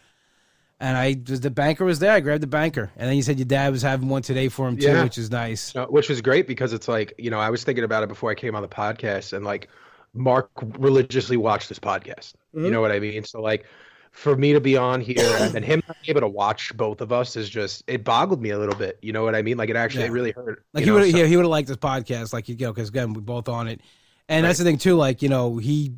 And 0.81 0.95
I 0.95 1.21
was 1.27 1.41
the 1.41 1.49
banker 1.49 1.83
was 1.83 1.99
there. 1.99 2.13
I 2.13 2.21
grabbed 2.21 2.41
the 2.41 2.47
banker, 2.47 2.89
and 2.95 3.09
then 3.09 3.17
you 3.17 3.21
said 3.21 3.37
your 3.37 3.45
dad 3.45 3.73
was 3.73 3.81
having 3.81 4.07
one 4.07 4.21
today 4.21 4.47
for 4.47 4.65
him 4.65 4.77
too, 4.77 4.87
Yeah. 4.87 5.03
which 5.03 5.17
is 5.17 5.29
nice. 5.29 5.73
Which 5.89 6.07
was 6.07 6.21
great 6.21 6.47
because 6.47 6.71
it's 6.71 6.87
like 6.87 7.13
you 7.17 7.29
know 7.29 7.37
I 7.37 7.49
was 7.49 7.65
thinking 7.65 7.83
about 7.83 8.01
it 8.03 8.07
before 8.07 8.31
I 8.31 8.35
came 8.35 8.55
on 8.55 8.61
the 8.61 8.69
podcast, 8.69 9.33
and 9.33 9.43
like 9.43 9.67
Mark 10.13 10.49
religiously 10.77 11.35
watched 11.35 11.67
this 11.67 11.79
podcast. 11.79 12.33
You 12.53 12.61
mm-hmm. 12.61 12.71
know 12.71 12.79
what 12.81 12.93
I 12.93 12.99
mean? 12.99 13.25
So 13.25 13.41
like 13.41 13.65
for 14.11 14.35
me 14.35 14.53
to 14.53 14.59
be 14.59 14.75
on 14.75 15.01
here 15.01 15.37
and 15.53 15.63
him 15.63 15.81
not 15.87 15.97
able 16.07 16.21
to 16.21 16.27
watch 16.27 16.75
both 16.75 16.99
of 17.01 17.11
us 17.11 17.35
is 17.35 17.49
just 17.49 17.83
it 17.87 18.03
boggled 18.03 18.41
me 18.41 18.49
a 18.49 18.57
little 18.57 18.75
bit. 18.75 18.97
You 19.01 19.13
know 19.13 19.23
what 19.23 19.35
I 19.35 19.41
mean? 19.41 19.57
Like 19.57 19.69
it 19.69 19.75
actually 19.75 20.05
Yeah. 20.05 20.11
really 20.11 20.31
hurt. 20.31 20.63
Like 20.73 20.83
he 20.83 20.91
would, 20.91 21.11
so- 21.11 21.17
yeah, 21.17 21.25
he 21.25 21.35
would 21.35 21.43
have 21.43 21.51
liked 21.51 21.67
this 21.67 21.77
podcast, 21.77 22.33
like 22.33 22.49
you 22.49 22.55
know, 22.55 22.73
because 22.73 22.89
again, 22.89 23.13
we 23.13 23.21
both 23.21 23.47
on 23.47 23.67
it, 23.67 23.81
and 24.29 24.45
that's 24.45 24.59
the 24.59 24.63
thing 24.63 24.77
too. 24.77 24.95
Like 24.95 25.21
you 25.21 25.29
know, 25.29 25.57
he 25.57 25.93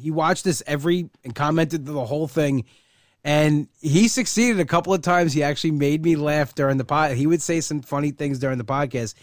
he 0.00 0.10
watched 0.10 0.44
this 0.44 0.62
every 0.66 1.10
and 1.24 1.34
commented 1.34 1.84
the 1.86 2.04
whole 2.04 2.28
thing, 2.28 2.64
and 3.24 3.66
he 3.80 4.06
succeeded 4.06 4.60
a 4.60 4.64
couple 4.64 4.94
of 4.94 5.02
times. 5.02 5.32
He 5.32 5.42
actually 5.42 5.72
made 5.72 6.04
me 6.04 6.14
laugh 6.14 6.54
during 6.54 6.76
the 6.76 6.84
pod. 6.84 7.12
He 7.12 7.26
would 7.26 7.42
say 7.42 7.60
some 7.60 7.82
funny 7.82 8.12
things 8.12 8.38
during 8.38 8.58
the 8.58 8.64
podcast, 8.64 9.14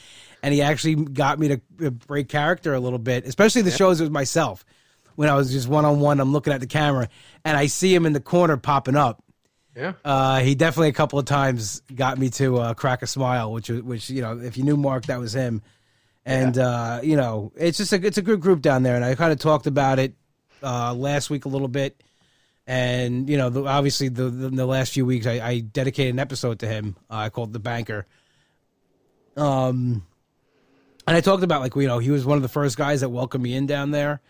and 0.41 0.53
he 0.53 0.61
actually 0.61 0.95
got 0.95 1.39
me 1.39 1.59
to 1.77 1.91
break 1.91 2.27
character 2.27 2.73
a 2.73 2.79
little 2.79 2.99
bit, 2.99 3.25
especially 3.25 3.61
the 3.61 3.71
shows 3.71 4.01
with 4.01 4.11
myself 4.11 4.65
when 5.15 5.29
I 5.29 5.35
was 5.35 5.51
just 5.51 5.69
one 5.69 5.85
on 5.85 6.01
one. 6.01 6.19
I'm 6.19 6.33
looking 6.33 6.51
at 6.51 6.59
the 6.59 6.67
camera, 6.67 7.07
and 7.45 7.55
I 7.55 7.67
see 7.67 7.95
him 7.95 8.05
in 8.05 8.11
the 8.11 8.19
corner 8.19 8.57
popping 8.57 8.97
up 8.97 9.23
yeah. 9.75 9.93
uh, 10.05 10.39
he 10.39 10.55
definitely 10.55 10.89
a 10.89 10.93
couple 10.93 11.19
of 11.19 11.25
times 11.25 11.81
got 11.93 12.17
me 12.17 12.29
to 12.31 12.57
uh, 12.57 12.73
crack 12.73 13.01
a 13.01 13.07
smile, 13.07 13.51
which 13.51 13.69
which 13.69 14.09
you 14.09 14.21
know, 14.21 14.39
if 14.39 14.57
you 14.57 14.63
knew 14.63 14.77
Mark, 14.77 15.07
that 15.07 15.19
was 15.19 15.33
him. 15.33 15.61
And 16.25 16.57
uh, 16.57 17.01
you 17.03 17.17
know, 17.17 17.51
it's 17.55 17.77
just 17.77 17.91
a 17.91 18.05
it's 18.05 18.17
a 18.17 18.21
good 18.21 18.39
group 18.39 18.61
down 18.61 18.83
there, 18.83 18.95
and 18.95 19.03
I 19.03 19.15
kind 19.15 19.33
of 19.33 19.39
talked 19.39 19.67
about 19.67 19.99
it 19.99 20.13
uh, 20.61 20.93
last 20.93 21.29
week 21.29 21.45
a 21.45 21.49
little 21.49 21.67
bit, 21.67 22.01
and 22.65 23.29
you 23.29 23.37
know, 23.37 23.49
the, 23.49 23.65
obviously 23.65 24.07
the, 24.07 24.29
the 24.29 24.49
the 24.49 24.65
last 24.65 24.93
few 24.93 25.05
weeks 25.05 25.27
I, 25.27 25.39
I 25.45 25.59
dedicated 25.59 26.13
an 26.13 26.19
episode 26.19 26.59
to 26.59 26.67
him. 26.67 26.95
Uh, 27.09 27.15
I 27.15 27.29
called 27.29 27.51
the 27.51 27.59
banker. 27.59 28.07
Um, 29.35 30.05
and 31.07 31.17
I 31.17 31.21
talked 31.21 31.43
about 31.43 31.61
like 31.61 31.75
you 31.75 31.87
know 31.87 31.99
he 31.99 32.11
was 32.11 32.25
one 32.25 32.37
of 32.37 32.41
the 32.41 32.49
first 32.49 32.77
guys 32.77 33.01
that 33.01 33.09
welcomed 33.09 33.43
me 33.43 33.53
in 33.55 33.65
down 33.67 33.91
there, 33.91 34.21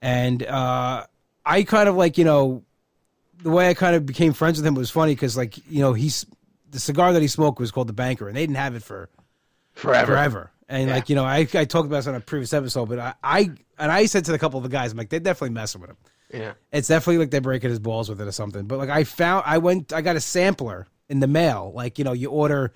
and 0.00 0.42
uh, 0.42 1.04
I 1.44 1.62
kind 1.64 1.88
of 1.88 1.96
like 1.96 2.16
you 2.16 2.24
know 2.24 2.64
the 3.42 3.50
way 3.50 3.68
I 3.68 3.74
kind 3.74 3.94
of 3.94 4.06
became 4.06 4.32
friends 4.32 4.58
with 4.58 4.66
him 4.66 4.74
was 4.74 4.90
funny 4.90 5.14
because 5.14 5.36
like 5.36 5.58
you 5.70 5.80
know 5.80 5.92
he's 5.92 6.24
the 6.70 6.80
cigar 6.80 7.12
that 7.12 7.22
he 7.22 7.28
smoked 7.28 7.60
was 7.60 7.70
called 7.70 7.88
the 7.88 7.92
banker, 7.92 8.28
and 8.28 8.36
they 8.36 8.42
didn't 8.42 8.56
have 8.56 8.74
it 8.74 8.82
for 8.82 9.10
Forever. 9.74 10.06
forever. 10.06 10.50
And 10.68 10.88
Yeah. 10.88 10.94
like 10.96 11.08
you 11.08 11.14
know, 11.16 11.24
I, 11.24 11.38
I 11.54 11.64
talked 11.64 11.86
about 11.86 11.96
this 11.96 12.06
on 12.06 12.14
a 12.14 12.20
previous 12.20 12.52
episode, 12.52 12.88
but 12.88 12.98
I, 12.98 13.14
I 13.22 13.40
and 13.78 13.90
I 13.92 14.06
said 14.06 14.24
to 14.26 14.34
a 14.34 14.38
couple 14.38 14.58
of 14.58 14.64
the 14.64 14.68
guys, 14.68 14.92
I'm 14.92 14.98
like, 14.98 15.08
they're 15.08 15.20
definitely 15.20 15.54
messing 15.54 15.80
with 15.80 15.90
him. 15.90 15.96
Yeah. 16.32 16.52
It's 16.72 16.88
definitely 16.88 17.18
like 17.18 17.30
they're 17.30 17.40
breaking 17.40 17.70
his 17.70 17.78
balls 17.78 18.08
with 18.10 18.20
it 18.20 18.28
or 18.28 18.32
something. 18.32 18.66
But 18.66 18.78
like 18.78 18.90
I 18.90 19.04
found, 19.04 19.44
I 19.46 19.58
went, 19.58 19.92
I 19.94 20.02
got 20.02 20.16
a 20.16 20.20
sampler 20.20 20.86
in 21.08 21.20
the 21.20 21.26
mail. 21.26 21.72
Like 21.74 21.98
you 21.98 22.04
know, 22.04 22.12
you 22.12 22.28
order. 22.30 22.72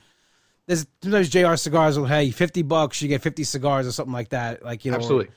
There's 0.66 0.86
sometimes 1.02 1.28
JR 1.28 1.56
cigars 1.56 1.98
will 1.98 2.06
hey 2.06 2.30
fifty 2.30 2.62
bucks, 2.62 3.02
you 3.02 3.08
get 3.08 3.20
fifty 3.20 3.44
cigars 3.44 3.86
or 3.86 3.92
something 3.92 4.12
like 4.14 4.30
that. 4.30 4.64
Like 4.64 4.84
you 4.84 4.92
know, 4.92 4.98
Absolutely. 4.98 5.28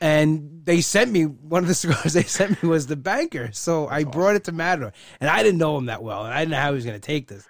and 0.00 0.62
they 0.64 0.80
sent 0.80 1.10
me 1.10 1.24
one 1.26 1.62
of 1.62 1.68
the 1.68 1.74
cigars 1.84 2.12
they 2.14 2.22
sent 2.22 2.62
me 2.62 2.68
was 2.68 2.86
the 2.86 2.96
banker. 2.96 3.50
So 3.52 3.88
I 3.88 4.04
brought 4.04 4.36
it 4.36 4.44
to 4.44 4.52
Matador, 4.52 4.92
and 5.20 5.28
I 5.28 5.42
didn't 5.42 5.58
know 5.58 5.76
him 5.76 5.86
that 5.86 6.02
well, 6.02 6.24
and 6.24 6.32
I 6.34 6.40
didn't 6.40 6.52
know 6.52 6.60
how 6.60 6.70
he 6.70 6.74
was 6.76 6.84
going 6.84 7.00
to 7.00 7.06
take 7.06 7.28
this. 7.28 7.46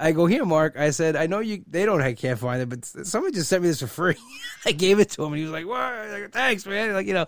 I 0.00 0.12
go 0.12 0.24
here, 0.26 0.44
Mark. 0.46 0.76
I 0.78 0.90
said, 0.90 1.14
I 1.14 1.26
know 1.26 1.40
you. 1.40 1.62
They 1.68 1.84
don't. 1.84 2.00
I 2.00 2.14
can't 2.14 2.38
find 2.38 2.62
it, 2.62 2.68
but 2.70 2.84
someone 3.06 3.32
just 3.32 3.48
sent 3.50 3.62
me 3.62 3.68
this 3.68 3.80
for 3.80 3.86
free. 3.86 4.16
I 4.64 4.72
gave 4.72 4.98
it 4.98 5.10
to 5.10 5.22
him, 5.24 5.32
and 5.32 5.36
he 5.36 5.42
was 5.42 5.52
like, 5.52 5.66
"What? 5.66 6.08
Like, 6.10 6.32
Thanks, 6.32 6.64
man." 6.66 6.92
Like 6.94 7.06
you 7.06 7.14
know, 7.14 7.26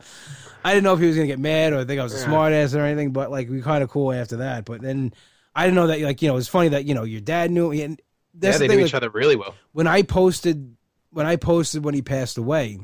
I 0.64 0.72
didn't 0.72 0.84
know 0.84 0.94
if 0.94 1.00
he 1.00 1.06
was 1.06 1.16
going 1.16 1.28
to 1.28 1.32
get 1.32 1.38
mad 1.38 1.72
or 1.74 1.84
think 1.84 2.00
I 2.00 2.02
was 2.02 2.14
a 2.14 2.18
Yeah. 2.18 2.24
smart 2.24 2.52
or 2.52 2.80
anything. 2.84 3.12
But 3.12 3.30
like 3.30 3.48
we 3.50 3.60
kind 3.60 3.84
of 3.84 3.90
cool 3.90 4.12
after 4.12 4.38
that. 4.38 4.64
But 4.64 4.80
then 4.80 5.12
I 5.54 5.64
didn't 5.64 5.74
know 5.76 5.88
that. 5.88 6.00
Like 6.00 6.22
you 6.22 6.28
know, 6.28 6.36
it's 6.38 6.48
funny 6.48 6.70
that 6.70 6.86
you 6.86 6.94
know 6.94 7.04
your 7.04 7.20
dad 7.20 7.50
knew. 7.50 7.72
And 7.72 8.00
that's 8.34 8.54
yeah, 8.54 8.58
the 8.58 8.58
they 8.64 8.68
thing. 8.68 8.76
knew 8.78 8.82
like, 8.84 8.90
each 8.90 8.94
other 8.94 9.10
really 9.10 9.36
well. 9.36 9.54
when 9.72 9.86
I 9.86 10.02
posted 10.02 10.74
when 11.10 11.26
I 11.26 11.36
posted 11.36 11.84
when 11.84 11.92
he 11.94 12.00
passed 12.00 12.38
away, 12.38 12.78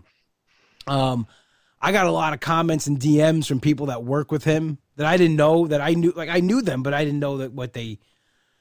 um, 0.87 1.27
I 1.81 1.93
got 1.93 2.07
a 2.07 2.11
lot 2.13 2.33
of 2.33 2.41
comments 2.41 2.87
and 2.87 2.99
DMs 2.99 3.47
from 3.47 3.61
people 3.61 3.87
that 3.87 4.05
work 4.05 4.31
with 4.31 4.45
him 4.45 4.79
that 4.97 5.07
I 5.07 5.17
didn't 5.17 5.37
know 5.37 5.67
that 5.69 5.81
I 5.81 5.95
knew 5.95 6.13
like 6.15 6.29
I 6.29 6.41
knew 6.41 6.61
them, 6.63 6.83
but 6.83 6.93
I 6.95 7.05
didn't 7.05 7.21
know 7.21 7.39
that 7.39 7.53
what 7.53 7.73
they 7.73 7.99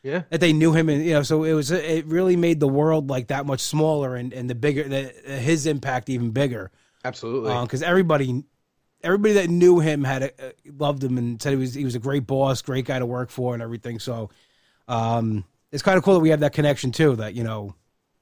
Yeah. 0.04 0.24
that 0.30 0.40
they 0.40 0.54
knew 0.54 0.74
him 0.74 0.90
and 0.90 1.04
you 1.04 1.14
know 1.14 1.24
so 1.24 1.44
it 1.44 1.54
was 1.54 1.72
it 1.72 2.06
really 2.06 2.36
made 2.36 2.60
the 2.60 2.68
world 2.68 3.10
like 3.10 3.28
that 3.28 3.46
much 3.46 3.60
smaller 3.60 4.16
and 4.16 4.32
and 4.32 4.50
the 4.50 4.56
bigger 4.56 4.84
the, 4.84 5.04
his 5.40 5.66
impact 5.66 6.10
even 6.10 6.32
bigger 6.32 6.72
Absolutely. 7.04 7.54
because 7.64 7.82
everybody 7.82 8.44
everybody 9.04 9.34
that 9.36 9.50
knew 9.50 9.80
him 9.80 10.04
had 10.04 10.24
a, 10.24 10.48
uh, 10.48 10.52
loved 10.78 11.04
him 11.04 11.18
and 11.18 11.42
said 11.42 11.52
he 11.52 11.56
was 11.56 11.74
he 11.74 11.86
was 11.86 11.96
a 11.96 12.00
great 12.00 12.28
boss, 12.28 12.62
great 12.62 12.86
guy 12.86 13.00
to 13.00 13.06
work 13.06 13.30
for 13.30 13.54
and 13.54 13.64
everything. 13.64 14.00
So 14.00 14.30
um, 14.88 15.46
it's 15.72 15.84
kind 15.84 15.98
of 15.98 16.04
cool 16.04 16.16
that 16.16 16.20
we 16.20 16.30
have 16.30 16.42
that 16.42 16.54
connection 16.54 16.92
too. 16.92 17.16
That 17.16 17.34
you 17.34 17.44
know, 17.44 17.76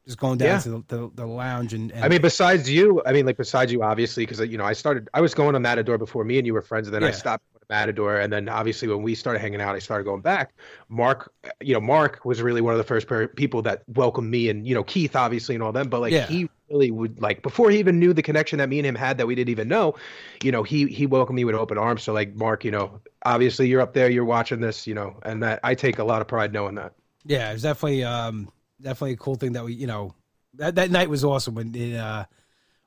just 0.06 0.18
going 0.18 0.38
down 0.38 0.48
Yeah. 0.48 0.60
to 0.60 0.70
the, 0.70 0.84
the, 0.88 1.12
the 1.16 1.26
lounge 1.26 1.74
and, 1.74 1.92
and 1.92 2.04
I 2.04 2.10
mean, 2.10 2.22
besides 2.22 2.70
you, 2.70 3.02
I 3.06 3.14
mean, 3.14 3.26
like 3.26 3.38
besides 3.38 3.72
you, 3.72 3.84
obviously, 3.84 4.26
because 4.26 4.40
you 4.40 4.58
know, 4.58 4.66
I 4.66 4.74
started, 4.74 5.10
I 5.14 5.22
was 5.22 5.34
going 5.34 5.54
to 5.54 5.60
Matador 5.60 5.98
before 5.98 6.24
me 6.24 6.38
and 6.38 6.46
you 6.46 6.54
were 6.54 6.62
friends, 6.62 6.88
and 6.88 6.96
then 6.96 7.04
I 7.04 7.12
stopped 7.12 7.44
Matador, 7.70 8.20
and 8.20 8.32
then 8.32 8.50
obviously 8.50 8.88
when 8.88 9.02
we 9.02 9.16
started 9.16 9.40
hanging 9.40 9.62
out, 9.62 9.76
I 9.76 9.80
started 9.80 10.04
going 10.04 10.22
back. 10.22 10.54
Mark, 10.90 11.32
you 11.62 11.74
know, 11.74 11.82
Mark 11.82 12.24
was 12.26 12.42
really 12.42 12.62
one 12.62 12.74
of 12.74 12.78
the 12.78 12.84
first 12.84 13.08
per- 13.08 13.28
people 13.28 13.62
that 13.64 13.84
welcomed 13.88 14.30
me, 14.30 14.50
and 14.50 14.68
you 14.68 14.74
know, 14.76 14.84
Keith, 14.84 15.16
obviously, 15.16 15.56
and 15.56 15.64
all 15.64 15.72
them, 15.72 15.90
but 15.90 16.02
like 16.02 16.12
Yeah. 16.14 16.28
he 16.28 16.50
really 16.70 16.90
would 16.92 17.22
like 17.22 17.42
before 17.44 17.70
he 17.70 17.78
even 17.78 18.00
knew 18.00 18.12
the 18.14 18.22
connection 18.24 18.58
that 18.58 18.70
me 18.70 18.80
and 18.80 18.86
him 18.88 18.96
had 18.96 19.18
that 19.20 19.28
we 19.28 19.36
didn't 19.36 19.50
even 19.50 19.68
know, 19.68 19.96
you 20.44 20.52
know, 20.52 20.64
he 20.64 20.88
he 20.88 21.06
welcomed 21.06 21.36
me 21.36 21.46
with 21.46 21.56
open 21.56 21.78
arms. 21.78 22.04
So 22.04 22.14
like 22.14 22.36
Mark, 22.36 22.66
you 22.66 22.72
know, 22.72 23.00
obviously 23.24 23.68
you're 23.68 23.82
up 23.82 23.94
there, 23.94 24.10
you're 24.10 24.26
watching 24.26 24.60
this, 24.62 24.88
you 24.88 24.94
know, 24.96 25.20
and 25.24 25.44
that 25.44 25.60
I 25.64 25.76
take 25.76 26.00
a 26.00 26.04
lot 26.04 26.22
of 26.22 26.28
pride 26.28 26.54
knowing 26.54 26.76
that. 26.76 26.94
yeah, 27.26 27.50
it 27.50 27.54
was 27.54 27.62
definitely 27.64 28.04
um, 28.04 28.52
definitely 28.82 29.14
a 29.14 29.18
cool 29.18 29.36
thing 29.36 29.54
that 29.54 29.64
we 29.64 29.74
you 29.74 29.88
know 29.88 30.14
that 30.56 30.76
that 30.76 30.90
night 30.90 31.10
was 31.10 31.24
awesome 31.24 31.54
when 31.56 31.74
it, 31.76 31.96
uh, 31.96 32.26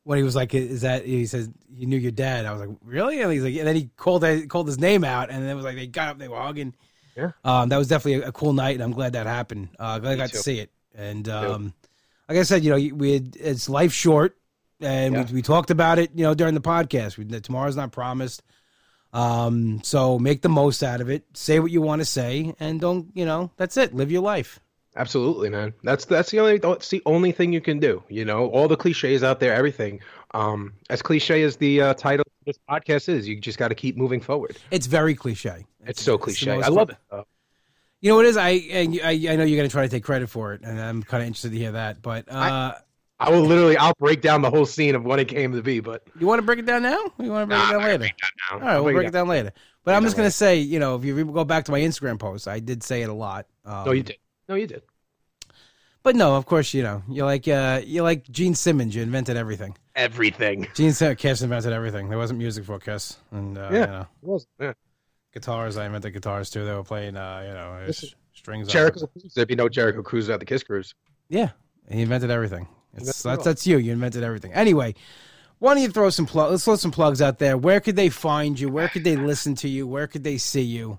when 0.08 0.16
he 0.16 0.24
was 0.24 0.34
like, 0.34 0.54
"Is 0.54 0.80
that?" 0.80 1.04
He 1.04 1.26
says, 1.26 1.50
"You 1.76 1.86
knew 1.86 1.98
your 1.98 2.10
dad." 2.12 2.46
I 2.46 2.52
was 2.52 2.60
like, 2.62 2.70
"Really?" 2.82 3.20
And 3.20 3.30
he's 3.30 3.42
like, 3.42 3.54
and 3.56 3.66
then 3.66 3.76
he 3.76 3.90
called 3.98 4.24
called 4.48 4.66
his 4.66 4.78
name 4.78 5.04
out, 5.04 5.28
and 5.28 5.42
then 5.42 5.50
it 5.50 5.54
was 5.54 5.66
like 5.66 5.76
they 5.76 5.86
got 5.86 6.08
up, 6.08 6.18
they 6.18 6.28
were 6.28 6.40
hugging. 6.40 6.72
Yeah. 7.14 7.32
um, 7.44 7.68
that 7.68 7.76
was 7.76 7.88
definitely 7.88 8.22
a, 8.24 8.28
a 8.28 8.32
cool 8.32 8.54
night, 8.54 8.74
and 8.76 8.82
I'm 8.82 8.92
glad 8.92 9.12
that 9.12 9.26
happened. 9.26 9.68
Uh, 9.78 9.98
glad 9.98 10.12
I 10.12 10.14
Me 10.14 10.18
got 10.18 10.30
to 10.30 10.38
see 10.38 10.60
it, 10.60 10.70
and 10.94 11.28
um, 11.28 11.74
like 12.26 12.38
I 12.38 12.42
said, 12.42 12.64
you 12.64 12.70
know, 12.70 12.96
we 12.96 13.12
had, 13.12 13.36
it's 13.38 13.68
life 13.68 13.92
short, 13.92 14.38
and 14.80 15.14
Yeah. 15.14 15.24
we, 15.26 15.34
we 15.34 15.42
talked 15.42 15.70
about 15.70 15.98
it, 15.98 16.10
you 16.14 16.22
know, 16.22 16.32
during 16.32 16.54
the 16.54 16.60
podcast. 16.62 17.18
We, 17.18 17.24
that 17.24 17.44
tomorrow's 17.44 17.76
not 17.76 17.92
promised. 17.92 18.42
Um, 19.12 19.82
so 19.82 20.18
make 20.18 20.42
the 20.42 20.48
most 20.48 20.82
out 20.82 21.00
of 21.02 21.10
it. 21.10 21.24
Say 21.34 21.60
what 21.60 21.70
you 21.70 21.82
want 21.82 22.00
to 22.00 22.06
say, 22.06 22.54
and 22.60 22.80
don't, 22.80 23.08
you 23.14 23.26
know, 23.26 23.50
that's 23.58 23.76
it. 23.76 23.94
Live 23.94 24.10
your 24.10 24.22
life. 24.22 24.60
Absolutely, 24.98 25.48
man. 25.48 25.72
That's 25.84 26.04
that's 26.04 26.30
the 26.30 26.40
only 26.40 26.58
that's 26.58 26.88
the 26.90 27.00
only 27.06 27.32
thing 27.32 27.52
you 27.52 27.60
can 27.60 27.78
do. 27.78 28.02
You 28.08 28.24
know, 28.24 28.48
all 28.48 28.66
the 28.68 28.76
cliches 28.76 29.22
out 29.22 29.38
there, 29.40 29.54
everything. 29.54 30.00
Um, 30.34 30.74
as 30.90 31.00
cliche 31.00 31.42
as 31.44 31.56
the 31.56 31.80
uh, 31.80 31.94
title 31.94 32.24
of 32.26 32.44
this 32.44 32.58
podcast 32.68 33.08
is, 33.08 33.26
you 33.26 33.40
just 33.40 33.58
got 33.58 33.68
to 33.68 33.74
keep 33.74 33.96
moving 33.96 34.20
forward. 34.20 34.56
It's 34.70 34.86
very 34.86 35.14
cliche. 35.14 35.64
It's, 35.86 36.02
so 36.02 36.18
cliche. 36.18 36.56
most 36.56 36.66
I 36.66 36.68
love 36.68 36.88
fun- 36.88 36.96
it. 37.12 37.14
Uh, 37.20 37.22
You 38.00 38.10
know 38.10 38.16
what 38.16 38.26
it 38.26 38.30
is? 38.30 38.36
I 38.36 38.50
and 38.50 39.00
I, 39.02 39.10
I 39.32 39.36
know 39.36 39.44
you're 39.44 39.56
gonna 39.56 39.68
try 39.68 39.82
to 39.84 39.88
take 39.88 40.04
credit 40.04 40.28
for 40.28 40.52
it, 40.52 40.62
and 40.64 40.80
I'm 40.80 41.02
kind 41.02 41.22
of 41.22 41.28
interested 41.28 41.52
to 41.52 41.58
hear 41.58 41.72
that. 41.72 42.02
But 42.02 42.24
uh, 42.30 42.74
I 43.20 43.30
will 43.30 43.42
literally, 43.42 43.76
I'll 43.76 43.94
break 44.00 44.20
down 44.20 44.42
the 44.42 44.50
whole 44.50 44.66
scene 44.66 44.94
of 44.96 45.04
what 45.04 45.18
it 45.20 45.26
came 45.26 45.52
to 45.52 45.62
be. 45.62 45.78
But 45.80 46.02
you 46.18 46.26
want 46.26 46.40
to 46.40 46.44
break 46.46 46.58
it 46.58 46.66
down 46.66 46.82
now? 46.82 46.98
Or 47.18 47.24
you 47.24 47.30
want 47.30 47.44
to 47.44 47.46
break 47.46 47.58
Nah, 47.60 47.68
it 47.68 47.72
down 47.72 47.82
later? 47.82 47.98
break 47.98 48.12
down. 48.50 48.60
All 48.62 48.66
right, 48.66 48.74
I'll 48.74 48.84
we'll 48.84 48.94
break 48.94 49.04
it 49.06 49.08
it 49.08 49.12
down 49.12 49.28
later. 49.28 49.52
But 49.84 49.94
I'm 49.94 50.02
just 50.02 50.16
gonna 50.16 50.30
say, 50.30 50.58
you 50.58 50.80
know, 50.80 50.96
if 50.96 51.04
you 51.04 51.24
go 51.24 51.44
back 51.44 51.64
to 51.66 51.72
my 51.72 51.80
Instagram 51.80 52.18
post, 52.18 52.46
I 52.48 52.58
did 52.58 52.82
say 52.82 53.02
it 53.02 53.08
a 53.08 53.14
lot. 53.14 53.46
Um, 53.64 53.84
No, 53.86 53.92
you 53.92 54.02
did. 54.02 54.16
No, 54.48 54.54
you 54.54 54.66
did. 54.66 54.82
But 56.02 56.16
no, 56.16 56.36
of 56.36 56.46
course, 56.46 56.72
you 56.72 56.82
know, 56.82 57.02
you're 57.08 57.26
like 57.26 57.46
uh, 57.48 57.82
you're 57.84 58.04
like 58.04 58.28
Gene 58.30 58.54
Simmons. 58.54 58.94
You 58.94 59.02
invented 59.02 59.36
everything. 59.36 59.76
Everything. 59.94 60.66
Gene 60.74 60.92
Simmons, 60.92 61.20
Kiss 61.20 61.42
invented 61.42 61.72
everything. 61.72 62.08
There 62.08 62.18
wasn't 62.18 62.38
music 62.38 62.64
for 62.64 62.78
Kiss, 62.78 63.16
and 63.32 63.58
uh, 63.58 63.68
Yeah. 63.72 63.80
you 63.80 63.86
know, 63.86 64.00
It 64.22 64.28
was. 64.28 64.46
Yeah. 64.60 64.72
guitars. 65.34 65.76
I 65.76 65.86
invented 65.86 66.12
guitars 66.14 66.50
too. 66.50 66.64
They 66.64 66.72
were 66.72 66.84
playing, 66.84 67.16
uh, 67.16 67.42
you 67.46 67.52
know, 67.52 68.12
strings. 68.32 68.68
Jericho. 68.68 69.06
Cruise. 69.08 69.34
There'd 69.34 69.48
be 69.48 69.56
no 69.56 69.68
Jericho 69.68 70.02
Cruise 70.02 70.28
without 70.28 70.40
the 70.40 70.46
Kiss 70.46 70.62
Cruise. 70.62 70.94
Yeah, 71.28 71.50
he 71.90 72.00
invented 72.02 72.30
everything. 72.30 72.68
It's, 72.94 73.02
Invented 73.24 73.24
that's 73.24 73.44
that's 73.44 73.66
you. 73.66 73.76
You 73.78 73.92
invented 73.92 74.22
everything. 74.22 74.52
Anyway, 74.54 74.94
why 75.58 75.74
don't 75.74 75.82
you 75.82 75.90
throw 75.90 76.08
some 76.10 76.24
plug? 76.26 76.52
Let's 76.52 76.64
throw 76.64 76.76
some 76.76 76.92
plugs 76.92 77.20
out 77.20 77.38
there. 77.38 77.58
Where 77.58 77.80
could 77.80 77.96
they 77.96 78.08
find 78.08 78.58
you? 78.58 78.70
Where 78.70 78.88
could 78.88 79.04
they 79.04 79.16
listen 79.16 79.56
to 79.56 79.68
you? 79.68 79.86
Where 79.86 80.06
could 80.06 80.24
they 80.24 80.38
see 80.38 80.62
you? 80.62 80.98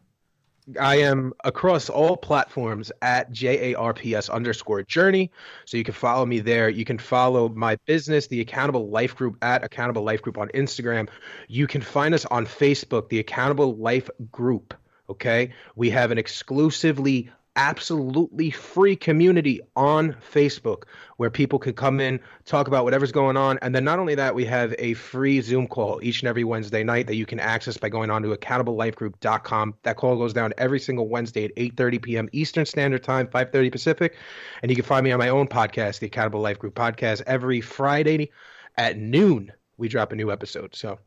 I 0.80 0.98
am 0.98 1.34
across 1.44 1.90
all 1.90 2.18
platforms 2.18 2.92
at 3.02 3.32
JARPS 3.32 4.30
underscore 4.30 4.84
journey. 4.84 5.32
So 5.66 5.78
you 5.78 5.84
can 5.84 5.94
follow 5.94 6.26
me 6.26 6.40
there. 6.40 6.70
You 6.70 6.86
can 6.86 6.98
follow 6.98 7.50
my 7.50 7.78
business, 7.86 8.28
the 8.28 8.42
Accountable 8.42 8.90
Life 8.90 9.16
Group, 9.16 9.38
at 9.42 9.64
Accountable 9.64 10.04
Life 10.04 10.22
Group 10.22 10.38
on 10.38 10.50
Instagram. 10.50 11.10
You 11.48 11.68
can 11.68 11.82
find 11.82 12.14
us 12.14 12.26
on 12.26 12.46
Facebook, 12.46 13.10
the 13.10 13.20
Accountable 13.20 13.76
Life 13.76 14.10
Group. 14.32 14.74
Okay. 15.10 15.54
We 15.76 15.90
have 15.92 16.12
an 16.12 16.18
exclusively, 16.18 17.32
absolutely 17.56 18.52
free 18.52 18.96
community 18.96 19.60
on 19.76 20.14
Facebook 20.14 20.84
where 21.18 21.30
people 21.30 21.60
can 21.60 21.74
come 21.74 22.00
in, 22.00 22.20
talk 22.46 22.68
about 22.68 22.84
whatever's 22.86 23.12
going 23.12 23.38
on. 23.38 23.60
And 23.62 23.76
then 23.76 23.84
not 23.84 24.00
only 24.00 24.16
that, 24.16 24.34
we 24.34 24.46
have 24.46 24.74
a 24.80 24.94
free 24.94 25.42
Zoom 25.42 25.68
call 25.68 26.00
each 26.02 26.22
and 26.22 26.30
every 26.30 26.44
Wednesday 26.44 26.84
night 26.84 27.08
that 27.08 27.16
you 27.16 27.26
can 27.26 27.40
access 27.40 27.78
by 27.78 27.90
going 27.90 28.10
on 28.10 28.22
to 28.24 28.32
accountable.lifegroup.com. 28.32 29.76
That 29.84 29.98
call 29.98 30.18
goes 30.18 30.34
down 30.34 30.54
every 30.58 30.80
single 30.80 31.08
Wednesday 31.08 31.46
at 31.46 31.56
8:30 31.56 32.02
p.m. 32.02 32.30
Eastern 32.32 32.66
Standard 32.66 33.04
Time, 33.04 33.28
5:30 33.28 33.72
Pacific. 33.72 34.16
And 34.62 34.72
you 34.72 34.76
can 34.76 34.86
find 34.86 35.04
me 35.04 35.12
on 35.12 35.20
my 35.20 35.30
own 35.30 35.48
podcast, 35.48 36.00
the 36.00 36.08
Accountable 36.08 36.42
Life 36.42 36.60
Group 36.60 36.76
podcast, 36.76 37.22
every 37.28 37.62
Friday 37.62 38.32
at 38.78 38.98
noon. 38.98 39.52
We 39.78 39.88
drop 39.88 40.12
a 40.12 40.16
new 40.16 40.32
episode. 40.32 40.76
So 40.76 41.00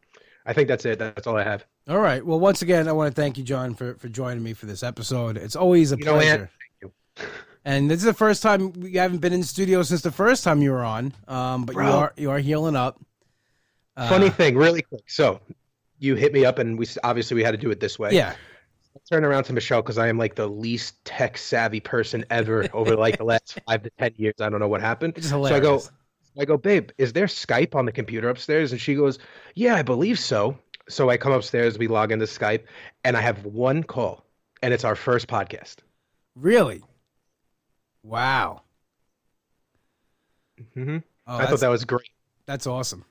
I 0.47 0.53
think 0.53 0.69
that's 0.69 0.85
it. 0.85 0.99
That's 0.99 1.27
all 1.27 1.37
I 1.37 1.45
have. 1.45 1.65
All 1.89 1.99
right. 2.01 2.25
Well, 2.25 2.41
once 2.41 2.63
again, 2.63 2.89
I 2.89 2.93
want 2.93 3.15
to 3.15 3.21
thank 3.21 3.39
you, 3.39 3.45
John, 3.45 3.75
for 3.75 3.95
for 3.95 4.09
joining 4.09 4.43
me 4.43 4.53
for 4.55 4.67
this 4.67 4.83
episode. 4.83 5.37
It's 5.37 5.57
always 5.57 5.93
a 5.93 5.97
You 5.97 6.05
know, 6.05 6.13
pleasure. 6.15 6.51
thank 6.81 6.93
you. 7.19 7.27
And 7.65 7.89
this 7.89 7.99
is 7.99 8.05
the 8.05 8.13
first 8.15 8.43
time 8.43 8.73
we 8.73 8.95
haven't 8.95 9.19
been 9.19 9.33
in 9.33 9.39
the 9.41 9.47
studio 9.47 9.85
since 9.85 10.01
the 10.03 10.11
first 10.11 10.43
time 10.43 10.63
you 10.63 10.73
were 10.73 10.83
on. 10.83 11.13
Um, 11.29 11.65
but 11.65 11.77
you 11.77 11.83
are 11.83 12.13
you 12.17 12.31
are 12.33 12.41
healing 12.41 12.75
up. 12.75 13.01
Uh, 13.97 14.09
Funny 14.09 14.31
thing, 14.31 14.57
really 14.57 14.83
quick. 14.83 15.05
So 15.09 15.39
you 16.01 16.17
hit 16.17 16.33
me 16.33 16.45
up, 16.45 16.59
and 16.59 16.77
we 16.77 16.87
obviously 17.05 17.37
we 17.37 17.45
had 17.45 17.53
to 17.53 17.57
do 17.57 17.71
it 17.71 17.79
this 17.79 18.01
way. 18.01 18.11
Yeah. 18.13 18.35
I 18.97 18.99
turn 19.09 19.25
around 19.25 19.45
to 19.45 19.53
Michelle 19.53 19.81
because 19.81 19.97
I 19.97 20.09
am 20.09 20.19
like 20.19 20.35
the 20.35 20.49
least 20.49 21.05
tech 21.05 21.39
savvy 21.39 21.79
person 21.79 22.25
ever 22.31 22.67
over 22.73 22.97
like 22.97 23.17
the 23.19 23.25
last 23.25 23.61
five 23.69 23.85
to 23.85 23.91
ten 23.97 24.13
years. 24.17 24.35
I 24.41 24.49
don't 24.49 24.59
know 24.59 24.67
what 24.67 24.81
happened. 24.81 25.15
It's 25.17 25.29
So. 25.29 25.45
I 25.45 25.61
go, 25.61 25.81
I 26.39 26.45
go, 26.45 26.57
babe, 26.57 26.91
is 26.99 27.13
there 27.13 27.27
Skype 27.27 27.75
on 27.75 27.85
the 27.85 27.93
computer 27.93 28.29
upstairs? 28.29 28.73
And 28.73 28.81
she 28.81 28.95
goes, 28.95 29.19
Yeah, 29.55 29.75
I 29.75 29.83
believe 29.83 30.19
so. 30.19 30.59
So 30.89 31.11
I 31.11 31.17
come 31.17 31.33
upstairs, 31.33 31.79
we 31.79 31.87
log 31.89 32.11
into 32.11 32.25
Skype, 32.27 32.65
and 33.05 33.17
I 33.17 33.21
have 33.21 33.45
one 33.45 33.83
call, 33.85 34.25
and 34.63 34.75
it's 34.75 34.85
our 34.85 34.97
first 34.97 35.29
podcast. 35.29 35.77
Really? 36.35 36.83
Wow. 38.03 38.63
hmm 40.75 40.99
Oh, 41.27 41.39
I 41.39 41.47
thought 41.47 41.61
that 41.61 41.69
was 41.69 41.85
great. 41.85 42.09
that's 42.47 42.67
awesome. 42.67 43.05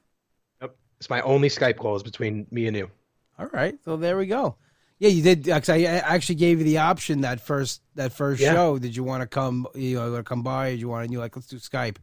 Yep. 0.61 0.75
It's 0.99 1.09
my 1.09 1.21
only 1.21 1.47
Skype 1.47 1.77
calls 1.77 2.03
between 2.03 2.45
me 2.51 2.67
and 2.67 2.75
you. 2.75 2.91
All 3.39 3.47
right, 3.53 3.75
so 3.85 3.95
there 3.95 4.17
we 4.17 4.25
go. 4.27 4.57
Yeah, 4.99 5.09
you 5.09 5.23
did. 5.23 5.49
I 5.49 5.83
actually 5.83 6.35
gave 6.35 6.59
you 6.59 6.65
the 6.65 6.77
option 6.79 7.21
that 7.21 7.39
first 7.41 7.81
that 7.95 8.11
first 8.11 8.41
Yeah. 8.41 8.53
show. 8.53 8.77
Did 8.77 8.95
you 8.95 9.03
want 9.03 9.21
to 9.21 9.27
come? 9.27 9.65
You 9.73 9.95
know, 9.95 10.11
want 10.11 10.25
to 10.25 10.29
come 10.29 10.43
by? 10.43 10.71
Did 10.71 10.79
you 10.81 10.89
want 10.89 11.07
to? 11.07 11.11
You 11.11 11.19
like, 11.19 11.35
let's 11.35 11.47
do 11.47 11.55
Skype. 11.57 11.95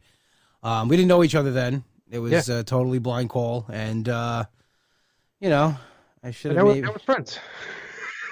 Um, 0.63 0.87
we 0.87 0.97
didn't 0.97 1.09
know 1.09 1.23
each 1.23 1.35
other 1.35 1.51
then. 1.51 1.83
It 2.11 2.19
was 2.19 2.49
a 2.49 2.63
totally 2.63 2.99
blind 2.99 3.29
call, 3.29 3.65
and 3.69 4.07
uh, 4.09 4.45
you 5.39 5.49
know, 5.49 5.77
I 6.23 6.31
should 6.31 6.55
have 6.55 6.65
we're, 6.65 6.73
maybe. 6.73 6.87
we're 6.87 6.99
friends. 6.99 7.39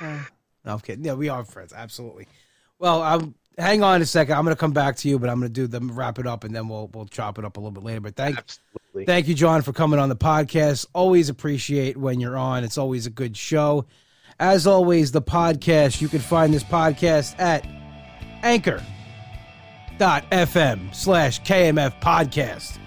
No, 0.01 0.73
I'm 0.73 0.79
kidding. 0.79 1.05
Yeah, 1.05 1.13
we 1.13 1.29
are 1.29 1.45
friends. 1.45 1.73
Absolutely. 1.73 2.27
Well, 2.79 3.01
um, 3.01 3.35
hang 3.57 3.83
on 3.83 4.01
a 4.01 4.05
second. 4.05 4.35
I'm 4.35 4.43
going 4.43 4.55
to 4.55 4.59
come 4.59 4.73
back 4.73 4.97
to 4.97 5.09
you, 5.09 5.17
but 5.17 5.29
I'm 5.29 5.39
going 5.39 5.49
to 5.49 5.53
do 5.53 5.67
them 5.67 5.91
wrap 5.91 6.19
it 6.19 6.27
up, 6.27 6.43
and 6.43 6.55
then 6.55 6.67
we'll 6.67 6.89
we'll 6.93 7.05
chop 7.05 7.39
it 7.39 7.45
up 7.45 7.57
a 7.57 7.59
little 7.59 7.71
bit 7.71 7.83
later. 7.83 8.01
But 8.01 8.15
thank 8.15 8.37
Absolutely. 8.37 9.05
thank 9.05 9.27
you, 9.27 9.33
John, 9.33 9.61
for 9.61 9.73
coming 9.73 9.99
on 9.99 10.09
the 10.09 10.15
podcast. 10.15 10.85
Always 10.93 11.29
appreciate 11.29 11.97
when 11.97 12.19
you're 12.19 12.37
on. 12.37 12.63
It's 12.63 12.77
always 12.77 13.05
a 13.05 13.11
good 13.11 13.37
show. 13.37 13.85
As 14.39 14.67
always, 14.67 15.11
the 15.11 15.21
podcast. 15.21 16.01
You 16.01 16.09
can 16.09 16.19
find 16.19 16.53
this 16.53 16.63
podcast 16.63 17.39
at 17.39 17.65
anchor.fm 20.01 20.93
slash 20.93 21.41
KMF 21.41 21.99
podcast. 21.99 22.77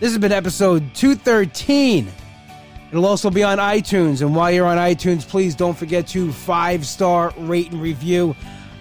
This 0.00 0.10
has 0.10 0.18
been 0.18 0.32
episode 0.32 0.94
213. 0.94 2.10
It'll 2.90 3.06
also 3.06 3.30
be 3.30 3.42
on 3.42 3.58
iTunes. 3.58 4.20
And 4.20 4.34
while 4.34 4.50
you're 4.50 4.66
on 4.66 4.78
iTunes, 4.78 5.26
please 5.26 5.54
don't 5.54 5.76
forget 5.76 6.06
to 6.08 6.32
five 6.32 6.86
star 6.86 7.32
rate 7.38 7.70
and 7.72 7.80
review. 7.80 8.34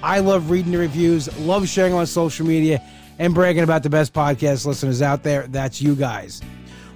I 0.04 0.20
love 0.20 0.50
reading 0.50 0.72
the 0.72 0.80
reviews, 0.80 1.40
love 1.40 1.68
sharing 1.68 1.94
on 1.94 2.08
social 2.08 2.46
media, 2.46 2.82
and 3.20 3.34
bragging 3.34 3.64
about 3.64 3.84
the 3.84 3.90
best 3.90 4.14
podcast 4.14 4.66
listeners 4.66 5.02
out 5.02 5.24
there. 5.24 5.48
That's 5.48 5.82
you 5.82 5.96
guys. 5.96 6.42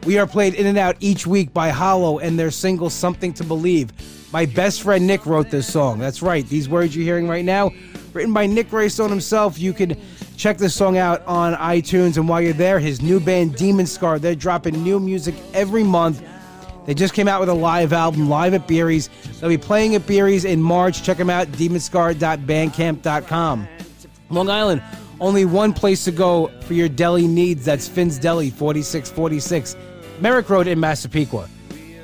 We 0.05 0.17
are 0.17 0.27
played 0.27 0.55
in 0.55 0.65
and 0.65 0.77
out 0.77 0.97
each 0.99 1.25
week 1.25 1.53
by 1.53 1.69
Hollow 1.69 2.19
and 2.19 2.37
their 2.37 2.51
single 2.51 2.89
Something 2.89 3.33
to 3.33 3.43
Believe. 3.43 3.91
My 4.33 4.45
best 4.45 4.81
friend 4.81 5.07
Nick 5.07 5.25
wrote 5.25 5.49
this 5.49 5.71
song. 5.71 5.99
That's 5.99 6.21
right. 6.21 6.45
These 6.47 6.67
words 6.67 6.95
you're 6.95 7.05
hearing 7.05 7.27
right 7.27 7.45
now, 7.45 7.71
written 8.13 8.33
by 8.33 8.47
Nick 8.47 8.69
Raystone 8.69 9.09
himself. 9.09 9.57
You 9.57 9.71
can 9.71 9.99
check 10.35 10.57
this 10.57 10.75
song 10.75 10.97
out 10.97 11.25
on 11.25 11.55
iTunes. 11.55 12.17
And 12.17 12.29
while 12.29 12.41
you're 12.41 12.53
there, 12.53 12.79
his 12.79 13.01
new 13.01 13.19
band 13.19 13.55
Demon 13.55 13.87
Scar, 13.87 14.19
they're 14.19 14.35
dropping 14.35 14.83
new 14.83 14.99
music 14.99 15.33
every 15.53 15.83
month. 15.83 16.21
They 16.85 16.93
just 16.93 17.13
came 17.13 17.27
out 17.27 17.39
with 17.39 17.49
a 17.49 17.53
live 17.53 17.93
album, 17.93 18.29
live 18.29 18.53
at 18.53 18.67
Beery's. 18.67 19.09
They'll 19.39 19.49
be 19.49 19.57
playing 19.57 19.95
at 19.95 20.05
Beery's 20.05 20.45
in 20.45 20.61
March. 20.61 21.01
Check 21.03 21.17
them 21.17 21.31
out, 21.31 21.47
demonscar.bandcamp.com. 21.47 23.67
Long 24.29 24.49
Island, 24.49 24.81
only 25.19 25.45
one 25.45 25.73
place 25.73 26.03
to 26.05 26.11
go 26.11 26.47
for 26.61 26.73
your 26.73 26.89
deli 26.89 27.27
needs. 27.27 27.65
That's 27.65 27.87
Finn's 27.87 28.19
Deli, 28.19 28.51
4646 28.51 29.75
Merrick 30.19 30.49
Road 30.49 30.67
in 30.67 30.79
Massapequa. 30.79 31.49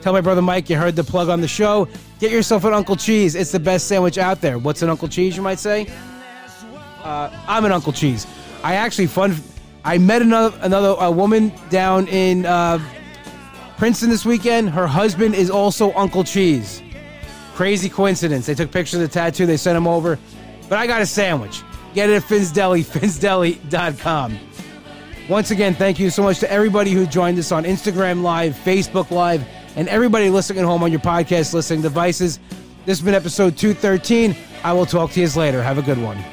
Tell 0.02 0.14
my 0.14 0.22
brother 0.22 0.42
Mike 0.42 0.70
you 0.70 0.78
heard 0.78 0.96
the 0.96 1.04
plug 1.04 1.30
on 1.30 1.42
the 1.42 1.48
show. 1.48 1.88
Get 2.20 2.32
yourself 2.32 2.64
an 2.64 2.74
Uncle 2.74 2.96
Cheese. 2.96 3.36
It's 3.36 3.52
the 3.52 3.60
best 3.60 3.88
sandwich 3.88 4.18
out 4.18 4.42
there. 4.42 4.58
What's 4.58 4.82
an 4.82 4.90
Uncle 4.90 5.08
Cheese, 5.08 5.36
you 5.36 5.44
might 5.44 5.60
say? 5.60 5.88
Uh, 7.04 7.30
I'm 7.48 7.66
an 7.66 7.72
Uncle 7.72 7.94
Cheese. 7.94 8.28
I 8.64 8.76
actually 8.76 9.08
fun. 9.08 9.36
I 9.84 9.98
met 9.98 10.22
another 10.22 10.58
another 10.62 10.96
a 11.00 11.12
woman 11.12 11.52
down 11.70 12.08
in 12.08 12.46
uh, 12.46 12.80
Princeton 13.78 14.10
this 14.10 14.26
weekend. 14.26 14.70
Her 14.70 14.88
husband 14.88 15.36
is 15.36 15.50
also 15.50 15.92
Uncle 15.94 16.24
Cheese. 16.24 16.84
Crazy 17.56 17.90
coincidence. 17.90 18.46
They 18.46 18.56
took 18.56 18.72
pictures 18.72 18.96
of 18.96 19.02
the 19.02 19.08
tattoo. 19.08 19.46
They 19.46 19.58
sent 19.58 19.78
him 19.78 19.88
over. 19.88 20.20
But 20.70 20.80
I 20.80 20.88
got 20.88 21.02
a 21.02 21.06
sandwich. 21.06 21.64
Get 21.94 22.10
it 22.10 22.16
at 22.16 22.24
Finn's 22.24 22.52
Deli, 22.52 22.84
finsdeli.com. 22.84 24.38
Once 25.30 25.52
again, 25.52 25.74
thank 25.74 26.00
you 26.00 26.10
so 26.10 26.24
much 26.24 26.40
to 26.40 26.52
everybody 26.52 26.92
who 26.92 27.06
joined 27.06 27.38
us 27.40 27.52
on 27.52 27.64
Instagram 27.64 28.22
Live, 28.22 28.54
Facebook 28.54 29.12
Live, 29.12 29.44
and 29.76 29.88
everybody 29.88 30.30
listening 30.30 30.60
at 30.60 30.66
home 30.66 30.84
on 30.84 30.92
your 30.92 31.00
podcast 31.02 31.54
listening 31.54 31.82
devices. 31.82 32.40
This 32.86 32.98
has 33.00 33.06
been 33.06 33.14
episode 33.14 33.58
213. 33.58 34.36
I 34.64 34.74
will 34.74 34.86
talk 34.86 35.12
to 35.12 35.22
you 35.22 35.30
later. 35.30 35.62
Have 35.62 35.78
a 35.78 35.84
good 35.84 36.02
one. 36.02 36.24